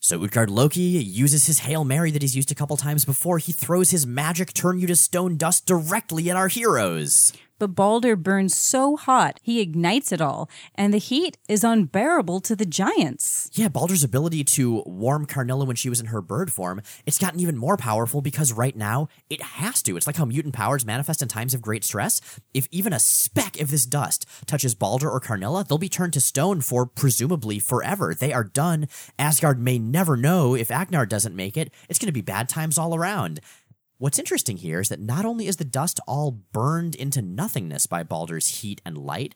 So 0.05 0.21
Utgard 0.21 0.49
Loki 0.49 0.81
uses 0.81 1.45
his 1.45 1.59
Hail 1.59 1.85
Mary 1.85 2.11
that 2.11 2.21
he's 2.21 2.35
used 2.35 2.51
a 2.51 2.55
couple 2.55 2.75
times 2.75 3.05
before. 3.05 3.37
He 3.37 3.53
throws 3.53 3.91
his 3.91 4.05
magic 4.05 4.51
turn 4.51 4.77
you 4.77 4.85
to 4.87 4.97
stone 4.97 5.37
dust 5.37 5.65
directly 5.65 6.29
at 6.29 6.35
our 6.35 6.49
heroes. 6.49 7.31
But 7.63 7.75
Balder 7.75 8.17
burns 8.17 8.57
so 8.57 8.97
hot, 8.97 9.39
he 9.41 9.61
ignites 9.61 10.11
it 10.11 10.19
all, 10.19 10.49
and 10.75 10.93
the 10.93 10.97
heat 10.97 11.37
is 11.47 11.63
unbearable 11.63 12.41
to 12.41 12.57
the 12.57 12.65
giants. 12.65 13.49
Yeah, 13.53 13.69
Balder's 13.69 14.03
ability 14.03 14.43
to 14.43 14.83
warm 14.85 15.25
Karnilla 15.25 15.65
when 15.65 15.77
she 15.77 15.87
was 15.87 16.01
in 16.01 16.07
her 16.07 16.21
bird 16.21 16.51
form, 16.51 16.81
it's 17.05 17.17
gotten 17.17 17.39
even 17.39 17.55
more 17.55 17.77
powerful 17.77 18.21
because 18.21 18.51
right 18.51 18.75
now 18.75 19.07
it 19.29 19.41
has 19.41 19.81
to. 19.83 19.95
It's 19.95 20.05
like 20.05 20.17
how 20.17 20.25
mutant 20.25 20.53
powers 20.53 20.85
manifest 20.85 21.21
in 21.21 21.29
times 21.29 21.53
of 21.53 21.61
great 21.61 21.85
stress. 21.85 22.19
If 22.53 22.67
even 22.69 22.91
a 22.91 22.99
speck 22.99 23.57
of 23.61 23.71
this 23.71 23.85
dust 23.85 24.25
touches 24.45 24.75
Balder 24.75 25.09
or 25.09 25.21
Karnilla, 25.21 25.63
they'll 25.65 25.77
be 25.77 25.87
turned 25.87 26.11
to 26.13 26.19
stone 26.19 26.59
for 26.59 26.85
presumably 26.85 27.59
forever. 27.59 28.13
They 28.13 28.33
are 28.33 28.43
done. 28.43 28.89
Asgard 29.17 29.57
may 29.57 29.79
never 29.79 30.17
know 30.17 30.53
if 30.53 30.69
Agnar 30.69 31.05
doesn't 31.05 31.33
make 31.33 31.55
it. 31.55 31.71
It's 31.87 31.97
going 31.97 32.07
to 32.07 32.11
be 32.11 32.19
bad 32.19 32.49
times 32.49 32.77
all 32.77 32.93
around. 32.93 33.39
What's 34.03 34.19
interesting 34.19 34.57
here 34.57 34.81
is 34.81 34.89
that 34.89 34.99
not 34.99 35.23
only 35.23 35.47
is 35.47 35.55
the 35.55 35.63
dust 35.63 35.97
all 36.05 36.31
burned 36.31 36.93
into 36.93 37.21
nothingness 37.21 37.87
by 37.87 38.03
Balder's 38.03 38.59
heat 38.59 38.81
and 38.83 38.97
light, 38.97 39.33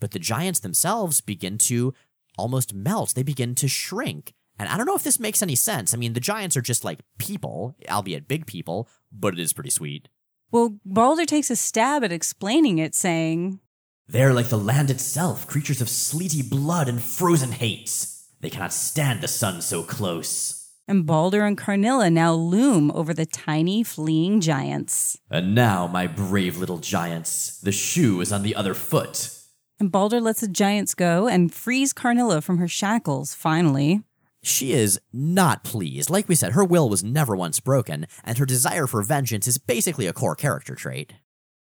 but 0.00 0.12
the 0.12 0.18
giants 0.18 0.58
themselves 0.58 1.20
begin 1.20 1.58
to 1.58 1.92
almost 2.38 2.72
melt. 2.72 3.14
They 3.14 3.22
begin 3.22 3.54
to 3.56 3.68
shrink. 3.68 4.32
And 4.58 4.70
I 4.70 4.78
don't 4.78 4.86
know 4.86 4.96
if 4.96 5.02
this 5.02 5.20
makes 5.20 5.42
any 5.42 5.54
sense. 5.54 5.92
I 5.92 5.98
mean, 5.98 6.14
the 6.14 6.20
giants 6.20 6.56
are 6.56 6.62
just 6.62 6.82
like 6.82 7.00
people, 7.18 7.76
albeit 7.90 8.26
big 8.26 8.46
people, 8.46 8.88
but 9.12 9.34
it 9.34 9.38
is 9.38 9.52
pretty 9.52 9.68
sweet. 9.68 10.08
Well, 10.50 10.78
Balder 10.86 11.26
takes 11.26 11.50
a 11.50 11.56
stab 11.56 12.02
at 12.02 12.10
explaining 12.10 12.78
it, 12.78 12.94
saying, 12.94 13.60
They're 14.08 14.32
like 14.32 14.48
the 14.48 14.56
land 14.56 14.88
itself, 14.88 15.46
creatures 15.46 15.82
of 15.82 15.90
sleety 15.90 16.40
blood 16.40 16.88
and 16.88 17.02
frozen 17.02 17.52
hates. 17.52 18.30
They 18.40 18.48
cannot 18.48 18.72
stand 18.72 19.20
the 19.20 19.28
sun 19.28 19.60
so 19.60 19.82
close. 19.82 20.65
And 20.88 21.04
Balder 21.04 21.44
and 21.44 21.58
Karnilla 21.58 22.10
now 22.10 22.32
loom 22.32 22.92
over 22.92 23.12
the 23.12 23.26
tiny 23.26 23.82
fleeing 23.82 24.40
giants. 24.40 25.18
And 25.28 25.52
now, 25.52 25.88
my 25.88 26.06
brave 26.06 26.58
little 26.58 26.78
giants, 26.78 27.58
the 27.60 27.72
shoe 27.72 28.20
is 28.20 28.32
on 28.32 28.42
the 28.42 28.54
other 28.54 28.72
foot. 28.72 29.30
And 29.80 29.90
Balder 29.90 30.20
lets 30.20 30.40
the 30.40 30.48
giants 30.48 30.94
go 30.94 31.26
and 31.26 31.52
frees 31.52 31.92
Karnilla 31.92 32.40
from 32.40 32.58
her 32.58 32.68
shackles, 32.68 33.34
finally. 33.34 34.02
She 34.44 34.72
is 34.72 35.00
not 35.12 35.64
pleased. 35.64 36.08
Like 36.08 36.28
we 36.28 36.36
said, 36.36 36.52
her 36.52 36.64
will 36.64 36.88
was 36.88 37.02
never 37.02 37.34
once 37.34 37.58
broken, 37.58 38.06
and 38.22 38.38
her 38.38 38.46
desire 38.46 38.86
for 38.86 39.02
vengeance 39.02 39.48
is 39.48 39.58
basically 39.58 40.06
a 40.06 40.12
core 40.12 40.36
character 40.36 40.76
trait. 40.76 41.14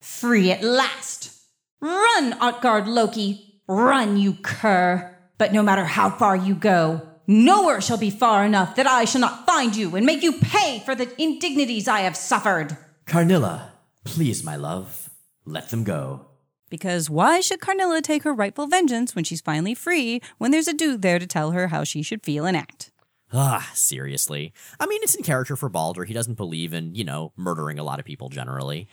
Free 0.02 0.50
at 0.50 0.64
last! 0.64 1.32
Run, 1.80 2.34
Utgard 2.40 2.88
Loki! 2.88 3.62
Run, 3.68 4.16
you 4.16 4.34
cur! 4.34 5.16
But 5.38 5.52
no 5.52 5.62
matter 5.62 5.84
how 5.84 6.10
far 6.10 6.34
you 6.34 6.56
go, 6.56 7.05
nowhere 7.26 7.80
shall 7.80 7.98
be 7.98 8.10
far 8.10 8.44
enough 8.44 8.76
that 8.76 8.86
I 8.86 9.04
shall 9.04 9.20
not 9.20 9.46
find 9.46 9.74
you 9.74 9.96
and 9.96 10.06
make 10.06 10.22
you 10.22 10.32
pay 10.32 10.80
for 10.84 10.94
the 10.94 11.10
indignities 11.20 11.88
I 11.88 12.00
have 12.00 12.16
suffered. 12.16 12.76
Karnilla, 13.06 13.72
please, 14.04 14.42
my 14.44 14.56
love, 14.56 15.10
let 15.44 15.70
them 15.70 15.84
go. 15.84 16.26
Because 16.68 17.08
why 17.08 17.40
should 17.40 17.60
Karnilla 17.60 18.02
take 18.02 18.24
her 18.24 18.34
rightful 18.34 18.66
vengeance 18.66 19.14
when 19.14 19.24
she's 19.24 19.40
finally 19.40 19.74
free 19.74 20.20
when 20.38 20.50
there's 20.50 20.68
a 20.68 20.74
dude 20.74 21.02
there 21.02 21.18
to 21.18 21.26
tell 21.26 21.52
her 21.52 21.68
how 21.68 21.84
she 21.84 22.02
should 22.02 22.24
feel 22.24 22.44
and 22.44 22.56
act? 22.56 22.90
Ah, 23.32 23.70
seriously. 23.74 24.52
I 24.80 24.86
mean, 24.86 25.02
it's 25.02 25.14
in 25.14 25.22
character 25.22 25.56
for 25.56 25.68
Balder. 25.68 26.04
He 26.04 26.14
doesn't 26.14 26.36
believe 26.36 26.72
in, 26.72 26.94
you 26.94 27.04
know, 27.04 27.32
murdering 27.36 27.78
a 27.78 27.84
lot 27.84 27.98
of 27.98 28.04
people 28.04 28.28
generally. 28.28 28.88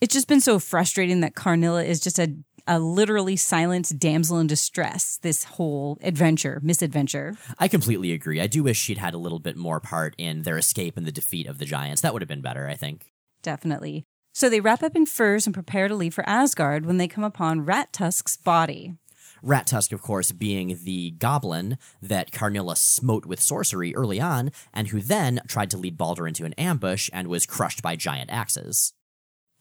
It's 0.00 0.14
just 0.14 0.28
been 0.28 0.40
so 0.40 0.58
frustrating 0.58 1.20
that 1.20 1.34
Karnilla 1.34 1.84
is 1.84 2.00
just 2.00 2.18
a 2.18 2.34
a 2.66 2.78
literally 2.78 3.36
silent 3.36 3.92
damsel 3.98 4.38
in 4.38 4.46
distress, 4.46 5.18
this 5.22 5.44
whole 5.44 5.98
adventure, 6.02 6.60
misadventure. 6.62 7.36
I 7.58 7.68
completely 7.68 8.12
agree. 8.12 8.40
I 8.40 8.46
do 8.46 8.62
wish 8.62 8.78
she'd 8.78 8.98
had 8.98 9.14
a 9.14 9.18
little 9.18 9.38
bit 9.38 9.56
more 9.56 9.80
part 9.80 10.14
in 10.18 10.42
their 10.42 10.58
escape 10.58 10.96
and 10.96 11.06
the 11.06 11.12
defeat 11.12 11.46
of 11.46 11.58
the 11.58 11.64
giants. 11.64 12.02
That 12.02 12.12
would 12.12 12.22
have 12.22 12.28
been 12.28 12.42
better, 12.42 12.68
I 12.68 12.74
think. 12.74 13.12
Definitely. 13.42 14.04
So 14.32 14.50
they 14.50 14.60
wrap 14.60 14.82
up 14.82 14.94
in 14.94 15.06
furs 15.06 15.46
and 15.46 15.54
prepare 15.54 15.88
to 15.88 15.94
leave 15.94 16.14
for 16.14 16.28
Asgard 16.28 16.84
when 16.84 16.98
they 16.98 17.08
come 17.08 17.24
upon 17.24 17.64
Rat 17.64 17.92
Tusk's 17.92 18.36
body. 18.36 18.94
Rat 19.42 19.66
Tusk, 19.66 19.92
of 19.92 20.02
course, 20.02 20.32
being 20.32 20.78
the 20.82 21.12
goblin 21.12 21.78
that 22.02 22.32
Karnilla 22.32 22.76
smote 22.76 23.26
with 23.26 23.40
sorcery 23.40 23.94
early 23.94 24.20
on, 24.20 24.50
and 24.74 24.88
who 24.88 25.00
then 25.00 25.40
tried 25.46 25.70
to 25.70 25.78
lead 25.78 25.96
Balder 25.96 26.26
into 26.26 26.44
an 26.44 26.52
ambush 26.54 27.08
and 27.12 27.28
was 27.28 27.46
crushed 27.46 27.82
by 27.82 27.96
giant 27.96 28.30
axes. 28.30 28.92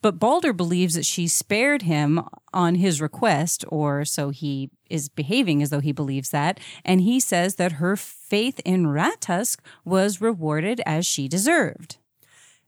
But 0.01 0.19
Balder 0.19 0.53
believes 0.53 0.93
that 0.93 1.05
she 1.05 1.27
spared 1.27 1.81
him 1.81 2.21
on 2.53 2.75
his 2.75 3.01
request, 3.01 3.65
or 3.69 4.05
so 4.05 4.29
he 4.29 4.69
is 4.89 5.09
behaving 5.09 5.63
as 5.63 5.71
though 5.71 5.79
he 5.79 5.91
believes 5.91 6.29
that. 6.29 6.59
And 6.83 7.01
he 7.01 7.19
says 7.19 7.55
that 7.55 7.73
her 7.73 7.95
faith 7.95 8.59
in 8.63 8.87
Rat 8.87 9.21
Tusk 9.21 9.63
was 9.83 10.21
rewarded 10.21 10.81
as 10.85 11.05
she 11.05 11.27
deserved. 11.27 11.97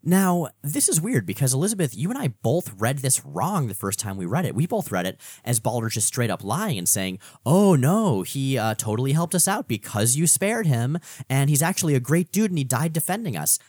Now, 0.04 0.48
this 0.62 0.88
is 0.88 1.02
weird 1.02 1.26
because 1.26 1.54
Elizabeth, 1.54 1.96
you 1.96 2.10
and 2.10 2.18
I 2.18 2.30
both 2.30 2.74
read 2.80 3.00
this 3.00 3.26
wrong 3.26 3.68
the 3.68 3.74
first 3.74 4.00
time 4.00 4.16
we 4.16 4.26
read 4.26 4.46
it. 4.46 4.56
We 4.56 4.66
both 4.66 4.92
read 4.92 5.06
it 5.06 5.20
as 5.44 5.60
Balder 5.60 5.90
just 5.90 6.08
straight 6.08 6.30
up 6.30 6.44
lying 6.44 6.78
and 6.78 6.88
saying, 6.88 7.20
"Oh 7.46 7.76
no, 7.76 8.22
he 8.22 8.58
uh, 8.58 8.76
totally 8.76 9.12
helped 9.12 9.36
us 9.36 9.48
out 9.48 9.68
because 9.68 10.16
you 10.16 10.26
spared 10.26 10.66
him, 10.66 10.98
and 11.30 11.50
he's 11.50 11.62
actually 11.62 11.94
a 11.94 12.00
great 12.00 12.32
dude 12.32 12.52
and 12.52 12.58
he 12.58 12.64
died 12.64 12.94
defending 12.94 13.36
us." 13.36 13.60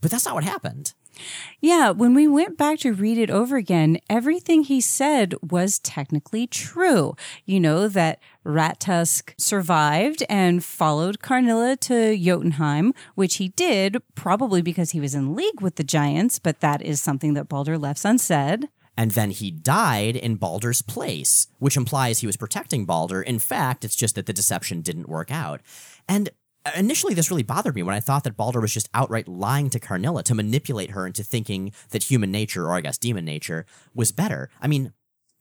But 0.00 0.10
that's 0.10 0.24
not 0.24 0.34
what 0.34 0.44
happened. 0.44 0.94
Yeah, 1.60 1.90
when 1.90 2.14
we 2.14 2.26
went 2.26 2.56
back 2.56 2.78
to 2.80 2.92
read 2.92 3.18
it 3.18 3.30
over 3.30 3.56
again, 3.56 3.98
everything 4.08 4.62
he 4.62 4.80
said 4.80 5.34
was 5.42 5.78
technically 5.78 6.46
true. 6.46 7.16
You 7.44 7.60
know, 7.60 7.88
that 7.88 8.20
Rat 8.44 8.80
Tusk 8.80 9.34
survived 9.36 10.22
and 10.28 10.64
followed 10.64 11.20
Karnilla 11.20 11.76
to 11.80 12.16
Jotunheim, 12.16 12.94
which 13.14 13.36
he 13.36 13.48
did 13.48 13.98
probably 14.14 14.62
because 14.62 14.90
he 14.90 15.00
was 15.00 15.14
in 15.14 15.34
league 15.34 15.60
with 15.60 15.76
the 15.76 15.84
giants, 15.84 16.38
but 16.38 16.60
that 16.60 16.82
is 16.82 17.00
something 17.00 17.34
that 17.34 17.48
Balder 17.48 17.78
left 17.78 18.04
unsaid. 18.04 18.68
And 18.96 19.12
then 19.12 19.30
he 19.30 19.52
died 19.52 20.16
in 20.16 20.34
Balder's 20.34 20.82
place, 20.82 21.46
which 21.60 21.76
implies 21.76 22.18
he 22.18 22.26
was 22.26 22.36
protecting 22.36 22.84
Balder. 22.84 23.22
In 23.22 23.38
fact, 23.38 23.84
it's 23.84 23.94
just 23.94 24.16
that 24.16 24.26
the 24.26 24.32
deception 24.32 24.80
didn't 24.80 25.08
work 25.08 25.30
out. 25.30 25.60
And 26.08 26.30
initially 26.76 27.14
this 27.14 27.30
really 27.30 27.42
bothered 27.42 27.74
me 27.74 27.82
when 27.82 27.94
I 27.94 28.00
thought 28.00 28.24
that 28.24 28.36
Balder 28.36 28.60
was 28.60 28.74
just 28.74 28.88
outright 28.94 29.28
lying 29.28 29.70
to 29.70 29.80
Karnilla 29.80 30.22
to 30.24 30.34
manipulate 30.34 30.90
her 30.90 31.06
into 31.06 31.22
thinking 31.22 31.72
that 31.90 32.04
human 32.04 32.30
nature, 32.30 32.66
or 32.66 32.74
I 32.74 32.80
guess 32.80 32.98
demon 32.98 33.24
nature, 33.24 33.66
was 33.94 34.12
better. 34.12 34.50
I 34.60 34.66
mean, 34.66 34.92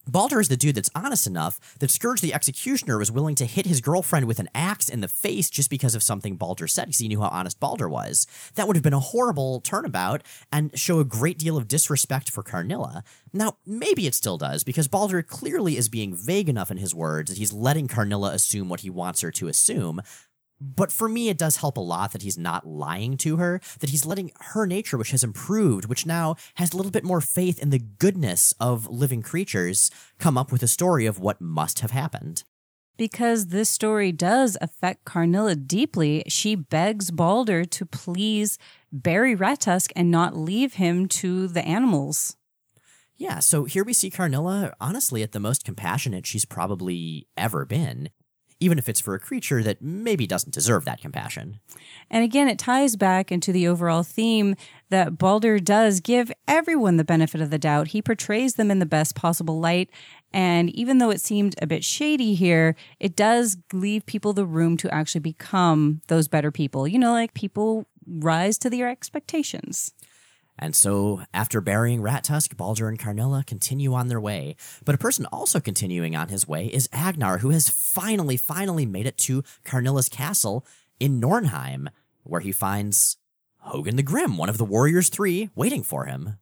Balder 0.10 0.40
is 0.40 0.48
the 0.48 0.56
dude 0.56 0.76
that's 0.76 0.90
honest 0.96 1.28
enough 1.28 1.60
that 1.80 1.90
Skurge 1.90 2.22
the 2.22 2.34
Executioner 2.34 2.98
was 2.98 3.12
willing 3.12 3.36
to 3.36 3.46
hit 3.46 3.66
his 3.66 3.82
girlfriend 3.82 4.26
with 4.26 4.40
an 4.40 4.48
axe 4.56 4.88
in 4.88 5.02
the 5.02 5.08
face 5.10 5.50
just 5.50 5.70
because 5.70 5.96
of 5.96 6.04
something 6.04 6.38
Balder 6.38 6.68
said, 6.68 6.86
because 6.86 7.00
he 7.00 7.10
knew 7.10 7.20
how 7.20 7.28
honest 7.28 7.60
Balder 7.60 7.90
was. 7.90 8.26
That 8.56 8.68
would 8.68 8.78
have 8.78 8.84
been 8.84 8.94
a 8.94 9.02
horrible 9.02 9.60
turnabout 9.60 10.24
and 10.50 10.78
show 10.80 11.00
a 11.00 11.06
great 11.06 11.38
deal 11.38 11.58
of 11.58 11.68
disrespect 11.68 12.32
for 12.32 12.42
Karnilla. 12.42 13.04
Now, 13.34 13.58
maybe 13.66 14.08
it 14.08 14.16
still 14.16 14.38
does, 14.38 14.64
because 14.64 14.88
Balder 14.88 15.22
clearly 15.22 15.76
is 15.76 15.90
being 15.90 16.16
vague 16.16 16.48
enough 16.48 16.72
in 16.72 16.78
his 16.78 16.96
words 16.96 17.30
that 17.30 17.38
he's 17.38 17.52
letting 17.52 17.90
Karnilla 17.90 18.32
assume 18.32 18.70
what 18.70 18.80
he 18.82 18.90
wants 18.90 19.20
her 19.22 19.32
to 19.32 19.50
assume, 19.50 20.02
but 20.60 20.92
for 20.92 21.08
me, 21.08 21.30
it 21.30 21.38
does 21.38 21.58
help 21.58 21.78
a 21.78 21.82
lot 21.82 22.12
that 22.12 22.24
he's 22.24 22.38
not 22.38 22.68
lying 22.68 23.18
to 23.18 23.38
her, 23.38 23.62
that 23.80 23.92
he's 23.92 24.06
letting 24.06 24.32
her 24.54 24.66
nature, 24.66 24.98
which 24.98 25.12
has 25.12 25.24
improved, 25.24 25.86
which 25.86 26.06
now 26.06 26.36
has 26.56 26.74
a 26.74 26.78
little 26.78 26.92
bit 26.92 27.04
more 27.04 27.22
faith 27.22 27.60
in 27.60 27.70
the 27.70 27.80
goodness 27.80 28.54
of 28.60 28.88
living 28.88 29.22
creatures, 29.22 29.92
come 30.18 30.38
up 30.38 30.52
with 30.52 30.64
a 30.64 30.68
story 30.68 31.06
of 31.06 31.20
what 31.20 31.42
must 31.42 31.80
have 31.80 31.92
happened. 31.92 32.44
Because 32.98 33.48
this 33.48 33.70
story 33.70 34.12
does 34.12 34.58
affect 34.60 35.06
Karnilla 35.06 35.56
deeply, 35.56 36.24
she 36.28 36.56
begs 36.56 37.12
Balder 37.12 37.64
to 37.64 37.86
please 37.86 38.58
bury 38.92 39.36
Rat 39.36 39.62
Tusk 39.62 39.92
and 39.96 40.10
not 40.10 40.36
leave 40.36 40.74
him 40.74 41.08
to 41.08 41.48
the 41.48 41.64
animals. 41.64 42.36
Yeah, 43.16 43.40
so 43.40 43.66
here 43.66 43.84
we 43.84 43.94
see 43.94 44.10
Karnilla, 44.10 44.74
honestly, 44.82 45.22
at 45.22 45.32
the 45.32 45.40
most 45.40 45.64
compassionate 45.64 46.26
she's 46.26 46.46
probably 46.46 47.28
ever 47.38 47.66
been 47.66 48.10
even 48.60 48.78
if 48.78 48.90
it's 48.90 49.00
for 49.00 49.14
a 49.14 49.20
creature 49.20 49.62
that 49.64 49.82
maybe 49.82 50.26
doesn't 50.26 50.54
deserve 50.54 50.86
that 50.86 51.02
compassion. 51.02 51.60
And 52.10 52.24
again, 52.24 52.48
it 52.48 52.58
ties 52.58 52.96
back 52.96 53.32
into 53.32 53.52
the 53.52 53.68
overall 53.68 54.04
theme 54.04 54.56
that 54.90 55.18
Balder 55.18 55.60
does 55.60 56.00
give 56.00 56.32
everyone 56.48 56.98
the 56.98 57.04
benefit 57.04 57.42
of 57.42 57.50
the 57.50 57.60
doubt. 57.60 57.90
He 57.90 58.02
portrays 58.02 58.56
them 58.56 58.72
in 58.72 58.80
the 58.80 58.86
best 58.86 59.16
possible 59.16 59.60
light. 59.60 59.90
And 60.34 60.70
even 60.72 60.98
though 60.98 61.12
it 61.12 61.22
seemed 61.22 61.56
a 61.62 61.68
bit 61.68 61.84
shady 61.84 62.34
here, 62.34 62.76
it 63.00 63.16
does 63.16 63.58
leave 63.74 64.06
people 64.06 64.34
the 64.34 64.46
room 64.46 64.78
to 64.78 64.94
actually 64.94 65.22
become 65.22 66.02
those 66.08 66.28
better 66.28 66.52
people. 66.52 66.88
You 66.88 67.00
know, 67.00 67.12
like 67.12 67.34
people 67.34 67.86
rise 68.08 68.58
to 68.60 68.70
their 68.70 68.90
expectations. 68.90 69.94
And 70.60 70.76
so, 70.76 71.22
after 71.34 71.62
burying 71.62 72.02
Rat 72.02 72.24
Tusk, 72.24 72.58
Balder 72.58 72.90
and 72.90 72.98
Karnilla 72.98 73.44
continue 73.46 73.94
on 73.94 74.08
their 74.08 74.20
way. 74.20 74.56
But 74.84 74.96
a 74.96 74.98
person 74.98 75.26
also 75.28 75.60
continuing 75.60 76.16
on 76.16 76.30
his 76.30 76.48
way 76.48 76.68
is 76.68 76.90
Agnar, 76.92 77.40
who 77.40 77.52
has 77.52 77.70
finally, 77.70 78.38
finally 78.38 78.86
made 78.86 79.06
it 79.06 79.18
to 79.20 79.44
Karnilla's 79.64 80.10
castle 80.10 80.66
in 81.00 81.22
Nornheim, 81.22 81.90
where 82.24 82.42
he 82.42 82.52
finds 82.52 83.18
Hogun 83.60 83.98
the 83.98 84.04
Grim, 84.04 84.38
one 84.38 84.50
of 84.50 84.58
the 84.58 84.66
Warriors 84.66 85.10
Three, 85.10 85.50
waiting 85.56 85.84
for 85.84 86.06
him. 86.06 86.38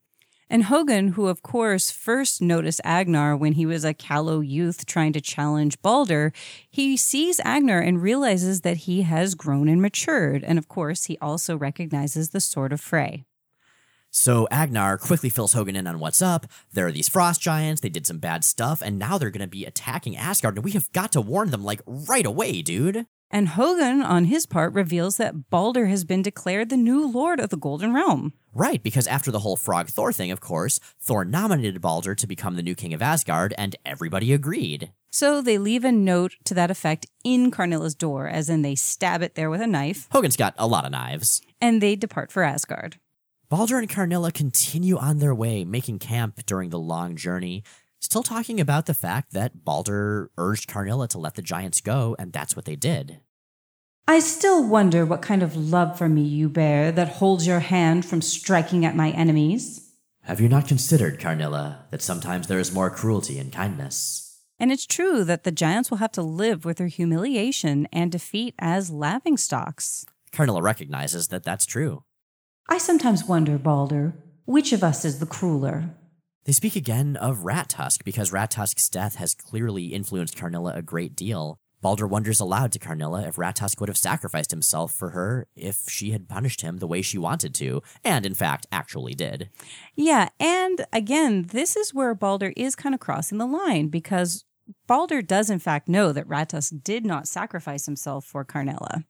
And 0.50 0.66
Hogun, 0.66 1.10
who 1.10 1.28
of 1.28 1.42
course 1.42 1.90
first 1.90 2.42
noticed 2.42 2.80
Agnar 2.84 3.36
when 3.36 3.54
he 3.54 3.66
was 3.66 3.84
a 3.84 3.96
callow 3.96 4.42
youth 4.42 4.86
trying 4.86 5.12
to 5.14 5.22
challenge 5.22 5.82
Balder, 5.82 6.32
he 6.70 6.96
sees 6.96 7.42
Agnar 7.44 7.80
and 7.80 8.02
realizes 8.02 8.62
that 8.62 8.78
he 8.78 9.02
has 9.02 9.34
grown 9.34 9.68
and 9.68 9.82
matured. 9.82 10.44
And 10.44 10.60
of 10.60 10.68
course, 10.68 11.06
he 11.06 11.18
also 11.20 11.58
recognizes 11.58 12.30
the 12.30 12.40
Sword 12.40 12.72
of 12.72 12.80
Frey. 12.80 13.26
So 14.18 14.48
Agnar 14.50 14.98
quickly 14.98 15.30
fills 15.30 15.52
Hogun 15.52 15.76
in 15.76 15.88
on 15.88 16.00
what's 16.00 16.22
up. 16.22 16.46
There 16.72 16.88
are 16.88 16.92
these 16.92 17.10
frost 17.10 17.42
giants, 17.42 17.82
they 17.82 17.90
did 17.90 18.08
some 18.08 18.20
bad 18.20 18.46
stuff, 18.46 18.82
and 18.82 18.98
now 18.98 19.18
they're 19.18 19.30
gonna 19.30 19.46
be 19.46 19.66
attacking 19.66 20.16
Asgard, 20.16 20.56
and 20.56 20.64
we 20.64 20.72
have 20.72 20.90
got 20.94 21.12
to 21.12 21.22
warn 21.22 21.50
them 21.50 21.66
like 21.66 21.82
right 21.86 22.26
away, 22.26 22.62
dude. 22.62 23.08
And 23.30 23.50
Hogun, 23.50 24.02
on 24.02 24.26
his 24.26 24.46
part, 24.46 24.72
reveals 24.72 25.18
that 25.18 25.50
Balder 25.50 25.88
has 25.88 26.06
been 26.06 26.22
declared 26.22 26.70
the 26.70 26.78
new 26.78 27.06
lord 27.06 27.42
of 27.42 27.50
the 27.50 27.58
Golden 27.58 27.94
Realm. 27.94 28.32
Right, 28.54 28.82
because 28.82 29.06
after 29.06 29.32
the 29.32 29.40
whole 29.40 29.58
Frog 29.58 29.90
Thor 29.90 30.14
thing, 30.14 30.32
of 30.32 30.40
course, 30.40 30.80
Thor 30.98 31.26
nominated 31.26 31.82
Balder 31.82 32.16
to 32.16 32.26
become 32.26 32.56
the 32.56 32.64
new 32.64 32.74
king 32.74 32.94
of 32.94 33.02
Asgard, 33.02 33.54
and 33.58 33.76
everybody 33.86 34.32
agreed. 34.32 34.94
So 35.12 35.42
they 35.42 35.58
leave 35.58 35.84
a 35.84 35.92
note 35.92 36.36
to 36.46 36.54
that 36.54 36.72
effect 36.72 37.06
in 37.26 37.52
Karnilla's 37.52 37.96
door, 37.96 38.30
as 38.30 38.50
in 38.50 38.62
they 38.62 38.76
stab 38.76 39.22
it 39.22 39.36
there 39.36 39.50
with 39.50 39.60
a 39.60 39.68
knife. 39.68 40.08
Hogun's 40.14 40.38
got 40.38 40.56
a 40.58 40.68
lot 40.68 40.86
of 40.86 40.92
knives. 40.92 41.42
And 41.60 41.82
they 41.82 41.98
depart 41.98 42.32
for 42.32 42.44
Asgard. 42.44 42.98
Balder 43.48 43.78
and 43.78 43.88
Karnilla 43.88 44.32
continue 44.32 44.98
on 44.98 45.20
their 45.20 45.36
way, 45.36 45.66
making 45.66 46.00
camp 46.00 46.44
during 46.48 46.72
the 46.72 46.80
long 46.80 47.16
journey, 47.16 47.64
still 48.00 48.24
talking 48.24 48.60
about 48.60 48.88
the 48.88 48.96
fact 48.96 49.34
that 49.34 49.64
Balder 49.64 50.32
urged 50.36 50.68
Karnilla 50.68 51.08
to 51.10 51.20
let 51.20 51.36
the 51.36 51.44
giants 51.44 51.80
go, 51.80 52.16
and 52.18 52.34
that's 52.34 52.56
what 52.56 52.66
they 52.66 52.76
did. 52.76 53.20
I 54.08 54.20
still 54.20 54.68
wonder 54.68 55.06
what 55.06 55.22
kind 55.22 55.44
of 55.44 55.56
love 55.56 55.96
for 55.96 56.10
me 56.10 56.24
you 56.24 56.50
bear 56.50 56.92
that 56.92 57.18
holds 57.18 57.46
your 57.46 57.60
hand 57.60 58.04
from 58.04 58.24
striking 58.24 58.84
at 58.84 58.96
my 58.96 59.12
enemies. 59.12 59.92
Have 60.24 60.42
you 60.42 60.50
not 60.50 60.68
considered, 60.68 61.20
Karnilla, 61.20 61.86
that 61.92 62.02
sometimes 62.02 62.48
there 62.48 62.60
is 62.60 62.74
more 62.74 62.90
cruelty 62.90 63.38
in 63.38 63.52
kindness? 63.52 64.40
And 64.58 64.72
it's 64.72 64.88
true 64.88 65.24
that 65.24 65.44
the 65.44 65.52
giants 65.52 65.92
will 65.92 66.00
have 66.00 66.14
to 66.14 66.24
live 66.24 66.66
with 66.66 66.78
their 66.78 66.88
humiliation 66.88 67.88
and 67.94 68.12
defeat 68.12 68.56
as 68.58 68.90
laughing 68.90 69.38
stocks. 69.38 70.04
Karnilla 70.32 70.64
recognizes 70.64 71.28
that 71.28 71.44
that's 71.44 71.68
true. 71.68 72.05
I 72.68 72.80
sometimes 72.80 73.26
wonder, 73.26 73.60
Balder, 73.60 74.16
which 74.46 74.74
of 74.74 74.84
us 74.84 75.06
is 75.06 75.20
the 75.20 75.28
crueler? 75.28 75.92
They 76.46 76.52
speak 76.52 76.76
again 76.76 77.16
of 77.16 77.46
Rat 77.46 77.70
Tusk 77.70 78.04
because 78.04 78.32
Rat 78.32 78.52
Tusk's 78.52 78.90
death 78.90 79.16
has 79.16 79.36
clearly 79.36 79.88
influenced 79.88 80.36
Karnilla 80.36 80.74
a 80.74 80.82
great 80.82 81.16
deal. 81.16 81.58
Balder 81.82 82.08
wonders 82.08 82.40
aloud 82.40 82.72
to 82.72 82.80
Karnilla 82.80 83.28
if 83.28 83.38
Rat 83.38 83.58
Tusk 83.58 83.80
would 83.80 83.90
have 83.90 83.98
sacrificed 83.98 84.50
himself 84.50 84.92
for 84.92 85.12
her 85.12 85.48
if 85.56 85.84
she 85.88 86.10
had 86.10 86.28
punished 86.28 86.62
him 86.62 86.78
the 86.78 86.88
way 86.88 87.04
she 87.04 87.20
wanted 87.20 87.54
to, 87.56 87.84
and 88.04 88.26
in 88.26 88.34
fact 88.34 88.66
actually 88.72 89.14
did. 89.14 89.50
Yeah, 89.96 90.30
and 90.40 90.88
again, 90.92 91.44
this 91.52 91.76
is 91.76 91.94
where 91.94 92.16
Balder 92.16 92.52
is 92.58 92.76
kind 92.76 92.96
of 92.96 93.02
crossing 93.02 93.38
the 93.38 93.46
line 93.46 93.90
because 93.90 94.44
Balder 94.88 95.22
does 95.22 95.52
in 95.52 95.60
fact 95.60 95.88
know 95.88 96.12
that 96.12 96.28
Rat 96.28 96.50
Tusk 96.50 96.74
did 96.84 97.06
not 97.06 97.28
sacrifice 97.28 97.86
himself 97.86 98.26
for 98.26 98.44
Karnilla. 98.44 99.04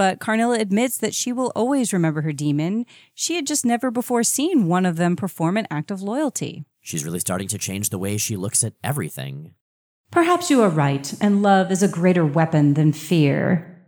But 0.00 0.18
Karnilla 0.18 0.58
admits 0.58 0.96
that 0.96 1.14
she 1.14 1.30
will 1.30 1.52
always 1.54 1.92
remember 1.92 2.22
her 2.22 2.32
demon. 2.32 2.86
She 3.14 3.34
had 3.34 3.46
just 3.46 3.66
never 3.66 3.90
before 3.90 4.22
seen 4.22 4.66
one 4.66 4.86
of 4.86 4.96
them 4.96 5.14
perform 5.14 5.58
an 5.58 5.66
act 5.70 5.90
of 5.90 6.00
loyalty. 6.00 6.64
She's 6.80 7.04
really 7.04 7.20
starting 7.20 7.48
to 7.48 7.58
change 7.58 7.90
the 7.90 7.98
way 7.98 8.16
she 8.16 8.34
looks 8.34 8.64
at 8.64 8.72
everything. 8.82 9.52
Perhaps 10.10 10.48
you 10.48 10.62
are 10.62 10.70
right, 10.70 11.12
and 11.20 11.42
love 11.42 11.70
is 11.70 11.82
a 11.82 11.86
greater 11.86 12.24
weapon 12.24 12.72
than 12.72 12.94
fear. 12.94 13.79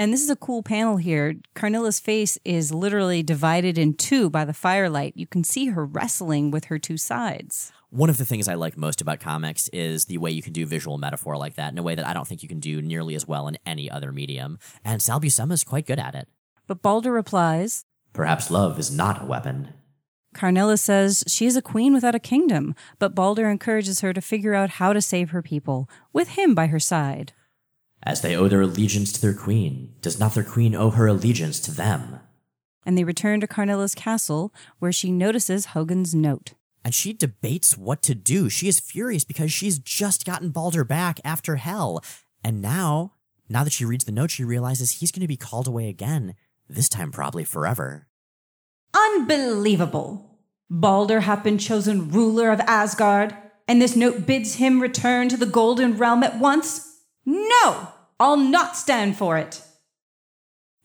And 0.00 0.14
this 0.14 0.22
is 0.22 0.30
a 0.30 0.36
cool 0.36 0.62
panel 0.62 0.96
here. 0.96 1.34
Karnilla's 1.54 2.00
face 2.00 2.38
is 2.42 2.72
literally 2.72 3.22
divided 3.22 3.76
in 3.76 3.92
two 3.92 4.30
by 4.30 4.46
the 4.46 4.54
firelight. 4.54 5.12
You 5.14 5.26
can 5.26 5.44
see 5.44 5.66
her 5.66 5.84
wrestling 5.84 6.50
with 6.50 6.64
her 6.64 6.78
two 6.78 6.96
sides. 6.96 7.70
One 7.90 8.08
of 8.08 8.16
the 8.16 8.24
things 8.24 8.48
I 8.48 8.54
like 8.54 8.78
most 8.78 9.02
about 9.02 9.20
comics 9.20 9.68
is 9.74 10.06
the 10.06 10.16
way 10.16 10.30
you 10.30 10.40
can 10.40 10.54
do 10.54 10.64
visual 10.64 10.96
metaphor 10.96 11.36
like 11.36 11.56
that 11.56 11.70
in 11.70 11.76
a 11.76 11.82
way 11.82 11.94
that 11.96 12.06
I 12.06 12.14
don't 12.14 12.26
think 12.26 12.42
you 12.42 12.48
can 12.48 12.60
do 12.60 12.80
nearly 12.80 13.14
as 13.14 13.28
well 13.28 13.46
in 13.46 13.58
any 13.66 13.90
other 13.90 14.10
medium. 14.10 14.58
And 14.86 15.02
Sal 15.02 15.20
Buscema 15.20 15.52
is 15.52 15.64
quite 15.64 15.86
good 15.86 15.98
at 15.98 16.14
it. 16.14 16.28
But 16.66 16.80
Balder 16.80 17.12
replies, 17.12 17.84
Perhaps 18.14 18.50
love 18.50 18.78
is 18.78 18.90
not 18.90 19.20
a 19.20 19.26
weapon. 19.26 19.74
Karnilla 20.34 20.78
says 20.78 21.24
she 21.28 21.44
is 21.44 21.56
a 21.56 21.62
queen 21.62 21.92
without 21.92 22.14
a 22.14 22.20
kingdom, 22.20 22.74
but 22.98 23.14
Balder 23.14 23.50
encourages 23.50 24.00
her 24.00 24.14
to 24.14 24.22
figure 24.22 24.54
out 24.54 24.70
how 24.70 24.94
to 24.94 25.02
save 25.02 25.28
her 25.28 25.42
people, 25.42 25.90
with 26.14 26.28
him 26.38 26.54
by 26.54 26.68
her 26.68 26.80
side. 26.80 27.34
As 28.02 28.22
they 28.22 28.34
owe 28.34 28.48
their 28.48 28.62
allegiance 28.62 29.12
to 29.12 29.20
their 29.20 29.34
queen, 29.34 29.94
does 30.00 30.18
not 30.18 30.34
their 30.34 30.44
queen 30.44 30.74
owe 30.74 30.90
her 30.90 31.06
allegiance 31.06 31.60
to 31.60 31.70
them? 31.70 32.20
And 32.86 32.96
they 32.96 33.04
return 33.04 33.40
to 33.40 33.46
Karnilla's 33.46 33.94
castle, 33.94 34.54
where 34.78 34.92
she 34.92 35.10
notices 35.10 35.66
Hogun's 35.66 36.14
note. 36.14 36.54
And 36.82 36.94
she 36.94 37.12
debates 37.12 37.76
what 37.76 38.00
to 38.02 38.14
do. 38.14 38.48
She 38.48 38.68
is 38.68 38.80
furious 38.80 39.24
because 39.24 39.52
she's 39.52 39.78
just 39.78 40.24
gotten 40.24 40.48
Balder 40.48 40.82
back 40.82 41.20
after 41.24 41.56
hell. 41.56 42.02
And 42.42 42.62
now, 42.62 43.12
now 43.50 43.64
that 43.64 43.72
she 43.74 43.84
reads 43.84 44.04
the 44.04 44.12
note, 44.12 44.30
she 44.30 44.44
realizes 44.44 44.92
he's 44.92 45.12
going 45.12 45.20
to 45.20 45.28
be 45.28 45.36
called 45.36 45.66
away 45.66 45.88
again, 45.88 46.34
this 46.68 46.88
time 46.88 47.12
probably 47.12 47.44
forever. 47.44 48.06
Unbelievable. 48.94 50.38
Balder 50.70 51.20
hath 51.20 51.44
been 51.44 51.58
chosen 51.58 52.10
ruler 52.10 52.50
of 52.50 52.60
Asgard, 52.60 53.36
and 53.68 53.82
this 53.82 53.94
note 53.94 54.24
bids 54.24 54.54
him 54.54 54.80
return 54.80 55.28
to 55.28 55.36
the 55.36 55.44
Golden 55.44 55.98
Realm 55.98 56.22
at 56.22 56.38
once? 56.38 56.89
No! 57.24 57.88
I'll 58.18 58.36
not 58.36 58.76
stand 58.76 59.16
for 59.16 59.38
it. 59.38 59.62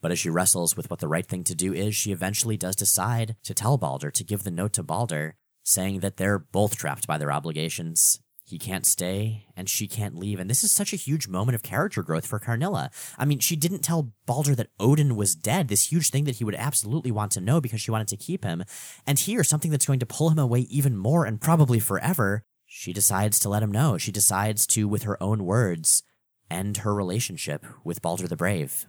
But 0.01 0.11
as 0.11 0.19
she 0.19 0.29
wrestles 0.29 0.77
with 0.77 0.89
what 0.89 0.99
the 0.99 1.07
right 1.07 1.25
thing 1.25 1.43
to 1.45 1.55
do 1.55 1.73
is, 1.73 1.95
she 1.95 2.11
eventually 2.11 2.57
does 2.57 2.75
decide 2.75 3.35
to 3.43 3.53
tell 3.53 3.77
Balder, 3.77 4.11
to 4.11 4.23
give 4.23 4.43
the 4.43 4.51
note 4.51 4.73
to 4.73 4.83
Balder, 4.83 5.35
saying 5.63 6.01
that 6.01 6.17
they're 6.17 6.39
both 6.39 6.77
trapped 6.77 7.07
by 7.07 7.17
their 7.17 7.31
obligations. 7.31 8.19
He 8.43 8.59
can't 8.59 8.85
stay, 8.85 9.47
and 9.57 9.67
she 9.67 9.87
can't 9.87 10.15
leave. 10.15 10.39
And 10.39 10.47
this 10.47 10.63
is 10.63 10.71
such 10.71 10.93
a 10.93 10.97
huge 10.97 11.27
moment 11.27 11.55
of 11.55 11.63
character 11.63 12.03
growth 12.03 12.27
for 12.27 12.37
Karnilla. 12.37 12.91
I 13.17 13.25
mean, 13.25 13.39
she 13.39 13.55
didn't 13.55 13.79
tell 13.79 14.13
Balder 14.27 14.53
that 14.53 14.69
Odin 14.79 15.15
was 15.15 15.35
dead, 15.35 15.67
this 15.67 15.91
huge 15.91 16.11
thing 16.11 16.25
that 16.25 16.35
he 16.35 16.43
would 16.43 16.53
absolutely 16.53 17.09
want 17.09 17.31
to 17.31 17.41
know 17.41 17.59
because 17.59 17.81
she 17.81 17.89
wanted 17.89 18.07
to 18.09 18.17
keep 18.17 18.43
him. 18.43 18.63
And 19.07 19.17
here, 19.17 19.43
something 19.43 19.71
that's 19.71 19.87
going 19.87 19.99
to 19.99 20.05
pull 20.05 20.29
him 20.29 20.37
away 20.37 20.59
even 20.61 20.95
more 20.95 21.25
and 21.25 21.41
probably 21.41 21.79
forever, 21.79 22.43
she 22.67 22.93
decides 22.93 23.39
to 23.39 23.49
let 23.49 23.63
him 23.63 23.71
know. 23.71 23.97
She 23.97 24.11
decides 24.11 24.67
to, 24.67 24.87
with 24.87 25.03
her 25.03 25.21
own 25.23 25.45
words, 25.45 26.03
end 26.49 26.77
her 26.77 26.93
relationship 26.93 27.65
with 27.83 28.01
Balder 28.01 28.27
the 28.27 28.35
Brave. 28.35 28.85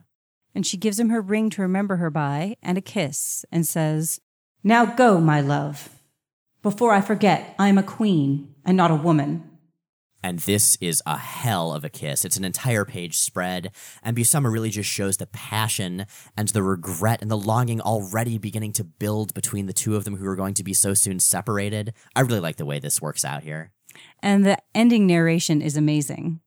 And 0.54 0.66
she 0.66 0.76
gives 0.76 0.98
him 0.98 1.10
her 1.10 1.20
ring 1.20 1.50
to 1.50 1.62
remember 1.62 1.96
her 1.96 2.10
by 2.10 2.56
and 2.62 2.78
a 2.78 2.80
kiss 2.80 3.44
and 3.52 3.66
says, 3.66 4.20
Now 4.64 4.86
go, 4.86 5.20
my 5.20 5.40
love. 5.40 5.90
Before 6.62 6.92
I 6.92 7.00
forget, 7.00 7.54
I 7.58 7.68
am 7.68 7.78
a 7.78 7.82
queen 7.82 8.54
and 8.64 8.76
not 8.76 8.90
a 8.90 8.96
woman. 8.96 9.50
And 10.22 10.40
this 10.40 10.76
is 10.80 11.02
a 11.06 11.16
hell 11.16 11.72
of 11.72 11.84
a 11.84 11.88
kiss. 11.88 12.24
It's 12.24 12.36
an 12.36 12.44
entire 12.44 12.84
page 12.84 13.18
spread, 13.18 13.70
and 14.02 14.16
Buscema 14.16 14.50
really 14.50 14.70
just 14.70 14.90
shows 14.90 15.18
the 15.18 15.26
passion 15.26 16.06
and 16.36 16.48
the 16.48 16.64
regret 16.64 17.22
and 17.22 17.30
the 17.30 17.36
longing 17.36 17.80
already 17.80 18.36
beginning 18.36 18.72
to 18.72 18.82
build 18.82 19.34
between 19.34 19.66
the 19.66 19.72
two 19.72 19.94
of 19.94 20.02
them 20.02 20.16
who 20.16 20.26
are 20.26 20.34
going 20.34 20.54
to 20.54 20.64
be 20.64 20.74
so 20.74 20.94
soon 20.94 21.20
separated. 21.20 21.92
I 22.16 22.22
really 22.22 22.40
like 22.40 22.56
the 22.56 22.64
way 22.64 22.80
this 22.80 23.00
works 23.00 23.24
out 23.24 23.44
here. 23.44 23.70
and 24.20 24.44
the 24.44 24.58
ending 24.74 25.06
narration 25.06 25.62
is 25.62 25.76
amazing. 25.76 26.40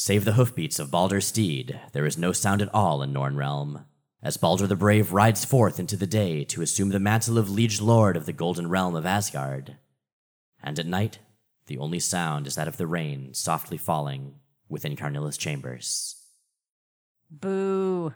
Save 0.00 0.24
the 0.24 0.34
hoofbeats 0.34 0.78
of 0.78 0.92
Balder's 0.92 1.26
steed, 1.26 1.80
there 1.90 2.06
is 2.06 2.16
no 2.16 2.30
sound 2.30 2.62
at 2.62 2.72
all 2.72 3.02
in 3.02 3.12
Norn 3.12 3.36
realm. 3.36 3.84
As 4.22 4.36
Balder 4.36 4.68
the 4.68 4.76
Brave 4.76 5.12
rides 5.12 5.44
forth 5.44 5.80
into 5.80 5.96
the 5.96 6.06
day 6.06 6.44
to 6.44 6.62
assume 6.62 6.90
the 6.90 7.00
mantle 7.00 7.36
of 7.36 7.50
Liege 7.50 7.80
Lord 7.80 8.16
of 8.16 8.24
the 8.24 8.32
Golden 8.32 8.68
Realm 8.68 8.94
of 8.94 9.04
Asgard. 9.04 9.76
And 10.62 10.78
at 10.78 10.86
night, 10.86 11.18
the 11.66 11.78
only 11.78 11.98
sound 11.98 12.46
is 12.46 12.54
that 12.54 12.68
of 12.68 12.76
the 12.76 12.86
rain 12.86 13.34
softly 13.34 13.76
falling 13.76 14.36
within 14.68 14.94
Karnilla's 14.94 15.36
chambers. 15.36 16.14
Boo. 17.28 18.14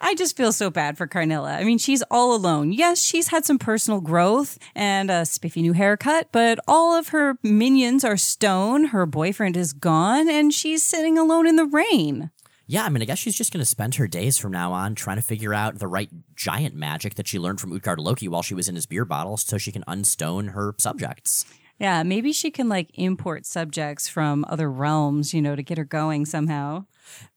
I 0.00 0.14
just 0.14 0.36
feel 0.36 0.52
so 0.52 0.70
bad 0.70 0.98
for 0.98 1.06
Karnilla. 1.06 1.54
I 1.54 1.64
mean, 1.64 1.78
she's 1.78 2.02
all 2.10 2.34
alone. 2.34 2.72
Yes, 2.72 3.00
she's 3.00 3.28
had 3.28 3.44
some 3.44 3.58
personal 3.58 4.00
growth 4.00 4.58
and 4.74 5.10
a 5.10 5.24
spiffy 5.24 5.62
new 5.62 5.72
haircut, 5.72 6.28
but 6.32 6.58
all 6.66 6.96
of 6.96 7.08
her 7.08 7.38
minions 7.42 8.04
are 8.04 8.16
stone, 8.16 8.86
her 8.86 9.06
boyfriend 9.06 9.56
is 9.56 9.72
gone, 9.72 10.28
and 10.28 10.52
she's 10.52 10.82
sitting 10.82 11.16
alone 11.16 11.46
in 11.46 11.56
the 11.56 11.64
rain. 11.64 12.30
Yeah, 12.66 12.84
I 12.84 12.88
mean, 12.88 13.02
I 13.02 13.04
guess 13.04 13.18
she's 13.18 13.36
just 13.36 13.52
going 13.52 13.60
to 13.60 13.66
spend 13.66 13.96
her 13.96 14.08
days 14.08 14.38
from 14.38 14.50
now 14.50 14.72
on 14.72 14.94
trying 14.94 15.16
to 15.16 15.22
figure 15.22 15.52
out 15.52 15.78
the 15.78 15.86
right 15.86 16.10
giant 16.34 16.74
magic 16.74 17.14
that 17.14 17.28
she 17.28 17.38
learned 17.38 17.60
from 17.60 17.72
Utgard 17.72 18.00
Loki 18.00 18.26
while 18.26 18.42
she 18.42 18.54
was 18.54 18.68
in 18.68 18.74
his 18.74 18.86
beer 18.86 19.04
bottle 19.04 19.36
so 19.36 19.58
she 19.58 19.70
can 19.70 19.84
unstone 19.86 20.52
her 20.52 20.74
subjects. 20.78 21.44
Yeah, 21.78 22.02
maybe 22.02 22.32
she 22.32 22.50
can 22.50 22.68
like 22.68 22.90
import 22.94 23.44
subjects 23.44 24.08
from 24.08 24.46
other 24.48 24.70
realms, 24.70 25.34
you 25.34 25.42
know, 25.42 25.56
to 25.56 25.62
get 25.62 25.76
her 25.76 25.84
going 25.84 26.24
somehow. 26.24 26.86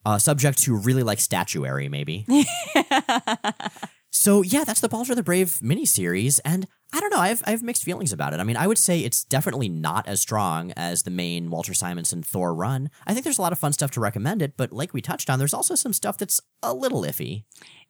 Uh, 0.05 0.17
subject 0.17 0.63
who 0.65 0.75
really 0.75 1.03
like 1.03 1.19
statuary, 1.19 1.89
maybe. 1.89 2.25
so 4.11 4.41
yeah, 4.41 4.63
that's 4.63 4.79
the 4.79 4.89
Balder 4.89 5.15
the 5.15 5.23
Brave 5.23 5.59
miniseries, 5.61 6.39
and 6.45 6.67
I 6.93 7.01
don't 7.01 7.09
know, 7.09 7.19
I 7.19 7.27
have, 7.27 7.43
I 7.45 7.51
have 7.51 7.63
mixed 7.63 7.83
feelings 7.83 8.13
about 8.13 8.33
it. 8.33 8.39
I 8.39 8.43
mean, 8.43 8.55
I 8.55 8.67
would 8.67 8.77
say 8.77 9.01
it's 9.01 9.23
definitely 9.23 9.67
not 9.67 10.07
as 10.07 10.21
strong 10.21 10.71
as 10.77 11.03
the 11.03 11.11
main 11.11 11.49
Walter 11.49 11.73
Simonson 11.73 12.23
Thor 12.23 12.53
run. 12.53 12.89
I 13.05 13.13
think 13.13 13.25
there's 13.25 13.37
a 13.37 13.41
lot 13.41 13.51
of 13.51 13.59
fun 13.59 13.73
stuff 13.73 13.91
to 13.91 13.99
recommend 13.99 14.41
it, 14.41 14.53
but 14.55 14.71
like 14.71 14.93
we 14.93 15.01
touched 15.01 15.29
on, 15.29 15.37
there's 15.37 15.53
also 15.53 15.75
some 15.75 15.93
stuff 15.93 16.17
that's 16.17 16.39
a 16.63 16.73
little 16.73 17.01
iffy. 17.01 17.43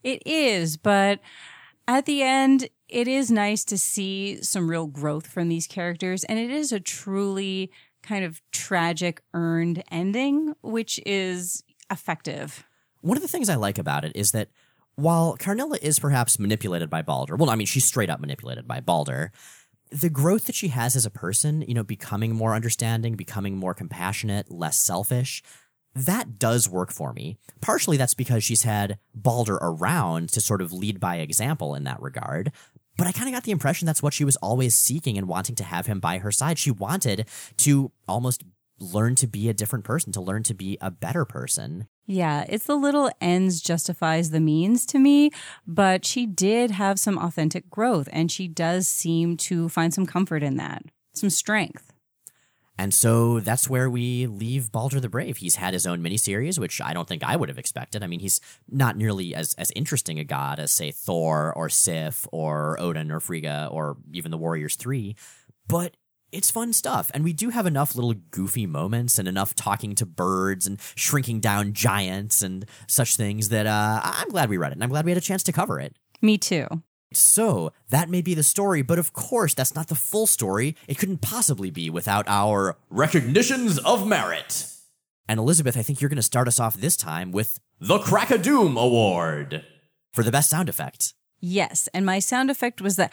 It 0.04 0.24
is, 0.26 0.78
but 0.78 1.20
at 1.88 2.06
the 2.06 2.24
end, 2.24 2.70
it 2.90 3.08
is 3.08 3.30
nice 3.30 3.64
to 3.66 3.78
see 3.78 4.42
some 4.42 4.70
real 4.70 4.88
growth 4.88 5.28
from 5.28 5.48
these 5.48 5.68
characters, 5.68 6.24
and 6.24 6.40
it 6.40 6.50
is 6.50 6.72
a 6.72 6.80
truly 6.80 7.72
kind 8.02 8.26
of 8.26 8.42
tragic 8.52 9.22
earned 9.34 9.84
ending, 9.92 10.54
which 10.62 11.00
is 11.06 11.64
effective. 11.92 12.66
One 13.02 13.18
of 13.18 13.22
the 13.22 13.30
things 13.30 13.50
I 13.50 13.56
like 13.56 13.78
about 13.78 14.06
it 14.06 14.12
is 14.16 14.32
that 14.32 14.50
while 14.96 15.38
Karnilla 15.38 15.78
is 15.82 16.00
perhaps 16.00 16.40
manipulated 16.40 16.90
by 16.90 17.02
Balder, 17.02 17.36
well, 17.36 17.50
I 17.50 17.56
mean, 17.56 17.68
she's 17.68 17.86
straight 17.86 18.10
up 18.10 18.20
manipulated 18.20 18.68
by 18.68 18.80
Balder. 18.80 19.32
The 19.92 20.10
growth 20.10 20.46
that 20.48 20.56
she 20.56 20.70
has 20.70 20.96
as 20.96 21.06
a 21.06 21.12
person, 21.12 21.64
you 21.68 21.74
know, 21.74 21.84
becoming 21.84 22.34
more 22.34 22.56
understanding, 22.56 23.16
becoming 23.16 23.56
more 23.56 23.74
compassionate, 23.74 24.52
less 24.52 24.78
selfish, 24.80 25.44
that 25.94 26.38
does 26.38 26.70
work 26.70 26.92
for 26.92 27.14
me. 27.14 27.38
Partially 27.62 27.98
that's 27.98 28.14
because 28.14 28.44
she's 28.44 28.64
had 28.64 29.00
Balder 29.16 29.56
around 29.56 30.30
to 30.30 30.42
sort 30.42 30.62
of 30.62 30.74
lead 30.74 31.00
by 31.00 31.18
example 31.18 31.74
in 31.74 31.86
that 31.86 32.02
regard. 32.02 32.52
But 32.98 33.08
I 33.08 33.12
kind 33.12 33.28
of 33.28 33.34
got 33.34 33.44
the 33.44 33.52
impression 33.52 33.86
that's 33.86 34.04
what 34.04 34.14
she 34.14 34.26
was 34.26 34.36
always 34.38 34.76
seeking 34.76 35.18
and 35.18 35.28
wanting 35.28 35.56
to 35.56 35.64
have 35.64 35.86
him 35.86 36.00
by 36.00 36.18
her 36.18 36.32
side. 36.32 36.58
She 36.58 36.72
wanted 36.72 37.28
to 37.58 37.92
almost 38.08 38.44
learn 38.80 39.16
to 39.16 39.28
be 39.28 39.50
a 39.50 39.54
different 39.54 39.86
person, 39.86 40.12
to 40.14 40.22
learn 40.22 40.44
to 40.44 40.54
be 40.54 40.78
a 40.82 40.92
better 40.92 41.26
person. 41.26 41.88
Yeah, 42.06 42.46
it's 42.48 42.66
the 42.66 42.76
little 42.76 43.10
ends 43.20 43.60
justifies 43.60 44.32
the 44.32 44.40
means 44.40 44.86
to 44.88 45.00
me, 45.00 45.32
but 45.66 46.06
she 46.06 46.26
did 46.26 46.72
have 46.72 47.00
some 47.00 47.18
authentic 47.18 47.70
growth 47.70 48.08
and 48.12 48.32
she 48.32 48.48
does 48.48 48.88
seem 48.88 49.36
to 49.38 49.68
find 49.68 49.94
some 49.94 50.06
comfort 50.06 50.44
in 50.44 50.58
that, 50.58 50.84
some 51.14 51.30
strength. 51.30 51.94
And 52.80 52.94
so 52.94 53.40
that's 53.40 53.68
where 53.68 53.90
we 53.90 54.28
leave 54.28 54.72
Balder 54.72 55.00
the 55.00 55.10
Brave. 55.10 55.38
He's 55.38 55.56
had 55.56 55.74
his 55.74 55.88
own 55.88 56.02
miniseries, 56.02 56.60
which 56.60 56.80
I 56.80 56.94
don't 56.94 57.08
think 57.08 57.24
I 57.24 57.36
would 57.36 57.50
have 57.50 57.58
expected. 57.58 58.04
I 58.04 58.08
mean, 58.08 58.20
he's 58.20 58.40
not 58.70 58.96
nearly 58.96 59.34
as, 59.34 59.56
as 59.56 59.72
interesting 59.72 60.20
a 60.20 60.24
god 60.24 60.60
as, 60.60 60.72
say, 60.72 60.92
Thor 60.92 61.52
or 61.54 61.70
Sif 61.70 62.28
or 62.32 62.80
Odin 62.80 63.12
or 63.12 63.20
Frigga 63.20 63.68
or 63.72 63.98
even 64.14 64.30
the 64.30 64.38
Warriors 64.38 64.76
3, 64.76 65.16
but 65.68 65.98
it's 66.32 66.52
fun 66.52 66.74
stuff. 66.74 67.10
And 67.14 67.24
we 67.24 67.34
do 67.34 67.50
have 67.50 67.66
enough 67.66 67.96
little 67.96 68.14
goofy 68.32 68.66
moments 68.66 69.18
and 69.18 69.28
enough 69.28 69.56
talking 69.56 69.96
to 69.96 70.06
birds 70.06 70.68
and 70.68 70.80
shrinking 70.96 71.40
down 71.40 71.74
giants 71.74 72.42
and 72.42 72.66
such 72.88 73.16
things 73.16 73.50
that 73.50 73.66
uh, 73.66 74.02
I'm 74.04 74.30
glad 74.30 74.50
we 74.50 74.58
read 74.58 74.72
it. 74.72 74.76
And 74.76 74.84
I'm 74.84 74.90
glad 74.90 75.06
we 75.06 75.12
had 75.12 75.18
a 75.18 75.22
chance 75.22 75.44
to 75.44 75.52
cover 75.52 75.80
it. 75.80 75.96
Me 76.22 76.38
too. 76.38 76.68
So, 77.14 77.72
that 77.90 78.10
may 78.10 78.22
be 78.22 78.34
the 78.34 78.44
story, 78.44 78.82
but 78.82 79.00
of 79.00 79.14
course, 79.14 79.54
that's 79.54 79.74
not 79.74 79.88
the 79.88 79.96
full 79.96 80.28
story. 80.28 80.76
It 80.90 80.98
couldn't 80.98 81.22
possibly 81.22 81.72
be 81.72 81.90
without 81.90 82.28
our 82.28 82.76
recognitions 82.90 83.80
of 83.80 84.06
merit. 84.06 84.68
And 85.30 85.40
Elizabeth, 85.40 85.78
I 85.78 85.84
think 85.84 86.02
you're 86.02 86.10
going 86.10 86.18
to 86.18 86.22
start 86.22 86.50
us 86.50 86.60
off 86.60 86.76
this 86.76 86.98
time 86.98 87.32
with 87.32 87.60
the 87.80 88.00
Crack-a-Doom 88.00 88.76
Award 88.76 89.64
for 90.14 90.24
the 90.24 90.32
best 90.32 90.50
sound 90.50 90.68
effect. 90.68 91.14
Yes, 91.40 91.88
and 91.94 92.06
my 92.06 92.20
sound 92.20 92.52
effect 92.52 92.82
was 92.82 92.98
the 92.98 93.10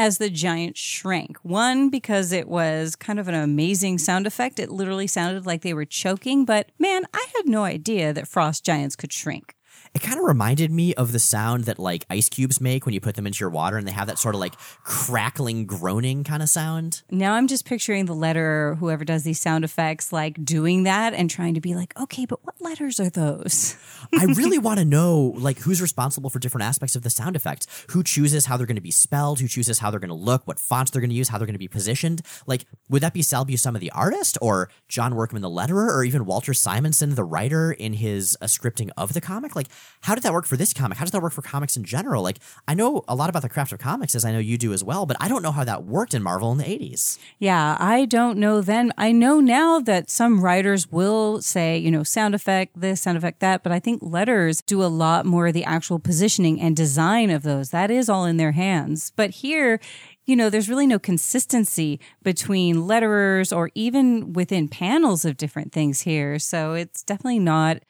as 0.00 0.16
the 0.16 0.30
giant 0.30 0.78
shrank. 0.78 1.36
One, 1.42 1.90
because 1.90 2.32
it 2.32 2.48
was 2.48 2.96
kind 2.96 3.20
of 3.20 3.28
an 3.28 3.34
amazing 3.34 3.98
sound 3.98 4.26
effect. 4.26 4.58
It 4.58 4.70
literally 4.70 5.06
sounded 5.06 5.44
like 5.44 5.60
they 5.60 5.74
were 5.74 5.84
choking, 5.84 6.46
but 6.46 6.70
man, 6.78 7.04
I 7.12 7.26
had 7.36 7.46
no 7.46 7.64
idea 7.64 8.14
that 8.14 8.26
frost 8.26 8.64
giants 8.64 8.96
could 8.96 9.12
shrink. 9.12 9.54
It 9.92 10.02
kind 10.02 10.18
of 10.18 10.24
reminded 10.24 10.70
me 10.70 10.94
of 10.94 11.10
the 11.10 11.18
sound 11.18 11.64
that 11.64 11.78
like 11.78 12.06
ice 12.08 12.28
cubes 12.28 12.60
make 12.60 12.86
when 12.86 12.94
you 12.94 13.00
put 13.00 13.16
them 13.16 13.26
into 13.26 13.40
your 13.40 13.50
water 13.50 13.76
and 13.76 13.86
they 13.88 13.92
have 13.92 14.06
that 14.06 14.18
sort 14.18 14.36
of 14.36 14.40
like 14.40 14.54
crackling, 14.84 15.66
groaning 15.66 16.22
kind 16.22 16.42
of 16.42 16.48
sound. 16.48 17.02
Now 17.10 17.34
I'm 17.34 17.48
just 17.48 17.64
picturing 17.64 18.06
the 18.06 18.14
letter 18.14 18.76
whoever 18.76 19.04
does 19.04 19.24
these 19.24 19.40
sound 19.40 19.64
effects, 19.64 20.12
like 20.12 20.44
doing 20.44 20.84
that 20.84 21.12
and 21.12 21.28
trying 21.28 21.54
to 21.54 21.60
be 21.60 21.74
like, 21.74 21.98
okay, 21.98 22.24
but 22.24 22.44
what 22.44 22.60
letters 22.60 23.00
are 23.00 23.10
those? 23.10 23.76
I 24.18 24.26
really 24.26 24.58
want 24.60 24.78
to 24.78 24.84
know 24.84 25.34
like 25.36 25.58
who's 25.58 25.82
responsible 25.82 26.30
for 26.30 26.38
different 26.38 26.64
aspects 26.64 26.94
of 26.94 27.02
the 27.02 27.10
sound 27.10 27.34
effects. 27.34 27.66
Who 27.90 28.04
chooses 28.04 28.46
how 28.46 28.56
they're 28.56 28.66
going 28.66 28.76
to 28.76 28.80
be 28.80 28.90
spelled? 28.90 29.40
Who 29.40 29.48
chooses 29.48 29.80
how 29.80 29.90
they're 29.90 30.00
going 30.00 30.08
to 30.08 30.14
look? 30.14 30.46
What 30.46 30.60
fonts 30.60 30.90
they're 30.90 31.00
going 31.00 31.10
to 31.10 31.16
use? 31.16 31.28
How 31.28 31.38
they're 31.38 31.46
going 31.46 31.54
to 31.54 31.58
be 31.58 31.68
positioned? 31.68 32.22
Like, 32.46 32.64
would 32.88 33.02
that 33.02 33.12
be 33.12 33.22
Sal 33.22 33.44
Buscema, 33.44 33.80
the 33.80 33.90
artist, 33.90 34.38
or 34.40 34.70
John 34.88 35.14
Workman, 35.14 35.42
the 35.42 35.50
letterer, 35.50 35.88
or 35.88 36.04
even 36.04 36.24
Walter 36.26 36.54
Simonson, 36.54 37.14
the 37.14 37.24
writer, 37.24 37.72
in 37.72 37.94
his 37.94 38.36
uh, 38.40 38.46
scripting 38.46 38.90
of 38.96 39.14
the 39.14 39.20
comic? 39.20 39.56
Like, 39.56 39.68
how 40.02 40.14
did 40.14 40.24
that 40.24 40.32
work 40.32 40.46
for 40.46 40.56
this 40.56 40.72
comic? 40.72 40.96
How 40.96 41.04
does 41.04 41.12
that 41.12 41.20
work 41.20 41.32
for 41.32 41.42
comics 41.42 41.76
in 41.76 41.84
general? 41.84 42.22
Like, 42.22 42.38
I 42.66 42.74
know 42.74 43.04
a 43.06 43.14
lot 43.14 43.28
about 43.28 43.42
the 43.42 43.48
craft 43.48 43.72
of 43.72 43.78
comics, 43.78 44.14
as 44.14 44.24
I 44.24 44.32
know 44.32 44.38
you 44.38 44.56
do 44.56 44.72
as 44.72 44.82
well, 44.82 45.04
but 45.04 45.16
I 45.20 45.28
don't 45.28 45.42
know 45.42 45.52
how 45.52 45.64
that 45.64 45.84
worked 45.84 46.14
in 46.14 46.22
Marvel 46.22 46.50
in 46.52 46.58
the 46.58 46.64
'80s. 46.64 47.18
Yeah, 47.38 47.76
I 47.78 48.06
don't 48.06 48.38
know 48.38 48.60
then. 48.60 48.92
I 48.96 49.12
know 49.12 49.40
now 49.40 49.78
that 49.80 50.08
some 50.08 50.40
writers 50.40 50.90
will 50.90 51.42
say, 51.42 51.76
you 51.76 51.90
know, 51.90 52.02
sound 52.02 52.34
effect 52.34 52.80
this, 52.80 53.02
sound 53.02 53.18
effect 53.18 53.40
that, 53.40 53.62
but 53.62 53.72
I 53.72 53.78
think 53.78 54.00
letters 54.02 54.62
do 54.62 54.82
a 54.82 54.86
lot 54.86 55.26
more 55.26 55.48
of 55.48 55.54
the 55.54 55.64
actual 55.64 55.98
positioning 55.98 56.60
and 56.60 56.74
design 56.74 57.30
of 57.30 57.42
those. 57.42 57.70
That 57.70 57.90
is 57.90 58.08
all 58.08 58.24
in 58.24 58.38
their 58.38 58.52
hands. 58.52 59.12
But 59.14 59.30
here, 59.30 59.80
you 60.24 60.36
know, 60.36 60.48
there's 60.48 60.68
really 60.68 60.86
no 60.86 60.98
consistency 60.98 62.00
between 62.22 62.76
letterers 62.76 63.54
or 63.54 63.70
even 63.74 64.32
within 64.32 64.68
panels 64.68 65.24
of 65.24 65.36
different 65.36 65.72
things 65.72 66.02
here. 66.02 66.38
So 66.38 66.74
it's 66.74 67.02
definitely 67.02 67.40
not 67.40 67.82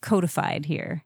codified 0.00 0.66
here. 0.66 1.04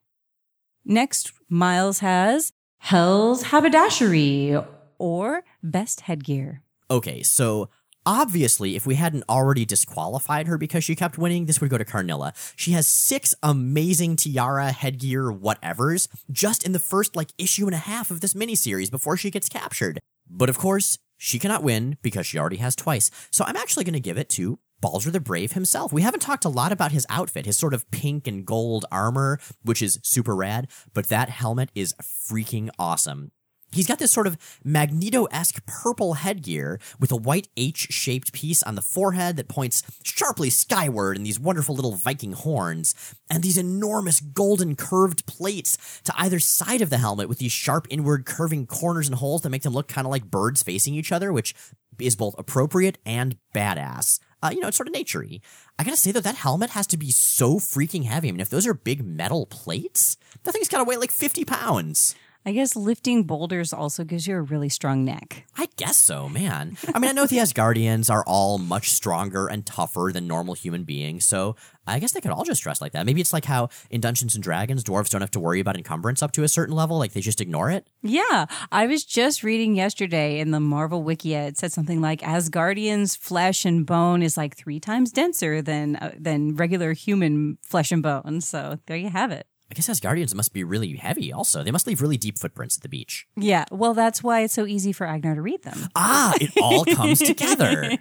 Next, 0.85 1.33
Miles 1.49 2.01
has 2.01 2.53
Hell's 2.79 3.45
Haberdashery. 3.45 4.65
or 4.99 5.45
best 5.63 6.03
headgear. 6.03 6.63
Okay, 6.91 7.23
so 7.23 7.69
obviously, 8.05 8.75
if 8.77 8.87
we 8.87 8.97
hadn't 8.97 9.25
already 9.29 9.65
disqualified 9.65 10.47
her 10.49 10.59
because 10.59 10.83
she 10.85 10.97
kept 10.97 11.19
winning, 11.19 11.47
this 11.47 11.61
would 11.61 11.71
go 11.71 11.79
to 11.79 11.85
Karnilla. 11.85 12.33
She 12.57 12.73
has 12.73 12.87
six 12.87 13.35
amazing 13.43 14.17
tiara, 14.17 14.73
headgear, 14.73 15.33
whatevers 15.33 16.09
just 16.31 16.65
in 16.67 16.73
the 16.73 16.79
first 16.79 17.15
like 17.17 17.31
issue 17.39 17.67
and 17.67 17.75
a 17.75 17.79
half 17.79 18.11
of 18.11 18.21
this 18.21 18.35
miniseries 18.35 18.91
before 18.91 19.17
she 19.17 19.31
gets 19.31 19.49
captured. 19.49 20.01
But 20.29 20.49
of 20.49 20.59
course, 20.59 20.99
she 21.17 21.39
cannot 21.39 21.63
win 21.63 21.97
because 22.03 22.27
she 22.27 22.39
already 22.39 22.57
has 22.57 22.75
twice. 22.75 23.11
So 23.31 23.45
I'm 23.45 23.57
actually 23.57 23.85
going 23.85 23.93
to 23.95 24.01
give 24.01 24.19
it 24.19 24.29
to 24.31 24.59
Balder 24.83 25.11
the 25.11 25.21
Brave 25.21 25.53
himself. 25.53 25.93
We 25.93 26.03
haven't 26.03 26.21
talked 26.21 26.45
a 26.45 26.51
lot 26.51 26.73
about 26.73 26.93
his 26.93 27.07
outfit, 27.09 27.47
his 27.47 27.57
sort 27.57 27.73
of 27.73 27.91
pink 27.91 28.27
and 28.27 28.45
gold 28.45 28.85
armor, 28.93 29.39
which 29.63 29.81
is 29.81 29.99
super 30.03 30.37
rad, 30.37 30.69
but 30.93 31.09
that 31.09 31.31
helmet 31.31 31.71
is 31.75 31.95
freaking 32.03 32.69
awesome. 32.79 33.31
He's 33.71 33.87
got 33.87 33.99
this 33.99 34.13
sort 34.13 34.27
of 34.27 34.37
Magneto 34.63 35.25
esque 35.27 35.65
purple 35.65 36.15
headgear 36.15 36.79
with 37.01 37.11
a 37.11 37.17
white 37.17 37.49
H 37.57 37.87
shaped 37.91 38.35
piece 38.35 38.63
on 38.63 38.75
the 38.75 38.83
forehead 38.83 39.37
that 39.37 39.49
points 39.49 39.83
sharply 40.05 40.51
skyward 40.51 41.17
and 41.17 41.25
these 41.25 41.41
wonderful 41.41 41.75
little 41.75 41.95
Viking 41.95 42.33
horns, 42.33 42.95
and 43.31 43.43
these 43.43 43.57
enormous 43.57 44.21
golden 44.21 44.77
curved 44.77 45.25
plates 45.25 46.03
to 46.05 46.13
either 46.19 46.39
side 46.39 46.83
of 46.83 46.91
the 46.91 46.99
helmet 46.99 47.31
with 47.31 47.39
these 47.39 47.53
sharp 47.53 47.87
inward 47.89 48.27
curving 48.27 48.67
corners 48.67 49.09
and 49.09 49.17
holes 49.17 49.41
that 49.41 49.51
make 49.51 49.63
them 49.63 49.73
look 49.73 49.89
kind 49.89 50.07
of 50.07 50.11
like 50.11 50.25
birds 50.25 50.63
facing 50.63 50.95
each 50.95 51.13
other, 51.13 51.33
which 51.33 51.55
is 51.99 52.15
both 52.15 52.35
appropriate 52.37 52.99
and 53.07 53.39
badass. 53.55 54.19
Uh, 54.43 54.51
you 54.53 54.61
know, 54.61 54.69
it's 54.69 54.77
sort 54.77 54.89
of 54.89 54.95
naturey. 54.95 55.41
I 55.79 55.85
gotta 55.85 55.97
say 55.97 56.11
though, 56.13 56.21
that 56.21 56.35
helmet 56.35 56.71
has 56.71 56.87
to 56.89 56.97
be 56.97 57.11
so 57.11 57.57
freaking 57.57 58.05
heavy. 58.05 58.29
I 58.29 58.33
mean, 58.33 58.41
if 58.41 58.49
those 58.49 58.67
are 58.67 58.75
big 58.75 59.05
metal 59.05 59.47
plates, 59.47 60.17
that 60.43 60.53
thing's 60.53 60.69
gotta 60.69 60.85
weigh 60.85 60.97
like 60.97 61.13
50 61.13 61.45
pounds. 61.45 62.15
I 62.45 62.53
guess 62.53 62.75
lifting 62.75 63.23
boulders 63.23 63.73
also 63.73 64.03
gives 64.03 64.27
you 64.27 64.37
a 64.37 64.43
really 64.43 64.69
strong 64.69 65.05
neck. 65.05 65.47
I 65.57 65.69
guess 65.77 65.97
so, 65.97 66.29
man. 66.29 66.77
I 66.93 66.99
mean, 66.99 67.11
I 67.11 67.13
know 67.13 67.27
the 67.27 67.37
Asgardians 67.37 68.11
are 68.11 68.25
all 68.27 68.59
much 68.59 68.91
stronger 68.91 69.47
and 69.47 69.65
tougher 69.65 70.11
than 70.13 70.27
normal 70.27 70.55
human 70.55 70.83
beings, 70.83 71.25
so 71.25 71.55
I 71.87 72.01
guess 72.01 72.13
they 72.13 72.21
could 72.21 72.33
all 72.33 72.45
just 72.45 72.63
dress 72.63 72.81
like 72.81 72.93
that. 72.93 73.07
Maybe 73.07 73.21
it's 73.21 73.33
like 73.33 73.45
how 73.45 73.69
in 73.91 74.01
Dungeons 74.01 74.35
and 74.35 74.43
Dragons, 74.43 74.83
dwarves 74.83 75.11
don't 75.11 75.21
have 75.21 75.31
to 75.33 75.41
worry 75.41 75.61
about 75.61 75.77
encumbrance 75.77 76.23
up 76.23 76.33
to 76.33 76.43
a 76.43 76.49
certain 76.49 76.75
level, 76.75 76.99
like 76.99 77.13
they 77.13 77.21
just 77.21 77.41
ignore 77.41 77.71
it. 77.71 77.89
Yeah, 78.03 78.47
I 78.73 78.87
was 78.87 79.05
just 79.05 79.45
reading 79.45 79.77
yesterday 79.77 80.41
in 80.41 80.51
the 80.51 80.61
Marvel 80.61 81.05
Wikia. 81.05 81.49
It 81.49 81.59
said 81.59 81.73
something 81.73 82.01
like 82.01 82.23
Asgardians' 82.23 83.17
flesh 83.17 83.65
and 83.65 83.87
bone 83.87 84.23
is 84.23 84.37
like 84.37 84.57
three 84.57 84.81
times 84.81 85.13
denser 85.13 85.63
than 85.63 85.97
uh, 85.97 86.13
than 86.19 86.57
regular 86.57 86.93
human 86.93 87.59
flesh 87.63 87.93
and 87.93 88.03
bone. 88.03 88.41
So 88.41 88.79
there 88.87 88.97
you 88.97 89.11
have 89.11 89.31
it. 89.31 89.47
I 89.73 89.75
guess 89.75 89.89
Asgardians 89.89 90.35
must 90.35 90.53
be 90.53 90.65
really 90.65 90.97
heavy 90.97 91.33
also. 91.33 91.63
They 91.63 91.71
must 91.71 91.87
leave 91.87 92.03
really 92.03 92.19
deep 92.19 92.37
footprints 92.39 92.77
at 92.77 92.83
the 92.83 92.91
beach. 92.91 93.27
Yeah, 93.39 93.65
well, 93.71 93.95
that's 93.95 94.23
why 94.23 94.41
it's 94.41 94.53
so 94.53 94.67
easy 94.67 94.93
for 94.93 95.07
Agnar 95.07 95.35
to 95.35 95.41
read 95.41 95.63
them. 95.63 95.89
Ah, 95.97 96.35
it 96.39 96.51
all 96.61 96.85
comes 96.85 97.19
together. 97.33 97.97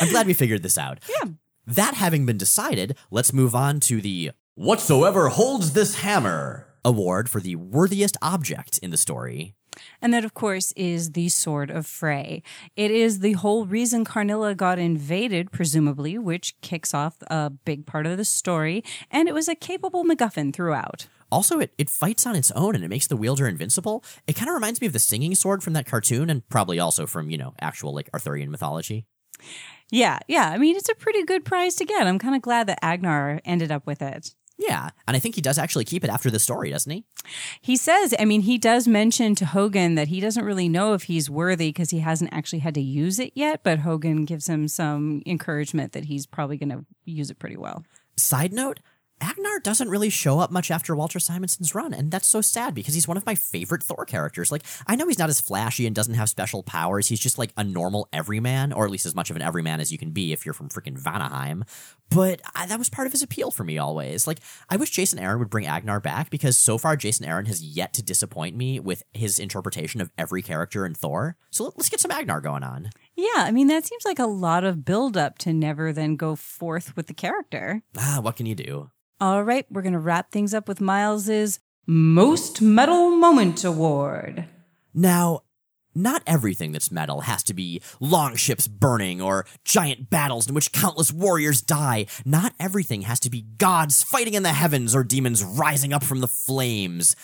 I'm 0.00 0.08
glad 0.10 0.28
we 0.28 0.32
figured 0.32 0.62
this 0.62 0.78
out. 0.78 1.00
Yeah. 1.08 1.30
That 1.66 1.94
having 1.94 2.24
been 2.24 2.38
decided, 2.38 2.96
let's 3.10 3.32
move 3.32 3.52
on 3.52 3.80
to 3.80 4.00
the 4.00 4.30
Whatsoever 4.54 5.30
holds 5.30 5.72
this 5.72 5.96
hammer. 6.02 6.68
award 6.84 7.28
for 7.28 7.40
the 7.40 7.56
worthiest 7.56 8.16
object 8.22 8.78
in 8.78 8.90
the 8.90 8.96
story. 8.96 9.56
And 10.00 10.12
that, 10.14 10.24
of 10.24 10.34
course, 10.34 10.72
is 10.72 11.12
the 11.12 11.28
Sword 11.28 11.70
of 11.70 11.86
Frey. 11.86 12.42
It 12.76 12.90
is 12.90 13.20
the 13.20 13.32
whole 13.32 13.66
reason 13.66 14.04
Karnilla 14.04 14.54
got 14.54 14.78
invaded, 14.78 15.52
presumably, 15.52 16.18
which 16.18 16.60
kicks 16.60 16.94
off 16.94 17.16
a 17.28 17.50
big 17.50 17.86
part 17.86 18.06
of 18.06 18.16
the 18.16 18.24
story. 18.24 18.82
And 19.10 19.28
it 19.28 19.34
was 19.34 19.48
a 19.48 19.54
capable 19.54 20.04
MacGuffin 20.04 20.52
throughout. 20.52 21.06
Also, 21.32 21.60
it, 21.60 21.72
it 21.78 21.88
fights 21.88 22.26
on 22.26 22.34
its 22.34 22.50
own 22.52 22.74
and 22.74 22.84
it 22.84 22.88
makes 22.88 23.06
the 23.06 23.16
wielder 23.16 23.46
invincible. 23.46 24.04
It 24.26 24.34
kind 24.34 24.48
of 24.48 24.54
reminds 24.54 24.80
me 24.80 24.86
of 24.86 24.92
the 24.92 24.98
singing 24.98 25.34
sword 25.34 25.62
from 25.62 25.74
that 25.74 25.86
cartoon 25.86 26.28
and 26.28 26.46
probably 26.48 26.80
also 26.80 27.06
from, 27.06 27.30
you 27.30 27.38
know, 27.38 27.54
actual 27.60 27.94
like 27.94 28.10
Arthurian 28.12 28.50
mythology. 28.50 29.06
Yeah, 29.90 30.18
yeah. 30.28 30.50
I 30.50 30.58
mean, 30.58 30.76
it's 30.76 30.88
a 30.88 30.94
pretty 30.94 31.24
good 31.24 31.44
prize 31.44 31.74
to 31.76 31.84
get. 31.84 32.06
I'm 32.06 32.18
kind 32.18 32.34
of 32.34 32.42
glad 32.42 32.66
that 32.66 32.78
Agnar 32.82 33.40
ended 33.44 33.72
up 33.72 33.86
with 33.86 34.02
it. 34.02 34.34
Yeah, 34.60 34.90
and 35.08 35.16
I 35.16 35.20
think 35.20 35.36
he 35.36 35.40
does 35.40 35.56
actually 35.56 35.86
keep 35.86 36.04
it 36.04 36.10
after 36.10 36.30
the 36.30 36.38
story, 36.38 36.70
doesn't 36.70 36.92
he? 36.92 37.04
He 37.62 37.76
says, 37.76 38.14
I 38.18 38.26
mean, 38.26 38.42
he 38.42 38.58
does 38.58 38.86
mention 38.86 39.34
to 39.36 39.46
Hogun 39.46 39.94
that 39.94 40.08
he 40.08 40.20
doesn't 40.20 40.44
really 40.44 40.68
know 40.68 40.92
if 40.92 41.04
he's 41.04 41.30
worthy 41.30 41.70
because 41.70 41.88
he 41.88 42.00
hasn't 42.00 42.34
actually 42.34 42.58
had 42.58 42.74
to 42.74 42.82
use 42.82 43.18
it 43.18 43.32
yet, 43.34 43.62
but 43.62 43.78
Hogun 43.78 44.26
gives 44.26 44.50
him 44.50 44.68
some 44.68 45.22
encouragement 45.24 45.92
that 45.92 46.04
he's 46.04 46.26
probably 46.26 46.58
going 46.58 46.68
to 46.68 46.84
use 47.06 47.30
it 47.30 47.38
pretty 47.38 47.56
well. 47.56 47.84
Side 48.16 48.52
note, 48.52 48.80
Agnar 49.20 49.60
doesn't 49.60 49.88
really 49.90 50.10
show 50.10 50.38
up 50.38 50.50
much 50.50 50.70
after 50.70 50.96
Walter 50.96 51.18
Simonson's 51.18 51.74
run, 51.74 51.92
and 51.92 52.10
that's 52.10 52.26
so 52.26 52.40
sad 52.40 52.74
because 52.74 52.94
he's 52.94 53.06
one 53.06 53.16
of 53.16 53.26
my 53.26 53.34
favorite 53.34 53.82
Thor 53.82 54.04
characters. 54.04 54.50
Like, 54.50 54.62
I 54.86 54.96
know 54.96 55.06
he's 55.06 55.18
not 55.18 55.28
as 55.28 55.40
flashy 55.40 55.86
and 55.86 55.94
doesn't 55.94 56.14
have 56.14 56.28
special 56.28 56.62
powers. 56.62 57.08
He's 57.08 57.20
just 57.20 57.38
like 57.38 57.52
a 57.56 57.64
normal 57.64 58.08
everyman, 58.12 58.72
or 58.72 58.84
at 58.84 58.90
least 58.90 59.06
as 59.06 59.14
much 59.14 59.30
of 59.30 59.36
an 59.36 59.42
everyman 59.42 59.80
as 59.80 59.92
you 59.92 59.98
can 59.98 60.10
be 60.10 60.32
if 60.32 60.44
you're 60.44 60.54
from 60.54 60.68
freaking 60.68 60.98
Vanaheim. 60.98 61.64
But 62.08 62.40
I, 62.54 62.66
that 62.66 62.78
was 62.78 62.88
part 62.88 63.06
of 63.06 63.12
his 63.12 63.22
appeal 63.22 63.50
for 63.50 63.62
me 63.62 63.78
always. 63.78 64.26
Like, 64.26 64.40
I 64.68 64.76
wish 64.76 64.90
Jason 64.90 65.18
Aaron 65.18 65.38
would 65.38 65.50
bring 65.50 65.66
Agnar 65.66 66.00
back 66.00 66.30
because 66.30 66.58
so 66.58 66.78
far 66.78 66.96
Jason 66.96 67.26
Aaron 67.26 67.46
has 67.46 67.62
yet 67.62 67.92
to 67.94 68.02
disappoint 68.02 68.56
me 68.56 68.80
with 68.80 69.02
his 69.12 69.38
interpretation 69.38 70.00
of 70.00 70.10
every 70.18 70.42
character 70.42 70.86
in 70.86 70.94
Thor. 70.94 71.36
So 71.50 71.64
let, 71.64 71.76
let's 71.76 71.88
get 71.88 72.00
some 72.00 72.10
Agnar 72.10 72.40
going 72.40 72.64
on. 72.64 72.90
Yeah, 73.16 73.28
I 73.36 73.50
mean, 73.52 73.66
that 73.68 73.84
seems 73.84 74.04
like 74.04 74.18
a 74.18 74.26
lot 74.26 74.64
of 74.64 74.84
buildup 74.84 75.38
to 75.38 75.52
never 75.52 75.92
then 75.92 76.16
go 76.16 76.34
forth 76.34 76.96
with 76.96 77.06
the 77.06 77.14
character. 77.14 77.82
Ah, 77.98 78.18
what 78.20 78.36
can 78.36 78.46
you 78.46 78.54
do? 78.54 78.90
All 79.22 79.44
right, 79.44 79.66
we're 79.70 79.82
going 79.82 79.92
to 79.92 79.98
wrap 79.98 80.32
things 80.32 80.54
up 80.54 80.66
with 80.66 80.80
Miles's 80.80 81.60
Most 81.86 82.62
Metal 82.62 83.10
Moment 83.10 83.62
Award. 83.64 84.46
Now, 84.94 85.40
not 85.94 86.22
everything 86.26 86.72
that's 86.72 86.90
metal 86.90 87.20
has 87.22 87.42
to 87.42 87.52
be 87.52 87.82
long 88.00 88.34
ships 88.34 88.66
burning 88.66 89.20
or 89.20 89.44
giant 89.62 90.08
battles 90.08 90.48
in 90.48 90.54
which 90.54 90.72
countless 90.72 91.12
warriors 91.12 91.60
die. 91.60 92.06
Not 92.24 92.54
everything 92.58 93.02
has 93.02 93.20
to 93.20 93.28
be 93.28 93.42
gods 93.42 94.02
fighting 94.02 94.32
in 94.32 94.42
the 94.42 94.54
heavens 94.54 94.94
or 94.94 95.04
demons 95.04 95.44
rising 95.44 95.92
up 95.92 96.02
from 96.02 96.22
the 96.22 96.26
flames. 96.26 97.14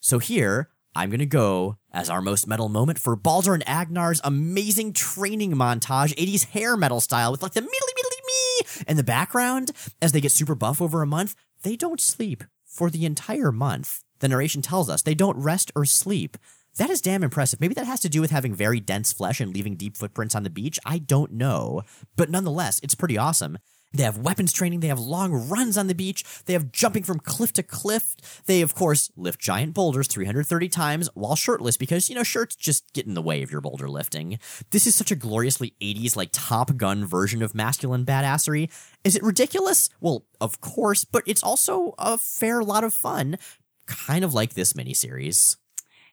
So 0.00 0.18
here, 0.18 0.68
I'm 0.94 1.08
gonna 1.08 1.24
go 1.24 1.78
as 1.92 2.10
our 2.10 2.20
most 2.20 2.46
metal 2.46 2.68
moment 2.68 2.98
for 2.98 3.16
Balder 3.16 3.54
and 3.54 3.66
Agnar's 3.66 4.20
amazing 4.22 4.92
training 4.92 5.52
montage, 5.52 6.14
80s 6.16 6.46
hair 6.46 6.76
metal 6.76 7.00
style 7.00 7.32
with 7.32 7.42
like 7.42 7.54
the 7.54 7.62
middly 7.62 7.92
in 8.86 8.96
the 8.96 9.04
background 9.04 9.72
as 10.00 10.12
they 10.12 10.20
get 10.20 10.32
super 10.32 10.54
buff 10.54 10.80
over 10.80 11.02
a 11.02 11.06
month. 11.06 11.34
They 11.62 11.76
don't 11.76 12.00
sleep 12.00 12.44
for 12.64 12.90
the 12.90 13.04
entire 13.04 13.50
month. 13.50 14.02
The 14.20 14.28
narration 14.28 14.62
tells 14.62 14.88
us 14.88 15.02
they 15.02 15.14
don't 15.14 15.42
rest 15.42 15.72
or 15.74 15.84
sleep. 15.84 16.36
That 16.76 16.90
is 16.90 17.00
damn 17.00 17.24
impressive. 17.24 17.60
Maybe 17.60 17.74
that 17.74 17.86
has 17.86 18.00
to 18.00 18.08
do 18.08 18.20
with 18.20 18.30
having 18.30 18.54
very 18.54 18.78
dense 18.78 19.12
flesh 19.12 19.40
and 19.40 19.52
leaving 19.52 19.74
deep 19.74 19.96
footprints 19.96 20.34
on 20.34 20.44
the 20.44 20.50
beach. 20.50 20.78
I 20.84 20.98
don't 20.98 21.32
know. 21.32 21.82
But 22.16 22.30
nonetheless, 22.30 22.78
it's 22.82 22.94
pretty 22.94 23.18
awesome. 23.18 23.58
They 23.92 24.02
have 24.02 24.18
weapons 24.18 24.52
training, 24.52 24.80
they 24.80 24.88
have 24.88 24.98
long 25.00 25.32
runs 25.32 25.78
on 25.78 25.86
the 25.86 25.94
beach, 25.94 26.24
they 26.44 26.52
have 26.52 26.72
jumping 26.72 27.02
from 27.04 27.20
cliff 27.20 27.52
to 27.54 27.62
cliff. 27.62 28.16
They, 28.46 28.60
of 28.60 28.74
course, 28.74 29.10
lift 29.16 29.40
giant 29.40 29.74
boulders 29.74 30.08
330 30.08 30.68
times 30.68 31.08
while 31.14 31.36
shirtless 31.36 31.76
because, 31.76 32.08
you 32.08 32.14
know, 32.14 32.22
shirts 32.22 32.54
just 32.54 32.92
get 32.92 33.06
in 33.06 33.14
the 33.14 33.22
way 33.22 33.42
of 33.42 33.50
your 33.50 33.60
boulder 33.60 33.88
lifting. 33.88 34.38
This 34.70 34.86
is 34.86 34.94
such 34.94 35.10
a 35.10 35.16
gloriously 35.16 35.74
80s, 35.80 36.16
like 36.16 36.30
Top 36.32 36.76
Gun 36.76 37.04
version 37.04 37.42
of 37.42 37.54
masculine 37.54 38.04
badassery. 38.04 38.70
Is 39.04 39.16
it 39.16 39.22
ridiculous? 39.22 39.88
Well, 40.00 40.26
of 40.40 40.60
course, 40.60 41.04
but 41.04 41.22
it's 41.26 41.42
also 41.42 41.94
a 41.98 42.18
fair 42.18 42.62
lot 42.62 42.84
of 42.84 42.92
fun. 42.92 43.38
kind 43.86 44.24
of 44.24 44.34
like 44.34 44.54
this 44.54 44.74
miniseries. 44.74 45.56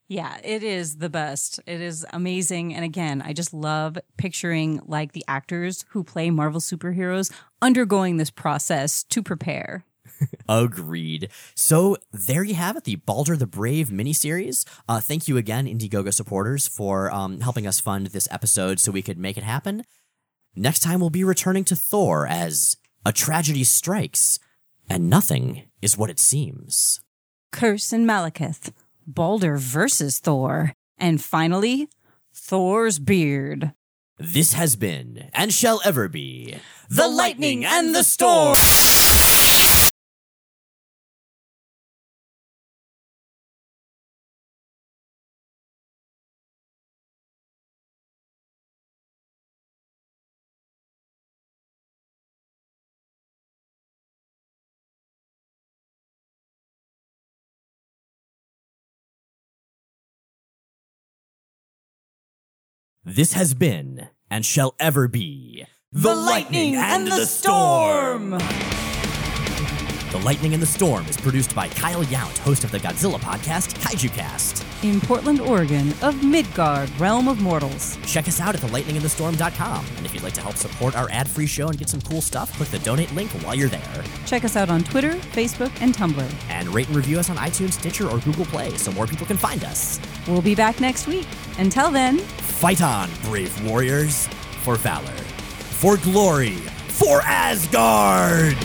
Yeah, 0.07 0.38
it 0.44 0.61
is 0.61 0.98
the 0.98 1.10
best. 1.10 1.60
It 1.65 1.82
is 1.82 2.06
amazing. 2.14 2.76
And 2.76 2.86
again, 2.86 3.23
I 3.26 3.34
just 3.34 3.53
love 3.53 3.98
picturing 4.18 4.80
like 4.86 5.14
the 5.14 5.26
actors 5.27 5.84
who 5.90 6.03
play 6.03 6.30
Marvel 6.30 6.61
superheroes 6.61 7.32
undergoing 7.61 8.18
this 8.18 8.30
process 8.30 9.03
to 9.06 9.23
prepare. 9.23 9.84
Agreed. 10.49 11.30
So 11.56 11.98
there 12.14 12.44
you 12.44 12.53
have 12.53 12.77
it, 12.77 12.84
the 12.84 12.98
Balder 12.98 13.36
the 13.36 13.48
Brave 13.48 13.90
miniseries. 13.90 14.65
Uh, 14.88 14.99
thank 14.99 15.27
you 15.27 15.38
again, 15.38 15.65
Indiegogo 15.65 16.14
supporters, 16.14 16.68
for 16.68 17.11
um, 17.11 17.41
helping 17.41 17.65
us 17.65 17.80
fund 17.80 18.07
this 18.07 18.27
episode 18.32 18.80
so 18.80 18.91
we 18.91 19.02
could 19.02 19.18
make 19.18 19.38
it 19.38 19.44
happen. 19.44 19.84
Next 20.56 20.80
time, 20.80 20.99
we'll 20.99 21.10
be 21.10 21.23
returning 21.23 21.65
to 21.65 21.76
Thor 21.76 22.27
as 22.27 22.77
a 23.06 23.11
tragedy 23.11 23.64
strikes, 23.64 24.40
and 24.90 25.10
nothing 25.10 25.64
is 25.82 25.98
what 25.98 26.10
it 26.10 26.19
seems. 26.19 27.02
Kurse 27.52 27.91
and 27.91 28.07
Malekith, 28.07 28.72
Balder 29.07 29.07
versus 29.57 30.19
Thor, 30.19 30.73
and 30.98 31.22
finally, 31.22 31.88
Thor's 32.34 32.99
beard. 32.99 33.73
This 34.18 34.53
has 34.53 34.76
been, 34.76 35.30
and 35.34 35.53
shall 35.53 35.82
ever 35.84 36.07
be, 36.07 36.56
The 36.90 37.07
Lightning 37.07 37.65
and 37.65 37.94
the 37.94 38.03
Storm! 38.03 38.56
This 63.07 63.34
has 63.34 63.53
been, 63.53 64.10
and 64.32 64.44
shall 64.44 64.73
ever 64.80 65.07
be, 65.07 65.68
The, 65.91 66.15
Lightning, 66.15 66.76
and, 66.76 67.06
the, 67.06 67.27
Storm! 67.27 68.32
The 68.32 70.22
Lightning 70.23 70.56
and 70.56 70.64
the 70.64 70.65
Storm 70.65 71.06
is 71.06 71.15
produced 71.15 71.53
by 71.53 71.68
Kyle 71.68 72.03
Yount, 72.06 72.36
host 72.40 72.64
of 72.64 72.72
the 72.72 72.80
Godzilla 72.80 73.19
podcast, 73.19 73.76
Kaiju 73.76 74.10
Cast. 74.10 74.65
In 74.84 74.99
Portland, 75.02 75.40
Oregon, 75.40 75.94
of 76.02 76.23
Midgard, 76.23 76.90
Realm 76.99 77.27
of 77.27 77.40
Mortals. 77.41 77.99
Check 78.07 78.27
us 78.27 78.40
out 78.40 78.56
at 78.56 78.61
thelightningandthestorm.com. 78.61 79.86
And 79.98 80.06
if 80.07 80.15
you'd 80.15 80.23
like 80.23 80.34
to 80.34 80.41
help 80.41 80.56
support 80.56 80.95
our 80.95 81.07
ad 81.11 81.30
free 81.30 81.45
show 81.45 81.68
and 81.68 81.77
get 81.77 81.90
some 81.90 82.02
cool 82.02 82.22
stuff, 82.22 82.52
click 82.57 82.69
the 82.69 82.80
donate 82.80 83.14
link 83.14 83.30
while 83.44 83.53
you're 83.53 83.69
there. 83.69 84.03
Check 84.26 84.45
us 84.45 84.56
out 84.56 84.69
on 84.72 84.84
Twitter, 84.84 85.11
Facebook, 85.11 85.72
and 85.80 85.94
Tumblr. 85.94 86.34
And 86.49 86.69
rate 86.69 86.88
and 86.88 86.95
review 86.95 87.19
us 87.19 87.30
on 87.30 87.38
iTunes, 87.38 87.73
Stitcher, 87.73 88.10
or 88.10 88.18
Google 88.19 88.45
Play 88.45 88.76
so 88.77 88.91
more 88.94 89.06
people 89.06 89.27
can 89.27 89.38
find 89.38 89.64
us. 89.64 89.99
We'll 90.27 90.41
be 90.41 90.56
back 90.56 90.80
next 90.80 91.06
week. 91.06 91.27
Until 91.60 91.91
then, 91.91 92.18
Fight 92.56 92.82
on, 92.82 93.10
brave 93.23 93.53
warriors, 93.69 94.27
for 94.64 94.76
valor, 94.77 95.11
for 95.82 95.98
glory, 95.98 96.56
for 96.88 97.22
Asgard! 97.22 98.56